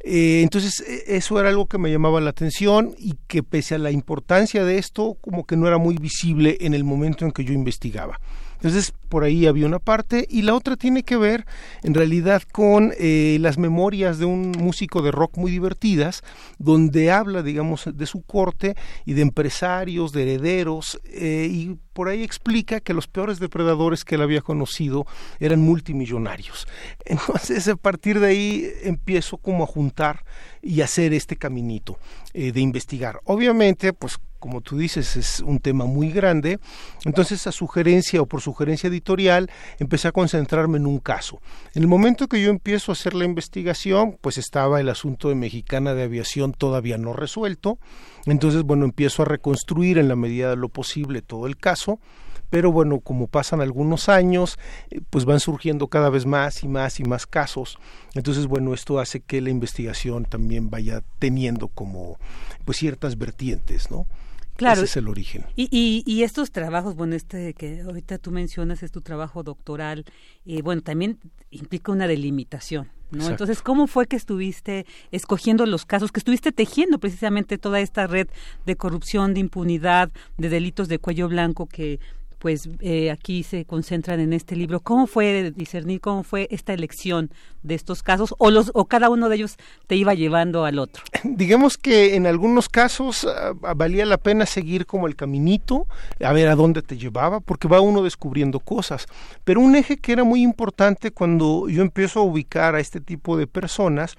Eh, 0.04 0.42
entonces 0.42 0.80
e, 0.80 1.18
eso 1.18 1.40
era 1.40 1.50
algo 1.50 1.68
que 1.68 1.78
me 1.78 1.92
llamaba 1.92 2.20
la 2.20 2.32
atención 2.32 2.96
y 2.98 3.14
que 3.28 3.44
pese 3.44 3.76
a 3.76 3.78
la 3.78 3.92
importancia 3.92 4.66
de 4.66 4.80
esto 4.80 5.18
como 5.22 5.46
que 5.46 5.56
no 5.56 5.68
era 5.68 5.78
muy 5.78 5.96
visible 5.98 6.58
en 6.62 6.74
el 6.74 6.84
momento 6.84 7.26
en 7.26 7.32
que 7.32 7.44
yo 7.44 7.54
investigaba. 7.54 8.20
Entonces, 8.62 8.94
por 9.10 9.24
ahí 9.24 9.48
había 9.48 9.66
una 9.66 9.80
parte 9.80 10.28
y 10.30 10.44
la 10.44 10.54
otra 10.54 10.76
tiene 10.76 11.02
que 11.02 11.18
ver 11.18 11.48
en 11.82 11.96
realidad 11.96 12.44
con 12.52 12.94
eh, 13.00 13.38
las 13.42 13.58
memorias 13.58 14.20
de 14.20 14.26
un 14.26 14.52
músico 14.52 15.02
de 15.02 15.10
rock 15.10 15.38
muy 15.38 15.50
divertidas, 15.50 16.22
donde 16.60 17.12
habla, 17.12 17.42
digamos, 17.42 17.90
de 17.92 18.06
su 18.06 18.22
corte 18.22 18.76
y 19.04 19.14
de 19.14 19.24
empresarios, 19.24 20.12
de 20.12 20.22
herederos, 20.22 21.02
eh, 21.06 21.48
y 21.50 21.80
por 21.94 22.08
ahí 22.08 22.22
explica 22.22 22.80
que 22.82 22.94
los 22.94 23.08
peores 23.08 23.40
depredadores 23.40 24.06
que 24.06 24.14
él 24.14 24.22
había 24.22 24.42
conocido 24.42 25.08
eran 25.40 25.62
multimillonarios. 25.62 26.68
Entonces, 27.06 27.68
a 27.68 27.76
partir 27.76 28.20
de 28.20 28.28
ahí 28.28 28.72
empiezo 28.84 29.38
como 29.38 29.64
a 29.64 29.68
juntar 29.68 30.24
y 30.62 30.82
hacer 30.82 31.14
este 31.14 31.36
caminito 31.36 31.98
eh, 32.34 32.52
de 32.52 32.62
investigar. 32.62 33.20
Obviamente, 33.26 33.92
pues 33.92 34.20
como 34.42 34.62
tú 34.62 34.76
dices, 34.76 35.16
es 35.16 35.40
un 35.40 35.60
tema 35.60 35.86
muy 35.86 36.12
grande. 36.12 36.60
Entonces, 37.06 37.46
a 37.46 37.52
sugerencia 37.52 38.22
o 38.22 38.26
por 38.26 38.42
sugerencia 38.42 38.88
editorial, 38.90 39.50
empecé 39.78 40.08
a 40.08 40.12
concentrarme 40.12 40.80
en 40.80 40.88
un 40.88 40.98
caso. 40.98 41.40
En 41.76 41.84
el 41.84 41.88
momento 41.88 42.28
que 42.28 42.42
yo 42.42 42.50
empiezo 42.50 42.92
a 42.92 42.94
hacer 42.94 43.14
la 43.14 43.24
investigación, 43.24 44.18
pues 44.20 44.40
estaba 44.40 44.82
el 44.82 44.90
asunto 44.90 45.30
de 45.30 45.36
Mexicana 45.36 45.94
de 45.94 46.04
Aviación 46.04 46.54
todavía 46.54 46.98
no 46.98 47.14
resuelto. 47.14 47.78
Entonces, 48.26 48.64
bueno, 48.64 48.84
empiezo 48.84 49.22
a 49.22 49.26
reconstruir 49.26 50.00
en 50.00 50.08
la 50.08 50.16
medida 50.16 50.50
de 50.50 50.56
lo 50.56 50.70
posible 50.70 51.22
todo 51.22 51.46
el 51.46 51.56
caso 51.58 52.00
pero 52.52 52.70
bueno, 52.70 53.00
como 53.00 53.28
pasan 53.28 53.62
algunos 53.62 54.10
años, 54.10 54.60
eh, 54.92 55.00
pues 55.10 55.24
van 55.24 55.40
surgiendo 55.40 55.88
cada 55.88 56.10
vez 56.10 56.26
más 56.26 56.64
y 56.64 56.68
más 56.68 57.00
y 57.00 57.06
más 57.06 57.26
casos. 57.26 57.80
Entonces, 58.14 58.46
bueno, 58.46 58.74
esto 58.74 59.00
hace 59.00 59.22
que 59.22 59.40
la 59.40 59.50
investigación 59.50 60.26
también 60.26 60.70
vaya 60.70 61.02
teniendo 61.18 61.70
como 61.70 62.18
pues 62.66 62.78
ciertas 62.78 63.18
vertientes, 63.18 63.90
¿no? 63.90 64.06
Claro. 64.56 64.82
Ese 64.82 64.86
es 64.86 64.98
el 64.98 65.08
origen. 65.08 65.46
Y, 65.56 66.04
y, 66.06 66.24
estos 66.24 66.52
trabajos, 66.52 66.96
bueno, 66.96 67.16
este 67.16 67.54
que 67.54 67.82
ahorita 67.82 68.18
tú 68.18 68.32
mencionas 68.32 68.84
es 68.84 68.92
tu 68.92 69.02
trabajo 69.02 69.44
doctoral, 69.44 70.06
eh, 70.46 70.62
bueno, 70.62 70.82
también 70.82 71.20
implica 71.50 71.92
una 71.92 72.08
delimitación, 72.08 72.90
¿no? 73.12 73.28
Entonces, 73.28 73.62
¿cómo 73.62 73.88
fue 73.88 74.08
que 74.08 74.16
estuviste 74.16 74.86
escogiendo 75.12 75.66
los 75.66 75.86
casos, 75.86 76.12
que 76.12 76.20
estuviste 76.20 76.52
tejiendo 76.52 77.00
precisamente 77.00 77.58
toda 77.58 77.80
esta 77.80 78.08
red 78.08 78.28
de 78.66 78.76
corrupción, 78.76 79.34
de 79.34 79.40
impunidad, 79.40 80.12
de 80.38 80.50
delitos 80.50 80.88
de 80.88 81.00
cuello 81.00 81.28
blanco 81.28 81.66
que 81.66 82.00
pues 82.42 82.68
eh, 82.80 83.12
aquí 83.12 83.44
se 83.44 83.66
concentran 83.66 84.20
en 84.20 84.34
este 84.34 84.56
libro. 84.56 84.80
¿Cómo 84.80 85.06
fue 85.06 85.52
discernir, 85.56 86.02
cómo 86.02 86.24
fue 86.24 86.48
esta 86.50 86.74
elección 86.74 87.30
de 87.62 87.76
estos 87.76 88.02
casos 88.02 88.34
o, 88.40 88.50
los, 88.50 88.72
o 88.74 88.86
cada 88.86 89.12
uno 89.12 89.30
de 89.30 89.36
ellos 89.36 89.58
te 89.86 89.96
iba 89.96 90.16
llevando 90.16 90.66
al 90.66 90.80
otro? 90.80 91.04
Digamos 91.24 91.78
que 91.78 92.16
en 92.16 92.26
algunos 92.26 92.68
casos 92.68 93.26
ah, 93.26 93.54
valía 93.76 94.08
la 94.08 94.18
pena 94.18 94.48
seguir 94.48 94.88
como 94.88 95.06
el 95.06 95.16
caminito, 95.16 95.86
a 96.20 96.34
ver 96.34 96.48
a 96.48 96.56
dónde 96.56 96.82
te 96.82 96.98
llevaba, 96.98 97.42
porque 97.42 97.68
va 97.68 97.80
uno 97.80 98.02
descubriendo 98.02 98.60
cosas. 98.60 99.06
Pero 99.44 99.60
un 99.60 99.76
eje 99.76 99.98
que 99.98 100.12
era 100.12 100.24
muy 100.24 100.42
importante 100.42 101.12
cuando 101.12 101.70
yo 101.70 101.84
empiezo 101.84 102.22
a 102.22 102.24
ubicar 102.24 102.74
a 102.74 102.80
este 102.80 103.02
tipo 103.02 103.38
de 103.38 103.46
personas, 103.46 104.18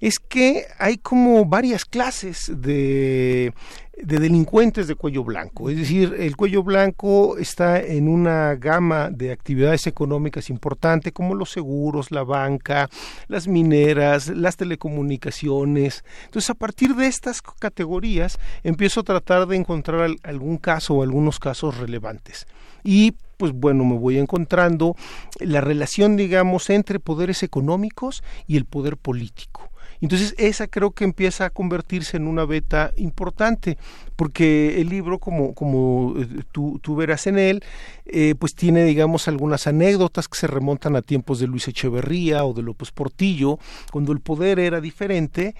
es 0.00 0.18
que 0.18 0.64
hay 0.78 0.96
como 0.96 1.44
varias 1.44 1.84
clases 1.84 2.50
de, 2.50 3.52
de 4.02 4.18
delincuentes 4.18 4.88
de 4.88 4.94
cuello 4.94 5.24
blanco. 5.24 5.70
Es 5.70 5.76
decir, 5.76 6.14
el 6.18 6.36
cuello 6.36 6.62
blanco 6.62 7.38
está 7.38 7.80
en 7.80 8.08
una 8.08 8.54
gama 8.54 9.10
de 9.10 9.32
actividades 9.32 9.86
económicas 9.86 10.50
importantes 10.50 11.12
como 11.12 11.34
los 11.34 11.50
seguros, 11.50 12.10
la 12.10 12.22
banca, 12.22 12.88
las 13.28 13.48
mineras, 13.48 14.28
las 14.28 14.56
telecomunicaciones. 14.56 16.04
Entonces, 16.24 16.50
a 16.50 16.54
partir 16.54 16.94
de 16.94 17.06
estas 17.06 17.42
categorías, 17.42 18.38
empiezo 18.62 19.00
a 19.00 19.04
tratar 19.04 19.46
de 19.46 19.56
encontrar 19.56 20.10
algún 20.22 20.58
caso 20.58 20.94
o 20.94 21.02
algunos 21.02 21.38
casos 21.38 21.78
relevantes. 21.78 22.46
Y 22.82 23.14
pues 23.36 23.52
bueno, 23.52 23.84
me 23.84 23.96
voy 23.96 24.18
encontrando 24.18 24.96
la 25.38 25.62
relación, 25.62 26.16
digamos, 26.16 26.68
entre 26.68 27.00
poderes 27.00 27.42
económicos 27.42 28.22
y 28.46 28.58
el 28.58 28.66
poder 28.66 28.98
político. 28.98 29.69
Entonces 30.00 30.34
esa 30.38 30.66
creo 30.66 30.92
que 30.92 31.04
empieza 31.04 31.46
a 31.46 31.50
convertirse 31.50 32.16
en 32.16 32.26
una 32.26 32.44
beta 32.44 32.92
importante, 32.96 33.76
porque 34.16 34.80
el 34.80 34.88
libro, 34.88 35.18
como, 35.18 35.54
como 35.54 36.14
eh, 36.18 36.26
tú, 36.52 36.78
tú 36.82 36.96
verás 36.96 37.26
en 37.26 37.38
él, 37.38 37.62
eh, 38.06 38.34
pues 38.38 38.54
tiene, 38.54 38.84
digamos, 38.84 39.28
algunas 39.28 39.66
anécdotas 39.66 40.28
que 40.28 40.38
se 40.38 40.46
remontan 40.46 40.96
a 40.96 41.02
tiempos 41.02 41.38
de 41.38 41.46
Luis 41.46 41.68
Echeverría 41.68 42.44
o 42.44 42.54
de 42.54 42.62
López 42.62 42.90
Portillo, 42.90 43.58
cuando 43.92 44.12
el 44.12 44.20
poder 44.20 44.58
era 44.58 44.80
diferente 44.80 45.54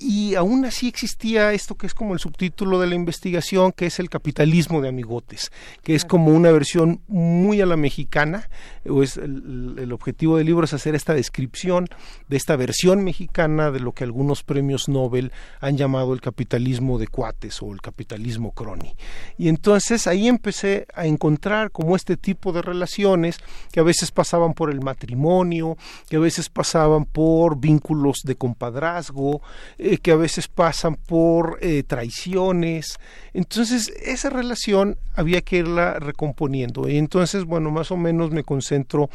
y 0.00 0.36
aún 0.36 0.64
así 0.64 0.86
existía 0.86 1.52
esto 1.52 1.74
que 1.74 1.88
es 1.88 1.94
como 1.94 2.14
el 2.14 2.20
subtítulo 2.20 2.78
de 2.78 2.86
la 2.86 2.94
investigación, 2.94 3.72
que 3.72 3.86
es 3.86 3.98
el 3.98 4.08
capitalismo 4.08 4.80
de 4.80 4.88
amigotes, 4.88 5.50
que 5.82 5.96
es 5.96 6.04
como 6.04 6.30
una 6.30 6.52
versión 6.52 7.00
muy 7.08 7.60
a 7.60 7.66
la 7.66 7.76
mexicana, 7.76 8.48
o 8.88 9.02
es 9.02 9.16
el, 9.16 9.92
objetivo 9.92 10.36
del 10.36 10.46
libro 10.46 10.64
es 10.64 10.72
hacer 10.72 10.94
esta 10.94 11.14
descripción 11.14 11.88
de 12.28 12.36
esta 12.36 12.54
versión 12.54 13.02
mexicana 13.02 13.72
de 13.72 13.80
lo 13.80 13.92
que 13.92 14.04
algunos 14.04 14.44
premios 14.44 14.88
Nobel 14.88 15.32
han 15.60 15.76
llamado 15.76 16.12
el 16.12 16.20
capitalismo 16.20 16.98
de 16.98 17.08
cuates 17.08 17.60
o 17.62 17.72
el 17.72 17.80
capitalismo 17.80 18.52
crony. 18.52 18.94
Y 19.36 19.48
entonces 19.48 20.06
ahí 20.06 20.28
empecé 20.28 20.86
a 20.94 21.06
encontrar 21.06 21.72
como 21.72 21.96
este 21.96 22.16
tipo 22.16 22.52
de 22.52 22.62
relaciones 22.62 23.38
que 23.72 23.80
a 23.80 23.82
veces 23.82 24.12
pasaban 24.12 24.54
por 24.54 24.70
el 24.70 24.80
matrimonio, 24.80 25.76
que 26.08 26.16
a 26.16 26.20
veces 26.20 26.48
pasaban 26.48 27.04
por 27.04 27.58
vínculos 27.58 28.20
de 28.24 28.36
compadrazgo, 28.36 29.42
eh, 29.78 29.87
que 29.96 30.12
a 30.12 30.16
veces 30.16 30.48
pasan 30.48 30.96
por 30.96 31.58
eh, 31.62 31.82
traiciones. 31.84 32.98
Entonces, 33.32 33.88
esa 34.02 34.28
relación 34.28 34.98
había 35.14 35.40
que 35.40 35.58
irla 35.58 35.98
recomponiendo. 35.98 36.88
Y 36.88 36.98
entonces, 36.98 37.44
bueno, 37.44 37.70
más 37.70 37.90
o 37.90 37.96
menos 37.96 38.30
me 38.30 38.44
concentro 38.44 39.08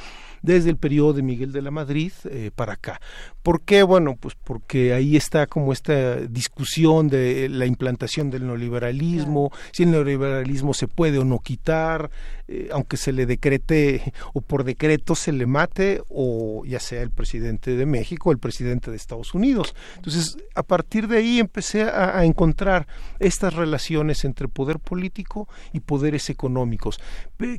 desde 0.43 0.69
el 0.69 0.77
periodo 0.77 1.13
de 1.13 1.23
Miguel 1.23 1.51
de 1.51 1.61
la 1.61 1.71
Madrid 1.71 2.11
eh, 2.25 2.51
para 2.53 2.73
acá. 2.73 3.01
¿Por 3.41 3.61
qué? 3.61 3.81
Bueno, 3.81 4.15
pues 4.19 4.35
porque 4.35 4.93
ahí 4.93 5.15
está 5.15 5.47
como 5.47 5.73
esta 5.73 6.17
discusión 6.17 7.07
de 7.07 7.49
la 7.49 7.65
implantación 7.65 8.29
del 8.29 8.45
neoliberalismo, 8.45 9.51
si 9.71 9.83
el 9.83 9.91
neoliberalismo 9.91 10.73
se 10.73 10.87
puede 10.87 11.17
o 11.17 11.23
no 11.23 11.39
quitar, 11.39 12.11
eh, 12.49 12.69
aunque 12.73 12.97
se 12.97 13.13
le 13.13 13.25
decrete 13.25 14.13
o 14.33 14.41
por 14.41 14.65
decreto 14.65 15.15
se 15.15 15.31
le 15.31 15.45
mate, 15.45 16.01
o 16.09 16.63
ya 16.65 16.79
sea 16.79 17.01
el 17.01 17.09
presidente 17.09 17.75
de 17.75 17.85
México 17.85 18.29
o 18.29 18.31
el 18.33 18.37
presidente 18.37 18.91
de 18.91 18.97
Estados 18.97 19.33
Unidos. 19.33 19.73
Entonces, 19.95 20.37
a 20.63 20.65
partir 20.65 21.09
de 21.09 21.17
ahí 21.17 21.39
empecé 21.39 21.83
a, 21.83 22.23
encontrar 22.23 22.87
estas 23.19 23.53
relaciones 23.53 24.23
entre 24.23 24.47
poder 24.47 24.79
político 24.79 25.49
y 25.73 25.81
poderes 25.81 26.29
económicos, 26.29 27.01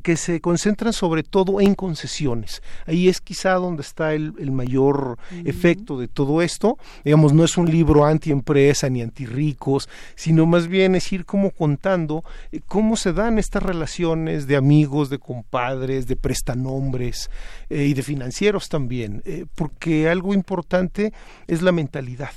que 0.01 0.17
se 0.17 0.41
concentran 0.41 0.91
sobre 0.91 1.21
todo 1.21 1.61
en 1.61 1.75
concesiones. 1.75 2.63
Ahí 2.87 3.07
es 3.07 3.21
quizá 3.21 3.53
donde 3.53 3.83
está 3.83 4.13
el, 4.13 4.33
mayor 4.51 5.19
efecto 5.45 5.99
de 5.99 6.07
todo 6.07 6.41
esto. 6.41 6.79
Digamos, 7.03 7.31
no 7.33 7.43
es 7.43 7.57
un 7.57 7.69
libro 7.69 8.05
anti-empresa 8.05 8.89
ni 8.89 9.03
anti-ricos, 9.03 9.87
sino 10.15 10.47
más 10.47 10.67
bien 10.67 10.95
es 10.95 11.11
ir 11.13 11.25
como 11.25 11.51
contando 11.51 12.23
eh, 12.51 12.61
cómo 12.65 12.95
se 12.95 13.13
dan 13.13 13.37
estas 13.37 13.61
relaciones 13.61 14.47
de 14.47 14.55
amigos, 14.55 15.11
de 15.11 15.19
compadres, 15.19 16.07
de 16.07 16.15
prestanombres 16.15 17.29
eh, 17.69 17.83
y 17.83 17.93
de 17.93 18.01
financieros 18.01 18.67
también, 18.67 19.21
eh, 19.25 19.45
porque 19.53 20.09
algo 20.09 20.33
importante 20.33 21.13
es 21.45 21.61
la 21.61 21.71
mentalidad. 21.71 22.31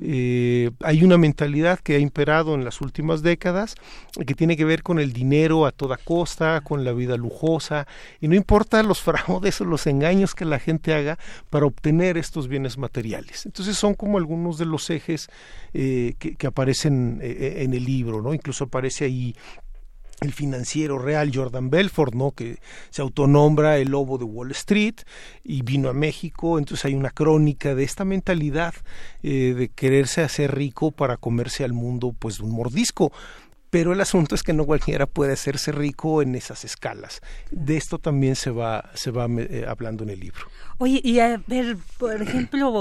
Eh, 0.00 0.70
hay 0.82 1.02
una 1.04 1.18
mentalidad 1.18 1.78
que 1.78 1.96
ha 1.96 1.98
imperado 1.98 2.54
en 2.54 2.64
las 2.64 2.80
últimas 2.80 3.22
décadas 3.22 3.74
que 4.26 4.34
tiene 4.34 4.56
que 4.56 4.64
ver 4.64 4.82
con 4.82 4.98
el 4.98 5.12
dinero 5.12 5.66
a 5.66 5.72
toda 5.72 5.96
costa, 5.96 6.60
con 6.62 6.84
la 6.84 6.92
vida 6.92 7.16
lujosa, 7.16 7.86
y 8.20 8.28
no 8.28 8.34
importa 8.34 8.82
los 8.82 9.00
fraudes 9.02 9.60
o 9.60 9.64
los 9.64 9.86
engaños 9.86 10.34
que 10.34 10.44
la 10.44 10.58
gente 10.58 10.94
haga 10.94 11.18
para 11.50 11.66
obtener 11.66 12.18
estos 12.18 12.48
bienes 12.48 12.78
materiales. 12.78 13.46
Entonces 13.46 13.76
son 13.76 13.94
como 13.94 14.18
algunos 14.18 14.58
de 14.58 14.66
los 14.66 14.90
ejes 14.90 15.28
eh, 15.74 16.14
que, 16.18 16.46
aparecen 16.46 17.20
eh, 17.22 17.58
en 17.58 17.74
el 17.74 17.84
libro, 17.84 18.22
¿no? 18.22 18.34
Incluso 18.34 18.64
aparece 18.64 19.04
ahí 19.04 19.34
el 20.20 20.32
financiero 20.32 20.98
real 20.98 21.30
Jordan 21.32 21.70
Belfort, 21.70 22.14
¿no? 22.14 22.32
que 22.32 22.58
se 22.90 23.02
autonombra 23.02 23.78
el 23.78 23.90
lobo 23.90 24.18
de 24.18 24.24
Wall 24.24 24.50
Street 24.52 24.96
y 25.44 25.62
vino 25.62 25.88
a 25.88 25.92
México, 25.92 26.58
entonces 26.58 26.84
hay 26.86 26.94
una 26.94 27.10
crónica 27.10 27.74
de 27.74 27.84
esta 27.84 28.04
mentalidad 28.04 28.74
eh, 29.22 29.54
de 29.56 29.68
quererse 29.68 30.22
hacer 30.22 30.54
rico 30.54 30.90
para 30.90 31.16
comerse 31.16 31.64
al 31.64 31.72
mundo 31.72 32.14
pues 32.18 32.40
un 32.40 32.50
mordisco. 32.50 33.12
Pero 33.70 33.92
el 33.92 34.00
asunto 34.00 34.34
es 34.34 34.42
que 34.42 34.54
no 34.54 34.64
cualquiera 34.64 35.06
puede 35.06 35.34
hacerse 35.34 35.72
rico 35.72 36.22
en 36.22 36.34
esas 36.34 36.64
escalas. 36.64 37.20
De 37.50 37.76
esto 37.76 37.98
también 37.98 38.34
se 38.34 38.50
va, 38.50 38.90
se 38.94 39.10
va 39.10 39.26
eh, 39.26 39.66
hablando 39.68 40.04
en 40.04 40.10
el 40.10 40.20
libro. 40.20 40.46
Oye, 40.78 41.02
y 41.04 41.18
a 41.20 41.42
ver, 41.46 41.76
por 41.98 42.22
ejemplo, 42.22 42.72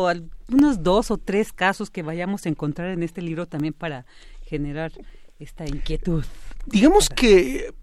unos 0.49 0.84
dos 0.84 1.11
o 1.11 1.18
tres 1.18 1.51
casos 1.51 1.89
que 1.89 2.03
vayamos 2.03 2.45
a 2.45 2.49
encontrar 2.49 2.88
en 2.88 3.03
este 3.03 3.22
libro 3.22 3.47
también 3.47 3.73
para 3.73 4.05
generar 4.45 4.93
esta 5.39 5.65
inquietud. 5.65 6.23
Digamos 6.65 7.09
que 7.09 7.68
eh, 7.68 7.73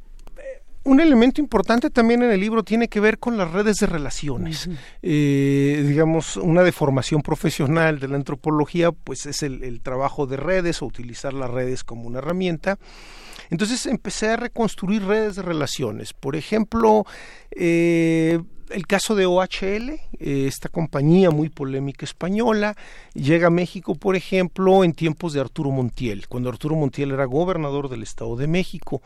un 0.84 1.00
elemento 1.00 1.40
importante 1.40 1.90
también 1.90 2.22
en 2.22 2.30
el 2.30 2.40
libro 2.40 2.62
tiene 2.62 2.88
que 2.88 3.00
ver 3.00 3.18
con 3.18 3.36
las 3.36 3.50
redes 3.50 3.76
de 3.76 3.86
relaciones. 3.86 4.68
Eh, 5.02 5.84
digamos, 5.86 6.36
una 6.36 6.62
deformación 6.62 7.22
profesional 7.22 8.00
de 8.00 8.08
la 8.08 8.16
antropología, 8.16 8.92
pues 8.92 9.26
es 9.26 9.42
el, 9.42 9.80
trabajo 9.80 10.26
de 10.26 10.36
redes 10.36 10.82
o 10.82 10.86
utilizar 10.86 11.32
las 11.32 11.50
redes 11.50 11.84
como 11.84 12.04
una 12.04 12.18
herramienta. 12.18 12.78
Entonces 13.50 13.86
empecé 13.86 14.28
a 14.30 14.36
reconstruir 14.36 15.04
redes 15.04 15.36
de 15.36 15.42
relaciones. 15.42 16.12
Por 16.12 16.36
ejemplo, 16.36 17.04
eh, 17.50 18.40
el 18.70 18.86
caso 18.86 19.14
de 19.14 19.26
OHL, 19.26 19.90
eh, 19.90 19.98
esta 20.18 20.68
compañía 20.68 21.30
muy 21.30 21.48
polémica 21.48 22.04
española, 22.04 22.76
llega 23.14 23.48
a 23.48 23.50
México, 23.50 23.94
por 23.94 24.16
ejemplo, 24.16 24.84
en 24.84 24.92
tiempos 24.92 25.32
de 25.32 25.40
Arturo 25.40 25.70
Montiel, 25.70 26.28
cuando 26.28 26.48
Arturo 26.48 26.74
Montiel 26.74 27.12
era 27.12 27.24
gobernador 27.24 27.88
del 27.88 28.02
Estado 28.02 28.36
de 28.36 28.46
México. 28.46 29.02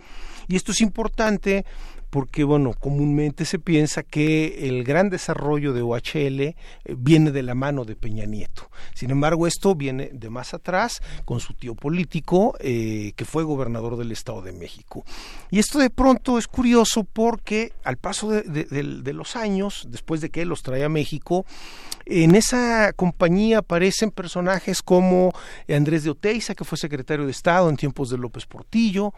Y 0.48 0.56
esto 0.56 0.72
es 0.72 0.80
importante 0.80 1.64
porque 2.10 2.44
bueno, 2.44 2.72
comúnmente 2.78 3.44
se 3.44 3.58
piensa 3.58 4.02
que 4.02 4.68
el 4.68 4.84
gran 4.84 5.10
desarrollo 5.10 5.72
de 5.72 5.82
OHL 5.82 6.40
eh, 6.40 6.56
viene 6.96 7.30
de 7.30 7.42
la 7.42 7.54
mano 7.54 7.84
de 7.84 7.96
Peña 7.96 8.24
Nieto. 8.24 8.70
Sin 8.94 9.10
embargo, 9.10 9.46
esto 9.46 9.74
viene 9.74 10.10
de 10.12 10.30
más 10.30 10.54
atrás 10.54 11.00
con 11.24 11.40
su 11.40 11.54
tío 11.54 11.74
político, 11.74 12.54
eh, 12.60 13.12
que 13.16 13.24
fue 13.24 13.44
gobernador 13.44 13.96
del 13.96 14.12
Estado 14.12 14.42
de 14.42 14.52
México. 14.52 15.04
Y 15.50 15.58
esto 15.58 15.78
de 15.78 15.90
pronto 15.90 16.38
es 16.38 16.46
curioso 16.46 17.04
porque 17.04 17.72
al 17.84 17.96
paso 17.96 18.30
de, 18.30 19.12
los 19.12 19.36
años, 19.36 19.86
después 19.90 20.20
de 20.20 20.30
que 20.30 20.42
él 20.42 20.48
los 20.48 20.62
trae 20.62 20.84
a 20.84 20.88
México, 20.88 21.44
en 22.10 22.34
esa 22.34 22.92
compañía 22.94 23.58
aparecen 23.58 24.10
personajes 24.10 24.82
como 24.82 25.32
Andrés 25.68 26.04
de 26.04 26.10
Oteiza, 26.10 26.54
que 26.54 26.64
fue 26.64 26.78
secretario 26.78 27.26
de 27.26 27.32
Estado 27.32 27.68
en 27.68 27.76
tiempos 27.76 28.08
de 28.08 28.16
López 28.16 28.46
Portillo, 28.46 29.12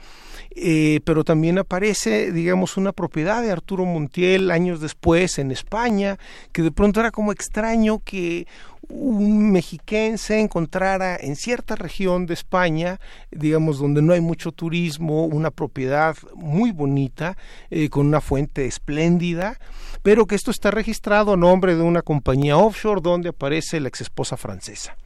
eh, 0.51 1.01
pero 1.05 1.23
también 1.23 1.59
aparece, 1.59 2.33
digamos, 2.33 2.77
una 2.77 2.93
propiedad 2.93 3.43
de 3.43 3.53
Arturo 3.53 3.85
Montiel 3.85 4.51
años 4.51 4.81
después 4.81 5.39
en 5.39 5.53
España, 5.53 6.19
que 6.53 6.63
de 6.63 6.73
pronto 6.73 6.99
era 6.99 7.13
como 7.13 7.31
extraño 7.31 8.01
que 8.05 8.49
un 8.91 9.53
mexiquense 9.53 10.41
encontrara 10.41 11.17
en 11.17 11.37
cierta 11.37 11.77
región 11.77 12.27
de 12.27 12.35
España, 12.35 13.01
digamos, 13.31 13.79
donde 13.79 14.03
no 14.03 14.13
hay 14.13 14.21
mucho 14.21 14.53
turismo, 14.53 15.25
una 15.27 15.51
propiedad 15.51 16.17
muy 16.35 16.73
bonita, 16.73 17.37
eh, 17.71 17.89
con 17.89 18.07
una 18.07 18.21
fuente 18.21 18.67
espléndida, 18.67 19.59
pero 20.03 20.27
que 20.27 20.35
esto 20.35 20.51
está 20.51 20.71
registrado 20.71 21.35
a 21.35 21.37
nombre 21.37 21.77
de 21.77 21.83
una 21.83 22.03
compañía 22.03 22.57
offshore 22.57 23.01
donde 23.03 23.31
aparece 23.31 23.81
la 23.81 23.89
ex 23.89 24.01
esposa 24.01 24.37
francesa 24.37 24.97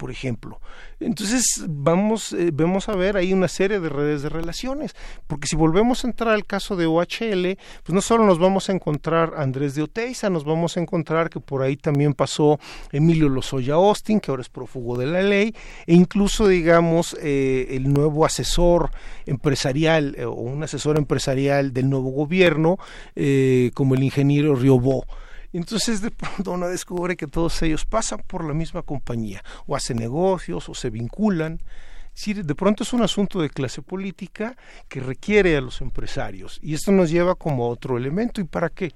por 0.00 0.10
ejemplo. 0.10 0.62
Entonces 0.98 1.66
vamos, 1.68 2.32
eh, 2.32 2.50
a 2.86 2.96
ver 2.96 3.18
ahí 3.18 3.34
una 3.34 3.48
serie 3.48 3.80
de 3.80 3.90
redes 3.90 4.22
de 4.22 4.30
relaciones, 4.30 4.96
porque 5.26 5.46
si 5.46 5.56
volvemos 5.56 6.02
a 6.02 6.08
entrar 6.08 6.32
al 6.32 6.46
caso 6.46 6.74
de 6.74 6.86
OHL, 6.86 7.58
pues 7.82 7.92
no 7.92 8.00
solo 8.00 8.24
nos 8.24 8.38
vamos 8.38 8.70
a 8.70 8.72
encontrar 8.72 9.34
Andrés 9.36 9.74
de 9.74 9.82
Oteiza, 9.82 10.30
nos 10.30 10.44
vamos 10.44 10.78
a 10.78 10.80
encontrar 10.80 11.28
que 11.28 11.38
por 11.38 11.60
ahí 11.60 11.76
también 11.76 12.14
pasó 12.14 12.58
Emilio 12.92 13.28
Lozoya 13.28 13.74
Austin, 13.74 14.20
que 14.20 14.30
ahora 14.30 14.40
es 14.40 14.48
prófugo 14.48 14.96
de 14.96 15.04
la 15.04 15.20
ley, 15.20 15.54
e 15.86 15.94
incluso 15.94 16.48
digamos 16.48 17.14
eh, 17.20 17.66
el 17.72 17.92
nuevo 17.92 18.24
asesor 18.24 18.88
empresarial 19.26 20.14
eh, 20.16 20.24
o 20.24 20.32
un 20.32 20.62
asesor 20.62 20.96
empresarial 20.96 21.74
del 21.74 21.90
nuevo 21.90 22.08
gobierno, 22.10 22.78
como 23.74 23.94
el 23.94 24.02
ingeniero 24.02 24.54
Riobó. 24.54 25.04
Entonces 25.52 26.00
de 26.00 26.10
pronto 26.10 26.52
uno 26.52 26.68
descubre 26.68 27.16
que 27.16 27.26
todos 27.26 27.60
ellos 27.62 27.84
pasan 27.84 28.22
por 28.26 28.44
la 28.44 28.54
misma 28.54 28.82
compañía, 28.82 29.42
o 29.66 29.74
hacen 29.74 29.96
negocios, 29.98 30.68
o 30.68 30.74
se 30.74 30.90
vinculan. 30.90 31.60
de 32.26 32.54
pronto 32.54 32.82
es 32.82 32.92
un 32.92 33.02
asunto 33.02 33.40
de 33.40 33.50
clase 33.50 33.82
política 33.82 34.56
que 34.88 35.00
requiere 35.00 35.56
a 35.56 35.60
los 35.60 35.80
empresarios. 35.80 36.58
Y 36.62 36.74
esto 36.74 36.92
nos 36.92 37.10
lleva 37.10 37.34
como 37.34 37.68
otro 37.68 37.96
elemento. 37.96 38.40
¿Y 38.40 38.44
para 38.44 38.68
qué? 38.68 38.92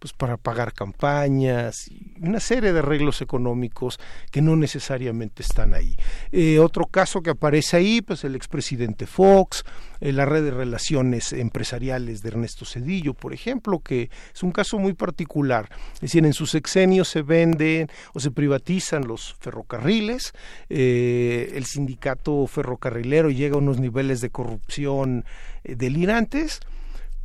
Pues 0.00 0.14
para 0.14 0.38
pagar 0.38 0.72
campañas 0.72 1.88
y 1.88 2.14
una 2.20 2.40
serie 2.40 2.72
de 2.72 2.78
arreglos 2.78 3.20
económicos 3.20 4.00
que 4.30 4.40
no 4.40 4.56
necesariamente 4.56 5.42
están 5.42 5.74
ahí. 5.74 5.94
Eh, 6.32 6.58
otro 6.58 6.86
caso 6.86 7.20
que 7.20 7.30
aparece 7.30 7.76
ahí, 7.76 8.00
pues 8.00 8.24
el 8.24 8.34
expresidente 8.34 9.06
Fox, 9.06 9.62
eh, 10.00 10.12
la 10.12 10.24
red 10.24 10.42
de 10.42 10.52
relaciones 10.52 11.34
empresariales 11.34 12.22
de 12.22 12.30
Ernesto 12.30 12.64
Cedillo, 12.64 13.12
por 13.12 13.34
ejemplo, 13.34 13.80
que 13.80 14.08
es 14.34 14.42
un 14.42 14.52
caso 14.52 14.78
muy 14.78 14.94
particular. 14.94 15.68
Es 15.94 16.00
decir, 16.00 16.24
en 16.24 16.32
sus 16.32 16.50
sexenios 16.50 17.06
se 17.08 17.20
venden 17.20 17.88
o 18.14 18.20
se 18.20 18.30
privatizan 18.30 19.06
los 19.06 19.34
ferrocarriles, 19.38 20.32
eh, 20.70 21.52
el 21.54 21.66
sindicato 21.66 22.46
ferrocarrilero 22.46 23.30
llega 23.30 23.56
a 23.56 23.58
unos 23.58 23.78
niveles 23.78 24.22
de 24.22 24.30
corrupción 24.30 25.26
delirantes, 25.62 26.60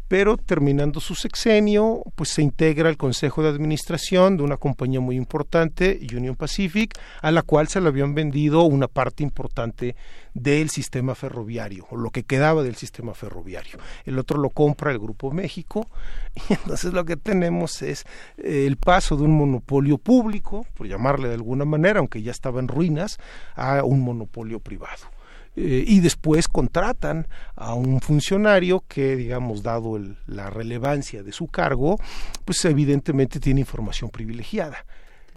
pero 0.08 0.38
terminando 0.38 1.00
su 1.00 1.16
sexenio, 1.16 2.04
pues 2.16 2.30
se 2.30 2.42
integra 2.42 2.90
al 2.90 2.98
consejo 2.98 3.42
de 3.42 3.50
administración 3.50 4.38
de 4.38 4.44
una 4.44 4.58
compañía 4.58 5.00
muy 5.00 5.16
importante, 5.16 6.00
Union 6.16 6.36
Pacific, 6.36 6.98
a 7.22 7.32
la 7.32 7.42
cual 7.42 7.68
se 7.68 7.82
le 7.82 7.88
habían 7.88 8.14
vendido 8.14 8.64
una 8.64 8.88
parte 8.88 9.24
importante 9.24 9.96
del 10.34 10.70
sistema 10.70 11.16
ferroviario, 11.16 11.88
o 11.90 11.98
lo 11.98 12.12
que 12.12 12.24
quedaba 12.24 12.62
del 12.62 12.76
sistema 12.76 13.14
ferroviario. 13.14 13.80
El 14.06 14.20
otro 14.20 14.40
lo 14.40 14.50
compra 14.50 14.92
el 14.92 15.00
Grupo 15.00 15.32
México, 15.32 15.88
y 16.50 16.54
entonces 16.54 16.94
lo 16.94 17.06
que 17.06 17.18
tenemos 17.18 17.82
es 17.82 18.06
eh, 18.38 18.66
el 18.68 18.78
paso 18.78 19.16
de 19.16 19.24
un 19.24 19.36
monopolio 19.36 19.98
público, 19.98 20.66
por 20.76 20.88
llamarle 20.88 21.30
de 21.30 21.36
alguna 21.36 21.66
manera, 21.66 22.00
aunque 22.00 22.22
ya 22.22 22.32
estaba 22.32 22.60
en 22.60 22.68
ruinas, 22.68 23.18
a 23.56 23.84
un 23.84 24.02
monopolio 24.02 24.60
privado. 24.60 25.15
Eh, 25.56 25.86
y 25.88 26.02
después 26.02 26.48
contratan 26.48 27.28
a 27.56 27.74
un 27.74 28.02
funcionario 28.02 28.84
que, 28.88 29.16
digamos, 29.16 29.64
dado 29.64 30.00
la 30.28 30.50
relevancia 30.50 31.24
de 31.24 31.32
su 31.32 31.48
cargo, 31.48 31.98
pues 32.44 32.64
evidentemente 32.66 33.40
tiene 33.40 33.62
información 33.62 34.10
privilegiada. 34.10 34.86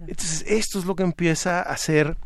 Entonces, 0.01 0.45
esto 0.47 0.78
es 0.78 0.85
lo 0.85 0.95
que 0.95 1.03
empieza 1.03 1.59
a 1.59 1.73
hacer 1.73 2.16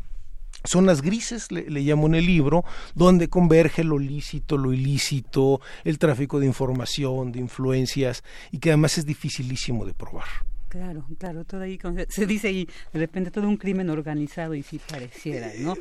zonas 0.63 1.01
grises, 1.01 1.51
le, 1.51 1.69
le, 1.69 1.81
llamo 1.81 2.07
en 2.07 2.15
el 2.15 2.25
libro, 2.25 2.63
donde 2.95 3.27
converge 3.27 3.83
lo 3.83 3.99
lícito, 3.99 4.57
lo 4.57 4.73
ilícito, 4.73 5.59
el 5.83 5.99
tráfico 5.99 6.39
de 6.39 6.45
información, 6.45 7.31
de 7.31 7.39
influencias, 7.39 8.23
y 8.51 8.59
que 8.59 8.69
además 8.69 8.97
es 8.97 9.05
dificilísimo 9.05 9.85
de 9.85 9.93
probar. 9.93 10.27
Claro, 10.69 11.05
claro, 11.19 11.43
todo 11.43 11.61
ahí, 11.61 11.77
se 12.09 12.25
dice 12.25 12.47
ahí, 12.47 12.67
de 12.91 12.99
repente 12.99 13.29
todo 13.29 13.47
un 13.47 13.57
crimen 13.57 13.91
organizado 13.91 14.55
y 14.55 14.63
sí 14.63 14.79
pareciera, 14.89 15.51
¿no? 15.59 15.75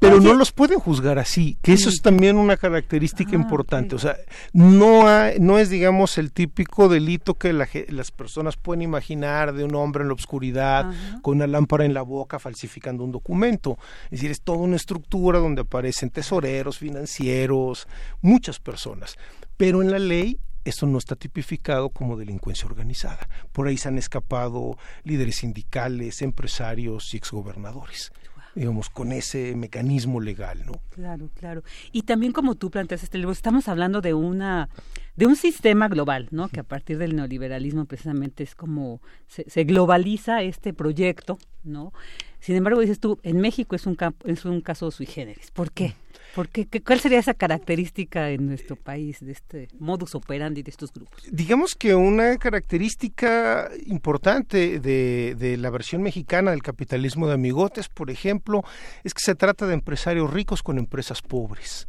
Pero 0.00 0.20
no 0.20 0.34
los 0.34 0.52
pueden 0.52 0.78
juzgar 0.78 1.18
así, 1.18 1.58
que 1.62 1.72
eso 1.72 1.88
es 1.88 2.00
también 2.02 2.36
una 2.36 2.56
característica 2.56 3.32
ah, 3.32 3.36
importante. 3.36 3.94
O 3.94 3.98
sea, 3.98 4.16
no, 4.52 5.04
no 5.40 5.58
es, 5.58 5.70
digamos, 5.70 6.18
el 6.18 6.32
típico 6.32 6.88
delito 6.88 7.34
que 7.34 7.52
las 7.52 8.10
personas 8.10 8.56
pueden 8.56 8.82
imaginar 8.82 9.52
de 9.52 9.64
un 9.64 9.74
hombre 9.74 10.02
en 10.02 10.08
la 10.08 10.14
oscuridad 10.14 10.90
con 11.22 11.36
una 11.36 11.46
lámpara 11.46 11.84
en 11.84 11.94
la 11.94 12.02
boca 12.02 12.38
falsificando 12.38 13.04
un 13.04 13.12
documento. 13.12 13.78
Es 14.06 14.12
decir, 14.12 14.30
es 14.30 14.42
toda 14.42 14.58
una 14.58 14.76
estructura 14.76 15.38
donde 15.38 15.62
aparecen 15.62 16.10
tesoreros, 16.10 16.78
financieros, 16.78 17.88
muchas 18.20 18.58
personas. 18.58 19.16
Pero 19.56 19.82
en 19.82 19.90
la 19.90 19.98
ley 19.98 20.38
esto 20.64 20.86
no 20.86 20.98
está 20.98 21.14
tipificado 21.14 21.90
como 21.90 22.16
delincuencia 22.16 22.66
organizada. 22.66 23.28
Por 23.52 23.68
ahí 23.68 23.76
se 23.76 23.88
han 23.88 23.98
escapado 23.98 24.78
líderes 25.02 25.36
sindicales, 25.36 26.22
empresarios 26.22 27.12
y 27.12 27.18
exgobernadores 27.18 28.12
digamos, 28.54 28.90
con 28.90 29.12
ese 29.12 29.54
mecanismo 29.56 30.20
legal, 30.20 30.64
¿no? 30.66 30.80
Claro, 30.90 31.30
claro. 31.34 31.62
Y 31.92 32.02
también 32.02 32.32
como 32.32 32.54
tú 32.54 32.70
planteas 32.70 33.02
este 33.02 33.18
libro, 33.18 33.32
estamos 33.32 33.68
hablando 33.68 34.00
de 34.00 34.14
una 34.14 34.68
de 35.16 35.26
un 35.26 35.36
sistema 35.36 35.88
global, 35.88 36.28
¿no? 36.30 36.48
Que 36.48 36.60
a 36.60 36.64
partir 36.64 36.98
del 36.98 37.14
neoliberalismo 37.14 37.84
precisamente 37.84 38.42
es 38.42 38.54
como 38.54 39.00
se, 39.26 39.48
se 39.48 39.64
globaliza 39.64 40.42
este 40.42 40.72
proyecto, 40.72 41.38
¿no? 41.62 41.92
Sin 42.40 42.56
embargo, 42.56 42.80
dices 42.80 43.00
tú, 43.00 43.18
en 43.22 43.40
México 43.40 43.76
es 43.76 43.86
un, 43.86 43.96
es 44.24 44.44
un 44.44 44.60
caso 44.60 44.90
sui 44.90 45.06
generis. 45.06 45.50
¿Por 45.50 45.72
qué? 45.72 45.94
Porque, 46.34 46.66
¿Cuál 46.84 47.00
sería 47.00 47.18
esa 47.18 47.34
característica 47.34 48.30
en 48.30 48.46
nuestro 48.46 48.76
país 48.76 49.18
de 49.20 49.32
este 49.32 49.68
modus 49.78 50.14
operandi 50.14 50.62
de 50.62 50.70
estos 50.70 50.92
grupos? 50.92 51.22
Digamos 51.30 51.74
que 51.74 51.94
una 51.94 52.36
característica 52.38 53.70
importante 53.86 54.80
de, 54.80 55.36
de 55.38 55.56
la 55.56 55.70
versión 55.70 56.02
mexicana 56.02 56.50
del 56.50 56.62
capitalismo 56.62 57.28
de 57.28 57.34
amigotes, 57.34 57.88
por 57.88 58.10
ejemplo, 58.10 58.64
es 59.04 59.14
que 59.14 59.20
se 59.20 59.34
trata 59.34 59.66
de 59.66 59.74
empresarios 59.74 60.32
ricos 60.32 60.62
con 60.62 60.78
empresas 60.78 61.22
pobres. 61.22 61.86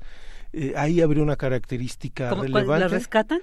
Eh, 0.57 0.73
ahí 0.77 1.01
habría 1.01 1.21
una 1.21 1.35
característica 1.35 2.33
relevante. 2.33 2.79
¿La 2.79 2.87
rescatan? 2.87 3.41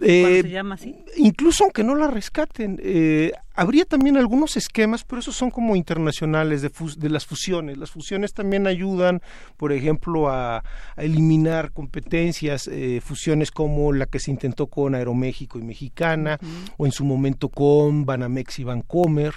Eh, 0.00 0.40
se 0.40 0.48
llama 0.48 0.76
así? 0.76 0.96
Incluso 1.18 1.64
aunque 1.64 1.84
no 1.84 1.94
la 1.94 2.08
rescaten, 2.08 2.80
eh, 2.82 3.32
habría 3.54 3.84
también 3.84 4.16
algunos 4.16 4.56
esquemas, 4.56 5.04
pero 5.04 5.20
esos 5.20 5.36
son 5.36 5.50
como 5.50 5.76
internacionales 5.76 6.62
de, 6.62 6.72
de 6.96 7.08
las 7.10 7.26
fusiones. 7.26 7.76
Las 7.76 7.90
fusiones 7.90 8.32
también 8.32 8.66
ayudan, 8.66 9.20
por 9.58 9.74
ejemplo, 9.74 10.30
a, 10.30 10.64
eliminar 10.96 11.70
competencias, 11.70 12.70
fusiones 13.02 13.50
como 13.50 13.92
la 13.92 14.06
que 14.06 14.18
se 14.18 14.30
intentó 14.30 14.68
con 14.68 14.94
Aeroméxico 14.94 15.58
y 15.58 15.62
Mexicana, 15.62 16.38
o 16.78 16.86
en 16.86 16.92
su 16.92 17.04
momento 17.04 17.50
con 17.50 18.06
Banamex 18.06 18.58
y 18.60 18.64
Bancomer 18.64 19.34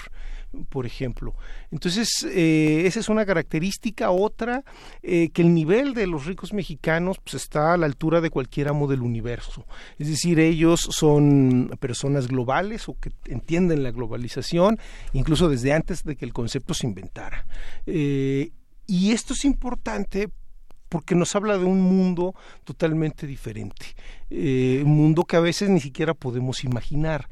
por 0.70 0.86
ejemplo. 0.86 1.34
Entonces, 1.72 2.26
eh, 2.30 2.84
esa 2.86 3.00
es 3.00 3.10
una 3.10 3.26
característica. 3.26 4.12
Otra, 4.12 4.64
eh, 5.02 5.30
que 5.30 5.42
el 5.42 5.54
nivel 5.54 5.94
de 5.94 6.08
los 6.08 6.26
ricos 6.26 6.54
mexicanos 6.54 7.18
pues, 7.24 7.36
está 7.36 7.74
a 7.74 7.78
la 7.78 7.86
altura 7.86 8.22
de 8.22 8.30
cualquier 8.30 8.70
amo 8.70 8.88
del 8.88 9.02
universo. 9.02 9.66
Es 9.98 10.08
decir, 10.08 10.40
ellos 10.40 10.82
son 10.90 11.72
personas 11.80 12.28
globales 12.28 12.88
o 12.90 12.98
que 13.00 13.12
entienden 13.26 13.84
la 13.84 13.92
globalización, 13.92 14.80
incluso 15.14 15.50
desde 15.50 15.74
antes 15.74 16.04
de 16.04 16.16
que 16.16 16.26
el 16.26 16.34
concepto 16.34 16.74
se 16.74 16.88
inventara. 16.88 17.46
Eh, 17.86 18.52
y 18.86 19.12
esto 19.12 19.34
es 19.34 19.46
importante 19.46 20.30
porque 20.90 21.16
nos 21.16 21.36
habla 21.36 21.58
de 21.58 21.66
un 21.66 21.82
mundo 21.82 22.34
totalmente 22.64 23.28
diferente, 23.28 23.96
eh, 24.30 24.82
un 24.86 24.96
mundo 24.96 25.24
que 25.24 25.36
a 25.36 25.42
veces 25.42 25.70
ni 25.70 25.80
siquiera 25.80 26.14
podemos 26.14 26.64
imaginar. 26.64 27.30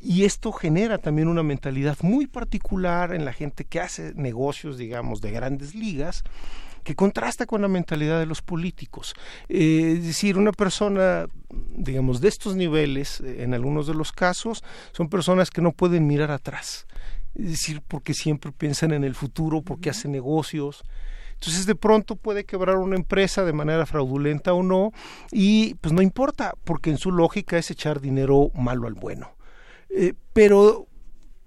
Y 0.00 0.24
esto 0.24 0.52
genera 0.52 0.98
también 0.98 1.28
una 1.28 1.42
mentalidad 1.42 1.96
muy 2.02 2.26
particular 2.26 3.14
en 3.14 3.24
la 3.24 3.32
gente 3.32 3.64
que 3.64 3.80
hace 3.80 4.12
negocios, 4.14 4.78
digamos, 4.78 5.20
de 5.20 5.32
grandes 5.32 5.74
ligas, 5.74 6.22
que 6.84 6.94
contrasta 6.94 7.46
con 7.46 7.60
la 7.62 7.68
mentalidad 7.68 8.18
de 8.18 8.26
los 8.26 8.40
políticos. 8.40 9.14
Eh, 9.48 9.96
es 9.98 10.04
decir, 10.04 10.38
una 10.38 10.52
persona, 10.52 11.26
digamos, 11.76 12.20
de 12.20 12.28
estos 12.28 12.56
niveles, 12.56 13.20
eh, 13.20 13.42
en 13.42 13.54
algunos 13.54 13.86
de 13.86 13.94
los 13.94 14.12
casos, 14.12 14.62
son 14.92 15.08
personas 15.08 15.50
que 15.50 15.60
no 15.60 15.72
pueden 15.72 16.06
mirar 16.06 16.30
atrás. 16.30 16.86
Es 17.34 17.50
decir, 17.50 17.82
porque 17.86 18.14
siempre 18.14 18.52
piensan 18.52 18.92
en 18.92 19.04
el 19.04 19.14
futuro, 19.14 19.62
porque 19.62 19.90
hacen 19.90 20.12
negocios, 20.12 20.82
entonces 21.40 21.66
de 21.66 21.76
pronto 21.76 22.16
puede 22.16 22.44
quebrar 22.44 22.78
una 22.78 22.96
empresa 22.96 23.44
de 23.44 23.52
manera 23.52 23.86
fraudulenta 23.86 24.54
o 24.54 24.64
no 24.64 24.90
y 25.30 25.74
pues 25.74 25.92
no 25.92 26.02
importa 26.02 26.54
porque 26.64 26.90
en 26.90 26.98
su 26.98 27.12
lógica 27.12 27.56
es 27.56 27.70
echar 27.70 28.00
dinero 28.00 28.50
malo 28.54 28.88
al 28.88 28.94
bueno. 28.94 29.36
Eh, 29.88 30.14
pero 30.32 30.88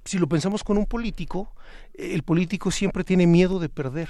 si 0.06 0.18
lo 0.18 0.30
pensamos 0.30 0.64
con 0.64 0.78
un 0.78 0.86
político, 0.86 1.54
el 1.94 2.24
político 2.24 2.72
siempre 2.72 3.04
tiene 3.04 3.28
miedo 3.28 3.60
de 3.60 3.68
perder 3.68 4.08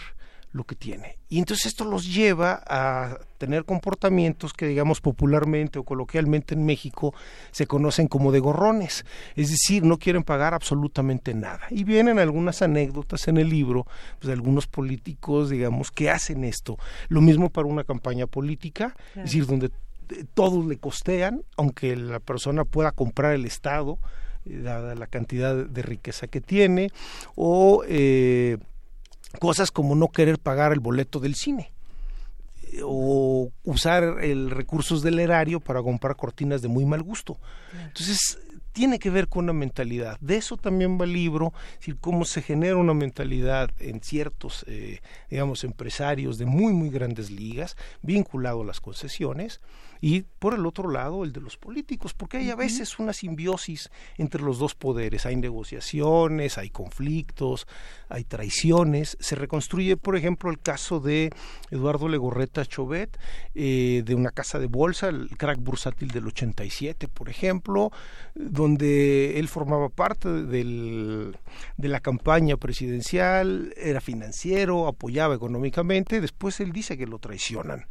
lo 0.53 0.65
que 0.65 0.75
tiene. 0.75 1.17
Y 1.29 1.39
entonces 1.39 1.67
esto 1.67 1.85
los 1.85 2.13
lleva 2.13 2.61
a 2.67 3.19
tener 3.37 3.63
comportamientos 3.63 4.53
que, 4.53 4.67
digamos, 4.67 4.99
popularmente 4.99 5.79
o 5.79 5.83
coloquialmente 5.83 6.55
en 6.55 6.65
México 6.65 7.13
se 7.51 7.67
conocen 7.67 8.07
como 8.07 8.31
de 8.31 8.39
gorrones. 8.39 9.05
Es 9.35 9.49
decir, 9.49 9.83
no 9.83 9.97
quieren 9.97 10.23
pagar 10.23 10.53
absolutamente 10.53 11.33
nada. 11.33 11.61
Y 11.69 11.83
vienen 11.85 12.19
algunas 12.19 12.61
anécdotas 12.61 13.27
en 13.27 13.37
el 13.37 13.49
libro 13.49 13.85
pues, 14.19 14.27
de 14.27 14.33
algunos 14.33 14.67
políticos, 14.67 15.49
digamos, 15.49 15.91
que 15.91 16.09
hacen 16.09 16.43
esto. 16.43 16.77
Lo 17.07 17.21
mismo 17.21 17.49
para 17.49 17.67
una 17.67 17.83
campaña 17.83 18.27
política, 18.27 18.95
es 19.15 19.23
decir, 19.23 19.45
donde 19.45 19.71
todos 20.33 20.65
le 20.65 20.77
costean, 20.77 21.43
aunque 21.55 21.95
la 21.95 22.19
persona 22.19 22.65
pueda 22.65 22.91
comprar 22.91 23.33
el 23.33 23.45
Estado, 23.45 23.97
eh, 24.45 24.57
dada 24.57 24.95
la 24.95 25.07
cantidad 25.07 25.55
de 25.55 25.81
riqueza 25.81 26.27
que 26.27 26.41
tiene, 26.41 26.89
o 27.35 27.83
eh, 27.87 28.57
cosas 29.39 29.71
como 29.71 29.95
no 29.95 30.09
querer 30.09 30.39
pagar 30.39 30.71
el 30.71 30.79
boleto 30.79 31.19
del 31.19 31.35
cine 31.35 31.71
o 32.83 33.51
usar 33.63 34.03
el 34.21 34.49
recursos 34.49 35.01
del 35.01 35.19
erario 35.19 35.59
para 35.59 35.81
comprar 35.81 36.15
cortinas 36.15 36.61
de 36.61 36.67
muy 36.67 36.85
mal 36.85 37.03
gusto. 37.03 37.37
Entonces, 37.73 38.39
tiene 38.71 38.99
que 38.99 39.09
ver 39.09 39.27
con 39.27 39.45
una 39.45 39.53
mentalidad. 39.53 40.17
De 40.21 40.37
eso 40.37 40.57
también 40.57 40.99
va 40.99 41.05
el 41.05 41.13
libro, 41.13 41.53
es 41.73 41.79
decir, 41.79 41.97
cómo 41.99 42.25
se 42.25 42.41
genera 42.41 42.77
una 42.77 42.93
mentalidad 42.93 43.69
en 43.79 44.01
ciertos, 44.01 44.63
eh, 44.67 45.01
digamos, 45.29 45.63
empresarios 45.63 46.37
de 46.37 46.45
muy, 46.45 46.73
muy 46.73 46.89
grandes 46.89 47.29
ligas, 47.29 47.75
vinculado 48.01 48.61
a 48.61 48.65
las 48.65 48.79
concesiones, 48.79 49.59
y 50.01 50.23
por 50.39 50.55
el 50.55 50.65
otro 50.65 50.89
lado 50.89 51.23
el 51.23 51.31
de 51.31 51.39
los 51.39 51.57
políticos, 51.57 52.15
porque 52.15 52.37
hay 52.37 52.49
a 52.49 52.55
veces 52.55 52.97
una 52.97 53.13
simbiosis 53.13 53.91
entre 54.17 54.41
los 54.41 54.57
dos 54.57 54.73
poderes, 54.73 55.27
hay 55.27 55.35
negociaciones, 55.35 56.57
hay 56.57 56.71
conflictos, 56.71 57.67
hay 58.09 58.23
traiciones, 58.23 59.15
se 59.19 59.35
reconstruye, 59.35 59.97
por 59.97 60.17
ejemplo, 60.17 60.49
el 60.49 60.59
caso 60.59 60.99
de 60.99 61.29
Eduardo 61.69 62.09
Legorreta 62.09 62.65
Chovet, 62.65 63.15
eh, 63.53 64.01
de 64.03 64.15
una 64.15 64.31
casa 64.31 64.57
de 64.57 64.65
bolsa, 64.65 65.09
el 65.09 65.29
crack 65.37 65.59
bursátil 65.59 66.09
del 66.09 66.27
87, 66.27 67.07
por 67.07 67.29
ejemplo, 67.29 67.91
donde 68.33 69.39
él 69.39 69.47
formaba 69.47 69.89
parte 69.89 70.29
del, 70.29 71.37
de 71.77 71.87
la 71.87 71.99
campaña 71.99 72.57
presidencial, 72.57 73.71
era 73.77 74.01
financiero, 74.01 74.87
apoyaba 74.87 75.35
económicamente, 75.35 76.21
después 76.21 76.59
él 76.59 76.71
dice 76.71 76.97
que 76.97 77.05
lo 77.05 77.19
traicionan 77.19 77.85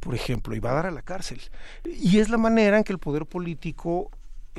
por 0.00 0.14
ejemplo, 0.14 0.54
y 0.54 0.60
va 0.60 0.70
a 0.70 0.74
dar 0.74 0.86
a 0.86 0.90
la 0.90 1.02
cárcel. 1.02 1.40
Y 1.84 2.18
es 2.18 2.28
la 2.28 2.38
manera 2.38 2.78
en 2.78 2.84
que 2.84 2.92
el 2.92 2.98
poder 2.98 3.26
político 3.26 4.10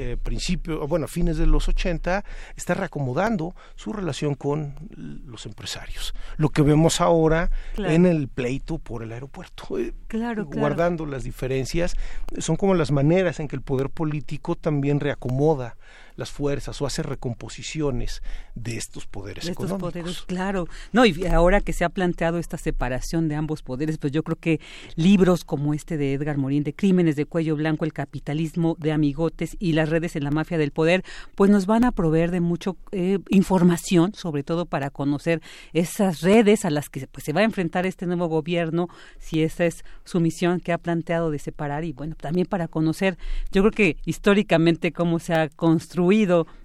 eh, 0.02 0.16
principio, 0.16 0.88
bueno, 0.88 1.06
a 1.06 1.08
fines 1.10 1.36
de 1.36 1.46
los 1.46 1.68
80, 1.68 2.24
está 2.56 2.74
reacomodando 2.74 3.54
su 3.76 3.92
relación 3.92 4.34
con 4.34 4.76
los 4.96 5.46
empresarios. 5.46 6.14
Lo 6.38 6.50
que 6.50 6.62
vemos 6.62 7.02
ahora 7.02 7.52
en 7.76 8.06
el 8.06 8.30
pleito 8.30 8.78
por 8.78 9.04
el 9.04 9.12
aeropuerto. 9.12 9.78
Eh, 9.78 9.94
claro, 10.08 10.46
guardando 10.46 11.06
las 11.06 11.26
diferencias, 11.26 11.98
son 12.38 12.56
como 12.56 12.76
las 12.76 12.92
maneras 12.92 13.42
en 13.42 13.50
que 13.50 13.58
el 13.58 13.62
poder 13.62 13.90
político 13.90 14.56
también 14.56 15.02
reacomoda 15.02 15.76
las 16.20 16.30
fuerzas 16.30 16.80
o 16.82 16.86
hace 16.86 17.02
recomposiciones 17.02 18.22
de 18.54 18.78
estos 18.78 19.08
poderes 19.08 19.46
de 19.46 19.52
estos 19.52 19.72
poderes, 19.74 20.22
claro. 20.24 20.68
No, 20.92 21.06
y 21.06 21.26
ahora 21.28 21.62
que 21.62 21.74
se 21.74 21.86
ha 21.86 21.90
planteado 21.90 22.38
esta 22.38 22.58
separación 22.58 23.30
de 23.30 23.36
ambos 23.36 23.64
poderes, 23.64 23.98
pues 23.98 24.12
yo 24.12 24.22
creo 24.24 24.36
que 24.36 24.60
libros 24.96 25.46
como 25.46 25.74
este 25.74 25.98
de 25.98 26.14
Edgar 26.14 26.38
Morín, 26.38 26.64
de 26.64 26.74
Crímenes 26.74 27.16
de 27.16 27.26
Cuello 27.26 27.56
Blanco, 27.56 27.86
El 27.86 27.94
capitalismo 27.94 28.76
de 28.80 28.92
amigotes 28.92 29.56
y 29.60 29.72
las 29.72 29.90
redes 29.90 30.16
en 30.16 30.26
la 30.26 30.32
mafia 30.32 30.58
del 30.58 30.72
poder, 30.72 31.04
pues 31.36 31.50
nos 31.50 31.66
van 31.66 31.86
a 31.86 31.92
proveer 31.92 32.32
de 32.32 32.42
mucho 32.42 32.78
eh, 32.92 33.20
información, 33.30 34.14
sobre 34.14 34.44
todo 34.44 34.66
para 34.66 34.90
conocer 34.90 35.42
esas 35.72 36.22
redes 36.22 36.66
a 36.66 36.70
las 36.70 36.90
que 36.90 37.08
pues, 37.08 37.24
se 37.24 37.34
va 37.34 37.42
a 37.42 37.46
enfrentar 37.46 37.86
este 37.86 38.06
nuevo 38.06 38.28
gobierno, 38.28 38.90
si 39.20 39.42
esa 39.42 39.66
es 39.66 39.86
su 40.04 40.20
misión 40.20 40.60
que 40.60 40.74
ha 40.74 40.78
planteado 40.78 41.32
de 41.32 41.40
separar 41.40 41.86
y 41.86 41.94
bueno, 41.94 42.16
también 42.16 42.46
para 42.46 42.68
conocer, 42.68 43.18
yo 43.52 43.62
creo 43.62 43.72
que 43.72 43.98
históricamente 44.06 44.92
cómo 44.92 45.20
se 45.20 45.34
ha 45.34 45.48
construido 45.48 46.09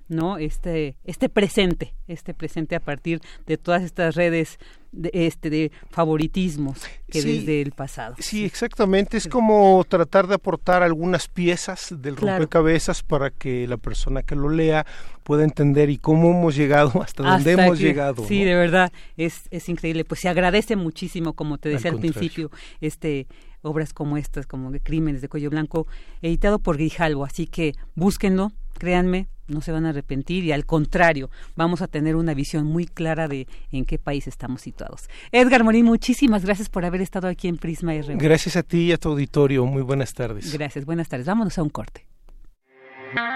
no 0.08 0.38
este 0.38 0.96
este 1.04 1.28
presente 1.28 1.94
este 2.06 2.34
presente 2.34 2.76
a 2.76 2.80
partir 2.80 3.20
de 3.46 3.56
todas 3.56 3.82
estas 3.82 4.14
redes 4.14 4.58
de, 4.92 5.10
este 5.12 5.50
de 5.50 5.72
favoritismos 5.90 6.82
que 7.08 7.22
desde 7.22 7.62
el 7.62 7.72
pasado. 7.72 8.14
Sí 8.18 8.44
exactamente. 8.44 9.16
Es 9.16 9.26
como 9.26 9.84
tratar 9.88 10.26
de 10.26 10.34
aportar 10.34 10.82
algunas 10.82 11.28
piezas 11.28 11.94
del 11.98 12.16
rompecabezas 12.16 13.02
para 13.02 13.30
que 13.30 13.66
la 13.66 13.76
persona 13.76 14.22
que 14.22 14.36
lo 14.36 14.48
lea 14.48 14.86
pueda 15.22 15.42
entender 15.42 15.90
y 15.90 15.98
cómo 15.98 16.30
hemos 16.30 16.54
llegado 16.54 17.02
hasta, 17.02 17.22
dónde 17.22 17.52
hemos 17.52 17.78
llegado 17.78 18.24
sí 18.26 18.44
de 18.44 18.54
verdad 18.54 18.92
es 19.16 19.42
es 19.50 19.68
increíble. 19.68 20.04
Pues 20.04 20.20
se 20.20 20.28
agradece 20.28 20.76
muchísimo 20.76 21.32
como 21.32 21.58
te 21.58 21.70
decía 21.70 21.90
al, 21.90 21.96
al 21.96 22.00
principio 22.00 22.50
este 22.80 23.26
obras 23.62 23.94
como 23.94 24.16
estas, 24.18 24.46
como 24.46 24.70
de 24.70 24.80
Crímenes 24.80 25.22
de 25.22 25.28
Cuello 25.28 25.50
Blanco, 25.50 25.86
editado 26.20 26.58
por 26.58 26.76
Grijalvo. 26.76 27.24
Así 27.24 27.46
que 27.46 27.72
búsquenlo, 27.94 28.52
créanme, 28.74 29.28
no 29.46 29.60
se 29.60 29.72
van 29.72 29.86
a 29.86 29.90
arrepentir 29.90 30.44
y 30.44 30.52
al 30.52 30.66
contrario, 30.66 31.30
vamos 31.56 31.82
a 31.82 31.88
tener 31.88 32.16
una 32.16 32.34
visión 32.34 32.66
muy 32.66 32.86
clara 32.86 33.28
de 33.28 33.46
en 33.72 33.84
qué 33.84 33.98
país 33.98 34.26
estamos 34.26 34.62
situados. 34.62 35.09
Edgar 35.32 35.64
Morín, 35.64 35.84
muchísimas 35.84 36.44
gracias 36.44 36.68
por 36.68 36.84
haber 36.84 37.01
estado 37.01 37.28
aquí 37.28 37.48
en 37.48 37.56
Prisma 37.56 37.94
R. 37.94 38.16
Gracias 38.16 38.56
a 38.56 38.62
ti 38.62 38.86
y 38.86 38.92
a 38.92 38.98
tu 38.98 39.10
auditorio. 39.10 39.66
Muy 39.66 39.82
buenas 39.82 40.14
tardes. 40.14 40.52
Gracias, 40.52 40.84
buenas 40.84 41.09
tardes. 41.09 41.26
Vámonos 41.26 41.59
a 41.59 41.62
un 41.62 41.70
corte. 41.70 42.06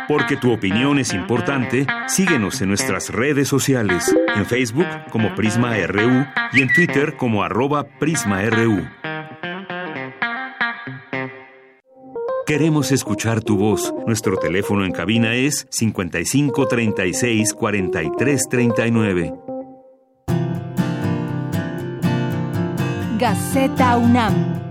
Porque 0.08 0.36
tu 0.36 0.52
opinión 0.52 0.98
es 0.98 1.12
importante, 1.12 1.86
síguenos 2.06 2.60
en 2.62 2.68
nuestras 2.68 3.10
redes 3.10 3.46
sociales, 3.46 4.12
en 4.34 4.46
Facebook 4.46 4.86
como 5.10 5.34
Prisma 5.34 5.76
RU 5.86 6.26
y 6.52 6.62
en 6.62 6.72
Twitter 6.72 7.16
como 7.16 7.42
arroba 7.44 7.84
PrismaRU. 8.00 8.88
Queremos 12.48 12.92
escuchar 12.92 13.42
tu 13.42 13.58
voz. 13.58 13.92
Nuestro 14.06 14.38
teléfono 14.38 14.86
en 14.86 14.92
cabina 14.92 15.34
es 15.34 15.66
55 15.68 16.66
36 16.66 17.52
43 17.52 18.48
39. 18.48 19.34
Gaceta 23.18 23.98
UNAM. 23.98 24.67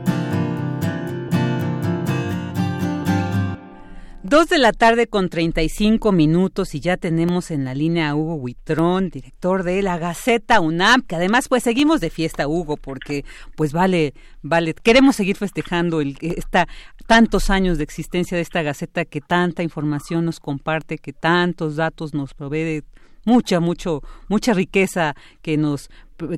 Dos 4.29 4.49
de 4.49 4.57
la 4.57 4.73
tarde 4.73 5.07
con 5.07 5.29
35 5.29 6.11
minutos 6.11 6.75
y 6.75 6.81
ya 6.81 6.97
tenemos 6.97 7.49
en 7.49 7.63
la 7.63 7.73
línea 7.73 8.09
a 8.09 8.15
Hugo 8.15 8.35
Huitrón, 8.35 9.09
director 9.09 9.63
de 9.63 9.81
la 9.81 9.97
Gaceta 9.97 10.59
UNAM, 10.59 11.01
que 11.01 11.15
además 11.15 11.47
pues 11.47 11.63
seguimos 11.63 12.01
de 12.01 12.09
fiesta, 12.09 12.45
Hugo, 12.45 12.75
porque 12.75 13.23
pues 13.55 13.71
vale, 13.71 14.13
vale, 14.41 14.73
queremos 14.83 15.15
seguir 15.15 15.37
festejando 15.37 16.01
el, 16.01 16.17
esta, 16.19 16.67
tantos 17.07 17.49
años 17.49 17.77
de 17.77 17.85
existencia 17.85 18.35
de 18.35 18.41
esta 18.41 18.63
Gaceta 18.63 19.05
que 19.05 19.21
tanta 19.21 19.63
información 19.63 20.25
nos 20.25 20.41
comparte, 20.41 20.97
que 20.97 21.13
tantos 21.13 21.77
datos 21.77 22.13
nos 22.13 22.33
provee 22.33 22.83
mucha, 23.23 23.61
mucho, 23.61 24.01
mucha 24.27 24.53
riqueza 24.53 25.13
que 25.41 25.55
nos, 25.55 25.87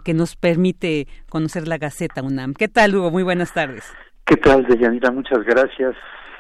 que 0.06 0.14
nos 0.14 0.36
permite 0.36 1.07
conocer 1.28 1.68
la 1.68 1.80
Gaceta 1.80 2.22
UNAM. 2.22 2.53
¿Qué 2.53 2.68
tal, 2.68 2.95
Hugo? 2.95 3.10
Muy 3.10 3.24
buenas 3.24 3.52
tardes. 3.52 3.91
¿Qué 4.28 4.38
tal, 4.38 4.64
Deyanira? 4.68 5.10
Muchas 5.10 5.44
gracias. 5.44 5.95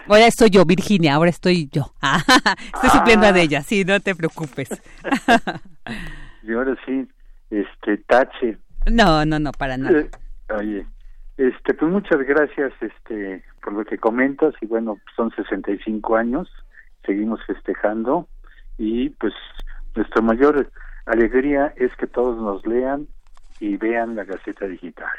Ahora 0.09 0.25
estoy 0.25 0.49
yo, 0.49 0.65
Virginia, 0.65 1.13
ahora 1.13 1.29
estoy 1.29 1.69
yo. 1.71 1.93
estoy 2.73 2.89
supliendo 2.89 3.27
a 3.27 3.37
ella, 3.37 3.61
sí, 3.61 3.85
no 3.85 3.99
te 3.99 4.15
preocupes. 4.15 4.67
y 6.43 6.51
ahora 6.51 6.75
sí, 6.83 7.07
este, 7.51 7.97
tache. 8.07 8.57
No, 8.91 9.23
no, 9.23 9.37
no, 9.37 9.51
para 9.51 9.77
nada. 9.77 9.99
Eh, 9.99 10.09
oye, 10.49 10.87
este, 11.37 11.75
pues 11.75 11.91
muchas 11.91 12.19
gracias, 12.25 12.73
este, 12.81 13.43
por 13.61 13.73
lo 13.73 13.85
que 13.85 13.99
comentas 13.99 14.55
y 14.61 14.65
bueno, 14.65 14.97
son 15.15 15.29
65 15.35 16.15
años, 16.15 16.49
seguimos 17.05 17.39
festejando 17.45 18.27
y 18.79 19.09
pues 19.09 19.33
nuestra 19.95 20.23
mayor 20.23 20.71
alegría 21.05 21.71
es 21.77 21.95
que 21.97 22.07
todos 22.07 22.35
nos 22.41 22.65
lean 22.65 23.07
y 23.59 23.77
vean 23.77 24.15
la 24.15 24.23
Gaceta 24.23 24.65
Digital 24.65 25.13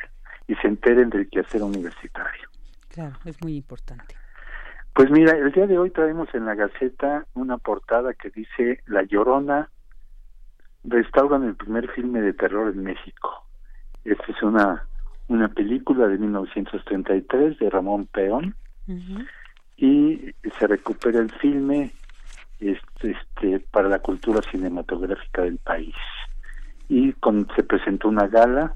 y 0.48 0.56
se 0.56 0.66
enteren 0.66 1.10
del 1.10 1.30
quehacer 1.30 1.62
universitario. 1.62 2.48
Claro, 2.88 3.14
es 3.24 3.40
muy 3.40 3.54
importante. 3.54 4.16
Pues 4.94 5.10
mira, 5.10 5.36
el 5.36 5.52
día 5.52 5.66
de 5.66 5.78
hoy 5.78 5.90
traemos 5.90 6.28
en 6.34 6.46
la 6.46 6.54
Gaceta 6.54 7.26
una 7.34 7.58
portada 7.58 8.14
que 8.14 8.30
dice 8.30 8.80
La 8.86 9.02
Llorona 9.02 9.70
restauran 10.84 11.44
el 11.44 11.56
primer 11.56 11.90
filme 11.90 12.20
de 12.20 12.32
terror 12.32 12.72
en 12.72 12.82
México. 12.82 13.44
Esta 14.04 14.24
es 14.32 14.42
una 14.42 14.84
una 15.30 15.48
película 15.48 16.08
de 16.08 16.18
1933 16.18 17.58
de 17.58 17.70
Ramón 17.70 18.06
Peón. 18.06 18.54
Y 19.76 20.34
se 20.58 20.66
recupera 20.66 21.20
el 21.20 21.30
filme 21.34 21.92
este, 22.58 23.12
este, 23.12 23.60
para 23.70 23.88
la 23.88 24.00
cultura 24.00 24.40
cinematográfica 24.50 25.42
del 25.42 25.58
país. 25.58 25.94
Y 26.88 27.12
con, 27.14 27.46
se 27.54 27.62
presentó 27.62 28.08
una 28.08 28.26
gala 28.26 28.74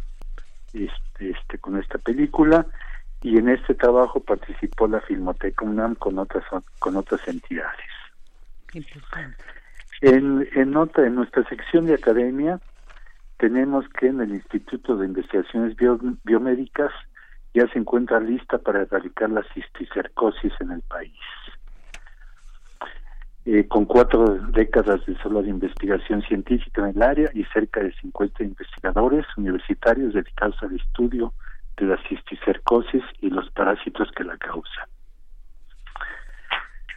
este, 0.72 1.30
este 1.30 1.58
con 1.58 1.76
esta 1.76 1.98
película 1.98 2.66
y 3.24 3.38
en 3.38 3.48
este 3.48 3.74
trabajo 3.74 4.20
participó 4.20 4.86
la 4.86 5.00
Filmoteca 5.00 5.64
UNAM 5.64 5.94
con 5.94 6.18
otras 6.18 6.44
con 6.78 6.94
otras 6.94 7.26
entidades. 7.26 7.90
En, 10.02 10.46
en 10.54 10.70
nota 10.70 11.06
en 11.06 11.14
nuestra 11.14 11.42
sección 11.48 11.86
de 11.86 11.94
academia 11.94 12.60
tenemos 13.38 13.86
que 13.98 14.08
en 14.08 14.20
el 14.20 14.34
Instituto 14.34 14.96
de 14.96 15.06
Investigaciones 15.06 15.74
Biomédicas 16.22 16.92
ya 17.54 17.66
se 17.68 17.78
encuentra 17.78 18.20
lista 18.20 18.58
para 18.58 18.82
erradicar 18.82 19.30
la 19.30 19.42
cisticercosis 19.54 20.52
en 20.60 20.72
el 20.72 20.82
país. 20.82 21.18
Eh, 23.46 23.66
con 23.68 23.86
cuatro 23.86 24.36
décadas 24.52 25.04
de 25.06 25.16
solo 25.22 25.42
de 25.42 25.48
investigación 25.48 26.20
científica 26.22 26.82
en 26.82 26.96
el 26.96 27.02
área 27.02 27.30
y 27.32 27.44
cerca 27.44 27.80
de 27.80 27.92
50 27.94 28.42
investigadores 28.42 29.24
universitarios 29.38 30.12
dedicados 30.12 30.62
al 30.62 30.76
estudio 30.76 31.32
de 31.76 31.86
la 31.86 31.96
cisticercosis 32.08 33.02
y 33.20 33.30
los 33.30 33.50
parásitos 33.50 34.10
que 34.12 34.24
la 34.24 34.36
causan. 34.36 34.88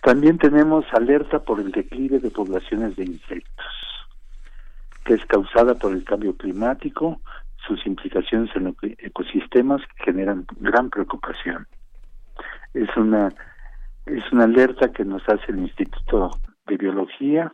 También 0.04 0.38
tenemos 0.38 0.86
alerta 0.94 1.40
por 1.40 1.60
el 1.60 1.72
declive 1.72 2.20
de 2.20 2.32
poblaciones 2.32 2.96
de 2.96 3.06
insectos, 3.06 3.66
que 5.04 5.16
es 5.16 5.26
causada 5.26 5.76
por 5.76 5.94
el 5.94 6.04
cambio 6.04 6.36
climático, 6.38 7.20
sus 7.68 7.86
implicaciones 7.86 8.56
en 8.56 8.66
los 8.66 8.76
ecosistemas 8.82 9.82
generan 9.98 10.46
gran 10.60 10.90
preocupación. 10.90 11.68
Es 12.74 12.96
una 12.96 13.34
es 14.06 14.24
una 14.32 14.46
alerta 14.46 14.94
que 14.94 15.04
nos 15.04 15.22
hace 15.28 15.52
el 15.52 15.60
Instituto 15.60 16.32
de 16.66 16.78
Biología 16.78 17.54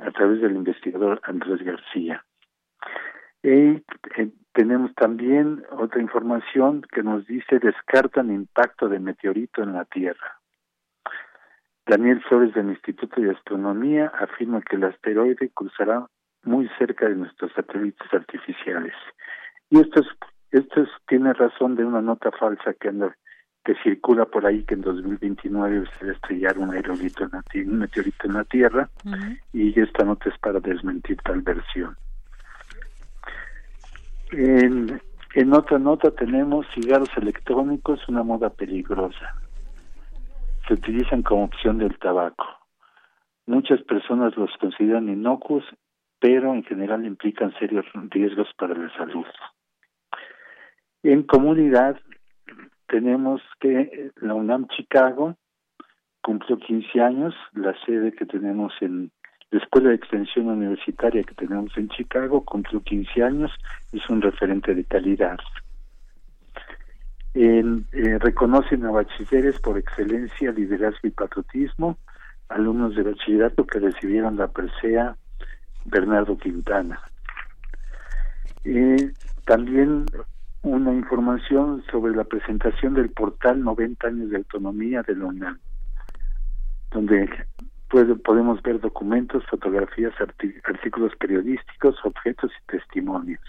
a 0.00 0.10
través 0.10 0.40
del 0.40 0.56
investigador 0.56 1.20
Andrés 1.22 1.62
García. 1.62 2.24
Eh, 3.44 3.80
tenemos 4.52 4.94
también 4.94 5.64
otra 5.70 6.00
información 6.00 6.82
que 6.92 7.02
nos 7.02 7.26
dice 7.26 7.58
descartan 7.58 8.30
impacto 8.30 8.88
de 8.88 8.98
meteorito 8.98 9.62
en 9.62 9.72
la 9.72 9.84
Tierra. 9.86 10.38
Daniel 11.86 12.22
Flores 12.28 12.54
del 12.54 12.68
Instituto 12.68 13.20
de 13.20 13.30
Astronomía 13.30 14.12
afirma 14.18 14.62
que 14.62 14.76
el 14.76 14.84
asteroide 14.84 15.50
cruzará 15.52 16.06
muy 16.44 16.68
cerca 16.78 17.08
de 17.08 17.16
nuestros 17.16 17.52
satélites 17.52 18.12
artificiales. 18.12 18.94
Y 19.70 19.80
esto 19.80 20.00
es, 20.00 20.06
esto 20.50 20.86
tiene 21.08 21.32
razón 21.32 21.74
de 21.74 21.84
una 21.84 22.02
nota 22.02 22.30
falsa 22.32 22.74
que 22.74 22.88
anda 22.88 23.16
que 23.64 23.74
circula 23.82 24.26
por 24.26 24.44
ahí 24.44 24.64
que 24.64 24.74
en 24.74 24.80
2029 24.80 25.86
se 25.98 26.04
va 26.04 26.10
a 26.10 26.14
estrellar 26.14 26.58
un 26.58 26.74
aerolito 26.74 27.24
en 27.24 27.30
la, 27.32 27.42
un 27.54 27.78
meteorito 27.78 28.26
en 28.26 28.34
la 28.34 28.44
Tierra 28.44 28.88
y 29.52 29.78
esta 29.80 30.04
nota 30.04 30.28
es 30.30 30.38
para 30.38 30.60
desmentir 30.60 31.16
tal 31.24 31.42
versión. 31.42 31.96
En, 34.32 35.52
otra 35.52 35.78
nota 35.78 36.10
tenemos 36.10 36.66
cigarros 36.74 37.10
electrónicos, 37.16 38.00
una 38.08 38.22
moda 38.22 38.50
peligrosa. 38.50 39.34
Se 40.66 40.74
utilizan 40.74 41.22
como 41.22 41.44
opción 41.44 41.78
del 41.78 41.98
tabaco. 41.98 42.46
Muchas 43.46 43.82
personas 43.82 44.36
los 44.36 44.50
consideran 44.58 45.08
inocuos 45.08 45.64
pero 46.22 46.54
en 46.54 46.62
general 46.62 47.04
implican 47.04 47.52
serios 47.58 47.84
riesgos 48.10 48.48
para 48.56 48.76
la 48.76 48.88
salud. 48.96 49.26
En 51.02 51.24
comunidad 51.24 51.98
tenemos 52.86 53.42
que 53.58 54.12
la 54.20 54.34
UNAM 54.34 54.68
Chicago 54.68 55.34
cumplió 56.22 56.58
15 56.58 57.00
años, 57.00 57.34
la 57.54 57.74
sede 57.84 58.12
que 58.12 58.24
tenemos 58.24 58.72
en 58.80 59.10
la 59.52 59.58
Escuela 59.58 59.90
de 59.90 59.96
Extensión 59.96 60.48
Universitaria 60.48 61.22
que 61.22 61.34
tenemos 61.34 61.76
en 61.76 61.90
Chicago 61.90 62.42
cumplió 62.42 62.80
15 62.80 63.22
años, 63.22 63.52
es 63.92 64.08
un 64.08 64.22
referente 64.22 64.74
de 64.74 64.82
calidad. 64.84 65.38
Eh, 67.34 67.62
reconocen 68.20 68.86
a 68.86 68.90
bachilleres 68.90 69.60
por 69.60 69.76
excelencia, 69.76 70.52
liderazgo 70.52 71.00
y 71.06 71.10
patriotismo, 71.10 71.98
alumnos 72.48 72.96
de 72.96 73.02
bachillerato 73.02 73.66
que 73.66 73.78
recibieron 73.78 74.38
la 74.38 74.48
presea 74.48 75.16
Bernardo 75.84 76.36
Quintana. 76.38 77.00
y 78.64 79.10
también 79.44 80.06
una 80.62 80.94
información 80.94 81.82
sobre 81.90 82.14
la 82.14 82.24
presentación 82.24 82.94
del 82.94 83.10
portal 83.10 83.62
90 83.62 84.06
años 84.06 84.30
de 84.30 84.36
autonomía 84.36 85.02
de 85.02 85.16
la 85.16 85.26
UNAM, 85.26 85.58
donde 86.92 87.28
podemos 88.24 88.62
ver 88.62 88.80
documentos, 88.80 89.44
fotografías, 89.50 90.14
artículos 90.64 91.12
periodísticos, 91.16 91.96
objetos 92.04 92.50
y 92.50 92.72
testimonios. 92.72 93.40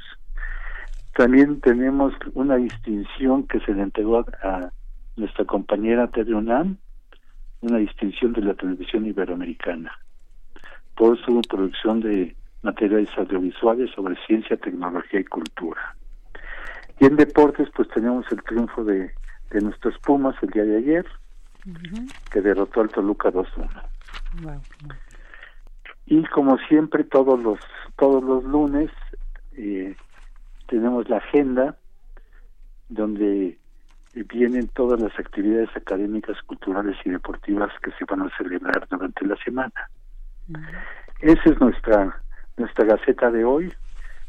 También 1.15 1.61
tenemos 1.61 2.13
una 2.33 2.57
distinción 2.57 3.47
que 3.47 3.59
se 3.61 3.73
le 3.73 3.83
entregó 3.83 4.25
a 4.41 4.71
nuestra 5.15 5.45
compañera 5.45 6.07
Tere 6.07 6.33
UNAM, 6.33 6.77
una 7.61 7.77
distinción 7.77 8.33
de 8.33 8.41
la 8.41 8.53
televisión 8.55 9.05
iberoamericana 9.05 9.91
por 10.95 11.17
su 11.23 11.41
producción 11.49 12.01
de 12.01 12.35
materiales 12.61 13.09
audiovisuales 13.17 13.91
sobre 13.91 14.15
ciencia, 14.25 14.57
tecnología 14.57 15.19
y 15.19 15.25
cultura. 15.25 15.95
Y 16.99 17.05
en 17.05 17.15
deportes, 17.15 17.69
pues 17.75 17.87
tenemos 17.89 18.25
el 18.31 18.43
triunfo 18.43 18.83
de, 18.83 19.11
de 19.51 19.61
nuestros 19.61 19.97
Pumas 19.99 20.35
el 20.41 20.49
día 20.49 20.63
de 20.63 20.77
ayer, 20.77 21.05
que 22.31 22.41
derrotó 22.41 22.81
al 22.81 22.89
Toluca 22.89 23.31
2-1. 23.31 23.69
Y 26.05 26.23
como 26.25 26.57
siempre, 26.69 27.03
todos 27.03 27.41
los, 27.41 27.59
todos 27.97 28.23
los 28.23 28.43
lunes 28.43 28.91
eh, 29.55 29.95
tenemos 30.67 31.07
la 31.09 31.17
agenda 31.17 31.77
donde 32.89 33.57
vienen 34.13 34.67
todas 34.69 35.01
las 35.01 35.17
actividades 35.17 35.69
académicas, 35.75 36.37
culturales 36.43 36.97
y 37.05 37.09
deportivas 37.09 37.71
que 37.81 37.91
se 37.91 38.05
van 38.05 38.21
a 38.21 38.37
celebrar 38.37 38.87
durante 38.89 39.25
la 39.25 39.35
semana. 39.37 39.89
Esa 41.21 41.49
es 41.49 41.59
nuestra 41.59 42.21
nuestra 42.57 42.85
gaceta 42.85 43.31
de 43.31 43.43
hoy. 43.43 43.73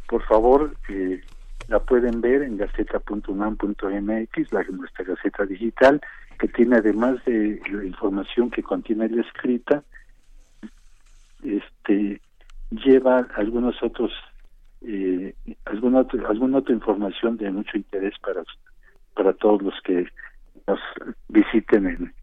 Por 0.08 0.22
favor, 0.24 0.74
eh, 0.88 1.22
la 1.68 1.80
pueden 1.80 2.20
ver 2.20 2.42
en 2.42 2.56
gaceta.unam.mx, 2.56 4.52
la 4.52 4.62
nuestra 4.64 5.04
gaceta 5.04 5.44
digital, 5.46 6.00
que 6.38 6.48
tiene 6.48 6.76
además 6.76 7.24
de 7.24 7.60
la 7.70 7.84
información 7.84 8.50
que 8.50 8.62
contiene 8.62 9.08
la 9.08 9.22
escrita, 9.22 9.82
este 11.42 12.20
lleva 12.70 13.28
algunos 13.36 13.80
otros 13.82 14.12
eh, 14.80 15.34
alguna 15.66 16.06
alguna 16.28 16.58
otra 16.58 16.74
información 16.74 17.36
de 17.36 17.50
mucho 17.50 17.76
interés 17.76 18.14
para 18.20 18.42
para 19.14 19.32
todos 19.34 19.62
los 19.62 19.74
que 19.82 20.06
nos 20.66 20.80
visiten 21.28 21.86
en, 21.86 22.14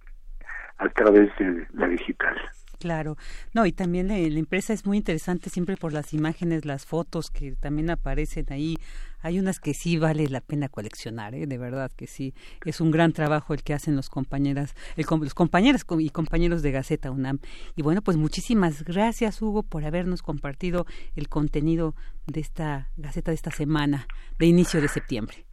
a 0.78 0.90
través 0.90 1.30
de 1.38 1.68
la 1.74 1.88
digital. 1.88 2.36
Claro, 2.82 3.16
no, 3.54 3.68
y 3.68 3.74
también 3.74 4.08
la, 4.08 4.18
empresa 4.18 4.74
es 4.74 4.88
muy 4.88 4.98
interesante 4.98 5.52
siempre 5.52 5.78
por 5.78 5.94
las 5.94 6.16
imágenes, 6.16 6.66
las 6.66 6.88
fotos 6.88 7.30
que 7.30 7.52
también 7.52 7.92
aparecen 7.92 8.48
ahí. 8.50 8.76
Hay 9.22 9.38
unas 9.38 9.60
que 9.60 9.76
sí 9.76 10.00
vale 10.00 10.28
la 10.30 10.42
pena 10.42 10.68
coleccionar, 10.68 11.36
¿eh? 11.36 11.46
de 11.46 11.58
verdad 11.60 11.92
que 11.96 12.08
sí. 12.08 12.34
Es 12.66 12.82
un 12.82 12.90
gran 12.90 13.14
trabajo 13.14 13.54
el 13.54 13.62
que 13.62 13.76
hacen 13.76 13.96
los 13.96 14.10
compañeras, 14.10 14.74
el, 14.98 15.06
los 15.22 15.36
compañeros 15.36 15.86
y 16.00 16.10
compañeros 16.10 16.64
de 16.64 16.72
Gaceta 16.72 17.12
UNAM. 17.12 17.38
Y 17.76 17.84
bueno, 17.84 18.02
pues 18.02 18.18
muchísimas 18.18 18.84
gracias, 18.84 19.40
Hugo, 19.44 19.62
por 19.62 19.86
habernos 19.86 20.24
compartido 20.24 20.88
el 21.16 21.30
contenido 21.30 21.94
de 22.26 22.40
esta 22.40 22.90
Gaceta 22.98 23.30
de 23.30 23.36
esta 23.36 23.52
semana, 23.52 24.08
de 24.40 24.48
inicio 24.48 24.82
de 24.82 24.88
septiembre. 24.88 25.46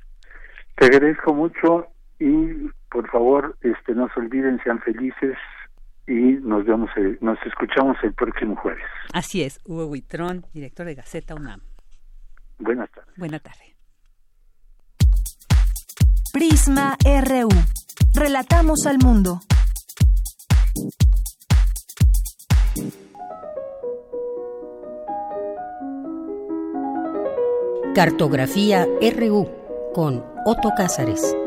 Te 0.77 0.87
agradezco 0.87 1.35
mucho 1.35 1.89
y 2.19 2.71
por 2.91 3.07
favor, 3.11 3.55
este, 3.61 3.95
no 3.95 4.09
se 4.15 4.21
olviden, 4.21 4.59
sean 4.65 4.81
felices, 4.81 5.37
y 6.09 6.39
nos 6.43 6.65
vemos, 6.65 6.91
nos 7.21 7.39
escuchamos 7.47 7.97
el 8.03 8.15
próximo 8.15 8.57
jueves. 8.57 8.83
Así 9.13 9.43
es, 9.43 9.61
Hugo 9.67 9.87
Huitrón, 9.87 10.47
director 10.55 10.87
de 10.87 10.95
Gaceta 10.95 11.35
UNAM. 11.35 11.61
Buenas 12.59 12.91
tardes. 12.91 13.15
Buenas 13.17 13.43
tardes. 13.43 13.77
Prisma 16.33 16.97
RU. 17.05 17.49
Relatamos 18.15 18.87
al 18.87 18.99
mundo. 18.99 19.41
Cartografía 27.95 28.87
RU 29.17 29.49
con 29.93 30.25
Otto 30.45 30.71
Cázares. 30.77 31.38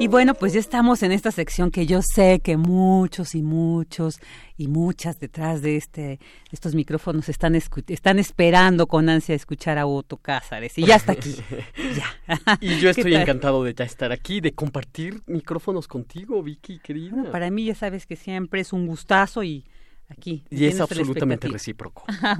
Y 0.00 0.06
bueno, 0.06 0.34
pues 0.34 0.52
ya 0.52 0.60
estamos 0.60 1.02
en 1.02 1.10
esta 1.10 1.32
sección 1.32 1.72
que 1.72 1.84
yo 1.84 2.02
sé 2.02 2.38
que 2.38 2.56
muchos 2.56 3.34
y 3.34 3.42
muchos 3.42 4.20
y 4.56 4.68
muchas 4.68 5.18
detrás 5.18 5.60
de 5.60 5.76
este 5.76 6.20
estos 6.52 6.76
micrófonos 6.76 7.28
están 7.28 7.56
están 7.56 8.20
esperando 8.20 8.86
con 8.86 9.08
ansia 9.08 9.34
escuchar 9.34 9.76
a 9.76 9.86
Otto 9.86 10.16
Cázares 10.16 10.78
y 10.78 10.86
ya 10.86 10.94
está 10.94 11.12
aquí. 11.12 11.34
ya. 11.96 12.58
Y 12.60 12.78
yo 12.78 12.90
estoy 12.90 13.16
encantado 13.16 13.64
de 13.64 13.74
ya 13.74 13.84
estar 13.84 14.12
aquí, 14.12 14.40
de 14.40 14.52
compartir 14.52 15.20
micrófonos 15.26 15.88
contigo, 15.88 16.44
Vicky, 16.44 16.78
querida. 16.78 17.32
para 17.32 17.50
mí 17.50 17.64
ya 17.64 17.74
sabes 17.74 18.06
que 18.06 18.14
siempre 18.14 18.60
es 18.60 18.72
un 18.72 18.86
gustazo 18.86 19.42
y 19.42 19.64
aquí. 20.08 20.44
Y 20.50 20.66
es 20.66 20.80
absolutamente 20.80 21.48
recíproco. 21.48 22.04
Ah, 22.20 22.36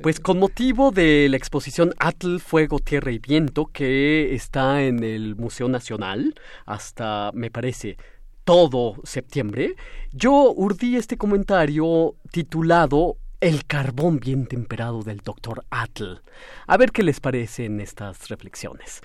pues 0.00 0.20
con 0.20 0.38
motivo 0.38 0.90
de 0.90 1.28
la 1.28 1.36
exposición 1.36 1.92
Atl, 1.98 2.38
Fuego, 2.38 2.78
Tierra 2.78 3.12
y 3.12 3.18
Viento, 3.18 3.66
que 3.66 4.34
está 4.34 4.82
en 4.82 5.04
el 5.04 5.36
Museo 5.36 5.68
Nacional 5.68 6.34
hasta, 6.64 7.30
me 7.34 7.50
parece, 7.50 7.96
todo 8.44 8.94
septiembre, 9.04 9.74
yo 10.12 10.52
urdí 10.52 10.96
este 10.96 11.18
comentario 11.18 12.14
titulado 12.30 13.18
el 13.40 13.66
carbón 13.66 14.18
bien 14.18 14.46
temperado 14.46 15.02
del 15.02 15.18
doctor 15.18 15.64
Atl. 15.70 16.22
A 16.66 16.76
ver 16.76 16.90
qué 16.90 17.02
les 17.02 17.20
parecen 17.20 17.80
estas 17.80 18.28
reflexiones. 18.28 19.02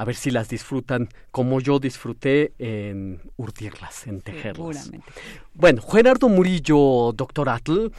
A 0.00 0.04
ver 0.06 0.16
si 0.16 0.30
las 0.30 0.48
disfrutan 0.48 1.10
como 1.30 1.60
yo 1.60 1.78
disfruté 1.78 2.54
en 2.56 3.20
urdirlas, 3.36 4.06
en 4.06 4.22
tejerlas. 4.22 4.90
Bueno, 5.52 5.82
Gerardo 5.82 6.30
Murillo, 6.30 7.12
doctor 7.12 7.50
Atl, 7.50 7.92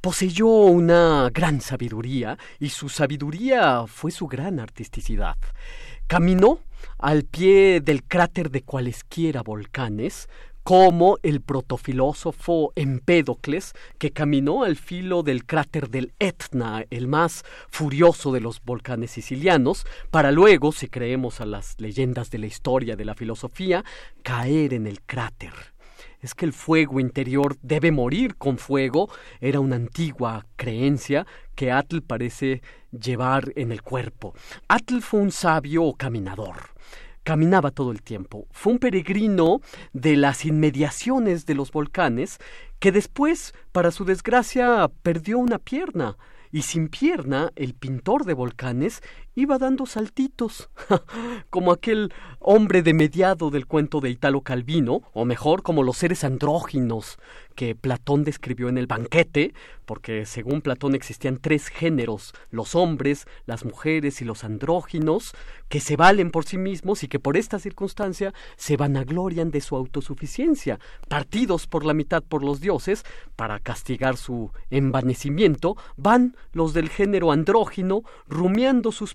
poseyó 0.00 0.48
una 0.48 1.30
gran 1.32 1.60
sabiduría 1.60 2.36
y 2.58 2.70
su 2.70 2.88
sabiduría 2.88 3.84
fue 3.86 4.10
su 4.10 4.26
gran 4.26 4.58
artisticidad. 4.58 5.36
Caminó 6.08 6.58
al 6.98 7.22
pie 7.22 7.80
del 7.80 8.02
cráter 8.02 8.50
de 8.50 8.62
cualesquiera 8.62 9.42
volcanes, 9.42 10.28
como 10.62 11.18
el 11.22 11.40
protofilósofo 11.40 12.72
Empédocles, 12.76 13.72
que 13.98 14.10
caminó 14.10 14.64
al 14.64 14.76
filo 14.76 15.22
del 15.22 15.44
cráter 15.44 15.88
del 15.88 16.12
Etna, 16.18 16.84
el 16.90 17.08
más 17.08 17.44
furioso 17.68 18.32
de 18.32 18.40
los 18.40 18.62
volcanes 18.62 19.12
sicilianos, 19.12 19.86
para 20.10 20.32
luego, 20.32 20.72
si 20.72 20.88
creemos 20.88 21.40
a 21.40 21.46
las 21.46 21.80
leyendas 21.80 22.30
de 22.30 22.38
la 22.38 22.46
historia 22.46 22.96
de 22.96 23.04
la 23.04 23.14
filosofía, 23.14 23.84
caer 24.22 24.74
en 24.74 24.86
el 24.86 25.00
cráter. 25.02 25.52
Es 26.20 26.34
que 26.34 26.44
el 26.44 26.52
fuego 26.52 27.00
interior 27.00 27.56
debe 27.62 27.92
morir 27.92 28.36
con 28.36 28.58
fuego, 28.58 29.08
era 29.40 29.60
una 29.60 29.76
antigua 29.76 30.46
creencia 30.56 31.26
que 31.54 31.72
Atl 31.72 32.02
parece 32.02 32.60
llevar 32.90 33.52
en 33.56 33.72
el 33.72 33.82
cuerpo. 33.82 34.34
Atl 34.68 35.00
fue 35.00 35.20
un 35.20 35.32
sabio 35.32 35.94
caminador 35.94 36.74
caminaba 37.30 37.70
todo 37.70 37.92
el 37.92 38.02
tiempo. 38.02 38.48
Fue 38.50 38.72
un 38.72 38.80
peregrino 38.80 39.60
de 39.92 40.16
las 40.16 40.44
inmediaciones 40.44 41.46
de 41.46 41.54
los 41.54 41.70
volcanes 41.70 42.38
que 42.80 42.90
después, 42.90 43.54
para 43.70 43.92
su 43.92 44.04
desgracia, 44.04 44.90
perdió 45.04 45.38
una 45.38 45.60
pierna. 45.60 46.16
Y 46.50 46.62
sin 46.62 46.88
pierna, 46.88 47.52
el 47.54 47.74
pintor 47.74 48.24
de 48.24 48.34
volcanes 48.34 49.00
iba 49.34 49.58
dando 49.58 49.86
saltitos, 49.86 50.70
como 51.50 51.72
aquel 51.72 52.12
hombre 52.38 52.82
de 52.82 52.94
mediado 52.94 53.50
del 53.50 53.66
cuento 53.66 54.00
de 54.00 54.10
Italo 54.10 54.42
Calvino, 54.42 55.02
o 55.12 55.24
mejor, 55.24 55.62
como 55.62 55.82
los 55.82 55.96
seres 55.96 56.24
andróginos 56.24 57.18
que 57.54 57.74
Platón 57.74 58.24
describió 58.24 58.68
en 58.68 58.78
el 58.78 58.86
banquete, 58.86 59.52
porque 59.84 60.24
según 60.24 60.62
Platón 60.62 60.94
existían 60.94 61.36
tres 61.36 61.68
géneros, 61.68 62.32
los 62.50 62.74
hombres, 62.74 63.26
las 63.44 63.64
mujeres 63.64 64.22
y 64.22 64.24
los 64.24 64.44
andróginos, 64.44 65.34
que 65.68 65.80
se 65.80 65.96
valen 65.96 66.30
por 66.30 66.44
sí 66.44 66.58
mismos 66.58 67.02
y 67.02 67.08
que 67.08 67.18
por 67.18 67.36
esta 67.36 67.58
circunstancia 67.58 68.32
se 68.56 68.76
vanaglorian 68.76 69.50
de 69.50 69.60
su 69.60 69.76
autosuficiencia, 69.76 70.80
partidos 71.08 71.66
por 71.66 71.84
la 71.84 71.92
mitad 71.92 72.22
por 72.22 72.42
los 72.42 72.60
dioses, 72.60 73.04
para 73.36 73.58
castigar 73.58 74.16
su 74.16 74.52
envanecimiento, 74.70 75.76
van 75.96 76.36
los 76.52 76.72
del 76.72 76.88
género 76.88 77.30
andrógino 77.30 78.02
rumiando 78.28 78.90
sus 78.90 79.14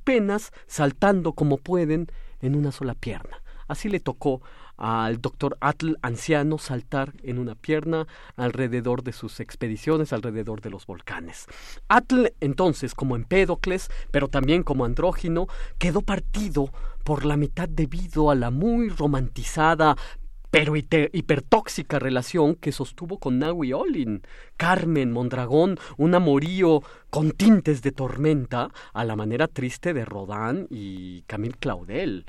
saltando 0.67 1.33
como 1.33 1.57
pueden 1.57 2.07
en 2.41 2.55
una 2.55 2.71
sola 2.71 2.93
pierna. 2.93 3.41
Así 3.67 3.89
le 3.89 3.99
tocó 3.99 4.41
al 4.77 5.21
doctor 5.21 5.57
Atl 5.61 5.93
anciano 6.01 6.57
saltar 6.57 7.13
en 7.23 7.39
una 7.39 7.55
pierna 7.55 8.07
alrededor 8.35 9.03
de 9.03 9.13
sus 9.13 9.39
expediciones, 9.39 10.13
alrededor 10.13 10.61
de 10.61 10.69
los 10.69 10.85
volcanes. 10.85 11.45
Atl 11.87 12.27
entonces, 12.41 12.93
como 12.93 13.15
Empédocles, 13.15 13.89
pero 14.11 14.27
también 14.27 14.63
como 14.63 14.85
andrógino, 14.85 15.47
quedó 15.77 16.01
partido 16.01 16.69
por 17.03 17.25
la 17.25 17.37
mitad 17.37 17.69
debido 17.69 18.29
a 18.29 18.35
la 18.35 18.51
muy 18.51 18.89
romantizada 18.89 19.95
pero 20.55 20.73
hipertóxica 20.77 21.99
relación 21.99 22.55
que 22.55 22.71
sostuvo 22.71 23.19
con 23.19 23.39
Naui 23.39 23.73
Olin, 23.73 24.21
Carmen 24.55 25.11
Mondragón, 25.11 25.77
un 25.97 26.15
amorío 26.15 26.81
con 27.09 27.31
tintes 27.31 27.81
de 27.81 27.91
tormenta 27.91 28.69
a 28.93 29.03
la 29.03 29.17
manera 29.17 29.49
triste 29.49 29.93
de 29.93 30.05
Rodin 30.05 30.65
y 30.69 31.23
Camille 31.23 31.57
Claudel. 31.59 32.25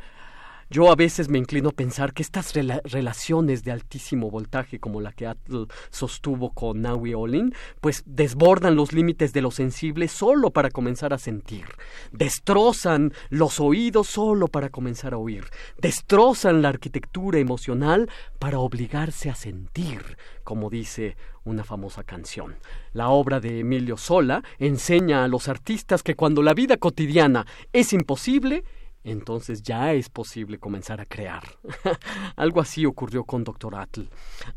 Yo 0.68 0.90
a 0.90 0.96
veces 0.96 1.28
me 1.28 1.38
inclino 1.38 1.68
a 1.68 1.72
pensar 1.72 2.12
que 2.12 2.22
estas 2.22 2.52
relaciones 2.52 3.62
de 3.62 3.70
altísimo 3.70 4.32
voltaje 4.32 4.80
como 4.80 5.00
la 5.00 5.12
que 5.12 5.28
Atl 5.28 5.66
sostuvo 5.90 6.50
con 6.50 6.82
Naui 6.82 7.14
Olin, 7.14 7.54
pues 7.80 8.02
desbordan 8.04 8.74
los 8.74 8.92
límites 8.92 9.32
de 9.32 9.42
lo 9.42 9.52
sensible 9.52 10.08
solo 10.08 10.50
para 10.50 10.70
comenzar 10.70 11.14
a 11.14 11.18
sentir, 11.18 11.66
destrozan 12.10 13.12
los 13.30 13.60
oídos 13.60 14.08
solo 14.08 14.48
para 14.48 14.70
comenzar 14.70 15.14
a 15.14 15.18
oír, 15.18 15.44
destrozan 15.80 16.62
la 16.62 16.70
arquitectura 16.70 17.38
emocional 17.38 18.10
para 18.40 18.58
obligarse 18.58 19.30
a 19.30 19.36
sentir, 19.36 20.18
como 20.42 20.68
dice 20.68 21.16
una 21.44 21.62
famosa 21.62 22.02
canción. 22.02 22.56
La 22.92 23.10
obra 23.10 23.38
de 23.38 23.60
Emilio 23.60 23.96
Sola 23.96 24.42
enseña 24.58 25.22
a 25.22 25.28
los 25.28 25.48
artistas 25.48 26.02
que 26.02 26.16
cuando 26.16 26.42
la 26.42 26.54
vida 26.54 26.76
cotidiana 26.76 27.46
es 27.72 27.92
imposible, 27.92 28.64
entonces 29.06 29.62
ya 29.62 29.92
es 29.92 30.08
posible 30.08 30.58
comenzar 30.58 31.00
a 31.00 31.06
crear. 31.06 31.44
Algo 32.36 32.60
así 32.60 32.84
ocurrió 32.84 33.24
con 33.24 33.44
Dr. 33.44 33.76
Atl. 33.76 34.02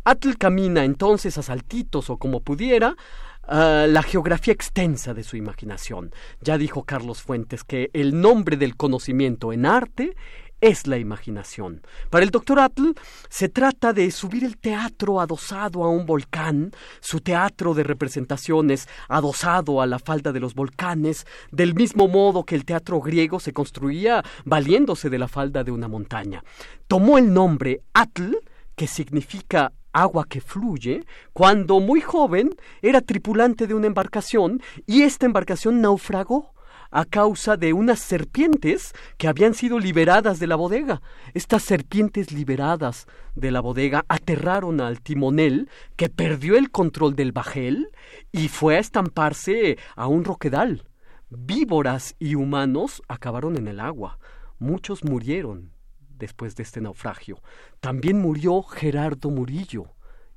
Atl 0.03 0.37
camina 0.37 0.83
entonces 0.83 1.37
a 1.37 1.43
saltitos 1.43 2.09
o 2.09 2.17
como 2.17 2.41
pudiera 2.41 2.95
ah, 3.43 3.85
la 3.87 4.01
geografía 4.01 4.53
extensa 4.53 5.13
de 5.13 5.23
su 5.23 5.37
imaginación. 5.37 6.11
Ya 6.41 6.57
dijo 6.57 6.83
Carlos 6.83 7.21
Fuentes 7.21 7.63
que 7.63 7.91
el 7.93 8.19
nombre 8.19 8.57
del 8.57 8.75
conocimiento 8.75 9.53
en 9.53 9.67
arte 9.67 10.15
es 10.61 10.87
la 10.87 10.97
imaginación. 10.97 11.81
Para 12.09 12.23
el 12.23 12.31
doctor 12.31 12.59
Atl 12.59 12.91
se 13.29 13.49
trata 13.49 13.93
de 13.93 14.11
subir 14.11 14.43
el 14.43 14.57
teatro 14.57 15.21
adosado 15.21 15.83
a 15.83 15.89
un 15.89 16.05
volcán, 16.05 16.71
su 16.99 17.21
teatro 17.21 17.73
de 17.73 17.83
representaciones 17.83 18.87
adosado 19.07 19.81
a 19.81 19.87
la 19.87 19.99
falda 19.99 20.31
de 20.31 20.39
los 20.39 20.55
volcanes, 20.55 21.25
del 21.51 21.75
mismo 21.75 22.07
modo 22.07 22.43
que 22.43 22.55
el 22.55 22.65
teatro 22.65 22.99
griego 22.99 23.39
se 23.39 23.53
construía 23.53 24.23
valiéndose 24.45 25.09
de 25.09 25.19
la 25.19 25.27
falda 25.27 25.63
de 25.63 25.71
una 25.71 25.87
montaña. 25.87 26.43
Tomó 26.87 27.17
el 27.17 27.33
nombre 27.33 27.81
Atl, 27.93 28.35
que 28.75 28.87
significa 28.87 29.73
agua 29.91 30.25
que 30.29 30.41
fluye, 30.41 31.05
cuando 31.33 31.79
muy 31.79 32.01
joven 32.01 32.55
era 32.81 33.01
tripulante 33.01 33.67
de 33.67 33.73
una 33.73 33.87
embarcación 33.87 34.61
y 34.85 35.01
esta 35.01 35.25
embarcación 35.25 35.81
naufragó 35.81 36.53
a 36.91 37.05
causa 37.05 37.57
de 37.57 37.73
unas 37.73 37.99
serpientes 37.99 38.93
que 39.17 39.27
habían 39.27 39.53
sido 39.53 39.79
liberadas 39.79 40.39
de 40.39 40.47
la 40.47 40.55
bodega. 40.55 41.01
Estas 41.33 41.63
serpientes 41.63 42.31
liberadas 42.31 43.07
de 43.35 43.51
la 43.51 43.61
bodega 43.61 44.05
aterraron 44.07 44.81
al 44.81 45.01
timonel, 45.01 45.69
que 45.95 46.09
perdió 46.09 46.57
el 46.57 46.71
control 46.71 47.15
del 47.15 47.31
bajel 47.31 47.89
y 48.31 48.47
fue 48.47 48.77
a 48.77 48.79
estamparse 48.79 49.77
a 49.95 50.07
un 50.07 50.23
roquedal. 50.23 50.85
Víboras 51.29 52.15
y 52.17 52.35
humanos 52.35 53.03
acabaron 53.07 53.55
en 53.55 53.67
el 53.67 53.79
agua. 53.79 54.17
Muchos 54.57 55.03
murieron 55.03 55.71
después 56.09 56.55
de 56.55 56.63
este 56.63 56.81
naufragio. 56.81 57.41
También 57.79 58.19
murió 58.19 58.61
Gerardo 58.63 59.29
Murillo 59.29 59.93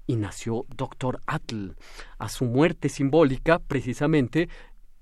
y 0.07 0.17
nació 0.17 0.67
Doctor 0.77 1.21
Atl. 1.27 1.73
A 2.19 2.29
su 2.29 2.45
muerte 2.45 2.89
simbólica, 2.89 3.59
precisamente, 3.59 4.49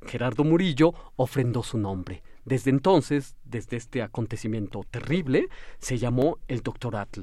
Gerardo 0.06 0.44
Murillo 0.44 0.94
ofrendó 1.16 1.62
su 1.62 1.78
nombre. 1.78 2.22
Desde 2.44 2.70
entonces, 2.70 3.36
desde 3.44 3.77
este 3.77 4.02
acontecimiento 4.02 4.85
terrible, 4.90 5.48
se 5.78 5.98
llamó 5.98 6.39
el 6.48 6.62
Doctor 6.62 6.97
Atl. 6.97 7.22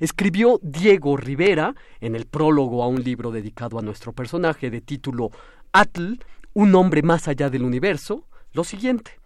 Escribió 0.00 0.58
Diego 0.62 1.16
Rivera 1.16 1.74
en 2.00 2.16
el 2.16 2.26
prólogo 2.26 2.82
a 2.82 2.88
un 2.88 3.02
libro 3.02 3.30
dedicado 3.30 3.78
a 3.78 3.82
nuestro 3.82 4.12
personaje 4.12 4.70
de 4.70 4.80
título 4.80 5.30
Atl, 5.72 6.14
un 6.54 6.74
hombre 6.74 7.02
más 7.02 7.28
allá 7.28 7.50
del 7.50 7.62
universo, 7.62 8.26
lo 8.52 8.64
siguiente. 8.64 9.20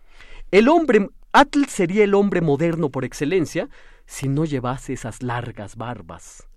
El 0.51 0.69
hombre 0.69 1.09
Atl 1.33 1.67
sería 1.67 2.05
el 2.05 2.15
hombre 2.15 2.41
moderno 2.41 2.91
por 2.91 3.05
excelencia 3.05 3.69
si 4.07 4.29
no 4.29 4.45
llevase 4.45 4.95
esas 4.95 5.23
largas 5.23 5.77
barbas. 5.77 6.48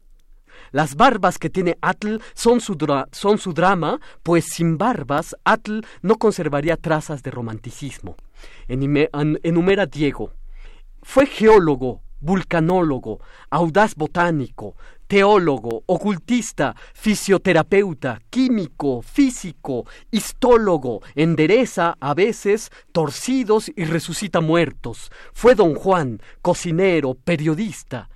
Las 0.72 0.96
barbas 0.96 1.38
que 1.38 1.50
tiene 1.50 1.78
Atl 1.82 2.18
son 2.34 2.62
su, 2.62 2.78
son 3.12 3.38
su 3.38 3.54
drama, 3.54 4.00
pues 4.24 4.46
sin 4.46 4.78
barbas 4.78 5.36
Atl 5.44 5.82
no 6.02 6.18
conservaría 6.18 6.78
trazas 6.78 7.24
de 7.24 7.32
romanticismo. 7.32 8.16
enumera 8.68 9.86
Diego. 9.86 10.34
Fue 11.04 11.26
geólogo, 11.26 12.02
vulcanólogo, 12.20 13.20
audaz 13.50 13.96
botánico, 13.96 14.76
teólogo, 15.08 15.84
ocultista, 15.88 16.76
fisioterapeuta, 16.94 18.22
químico, 18.30 19.02
físico, 19.02 19.86
histólogo, 20.10 21.02
endereza 21.16 21.98
a 22.00 22.14
veces 22.14 22.72
torcidos 22.94 23.70
y 23.76 23.84
resucita 23.84 24.40
muertos. 24.40 25.12
Fue 25.34 25.56
don 25.56 25.76
Juan, 25.76 26.22
cocinero, 26.42 27.16
periodista. 27.16 28.10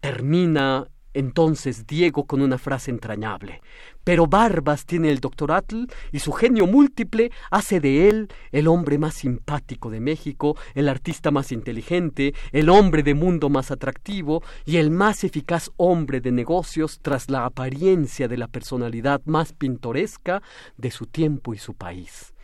Termina 0.00 0.86
entonces 1.16 1.86
Diego 1.86 2.24
con 2.26 2.42
una 2.42 2.58
frase 2.58 2.90
entrañable. 2.90 3.62
Pero 4.04 4.26
barbas 4.26 4.84
tiene 4.84 5.10
el 5.10 5.18
doctor 5.18 5.50
Atl 5.50 5.86
y 6.12 6.20
su 6.20 6.32
genio 6.32 6.66
múltiple 6.66 7.32
hace 7.50 7.80
de 7.80 8.08
él 8.08 8.28
el 8.52 8.68
hombre 8.68 8.98
más 8.98 9.14
simpático 9.14 9.90
de 9.90 10.00
México, 10.00 10.56
el 10.74 10.88
artista 10.88 11.30
más 11.30 11.52
inteligente, 11.52 12.34
el 12.52 12.68
hombre 12.68 13.02
de 13.02 13.14
mundo 13.14 13.48
más 13.48 13.70
atractivo 13.70 14.42
y 14.64 14.76
el 14.76 14.90
más 14.90 15.24
eficaz 15.24 15.70
hombre 15.76 16.20
de 16.20 16.32
negocios 16.32 17.00
tras 17.00 17.30
la 17.30 17.46
apariencia 17.46 18.28
de 18.28 18.36
la 18.36 18.48
personalidad 18.48 19.22
más 19.24 19.52
pintoresca 19.52 20.42
de 20.76 20.90
su 20.90 21.06
tiempo 21.06 21.54
y 21.54 21.58
su 21.58 21.74
país. 21.74 22.35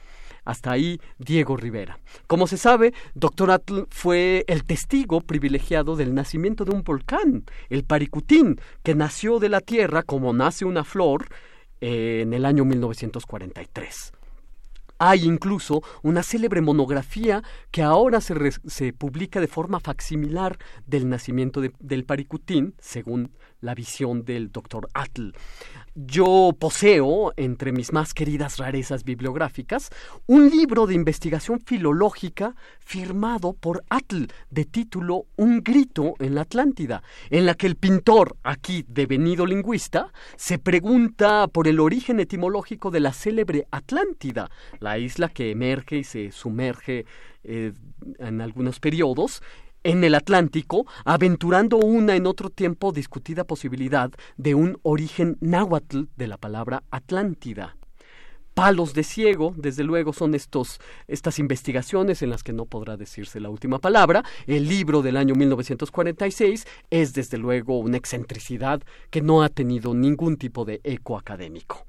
Hasta 0.44 0.72
ahí 0.72 1.00
Diego 1.18 1.56
Rivera. 1.56 1.98
Como 2.26 2.46
se 2.46 2.56
sabe, 2.56 2.92
Doctor 3.14 3.50
Atl 3.50 3.82
fue 3.90 4.44
el 4.48 4.64
testigo 4.64 5.20
privilegiado 5.20 5.96
del 5.96 6.14
nacimiento 6.14 6.64
de 6.64 6.72
un 6.72 6.82
volcán, 6.82 7.44
el 7.68 7.84
Paricutín, 7.84 8.60
que 8.82 8.94
nació 8.94 9.38
de 9.38 9.48
la 9.48 9.60
tierra 9.60 10.02
como 10.02 10.32
nace 10.32 10.64
una 10.64 10.84
flor 10.84 11.26
eh, 11.80 12.20
en 12.22 12.32
el 12.32 12.44
año 12.44 12.64
1943. 12.64 14.12
Hay 14.98 15.24
incluso 15.24 15.82
una 16.02 16.22
célebre 16.22 16.60
monografía 16.60 17.42
que 17.72 17.82
ahora 17.82 18.20
se, 18.20 18.34
se 18.66 18.92
publica 18.92 19.40
de 19.40 19.48
forma 19.48 19.80
facsimilar 19.80 20.58
del 20.86 21.08
nacimiento 21.08 21.60
del 21.60 22.04
Paricutín, 22.04 22.74
según 22.78 23.32
la 23.62 23.74
visión 23.74 24.24
del 24.24 24.52
doctor 24.52 24.88
Atl. 24.92 25.30
Yo 25.94 26.52
poseo, 26.58 27.32
entre 27.36 27.72
mis 27.72 27.92
más 27.92 28.14
queridas 28.14 28.58
rarezas 28.58 29.04
bibliográficas, 29.04 29.90
un 30.26 30.48
libro 30.50 30.86
de 30.86 30.94
investigación 30.94 31.60
filológica 31.60 32.54
firmado 32.80 33.52
por 33.54 33.84
Atl 33.90 34.24
de 34.50 34.64
título 34.64 35.26
Un 35.36 35.62
grito 35.62 36.14
en 36.18 36.34
la 36.34 36.42
Atlántida, 36.42 37.02
en 37.30 37.46
la 37.46 37.54
que 37.54 37.66
el 37.66 37.76
pintor, 37.76 38.36
aquí 38.42 38.84
devenido 38.88 39.46
lingüista, 39.46 40.12
se 40.36 40.58
pregunta 40.58 41.46
por 41.48 41.68
el 41.68 41.78
origen 41.78 42.20
etimológico 42.20 42.90
de 42.90 43.00
la 43.00 43.12
célebre 43.12 43.66
Atlántida, 43.70 44.50
la 44.80 44.98
isla 44.98 45.28
que 45.28 45.50
emerge 45.50 45.98
y 45.98 46.04
se 46.04 46.32
sumerge 46.32 47.04
eh, 47.44 47.72
en 48.18 48.40
algunos 48.40 48.80
periodos 48.80 49.42
en 49.84 50.04
el 50.04 50.14
Atlántico, 50.14 50.86
aventurando 51.04 51.76
una 51.76 52.16
en 52.16 52.26
otro 52.26 52.50
tiempo 52.50 52.92
discutida 52.92 53.44
posibilidad 53.44 54.10
de 54.36 54.54
un 54.54 54.78
origen 54.82 55.36
náhuatl 55.40 56.04
de 56.16 56.26
la 56.26 56.36
palabra 56.36 56.82
Atlántida. 56.90 57.76
Palos 58.54 58.92
de 58.92 59.02
ciego, 59.02 59.54
desde 59.56 59.82
luego, 59.82 60.12
son 60.12 60.34
estos, 60.34 60.78
estas 61.08 61.38
investigaciones 61.38 62.20
en 62.20 62.28
las 62.28 62.42
que 62.42 62.52
no 62.52 62.66
podrá 62.66 62.98
decirse 62.98 63.40
la 63.40 63.48
última 63.48 63.78
palabra. 63.78 64.22
El 64.46 64.68
libro 64.68 65.00
del 65.00 65.16
año 65.16 65.34
1946 65.34 66.66
es, 66.90 67.14
desde 67.14 67.38
luego, 67.38 67.78
una 67.78 67.96
excentricidad 67.96 68.82
que 69.08 69.22
no 69.22 69.42
ha 69.42 69.48
tenido 69.48 69.94
ningún 69.94 70.36
tipo 70.36 70.66
de 70.66 70.82
eco 70.84 71.16
académico. 71.16 71.86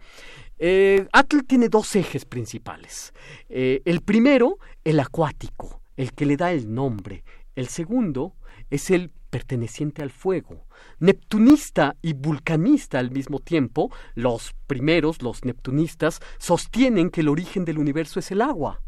Eh, 0.57 1.05
Atl 1.11 1.39
tiene 1.45 1.67
dos 1.67 1.93
ejes 1.97 2.23
principales. 2.23 3.11
Eh, 3.49 3.81
el 3.83 3.99
primero, 3.99 4.57
el 4.85 5.01
acuático, 5.01 5.81
el 5.97 6.13
que 6.13 6.25
le 6.25 6.37
da 6.37 6.53
el 6.53 6.73
nombre, 6.73 7.25
el 7.55 7.67
segundo 7.67 8.35
es 8.69 8.89
el 8.91 9.11
perteneciente 9.29 10.03
al 10.03 10.11
fuego. 10.11 10.67
Neptunista 10.99 11.95
y 12.01 12.13
vulcanista 12.13 12.99
al 12.99 13.11
mismo 13.11 13.39
tiempo, 13.39 13.91
los 14.13 14.53
primeros, 14.67 15.21
los 15.21 15.43
neptunistas, 15.43 16.19
sostienen 16.37 17.09
que 17.09 17.21
el 17.21 17.29
origen 17.29 17.65
del 17.65 17.79
universo 17.79 18.19
es 18.19 18.31
el 18.31 18.41
agua. 18.41 18.81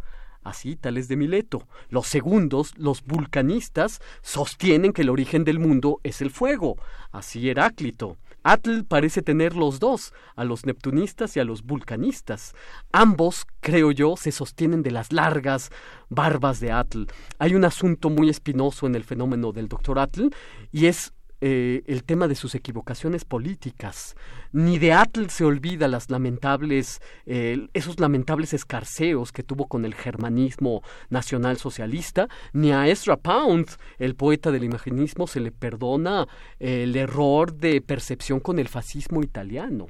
Así, 0.44 0.76
tales 0.76 1.08
de 1.08 1.16
Mileto. 1.16 1.68
Los 1.90 2.06
segundos, 2.06 2.74
los 2.78 3.04
vulcanistas, 3.04 4.00
sostienen 4.22 4.94
que 4.94 5.02
el 5.02 5.10
origen 5.10 5.44
del 5.44 5.58
mundo 5.58 6.00
es 6.04 6.22
el 6.22 6.30
fuego. 6.30 6.76
Así 7.12 7.50
Heráclito. 7.50 8.18
Atl 8.46 8.84
parece 8.84 9.24
tener 9.24 9.56
los 9.56 9.80
dos, 9.80 10.14
a 10.36 10.44
los 10.44 10.68
neptunistas 10.68 11.36
y 11.36 11.40
a 11.40 11.44
los 11.44 11.64
vulcanistas. 11.64 12.54
Ambos, 12.92 13.48
creo 13.60 13.92
yo, 13.92 14.16
se 14.18 14.32
sostienen 14.32 14.84
de 14.84 14.92
las 14.92 15.12
largas 15.12 15.72
barbas 16.10 16.60
de 16.60 16.72
Atl. 16.72 17.06
Hay 17.40 17.56
un 17.56 17.66
asunto 17.66 18.12
muy 18.12 18.30
espinoso 18.30 18.86
en 18.86 18.94
el 18.94 19.04
fenómeno 19.04 19.52
del 19.52 19.68
doctor 19.68 19.98
Atl 19.98 20.28
y 20.72 20.86
es 20.86 21.12
eh, 21.41 21.84
el 21.88 22.03
tema 22.03 22.28
de 22.28 22.36
sus 22.36 22.56
equivocaciones 22.56 23.26
políticas. 23.26 24.16
Ni 24.52 24.80
de 24.80 24.94
Atl 24.94 25.28
se 25.28 25.44
olvida 25.44 25.88
las 25.88 26.10
lamentables, 26.10 27.02
eh, 27.26 27.68
esos 27.74 27.99
lamentables 27.99 28.53
escarceos 28.53 29.32
que 29.32 29.44
tuvo 29.44 29.68
con 29.68 29.86
el 29.86 29.94
germanismo 29.94 30.82
nacional 31.10 31.57
socialista, 31.57 32.28
ni 32.53 32.72
a 32.72 32.88
Ezra 32.88 33.18
Pound, 33.18 33.68
el 33.98 34.16
poeta 34.16 34.52
del 34.52 34.64
imaginismo, 34.64 35.28
se 35.28 35.40
le 35.40 35.52
perdona 35.52 36.28
el 36.60 36.95
error 36.95 37.53
de 37.53 37.82
percepción 37.82 38.40
con 38.40 38.60
el 38.60 38.68
fascismo 38.68 39.22
italiano. 39.22 39.88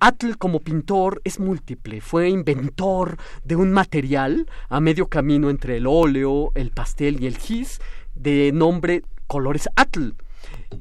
Atl 0.00 0.36
como 0.38 0.60
pintor 0.60 1.20
es 1.24 1.38
múltiple, 1.38 2.00
fue 2.00 2.28
inventor 2.28 3.16
de 3.44 3.56
un 3.56 3.72
material 3.72 4.46
a 4.68 4.80
medio 4.80 5.06
camino 5.08 5.50
entre 5.50 5.76
el 5.76 5.86
óleo, 5.86 6.50
el 6.54 6.70
pastel 6.70 7.22
y 7.22 7.26
el 7.26 7.38
gis, 7.38 7.80
de 8.14 8.50
nombre 8.52 9.02
colores 9.26 9.68
Atl, 9.76 10.14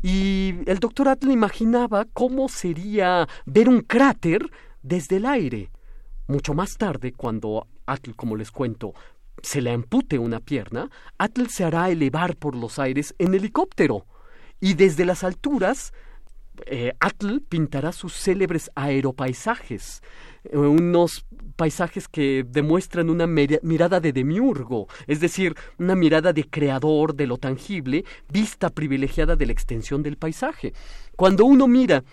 y 0.01 0.55
el 0.65 0.79
doctor 0.79 1.07
Atl 1.07 1.31
imaginaba 1.31 2.05
cómo 2.13 2.49
sería 2.49 3.27
ver 3.45 3.69
un 3.69 3.81
cráter 3.81 4.49
desde 4.81 5.17
el 5.17 5.25
aire. 5.25 5.69
Mucho 6.27 6.53
más 6.53 6.77
tarde, 6.77 7.11
cuando 7.11 7.67
Atl, 7.85 8.15
como 8.15 8.35
les 8.35 8.51
cuento, 8.51 8.93
se 9.41 9.61
le 9.61 9.71
ampute 9.71 10.19
una 10.19 10.39
pierna, 10.39 10.89
Atl 11.17 11.47
se 11.47 11.63
hará 11.63 11.89
elevar 11.89 12.35
por 12.35 12.55
los 12.55 12.79
aires 12.79 13.13
en 13.17 13.33
helicóptero. 13.33 14.05
Y 14.59 14.75
desde 14.75 15.05
las 15.05 15.23
alturas, 15.23 15.93
eh, 16.65 16.93
Atl 16.99 17.39
pintará 17.41 17.91
sus 17.91 18.13
célebres 18.13 18.71
aeropaisajes, 18.75 20.01
unos 20.51 21.25
paisajes 21.55 22.07
que 22.07 22.45
demuestran 22.47 23.09
una 23.09 23.27
mirada 23.27 23.99
de 23.99 24.11
demiurgo, 24.11 24.87
es 25.07 25.19
decir, 25.19 25.55
una 25.77 25.95
mirada 25.95 26.33
de 26.33 26.49
creador 26.49 27.15
de 27.15 27.27
lo 27.27 27.37
tangible, 27.37 28.05
vista 28.29 28.69
privilegiada 28.69 29.35
de 29.35 29.45
la 29.45 29.51
extensión 29.51 30.03
del 30.03 30.17
paisaje. 30.17 30.73
Cuando 31.15 31.45
uno 31.45 31.67
mira 31.67 32.03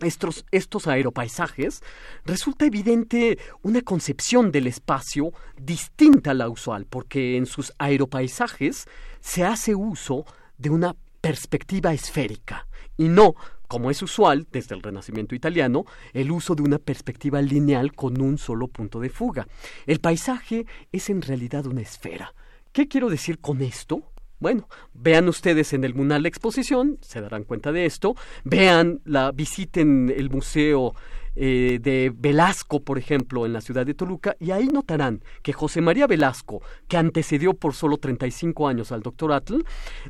estos, 0.00 0.44
estos 0.50 0.86
aeropaisajes, 0.86 1.82
resulta 2.24 2.66
evidente 2.66 3.38
una 3.62 3.80
concepción 3.80 4.50
del 4.52 4.66
espacio 4.66 5.32
distinta 5.56 6.32
a 6.32 6.34
la 6.34 6.48
usual, 6.48 6.86
porque 6.86 7.36
en 7.36 7.46
sus 7.46 7.72
aeropaisajes 7.78 8.86
se 9.20 9.44
hace 9.44 9.74
uso 9.74 10.24
de 10.58 10.70
una 10.70 10.94
perspectiva 11.20 11.94
esférica 11.94 12.66
y 12.96 13.08
no 13.08 13.34
como 13.74 13.90
es 13.90 14.00
usual 14.02 14.46
desde 14.52 14.76
el 14.76 14.82
Renacimiento 14.82 15.34
italiano, 15.34 15.84
el 16.12 16.30
uso 16.30 16.54
de 16.54 16.62
una 16.62 16.78
perspectiva 16.78 17.42
lineal 17.42 17.92
con 17.92 18.20
un 18.20 18.38
solo 18.38 18.68
punto 18.68 19.00
de 19.00 19.10
fuga. 19.10 19.48
El 19.84 19.98
paisaje 19.98 20.64
es 20.92 21.10
en 21.10 21.20
realidad 21.20 21.66
una 21.66 21.80
esfera. 21.80 22.32
¿Qué 22.70 22.86
quiero 22.86 23.10
decir 23.10 23.40
con 23.40 23.62
esto? 23.62 24.12
Bueno, 24.38 24.68
vean 24.92 25.28
ustedes 25.28 25.72
en 25.72 25.82
el 25.82 25.92
Munal 25.92 26.22
la 26.22 26.28
exposición, 26.28 26.98
se 27.00 27.20
darán 27.20 27.42
cuenta 27.42 27.72
de 27.72 27.84
esto. 27.84 28.14
Vean, 28.44 29.00
la, 29.06 29.32
visiten 29.32 30.14
el 30.16 30.30
museo 30.30 30.94
eh, 31.36 31.78
de 31.80 32.12
Velasco, 32.14 32.80
por 32.80 32.98
ejemplo, 32.98 33.46
en 33.46 33.52
la 33.52 33.60
ciudad 33.60 33.84
de 33.84 33.94
Toluca, 33.94 34.36
y 34.38 34.50
ahí 34.50 34.66
notarán 34.66 35.22
que 35.42 35.52
José 35.52 35.80
María 35.80 36.06
Velasco, 36.06 36.62
que 36.88 36.96
antecedió 36.96 37.54
por 37.54 37.74
solo 37.74 37.96
35 37.98 38.68
años 38.68 38.92
al 38.92 39.02
doctor 39.02 39.32
Atl, 39.32 39.64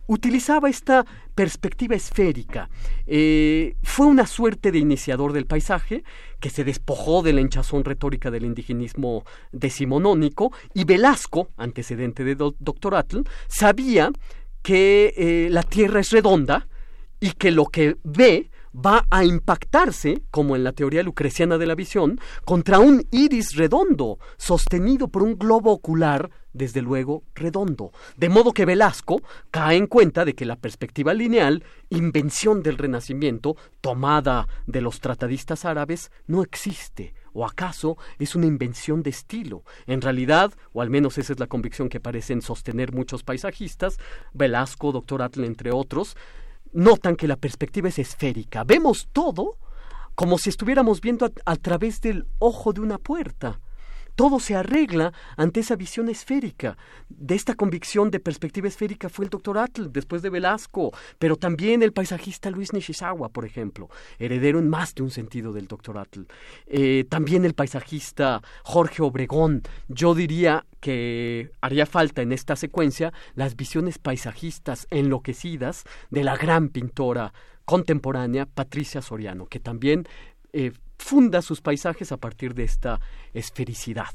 utilizaba 0.06 0.68
esta 0.68 1.04
perspectiva 1.34 1.96
esférica. 1.96 2.68
Eh, 3.06 3.76
fue 3.82 4.06
una 4.06 4.26
suerte 4.26 4.70
de 4.70 4.78
iniciador 4.78 5.32
del 5.32 5.46
paisaje 5.46 6.04
que 6.40 6.50
se 6.50 6.64
despojó 6.64 7.22
de 7.22 7.32
la 7.32 7.40
hinchazón 7.40 7.84
retórica 7.84 8.30
del 8.30 8.44
indigenismo 8.44 9.24
decimonónico, 9.52 10.52
y 10.74 10.84
Velasco, 10.84 11.48
antecedente 11.56 12.24
de 12.24 12.34
doctor 12.34 12.94
Atl, 12.94 13.22
sabía 13.48 14.10
que 14.62 15.14
eh, 15.16 15.48
la 15.50 15.62
Tierra 15.62 16.00
es 16.00 16.10
redonda 16.10 16.66
y 17.20 17.32
que 17.32 17.50
lo 17.50 17.66
que 17.66 17.96
ve 18.02 18.50
va 18.74 19.06
a 19.10 19.24
impactarse, 19.24 20.22
como 20.30 20.56
en 20.56 20.64
la 20.64 20.72
teoría 20.72 21.02
lucreciana 21.02 21.58
de 21.58 21.66
la 21.66 21.74
visión, 21.74 22.18
contra 22.44 22.80
un 22.80 23.06
iris 23.10 23.54
redondo, 23.56 24.18
sostenido 24.36 25.08
por 25.08 25.22
un 25.22 25.38
globo 25.38 25.72
ocular, 25.72 26.30
desde 26.52 26.82
luego, 26.82 27.24
redondo. 27.34 27.92
De 28.16 28.28
modo 28.28 28.52
que 28.52 28.64
Velasco 28.64 29.20
cae 29.50 29.76
en 29.76 29.86
cuenta 29.86 30.24
de 30.24 30.34
que 30.34 30.44
la 30.44 30.56
perspectiva 30.56 31.12
lineal, 31.12 31.64
invención 31.90 32.62
del 32.62 32.78
Renacimiento, 32.78 33.56
tomada 33.80 34.46
de 34.66 34.80
los 34.80 35.00
tratadistas 35.00 35.64
árabes, 35.64 36.10
no 36.26 36.42
existe. 36.42 37.14
¿O 37.32 37.44
acaso 37.44 37.98
es 38.20 38.36
una 38.36 38.46
invención 38.46 39.02
de 39.02 39.10
estilo? 39.10 39.64
En 39.86 40.00
realidad, 40.00 40.54
o 40.72 40.80
al 40.80 40.90
menos 40.90 41.18
esa 41.18 41.32
es 41.32 41.40
la 41.40 41.48
convicción 41.48 41.88
que 41.88 41.98
parecen 41.98 42.40
sostener 42.40 42.92
muchos 42.92 43.24
paisajistas, 43.24 43.98
Velasco, 44.32 44.92
doctor 44.92 45.22
Atle, 45.22 45.48
entre 45.48 45.72
otros, 45.72 46.16
notan 46.74 47.16
que 47.16 47.28
la 47.28 47.36
perspectiva 47.36 47.88
es 47.88 47.98
esférica. 47.98 48.64
Vemos 48.64 49.08
todo 49.12 49.56
como 50.14 50.38
si 50.38 50.50
estuviéramos 50.50 51.00
viendo 51.00 51.30
a, 51.44 51.56
través 51.56 52.00
del 52.00 52.26
ojo 52.38 52.72
de 52.72 52.80
una 52.80 52.98
puerta. 52.98 53.60
todo 54.16 54.38
se 54.38 54.54
arregla 54.54 55.12
ante 55.36 55.58
esa 55.58 55.74
visión 55.74 56.08
esférica. 56.08 56.78
De 57.08 57.34
esta 57.34 57.56
convicción 57.56 58.12
de 58.12 58.20
perspectiva 58.20 58.68
esférica 58.68 59.08
fue 59.08 59.24
el 59.24 59.28
doctor 59.28 59.58
Atl, 59.58 59.90
después 59.90 60.22
de 60.22 60.30
Velasco, 60.30 60.92
pero 61.18 61.34
también 61.34 61.82
el 61.82 61.92
paisajista 61.92 62.48
Luis 62.48 62.72
Nishizawa, 62.72 63.30
por 63.30 63.44
ejemplo, 63.44 63.90
heredero 64.20 64.60
en 64.60 64.68
más 64.68 64.94
de 64.94 65.02
un 65.02 65.10
sentido 65.10 65.52
del 65.52 65.66
doctor 65.66 65.98
Atl. 65.98 66.20
Eh, 66.66 67.04
también 67.08 67.44
el 67.44 67.54
paisajista 67.54 68.40
Jorge 68.62 69.02
Obregón. 69.02 69.62
Yo 69.88 70.14
diría 70.14 70.64
que 70.84 71.50
haría 71.62 71.86
falta 71.86 72.20
en 72.20 72.30
esta 72.30 72.56
secuencia 72.56 73.14
las 73.34 73.56
visiones 73.56 73.98
paisajistas 73.98 74.86
enloquecidas 74.90 75.84
de 76.10 76.24
la 76.24 76.36
gran 76.36 76.68
pintora 76.68 77.32
contemporánea 77.64 78.44
Patricia 78.44 79.00
Soriano, 79.00 79.46
que 79.46 79.60
también 79.60 80.06
eh, 80.52 80.72
funda 80.98 81.40
sus 81.40 81.62
paisajes 81.62 82.12
a 82.12 82.18
partir 82.18 82.52
de 82.52 82.64
esta 82.64 83.00
esfericidad. 83.32 84.12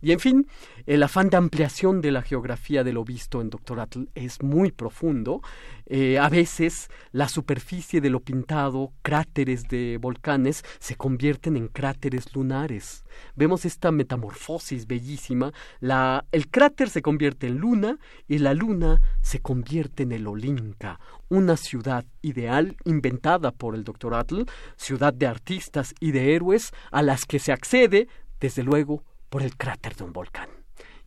Y 0.00 0.12
en 0.12 0.20
fin, 0.20 0.46
el 0.86 1.02
afán 1.02 1.28
de 1.28 1.36
ampliación 1.36 2.00
de 2.00 2.12
la 2.12 2.22
geografía 2.22 2.84
de 2.84 2.92
lo 2.92 3.04
visto 3.04 3.40
en 3.40 3.50
Doctor 3.50 3.80
Atl 3.80 4.04
es 4.14 4.42
muy 4.42 4.70
profundo. 4.70 5.42
Eh, 5.86 6.18
a 6.18 6.28
veces 6.28 6.88
la 7.10 7.28
superficie 7.28 8.00
de 8.00 8.10
lo 8.10 8.20
pintado, 8.20 8.92
cráteres 9.02 9.66
de 9.68 9.98
volcanes, 10.00 10.64
se 10.78 10.94
convierten 10.94 11.56
en 11.56 11.66
cráteres 11.66 12.32
lunares. 12.34 13.04
Vemos 13.34 13.64
esta 13.64 13.90
metamorfosis 13.90 14.86
bellísima. 14.86 15.52
La, 15.80 16.24
el 16.30 16.48
cráter 16.48 16.90
se 16.90 17.02
convierte 17.02 17.48
en 17.48 17.58
luna 17.58 17.98
y 18.28 18.38
la 18.38 18.54
luna 18.54 19.00
se 19.20 19.40
convierte 19.40 20.04
en 20.04 20.12
el 20.12 20.28
Olinca, 20.28 21.00
una 21.28 21.56
ciudad 21.56 22.04
ideal 22.22 22.76
inventada 22.84 23.50
por 23.50 23.74
el 23.74 23.82
Doctor 23.82 24.14
Atl, 24.14 24.42
ciudad 24.76 25.12
de 25.12 25.26
artistas 25.26 25.94
y 25.98 26.12
de 26.12 26.36
héroes 26.36 26.72
a 26.92 27.02
las 27.02 27.26
que 27.26 27.40
se 27.40 27.50
accede, 27.50 28.06
desde 28.40 28.62
luego, 28.62 29.02
por 29.28 29.42
el 29.42 29.56
cráter 29.56 29.96
de 29.96 30.04
un 30.04 30.12
volcán. 30.12 30.48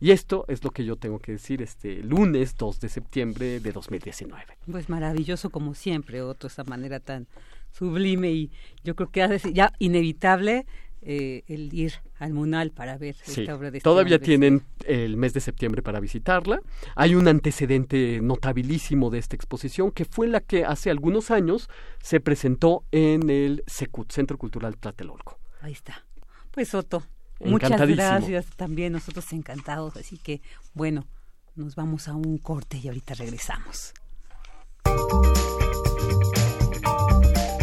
Y 0.00 0.10
esto 0.10 0.44
es 0.48 0.64
lo 0.64 0.70
que 0.70 0.84
yo 0.84 0.96
tengo 0.96 1.20
que 1.20 1.32
decir 1.32 1.62
este 1.62 2.02
lunes 2.02 2.56
2 2.56 2.80
de 2.80 2.88
septiembre 2.88 3.60
de 3.60 3.72
2019. 3.72 4.58
Pues 4.70 4.88
maravilloso 4.88 5.50
como 5.50 5.74
siempre, 5.74 6.22
otro 6.22 6.48
esa 6.48 6.64
manera 6.64 6.98
tan 6.98 7.28
sublime 7.70 8.32
y 8.32 8.50
yo 8.82 8.96
creo 8.96 9.10
que 9.10 9.52
ya 9.52 9.72
inevitable 9.78 10.66
eh, 11.04 11.42
el 11.48 11.74
ir 11.74 11.94
al 12.20 12.32
Munal 12.32 12.70
para 12.70 12.96
ver 12.96 13.16
esta 13.26 13.56
obra 13.56 13.72
de 13.72 13.78
este 13.78 13.84
Todavía 13.84 14.20
tienen 14.20 14.62
el 14.86 15.16
mes 15.16 15.34
de 15.34 15.40
septiembre 15.40 15.82
para 15.82 15.98
visitarla. 15.98 16.60
Hay 16.94 17.16
un 17.16 17.26
antecedente 17.26 18.20
notabilísimo 18.22 19.10
de 19.10 19.18
esta 19.18 19.34
exposición 19.34 19.90
que 19.90 20.04
fue 20.04 20.28
la 20.28 20.40
que 20.40 20.64
hace 20.64 20.90
algunos 20.90 21.32
años 21.32 21.68
se 22.00 22.20
presentó 22.20 22.84
en 22.92 23.30
el 23.30 23.64
Secut, 23.66 24.12
Centro 24.12 24.38
Cultural 24.38 24.76
Tlatelolco. 24.76 25.40
Ahí 25.60 25.72
está. 25.72 26.04
Pues 26.52 26.72
Otto, 26.72 27.02
Muchas 27.44 27.80
gracias 27.88 28.46
también, 28.56 28.92
nosotros 28.92 29.32
encantados. 29.32 29.96
Así 29.96 30.18
que, 30.18 30.40
bueno, 30.74 31.06
nos 31.54 31.74
vamos 31.74 32.08
a 32.08 32.14
un 32.14 32.38
corte 32.38 32.78
y 32.82 32.88
ahorita 32.88 33.14
regresamos. 33.14 33.92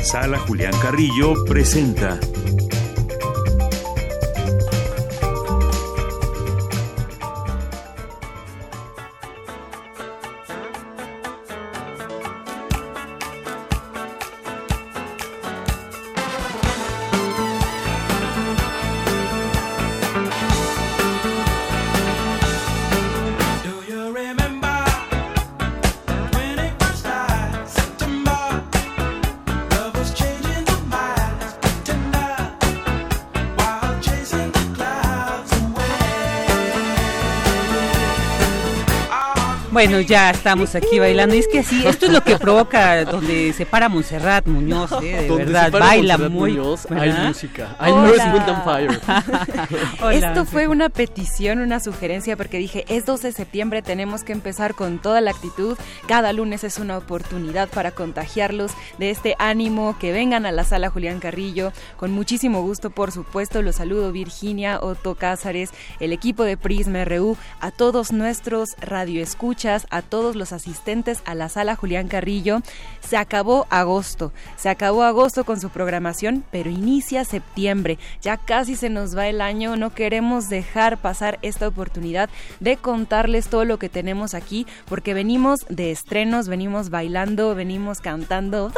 Sala 0.04 0.40
Julián 0.40 0.74
Carrillo 0.82 1.46
presenta 1.46 2.20
Bueno, 39.80 40.02
ya 40.02 40.32
estamos 40.32 40.76
aquí 40.76 41.00
bailando. 41.00 41.36
Y 41.36 41.40
es 41.40 41.48
que 41.48 41.64
sí, 41.64 41.88
esto 41.88 42.08
es 42.08 42.12
lo 42.12 42.22
que 42.22 42.38
provoca 42.38 43.06
donde 43.06 43.54
se 43.54 43.66
para 43.66 43.88
Montserrat 43.88 44.46
Muñoz, 44.46 44.92
¿eh? 45.02 45.22
de 45.22 45.34
verdad, 45.34 45.72
baila 45.72 46.18
muy. 46.18 46.52
Muñoz, 46.52 46.86
hay 46.92 47.14
música, 47.14 47.78
hay 47.80 47.94
and 47.94 48.64
Fire. 48.66 49.00
esto 50.12 50.44
fue 50.44 50.68
una 50.68 50.90
petición, 50.90 51.60
una 51.60 51.80
sugerencia, 51.80 52.36
porque 52.36 52.58
dije, 52.58 52.84
es 52.90 53.06
12 53.06 53.28
de 53.28 53.32
septiembre, 53.32 53.82
tenemos 53.82 54.26
que 54.26 54.34
empezar 54.34 54.76
con 54.76 55.00
toda 55.00 55.22
la 55.22 55.32
actitud. 55.32 55.78
Cada 56.10 56.34
lunes 56.34 56.66
es 56.66 56.78
una 56.78 56.98
oportunidad 56.98 57.70
para 57.70 57.92
contagiarlos 57.92 58.74
de 58.98 59.12
este 59.12 59.38
ánimo, 59.40 59.96
que 59.98 60.12
vengan 60.12 60.46
a 60.46 60.52
la 60.52 60.66
sala 60.66 60.90
Julián 60.90 61.22
Carrillo. 61.22 61.72
Con 61.96 62.12
muchísimo 62.12 62.64
gusto, 62.64 62.90
por 62.90 63.14
supuesto, 63.14 63.62
los 63.62 63.78
saludo 63.78 64.12
Virginia, 64.12 64.80
Otto 64.82 65.16
Cázares, 65.16 65.70
el 66.02 66.12
equipo 66.12 66.44
de 66.44 66.58
Prisma 66.58 67.06
RU, 67.06 67.38
a 67.62 67.72
todos 67.72 68.12
nuestros 68.12 68.76
radioescuchas 68.82 69.69
a 69.70 70.02
todos 70.02 70.36
los 70.36 70.52
asistentes 70.52 71.22
a 71.26 71.36
la 71.36 71.48
sala 71.48 71.76
Julián 71.76 72.08
Carrillo. 72.08 72.62
Se 73.02 73.18
acabó 73.18 73.68
agosto, 73.70 74.34
se 74.58 74.70
acabó 74.70 75.04
agosto 75.04 75.44
con 75.44 75.60
su 75.60 75.70
programación, 75.70 76.44
pero 76.52 76.70
inicia 76.70 77.24
septiembre. 77.24 78.00
Ya 78.22 78.38
casi 78.38 78.76
se 78.76 78.90
nos 78.90 79.16
va 79.16 79.28
el 79.28 79.42
año, 79.42 79.76
no 79.76 79.94
queremos 79.94 80.50
dejar 80.50 80.98
pasar 80.98 81.38
esta 81.42 81.68
oportunidad 81.68 82.30
de 82.60 82.78
contarles 82.78 83.48
todo 83.48 83.66
lo 83.66 83.78
que 83.78 83.90
tenemos 83.90 84.34
aquí, 84.34 84.66
porque 84.88 85.14
venimos 85.14 85.60
de 85.70 85.92
estrenos, 85.92 86.48
venimos 86.48 86.90
bailando, 86.90 87.54
venimos 87.56 88.00
cantando. 88.00 88.72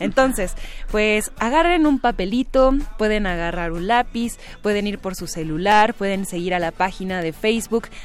Entonces, 0.00 0.54
pues 0.90 1.30
agarren 1.38 1.86
un 1.86 1.98
papelito, 1.98 2.72
pueden 2.98 3.26
agarrar 3.26 3.72
un 3.72 3.86
lápiz, 3.86 4.38
pueden 4.62 4.86
ir 4.86 4.98
por 4.98 5.14
su 5.14 5.26
celular, 5.26 5.94
pueden 5.94 6.26
seguir 6.26 6.54
a 6.54 6.58
la 6.58 6.72
página 6.72 7.20
de 7.22 7.32
Facebook 7.32 7.49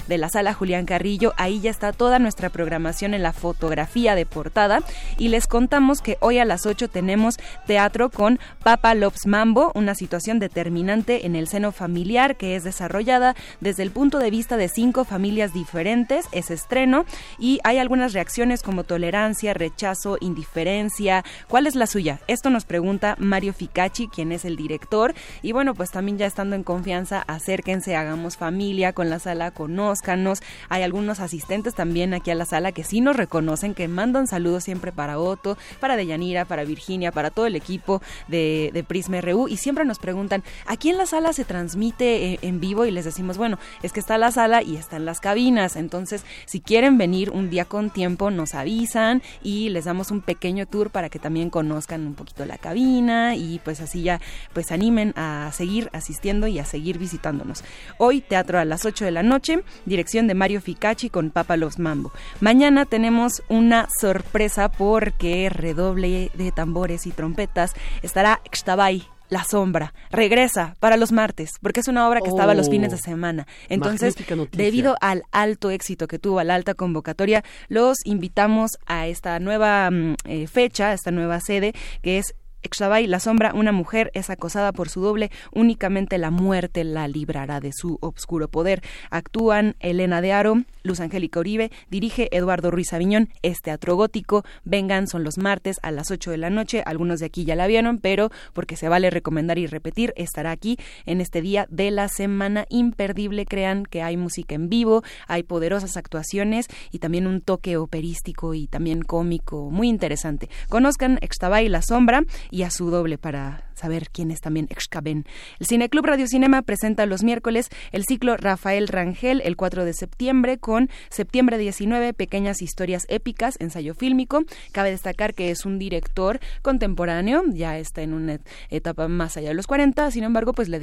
de 0.07 0.17
la 0.17 0.29
sala 0.29 0.53
Julián 0.55 0.85
Carrillo. 0.85 1.33
Ahí 1.37 1.61
ya 1.61 1.69
está 1.69 1.93
toda 1.93 2.17
nuestra 2.17 2.49
programación 2.49 3.13
en 3.13 3.21
la 3.21 3.31
fotografía 3.31 4.15
de 4.15 4.25
portada. 4.25 4.79
Y 5.19 5.27
les 5.27 5.45
contamos 5.45 6.01
que 6.01 6.17
hoy 6.19 6.39
a 6.39 6.45
las 6.45 6.65
8 6.65 6.87
tenemos 6.87 7.37
teatro 7.67 8.09
con 8.09 8.39
Papa 8.63 8.95
Loves 8.95 9.27
Mambo, 9.27 9.71
una 9.75 9.93
situación 9.93 10.39
determinante 10.39 11.27
en 11.27 11.35
el 11.35 11.47
seno 11.47 11.71
familiar 11.71 12.37
que 12.37 12.55
es 12.55 12.63
desarrollada 12.63 13.35
desde 13.61 13.83
el 13.83 13.91
punto 13.91 14.17
de 14.17 14.31
vista 14.31 14.57
de 14.57 14.67
cinco 14.67 15.05
familias 15.05 15.53
diferentes. 15.53 16.25
Es 16.31 16.49
estreno 16.49 17.05
y 17.37 17.59
hay 17.63 17.77
algunas 17.77 18.13
reacciones 18.13 18.63
como 18.63 18.83
tolerancia, 18.83 19.53
rechazo, 19.53 20.17
indiferencia. 20.21 21.23
¿Cuál 21.47 21.67
es 21.67 21.75
la 21.75 21.85
suya? 21.85 22.19
Esto 22.27 22.49
nos 22.49 22.65
pregunta 22.65 23.15
Mario 23.19 23.53
Ficacci, 23.53 24.07
quien 24.07 24.31
es 24.31 24.43
el 24.43 24.55
director. 24.55 25.13
Y 25.43 25.51
bueno, 25.51 25.75
pues 25.75 25.91
también 25.91 26.17
ya 26.17 26.25
estando 26.25 26.55
en 26.55 26.63
confianza, 26.63 27.23
acérquense, 27.27 27.95
hagamos 27.95 28.37
familia 28.37 28.93
con 28.93 29.09
la 29.09 29.19
sala, 29.19 29.34
conózcanos. 29.51 30.41
Hay 30.69 30.83
algunos 30.83 31.19
asistentes 31.19 31.75
también 31.75 32.13
aquí 32.13 32.31
a 32.31 32.35
la 32.35 32.45
sala 32.45 32.71
que 32.71 32.83
sí 32.83 33.01
nos 33.01 33.15
reconocen, 33.15 33.73
que 33.73 33.87
mandan 33.87 34.27
saludos 34.27 34.63
siempre 34.63 34.91
para 34.91 35.19
Otto, 35.19 35.57
para 35.79 35.95
Deyanira, 35.95 36.45
para 36.45 36.63
Virginia, 36.63 37.11
para 37.11 37.29
todo 37.29 37.45
el 37.45 37.55
equipo 37.55 38.01
de, 38.27 38.71
de 38.73 38.83
Prisma 38.83 39.21
RU. 39.21 39.47
Y 39.47 39.57
siempre 39.57 39.85
nos 39.85 39.99
preguntan, 39.99 40.43
¿aquí 40.65 40.89
en 40.89 40.97
la 40.97 41.05
sala 41.05 41.33
se 41.33 41.45
transmite 41.45 42.33
eh, 42.33 42.39
en 42.41 42.59
vivo? 42.59 42.85
Y 42.85 42.91
les 42.91 43.05
decimos, 43.05 43.37
bueno, 43.37 43.59
es 43.83 43.93
que 43.93 43.99
está 43.99 44.17
la 44.17 44.31
sala 44.31 44.61
y 44.61 44.75
están 44.75 45.05
las 45.05 45.19
cabinas. 45.19 45.75
Entonces, 45.75 46.23
si 46.45 46.61
quieren 46.61 46.97
venir 46.97 47.29
un 47.29 47.49
día 47.49 47.65
con 47.65 47.89
tiempo, 47.89 48.31
nos 48.31 48.55
avisan 48.55 49.21
y 49.43 49.69
les 49.69 49.85
damos 49.85 50.11
un 50.11 50.21
pequeño 50.21 50.65
tour 50.65 50.89
para 50.89 51.09
que 51.09 51.19
también 51.19 51.49
conozcan 51.49 52.05
un 52.05 52.15
poquito 52.15 52.45
la 52.45 52.57
cabina 52.57 53.35
y 53.35 53.59
pues 53.63 53.81
así 53.81 54.03
ya 54.03 54.19
pues 54.53 54.71
animen 54.71 55.13
a 55.15 55.49
seguir 55.53 55.89
asistiendo 55.93 56.47
y 56.47 56.59
a 56.59 56.65
seguir 56.65 56.97
visitándonos. 56.97 57.63
Hoy 57.97 58.21
teatro 58.21 58.59
a 58.59 58.65
las 58.65 58.85
8 58.85 59.05
de 59.05 59.11
la 59.11 59.14
noche, 59.23 59.63
dirección 59.85 60.27
de 60.27 60.33
Mario 60.35 60.61
Ficacci 60.61 61.09
con 61.09 61.31
Papa 61.31 61.57
Los 61.57 61.79
Mambo. 61.79 62.11
Mañana 62.41 62.85
tenemos 62.85 63.43
una 63.49 63.87
sorpresa 63.99 64.69
porque 64.69 65.49
redoble 65.49 66.31
de 66.33 66.51
tambores 66.51 67.05
y 67.05 67.11
trompetas 67.11 67.71
estará 68.01 68.41
Xtabay 68.51 69.07
la 69.29 69.43
Sombra 69.43 69.93
regresa 70.11 70.75
para 70.79 70.97
los 70.97 71.11
martes, 71.11 71.51
porque 71.61 71.79
es 71.79 71.87
una 71.87 72.07
obra 72.07 72.21
que 72.21 72.29
estaba 72.29 72.53
los 72.53 72.69
fines 72.69 72.89
de 72.89 72.95
oh, 72.95 72.99
semana. 72.99 73.47
Entonces, 73.69 74.15
debido 74.51 74.95
al 75.01 75.23
alto 75.31 75.71
éxito 75.71 76.07
que 76.07 76.19
tuvo, 76.19 76.39
a 76.39 76.43
la 76.43 76.55
alta 76.55 76.73
convocatoria, 76.73 77.43
los 77.67 77.97
invitamos 78.05 78.71
a 78.85 79.07
esta 79.07 79.39
nueva 79.39 79.89
mm, 79.89 80.15
eh, 80.25 80.47
fecha, 80.47 80.89
a 80.89 80.93
esta 80.93 81.11
nueva 81.11 81.39
sede, 81.39 81.73
que 82.01 82.19
es 82.19 82.35
Exabay, 82.65 83.05
la 83.05 83.19
sombra, 83.19 83.53
una 83.53 83.71
mujer 83.71 84.09
es 84.15 84.31
acosada 84.31 84.71
por 84.71 84.89
su 84.89 84.99
doble, 84.99 85.29
únicamente 85.53 86.17
la 86.17 86.31
muerte 86.31 86.83
la 86.83 87.07
librará 87.07 87.59
de 87.59 87.71
su 87.71 87.99
obscuro 88.01 88.47
poder. 88.47 88.81
Actúan 89.11 89.75
Elena 89.79 90.19
de 90.19 90.33
Aro, 90.33 90.63
Luz 90.81 90.99
Angélica 90.99 91.39
Uribe, 91.39 91.71
dirige 91.91 92.27
Eduardo 92.35 92.71
Ruiz 92.71 92.91
Aviñón, 92.91 93.29
es 93.43 93.61
teatro 93.61 93.95
gótico, 93.95 94.43
vengan, 94.63 95.05
son 95.05 95.23
los 95.23 95.37
martes 95.37 95.77
a 95.83 95.91
las 95.91 96.09
8 96.09 96.31
de 96.31 96.37
la 96.37 96.49
noche, 96.49 96.81
algunos 96.87 97.19
de 97.19 97.27
aquí 97.27 97.45
ya 97.45 97.55
la 97.55 97.67
vieron, 97.67 97.99
pero 97.99 98.31
porque 98.53 98.77
se 98.77 98.89
vale 98.89 99.11
recomendar 99.11 99.59
y 99.59 99.67
repetir, 99.67 100.11
estará 100.15 100.49
aquí 100.49 100.79
en 101.05 101.21
este 101.21 101.43
día 101.43 101.67
de 101.69 101.91
la 101.91 102.07
semana 102.07 102.65
imperdible, 102.69 103.45
crean 103.45 103.85
que 103.85 104.01
hay 104.01 104.17
música 104.17 104.55
en 104.55 104.69
vivo, 104.69 105.03
hay 105.27 105.43
poderosas 105.43 105.97
actuaciones 105.97 106.65
y 106.91 106.97
también 106.97 107.27
un 107.27 107.41
toque 107.41 107.77
operístico 107.77 108.55
y 108.55 108.65
también 108.65 109.03
cómico 109.03 109.69
muy 109.69 109.87
interesante. 109.87 110.49
Conozcan 110.67 111.19
Extabay 111.21 111.69
La 111.69 111.83
Sombra 111.83 112.23
y 112.55 112.63
a 112.63 112.69
su 112.71 112.89
doble 112.89 113.17
para 113.17 113.65
saber 113.73 114.09
quién 114.09 114.31
es 114.31 114.39
también 114.39 114.67
Excaben. 114.69 115.25
El 115.59 115.67
Cineclub 115.67 116.05
Radio 116.05 116.25
Cinema 116.25 116.61
presenta 116.61 117.05
los 117.05 117.21
miércoles 117.21 117.67
el 117.91 118.05
ciclo 118.05 118.37
Rafael 118.37 118.87
Rangel 118.87 119.41
el 119.43 119.57
4 119.57 119.83
de 119.83 119.93
septiembre 119.93 120.57
con 120.57 120.89
Septiembre 121.09 121.57
19, 121.57 122.13
Pequeñas 122.13 122.61
Historias 122.61 123.03
Épicas, 123.09 123.55
ensayo 123.59 123.93
fílmico. 123.93 124.43
Cabe 124.71 124.91
destacar 124.91 125.33
que 125.33 125.51
es 125.51 125.65
un 125.65 125.79
director 125.79 126.39
contemporáneo, 126.61 127.43
ya 127.51 127.77
está 127.77 128.03
en 128.03 128.13
una 128.13 128.39
etapa 128.69 129.09
más 129.09 129.35
allá 129.35 129.49
de 129.49 129.55
los 129.55 129.67
40, 129.67 130.09
sin 130.11 130.23
embargo, 130.23 130.53
pues 130.53 130.69
le, 130.69 130.79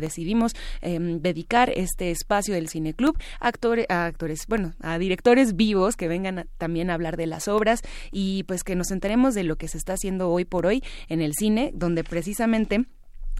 decidimos 0.00 0.54
em, 0.80 1.20
dedicar 1.20 1.70
este 1.76 2.10
espacio 2.10 2.54
del 2.54 2.70
Cineclub 2.70 3.18
a 3.38 3.48
actores, 3.48 3.84
actores, 3.90 4.46
bueno, 4.48 4.72
a 4.80 4.96
directores 4.96 5.56
vivos 5.56 5.96
que 5.96 6.08
vengan 6.08 6.48
también 6.56 6.88
a 6.88 6.94
hablar 6.94 7.18
de 7.18 7.26
las 7.26 7.48
obras 7.48 7.82
y 8.10 8.44
pues 8.44 8.64
que 8.64 8.76
nos 8.76 8.90
enteremos 8.90 9.34
de 9.34 9.44
lo 9.44 9.56
que 9.56 9.68
se 9.68 9.76
está 9.76 9.92
haciendo 9.92 10.30
hoy 10.30 10.46
por 10.46 10.64
hoy 10.64 10.82
en 11.08 11.20
el 11.20 11.34
cine, 11.34 11.70
donde 11.74 12.04
precisamente 12.04 12.86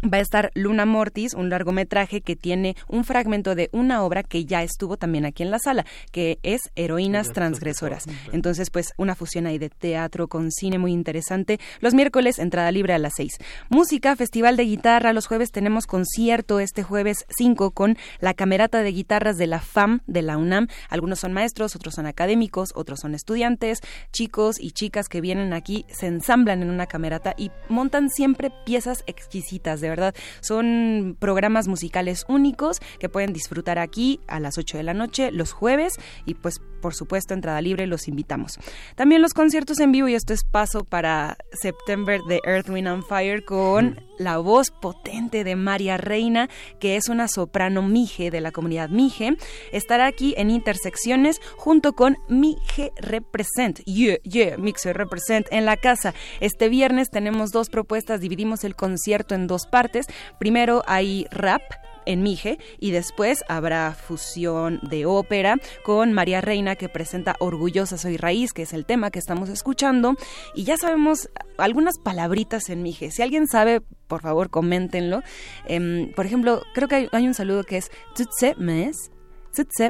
va 0.03 0.19
a 0.19 0.20
estar 0.20 0.51
Luna 0.55 0.87
Mortis, 0.87 1.35
un 1.35 1.49
largometraje 1.49 2.20
que 2.20 2.37
tiene 2.37 2.77
un 2.89 3.05
fragmento 3.05 3.55
de 3.55 3.69
una 3.73 4.03
obra 4.03 4.23
que 4.23 4.45
ya 4.45 4.62
estuvo 4.62 4.97
también 4.97 5.24
aquí 5.24 5.43
en 5.43 5.51
la 5.51 5.59
sala, 5.59 5.87
que 6.11 6.39
es 6.43 6.61
Heroínas 6.74 7.33
Transgresoras. 7.33 8.05
Entonces, 8.33 8.70
pues 8.70 8.93
una 8.97 9.15
fusión 9.15 9.47
ahí 9.47 9.59
de 9.59 9.70
teatro 9.70 10.29
con 10.29 10.51
cine 10.51 10.79
muy 10.79 10.93
interesante. 10.93 11.61
Los 11.81 11.95
miércoles, 11.95 12.39
entrada 12.39 12.70
libre 12.73 12.95
a 12.95 12.99
las 12.99 13.12
seis. 13.16 13.39
Música, 13.69 14.16
festival 14.16 14.57
de 14.57 14.65
guitarra. 14.65 15.12
Los 15.12 15.27
jueves 15.27 15.51
tenemos 15.51 15.87
concierto 15.87 16.61
este 16.61 16.83
jueves 16.83 17.24
5 17.37 17.70
con 17.70 17.97
la 18.20 18.35
Camerata 18.35 18.83
de 18.83 18.93
Guitarras 18.93 19.37
de 19.37 19.47
la 19.47 19.61
FAM 19.61 20.01
de 20.07 20.23
la 20.23 20.37
UNAM. 20.37 20.69
Algunos 20.89 21.20
son 21.20 21.33
maestros, 21.33 21.77
otros 21.77 21.95
son 21.95 22.07
académicos, 22.07 22.70
otros 22.74 23.01
son 23.01 23.15
estudiantes, 23.15 23.81
chicos 24.12 24.61
y 24.61 24.73
chicas 24.73 25.09
que 25.09 25.20
vienen 25.20 25.53
aquí, 25.53 25.85
se 25.89 26.07
ensamblan 26.07 26.62
en 26.62 26.70
una 26.70 26.87
camerata 26.87 27.35
y 27.37 27.51
montan 27.69 28.11
siempre 28.11 28.51
piezas 28.65 29.05
exquisitas 29.07 29.81
de 29.81 29.91
verdad. 29.93 30.14
Son 30.40 31.16
programas 31.19 31.69
musicales 31.69 32.24
únicos 32.28 32.81
que 32.98 33.09
pueden 33.09 33.32
disfrutar 33.32 33.78
aquí 33.78 34.20
a 34.27 34.40
las 34.40 34.59
8 34.59 34.78
de 34.78 34.82
la 34.82 34.94
noche 34.94 35.31
los 35.31 35.52
jueves 35.52 35.94
y 36.27 36.35
pues 36.35 36.60
por 36.83 36.95
supuesto 36.95 37.33
entrada 37.33 37.63
libre 37.63 37.87
los 37.87 38.09
invitamos. 38.09 38.59
También 38.95 39.23
los 39.23 39.33
conciertos 39.33 39.81
en 39.81 39.93
vivo 39.93 40.09
y 40.09 40.15
esto 40.15 40.35
es 40.35 40.45
paso 40.45 40.85
para 40.85 41.39
September 41.53 42.21
de 42.29 42.41
Earth, 42.45 42.69
Wind 42.69 42.89
and 42.89 43.05
Fire 43.05 43.43
con 43.47 43.99
la 44.19 44.37
voz 44.39 44.71
potente 44.71 45.45
de 45.45 45.57
María 45.57 45.97
Reina, 45.97 46.51
que 46.79 46.97
es 46.97 47.09
una 47.09 47.29
soprano 47.29 47.83
Mije 47.83 48.31
de 48.31 48.41
la 48.41 48.53
comunidad 48.53 48.91
Mije. 48.91 49.37
Estará 49.73 50.07
aquí 50.07 50.35
en 50.37 50.51
Intersecciones 50.51 51.41
junto 51.57 51.95
con 51.95 52.19
Mije 52.29 52.93
Represent. 52.97 53.81
Yeah, 53.85 54.19
yeah, 54.23 54.59
Mije 54.59 54.93
Represent 54.93 55.47
en 55.51 55.65
la 55.65 55.77
casa. 55.77 56.13
Este 56.41 56.69
viernes 56.69 57.11
tenemos 57.11 57.51
dos 57.51 57.71
propuestas, 57.71 58.21
dividimos 58.21 58.65
el 58.65 58.77
concierto 58.77 59.35
en 59.35 59.47
dos 59.47 59.67
partes. 59.67 60.07
Primero 60.39 60.83
hay 60.87 61.27
rap 61.31 61.63
en 62.07 62.23
Mije 62.23 62.59
y 62.79 62.91
después 62.91 63.45
habrá 63.49 63.93
fusión 63.95 64.81
de 64.83 65.07
ópera 65.07 65.57
con 65.85 66.12
María 66.12 66.41
Reina 66.41 66.77
que 66.77 66.89
presenta 66.89 67.37
Orgullosa 67.39 67.99
Soy 67.99 68.16
Raíz, 68.16 68.53
que 68.53 68.62
es 68.62 68.73
el 68.73 68.87
tema 68.87 69.11
que 69.11 69.19
estamos 69.19 69.49
escuchando 69.49 70.15
y 70.55 70.65
ya 70.65 70.77
sabemos 70.77 71.29
algunas 71.59 71.99
palabritas 71.99 72.69
en 72.70 72.83
Mije. 72.83 73.11
Si 73.11 73.23
alguien 73.23 73.47
sabe, 73.47 73.83
por 74.09 74.23
favor, 74.23 74.51
coméntenlo. 74.51 75.23
Em, 75.66 76.12
por 76.15 76.27
ejemplo, 76.27 76.62
creo 76.74 76.89
que 76.89 77.09
hay, 77.12 77.27
un 77.27 77.35
saludo 77.35 77.65
que 77.65 77.79
es 77.79 77.91
Tutse 78.15 78.55
Mes 78.57 79.11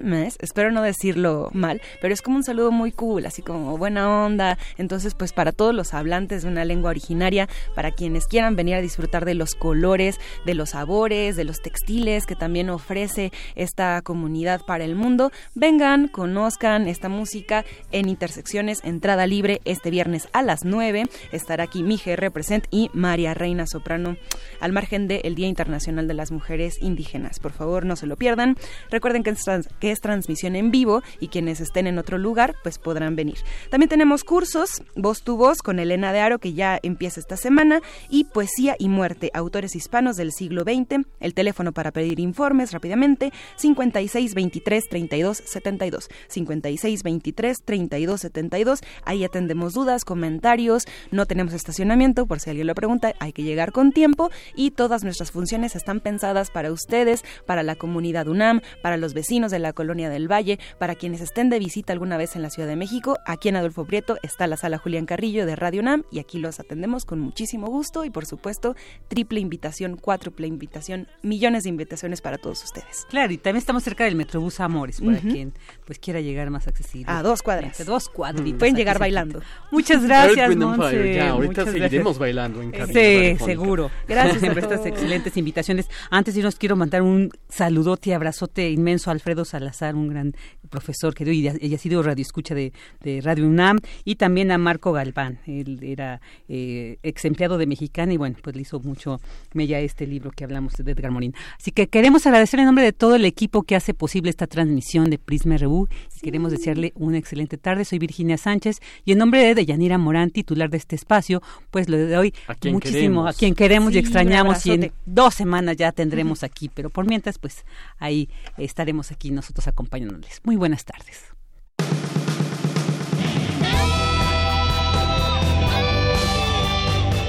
mes, 0.03 0.37
espero 0.41 0.71
no 0.71 0.83
decirlo 0.83 1.51
mal, 1.53 1.81
pero 2.01 2.13
es 2.13 2.23
como 2.23 2.37
un 2.37 2.45
saludo 2.45 2.71
muy 2.71 2.93
cool, 2.93 3.27
así 3.27 3.43
como 3.43 3.77
buena 3.79 4.25
onda. 4.25 4.59
Entonces, 4.77 5.15
pues 5.15 5.33
para 5.33 5.53
todos 5.53 5.75
los 5.75 5.95
hablantes 5.95 6.43
de 6.43 6.49
una 6.49 6.65
lengua 6.65 6.91
originaria, 6.91 7.49
para 7.75 7.91
quienes 7.91 8.27
quieran 8.27 8.57
venir 8.57 8.75
a 8.75 8.81
disfrutar 8.81 9.25
de 9.25 9.35
los 9.35 9.55
colores, 9.55 10.19
de 10.45 10.55
los 10.55 10.71
sabores, 10.71 11.37
de 11.37 11.45
los 11.45 11.61
textiles 11.61 12.27
que 12.27 12.37
también 12.37 12.71
ofrece 12.71 13.33
esta 13.55 14.03
comunidad 14.03 14.63
para 14.67 14.85
el 14.85 14.95
mundo, 14.95 15.31
vengan, 15.55 16.09
conozcan 16.09 16.89
esta 16.89 17.09
música 17.09 17.65
en 17.91 18.09
Intersecciones, 18.09 18.81
entrada 18.85 19.27
libre 19.27 19.61
este 19.65 19.91
viernes 19.91 20.29
a 20.33 20.43
las 20.43 20.65
9. 20.65 21.05
Estará 21.33 21.65
aquí 21.65 21.83
Mije 21.83 22.17
Represent 22.17 22.67
y 22.71 22.91
María 22.93 23.35
Reina 23.35 23.67
Soprano 23.67 24.17
al 24.61 24.73
margen 24.73 25.09
del 25.09 25.35
Día 25.35 25.49
Internacional 25.49 26.09
de 26.09 26.15
las 26.15 26.31
Mujeres 26.31 26.75
Indígenas. 26.81 27.39
Por 27.39 27.53
favor, 27.53 27.87
no 27.87 27.97
se 27.97 28.07
lo 28.07 28.17
pierdan. 28.17 28.57
Recuerden 28.91 29.23
que 29.23 29.31
esta 29.31 29.52
que 29.81 29.91
es 29.91 30.01
transmisión 30.01 30.57
en 30.57 30.71
vivo 30.71 31.03
y 31.21 31.29
quienes 31.29 31.61
estén 31.61 31.87
en 31.87 31.99
otro 31.99 32.19
lugar 32.19 32.55
pues 32.63 32.79
podrán 32.79 33.17
venir. 33.17 33.39
También 33.71 33.89
tenemos 33.89 34.25
cursos, 34.25 34.83
voz 34.97 35.23
tu 35.23 35.37
voz 35.37 35.63
con 35.63 35.79
Elena 35.79 36.13
de 36.13 36.21
Aro 36.21 36.39
que 36.39 36.53
ya 36.53 36.79
empieza 36.83 37.21
esta 37.21 37.37
semana 37.37 37.81
y 38.09 38.25
poesía 38.25 38.77
y 38.79 38.89
muerte, 38.89 39.31
autores 39.35 39.77
hispanos 39.77 40.17
del 40.17 40.33
siglo 40.33 40.63
XX. 40.63 41.07
El 41.21 41.35
teléfono 41.35 41.73
para 41.73 41.93
pedir 41.93 42.21
informes 42.21 42.73
rápidamente 42.73 43.33
56 43.57 44.35
23 44.35 44.85
32 44.89 45.43
72 45.45 46.09
56 46.29 47.03
23 47.03 47.59
32 47.65 48.21
72. 48.21 48.81
Ahí 49.05 49.25
atendemos 49.25 49.75
dudas, 49.75 50.05
comentarios, 50.05 50.85
no 51.11 51.27
tenemos 51.27 51.53
estacionamiento 51.53 52.27
por 52.27 52.41
si 52.41 52.51
alguien 52.51 52.67
lo 52.67 52.75
pregunta, 52.75 53.15
hay 53.19 53.33
que 53.33 53.43
llegar 53.43 53.73
con 53.73 53.93
tiempo 53.93 54.31
y 54.55 54.71
todas 54.71 55.05
nuestras 55.05 55.31
funciones 55.31 55.77
están 55.77 56.01
pensadas 56.01 56.51
para 56.51 56.73
ustedes, 56.73 57.25
para 57.47 57.63
la 57.63 57.77
comunidad 57.77 58.29
UNAM, 58.29 58.61
para 58.83 58.97
los 58.97 59.15
vecinos 59.15 59.42
de 59.51 59.59
la 59.59 59.73
Colonia 59.73 60.09
del 60.09 60.31
Valle. 60.31 60.59
Para 60.79 60.95
quienes 60.95 61.21
estén 61.21 61.51
de 61.51 61.59
visita 61.59 61.93
alguna 61.93 62.17
vez 62.17 62.37
en 62.37 62.43
la 62.43 62.51
Ciudad 62.51 62.69
de 62.69 62.77
México, 62.77 63.19
aquí 63.27 63.49
en 63.49 63.57
Adolfo 63.57 63.85
Prieto 63.85 64.17
está 64.23 64.47
la 64.47 64.57
sala 64.57 64.79
Julián 64.79 65.07
Carrillo 65.07 65.47
de 65.47 65.57
Radio 65.57 65.83
NAM 65.83 66.05
y 66.11 66.19
aquí 66.19 66.39
los 66.39 66.61
atendemos 66.61 67.05
con 67.05 67.21
muchísimo 67.21 67.69
gusto 67.69 68.05
y 68.05 68.11
por 68.11 68.27
supuesto 68.27 68.77
triple 69.09 69.41
invitación, 69.41 69.97
cuádruple 69.97 70.47
invitación, 70.47 71.09
millones 71.23 71.65
de 71.65 71.71
invitaciones 71.71 72.21
para 72.21 72.39
todos 72.39 72.63
ustedes. 72.65 73.07
Claro, 73.11 73.33
y 73.33 73.39
también 73.39 73.59
estamos 73.59 73.83
cerca 73.83 74.05
del 74.05 74.15
Metrobús 74.15 74.61
Amores, 74.61 75.01
para 75.01 75.19
quien 75.19 75.53
pues 75.85 75.99
quiera 75.99 76.21
llegar 76.21 76.51
más 76.51 76.69
accesible. 76.69 77.13
A 77.13 77.23
dos 77.23 77.43
cuadras. 77.43 77.85
dos 77.85 78.09
cuadritos. 78.09 78.59
Pueden 78.59 78.77
llegar 78.77 78.99
bailando. 78.99 79.41
Muchas 79.71 80.03
gracias, 80.07 80.57
Monse. 80.57 81.15
Ya, 81.15 81.31
ahorita 81.31 81.65
seguiremos 81.65 82.19
bailando 82.19 82.63
en 82.63 82.73
Sí, 82.93 83.45
seguro. 83.45 83.91
Gracias 84.07 84.43
por 84.43 84.59
estas 84.59 84.87
excelentes 84.87 85.37
invitaciones. 85.37 85.89
Antes 86.11 86.35
yo 86.35 86.43
nos 86.43 86.57
quiero 86.57 86.77
mandar 86.77 87.03
un 87.03 87.31
saludote 87.49 88.11
y 88.11 88.13
abrazote 88.13 88.71
inmenso 88.71 89.11
a 89.11 89.15
Alfredo 89.33 89.45
Salazar, 89.45 89.95
un 89.95 90.09
gran 90.09 90.35
profesor 90.69 91.15
que 91.15 91.33
y 91.33 91.75
ha 91.75 91.79
sido 91.79 92.03
radioescucha 92.03 92.55
de, 92.55 92.73
de 93.01 93.21
Radio 93.23 93.47
UNAM, 93.47 93.79
y 94.05 94.17
también 94.17 94.51
a 94.51 94.59
Marco 94.59 94.93
Galván. 94.93 95.39
Él 95.47 95.79
era 95.83 96.21
eh, 96.49 96.99
ex 97.03 97.25
empleado 97.25 97.57
de 97.57 97.67
Mexicana 97.67 98.13
y 98.13 98.17
bueno, 98.19 98.37
pues 98.43 98.55
le 98.55 98.63
hizo 98.63 98.81
mucho 98.81 99.21
mella 99.55 99.81
este 99.81 100.07
libro 100.07 100.31
que 100.31 100.45
hablamos 100.45 100.75
de 100.75 100.91
Edgar 100.91 101.11
Morín. 101.11 101.35
Así 101.59 101.71
que 101.71 101.89
queremos 101.89 102.27
agradecer 102.27 102.61
en 102.61 102.67
nombre 102.67 102.85
de 102.85 102.93
todo 102.93 103.15
el 103.15 103.25
equipo 103.25 103.63
que 103.63 103.75
hace 103.75 103.95
posible 103.95 104.29
esta 104.29 104.47
transmisión 104.47 105.09
de 105.09 105.19
Prisma 105.19 105.57
RU 105.57 105.89
y 106.17 106.21
queremos 106.21 106.53
desearle 106.53 106.93
una 106.95 107.17
excelente 107.17 107.57
tarde. 107.57 107.85
Soy 107.85 107.99
Virginia 107.99 108.37
Sánchez 108.37 108.81
y 109.05 109.13
en 109.13 109.19
nombre 109.19 109.43
de 109.43 109.55
Deyanira 109.55 109.97
Morán, 109.97 110.31
titular 110.31 110.69
de 110.69 110.77
este 110.77 110.97
espacio, 110.97 111.41
pues 111.71 111.89
le 111.89 112.07
doy 112.09 112.35
muchísimo 112.71 113.27
a 113.27 113.33
quien 113.33 113.55
queremos 113.55 113.95
y 113.95 113.99
extrañamos 113.99 114.67
y 114.67 114.73
en 114.73 114.93
dos 115.07 115.35
semanas 115.35 115.77
ya 115.77 115.93
tendremos 115.93 116.43
aquí, 116.43 116.69
pero 116.69 116.91
por 116.91 117.07
mientras 117.07 117.39
pues 117.39 117.65
ahí 117.99 118.29
estaremos 118.59 119.11
aquí 119.23 119.31
nosotros 119.31 119.69
acompañándoles. 119.69 120.41
Muy 120.43 120.57
buenas 120.57 120.85
tardes. 120.85 121.27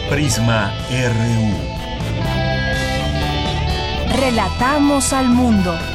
Prisma 0.10 0.74
RU. 0.90 1.54
Relatamos 4.20 5.14
al 5.14 5.30
mundo. 5.30 5.93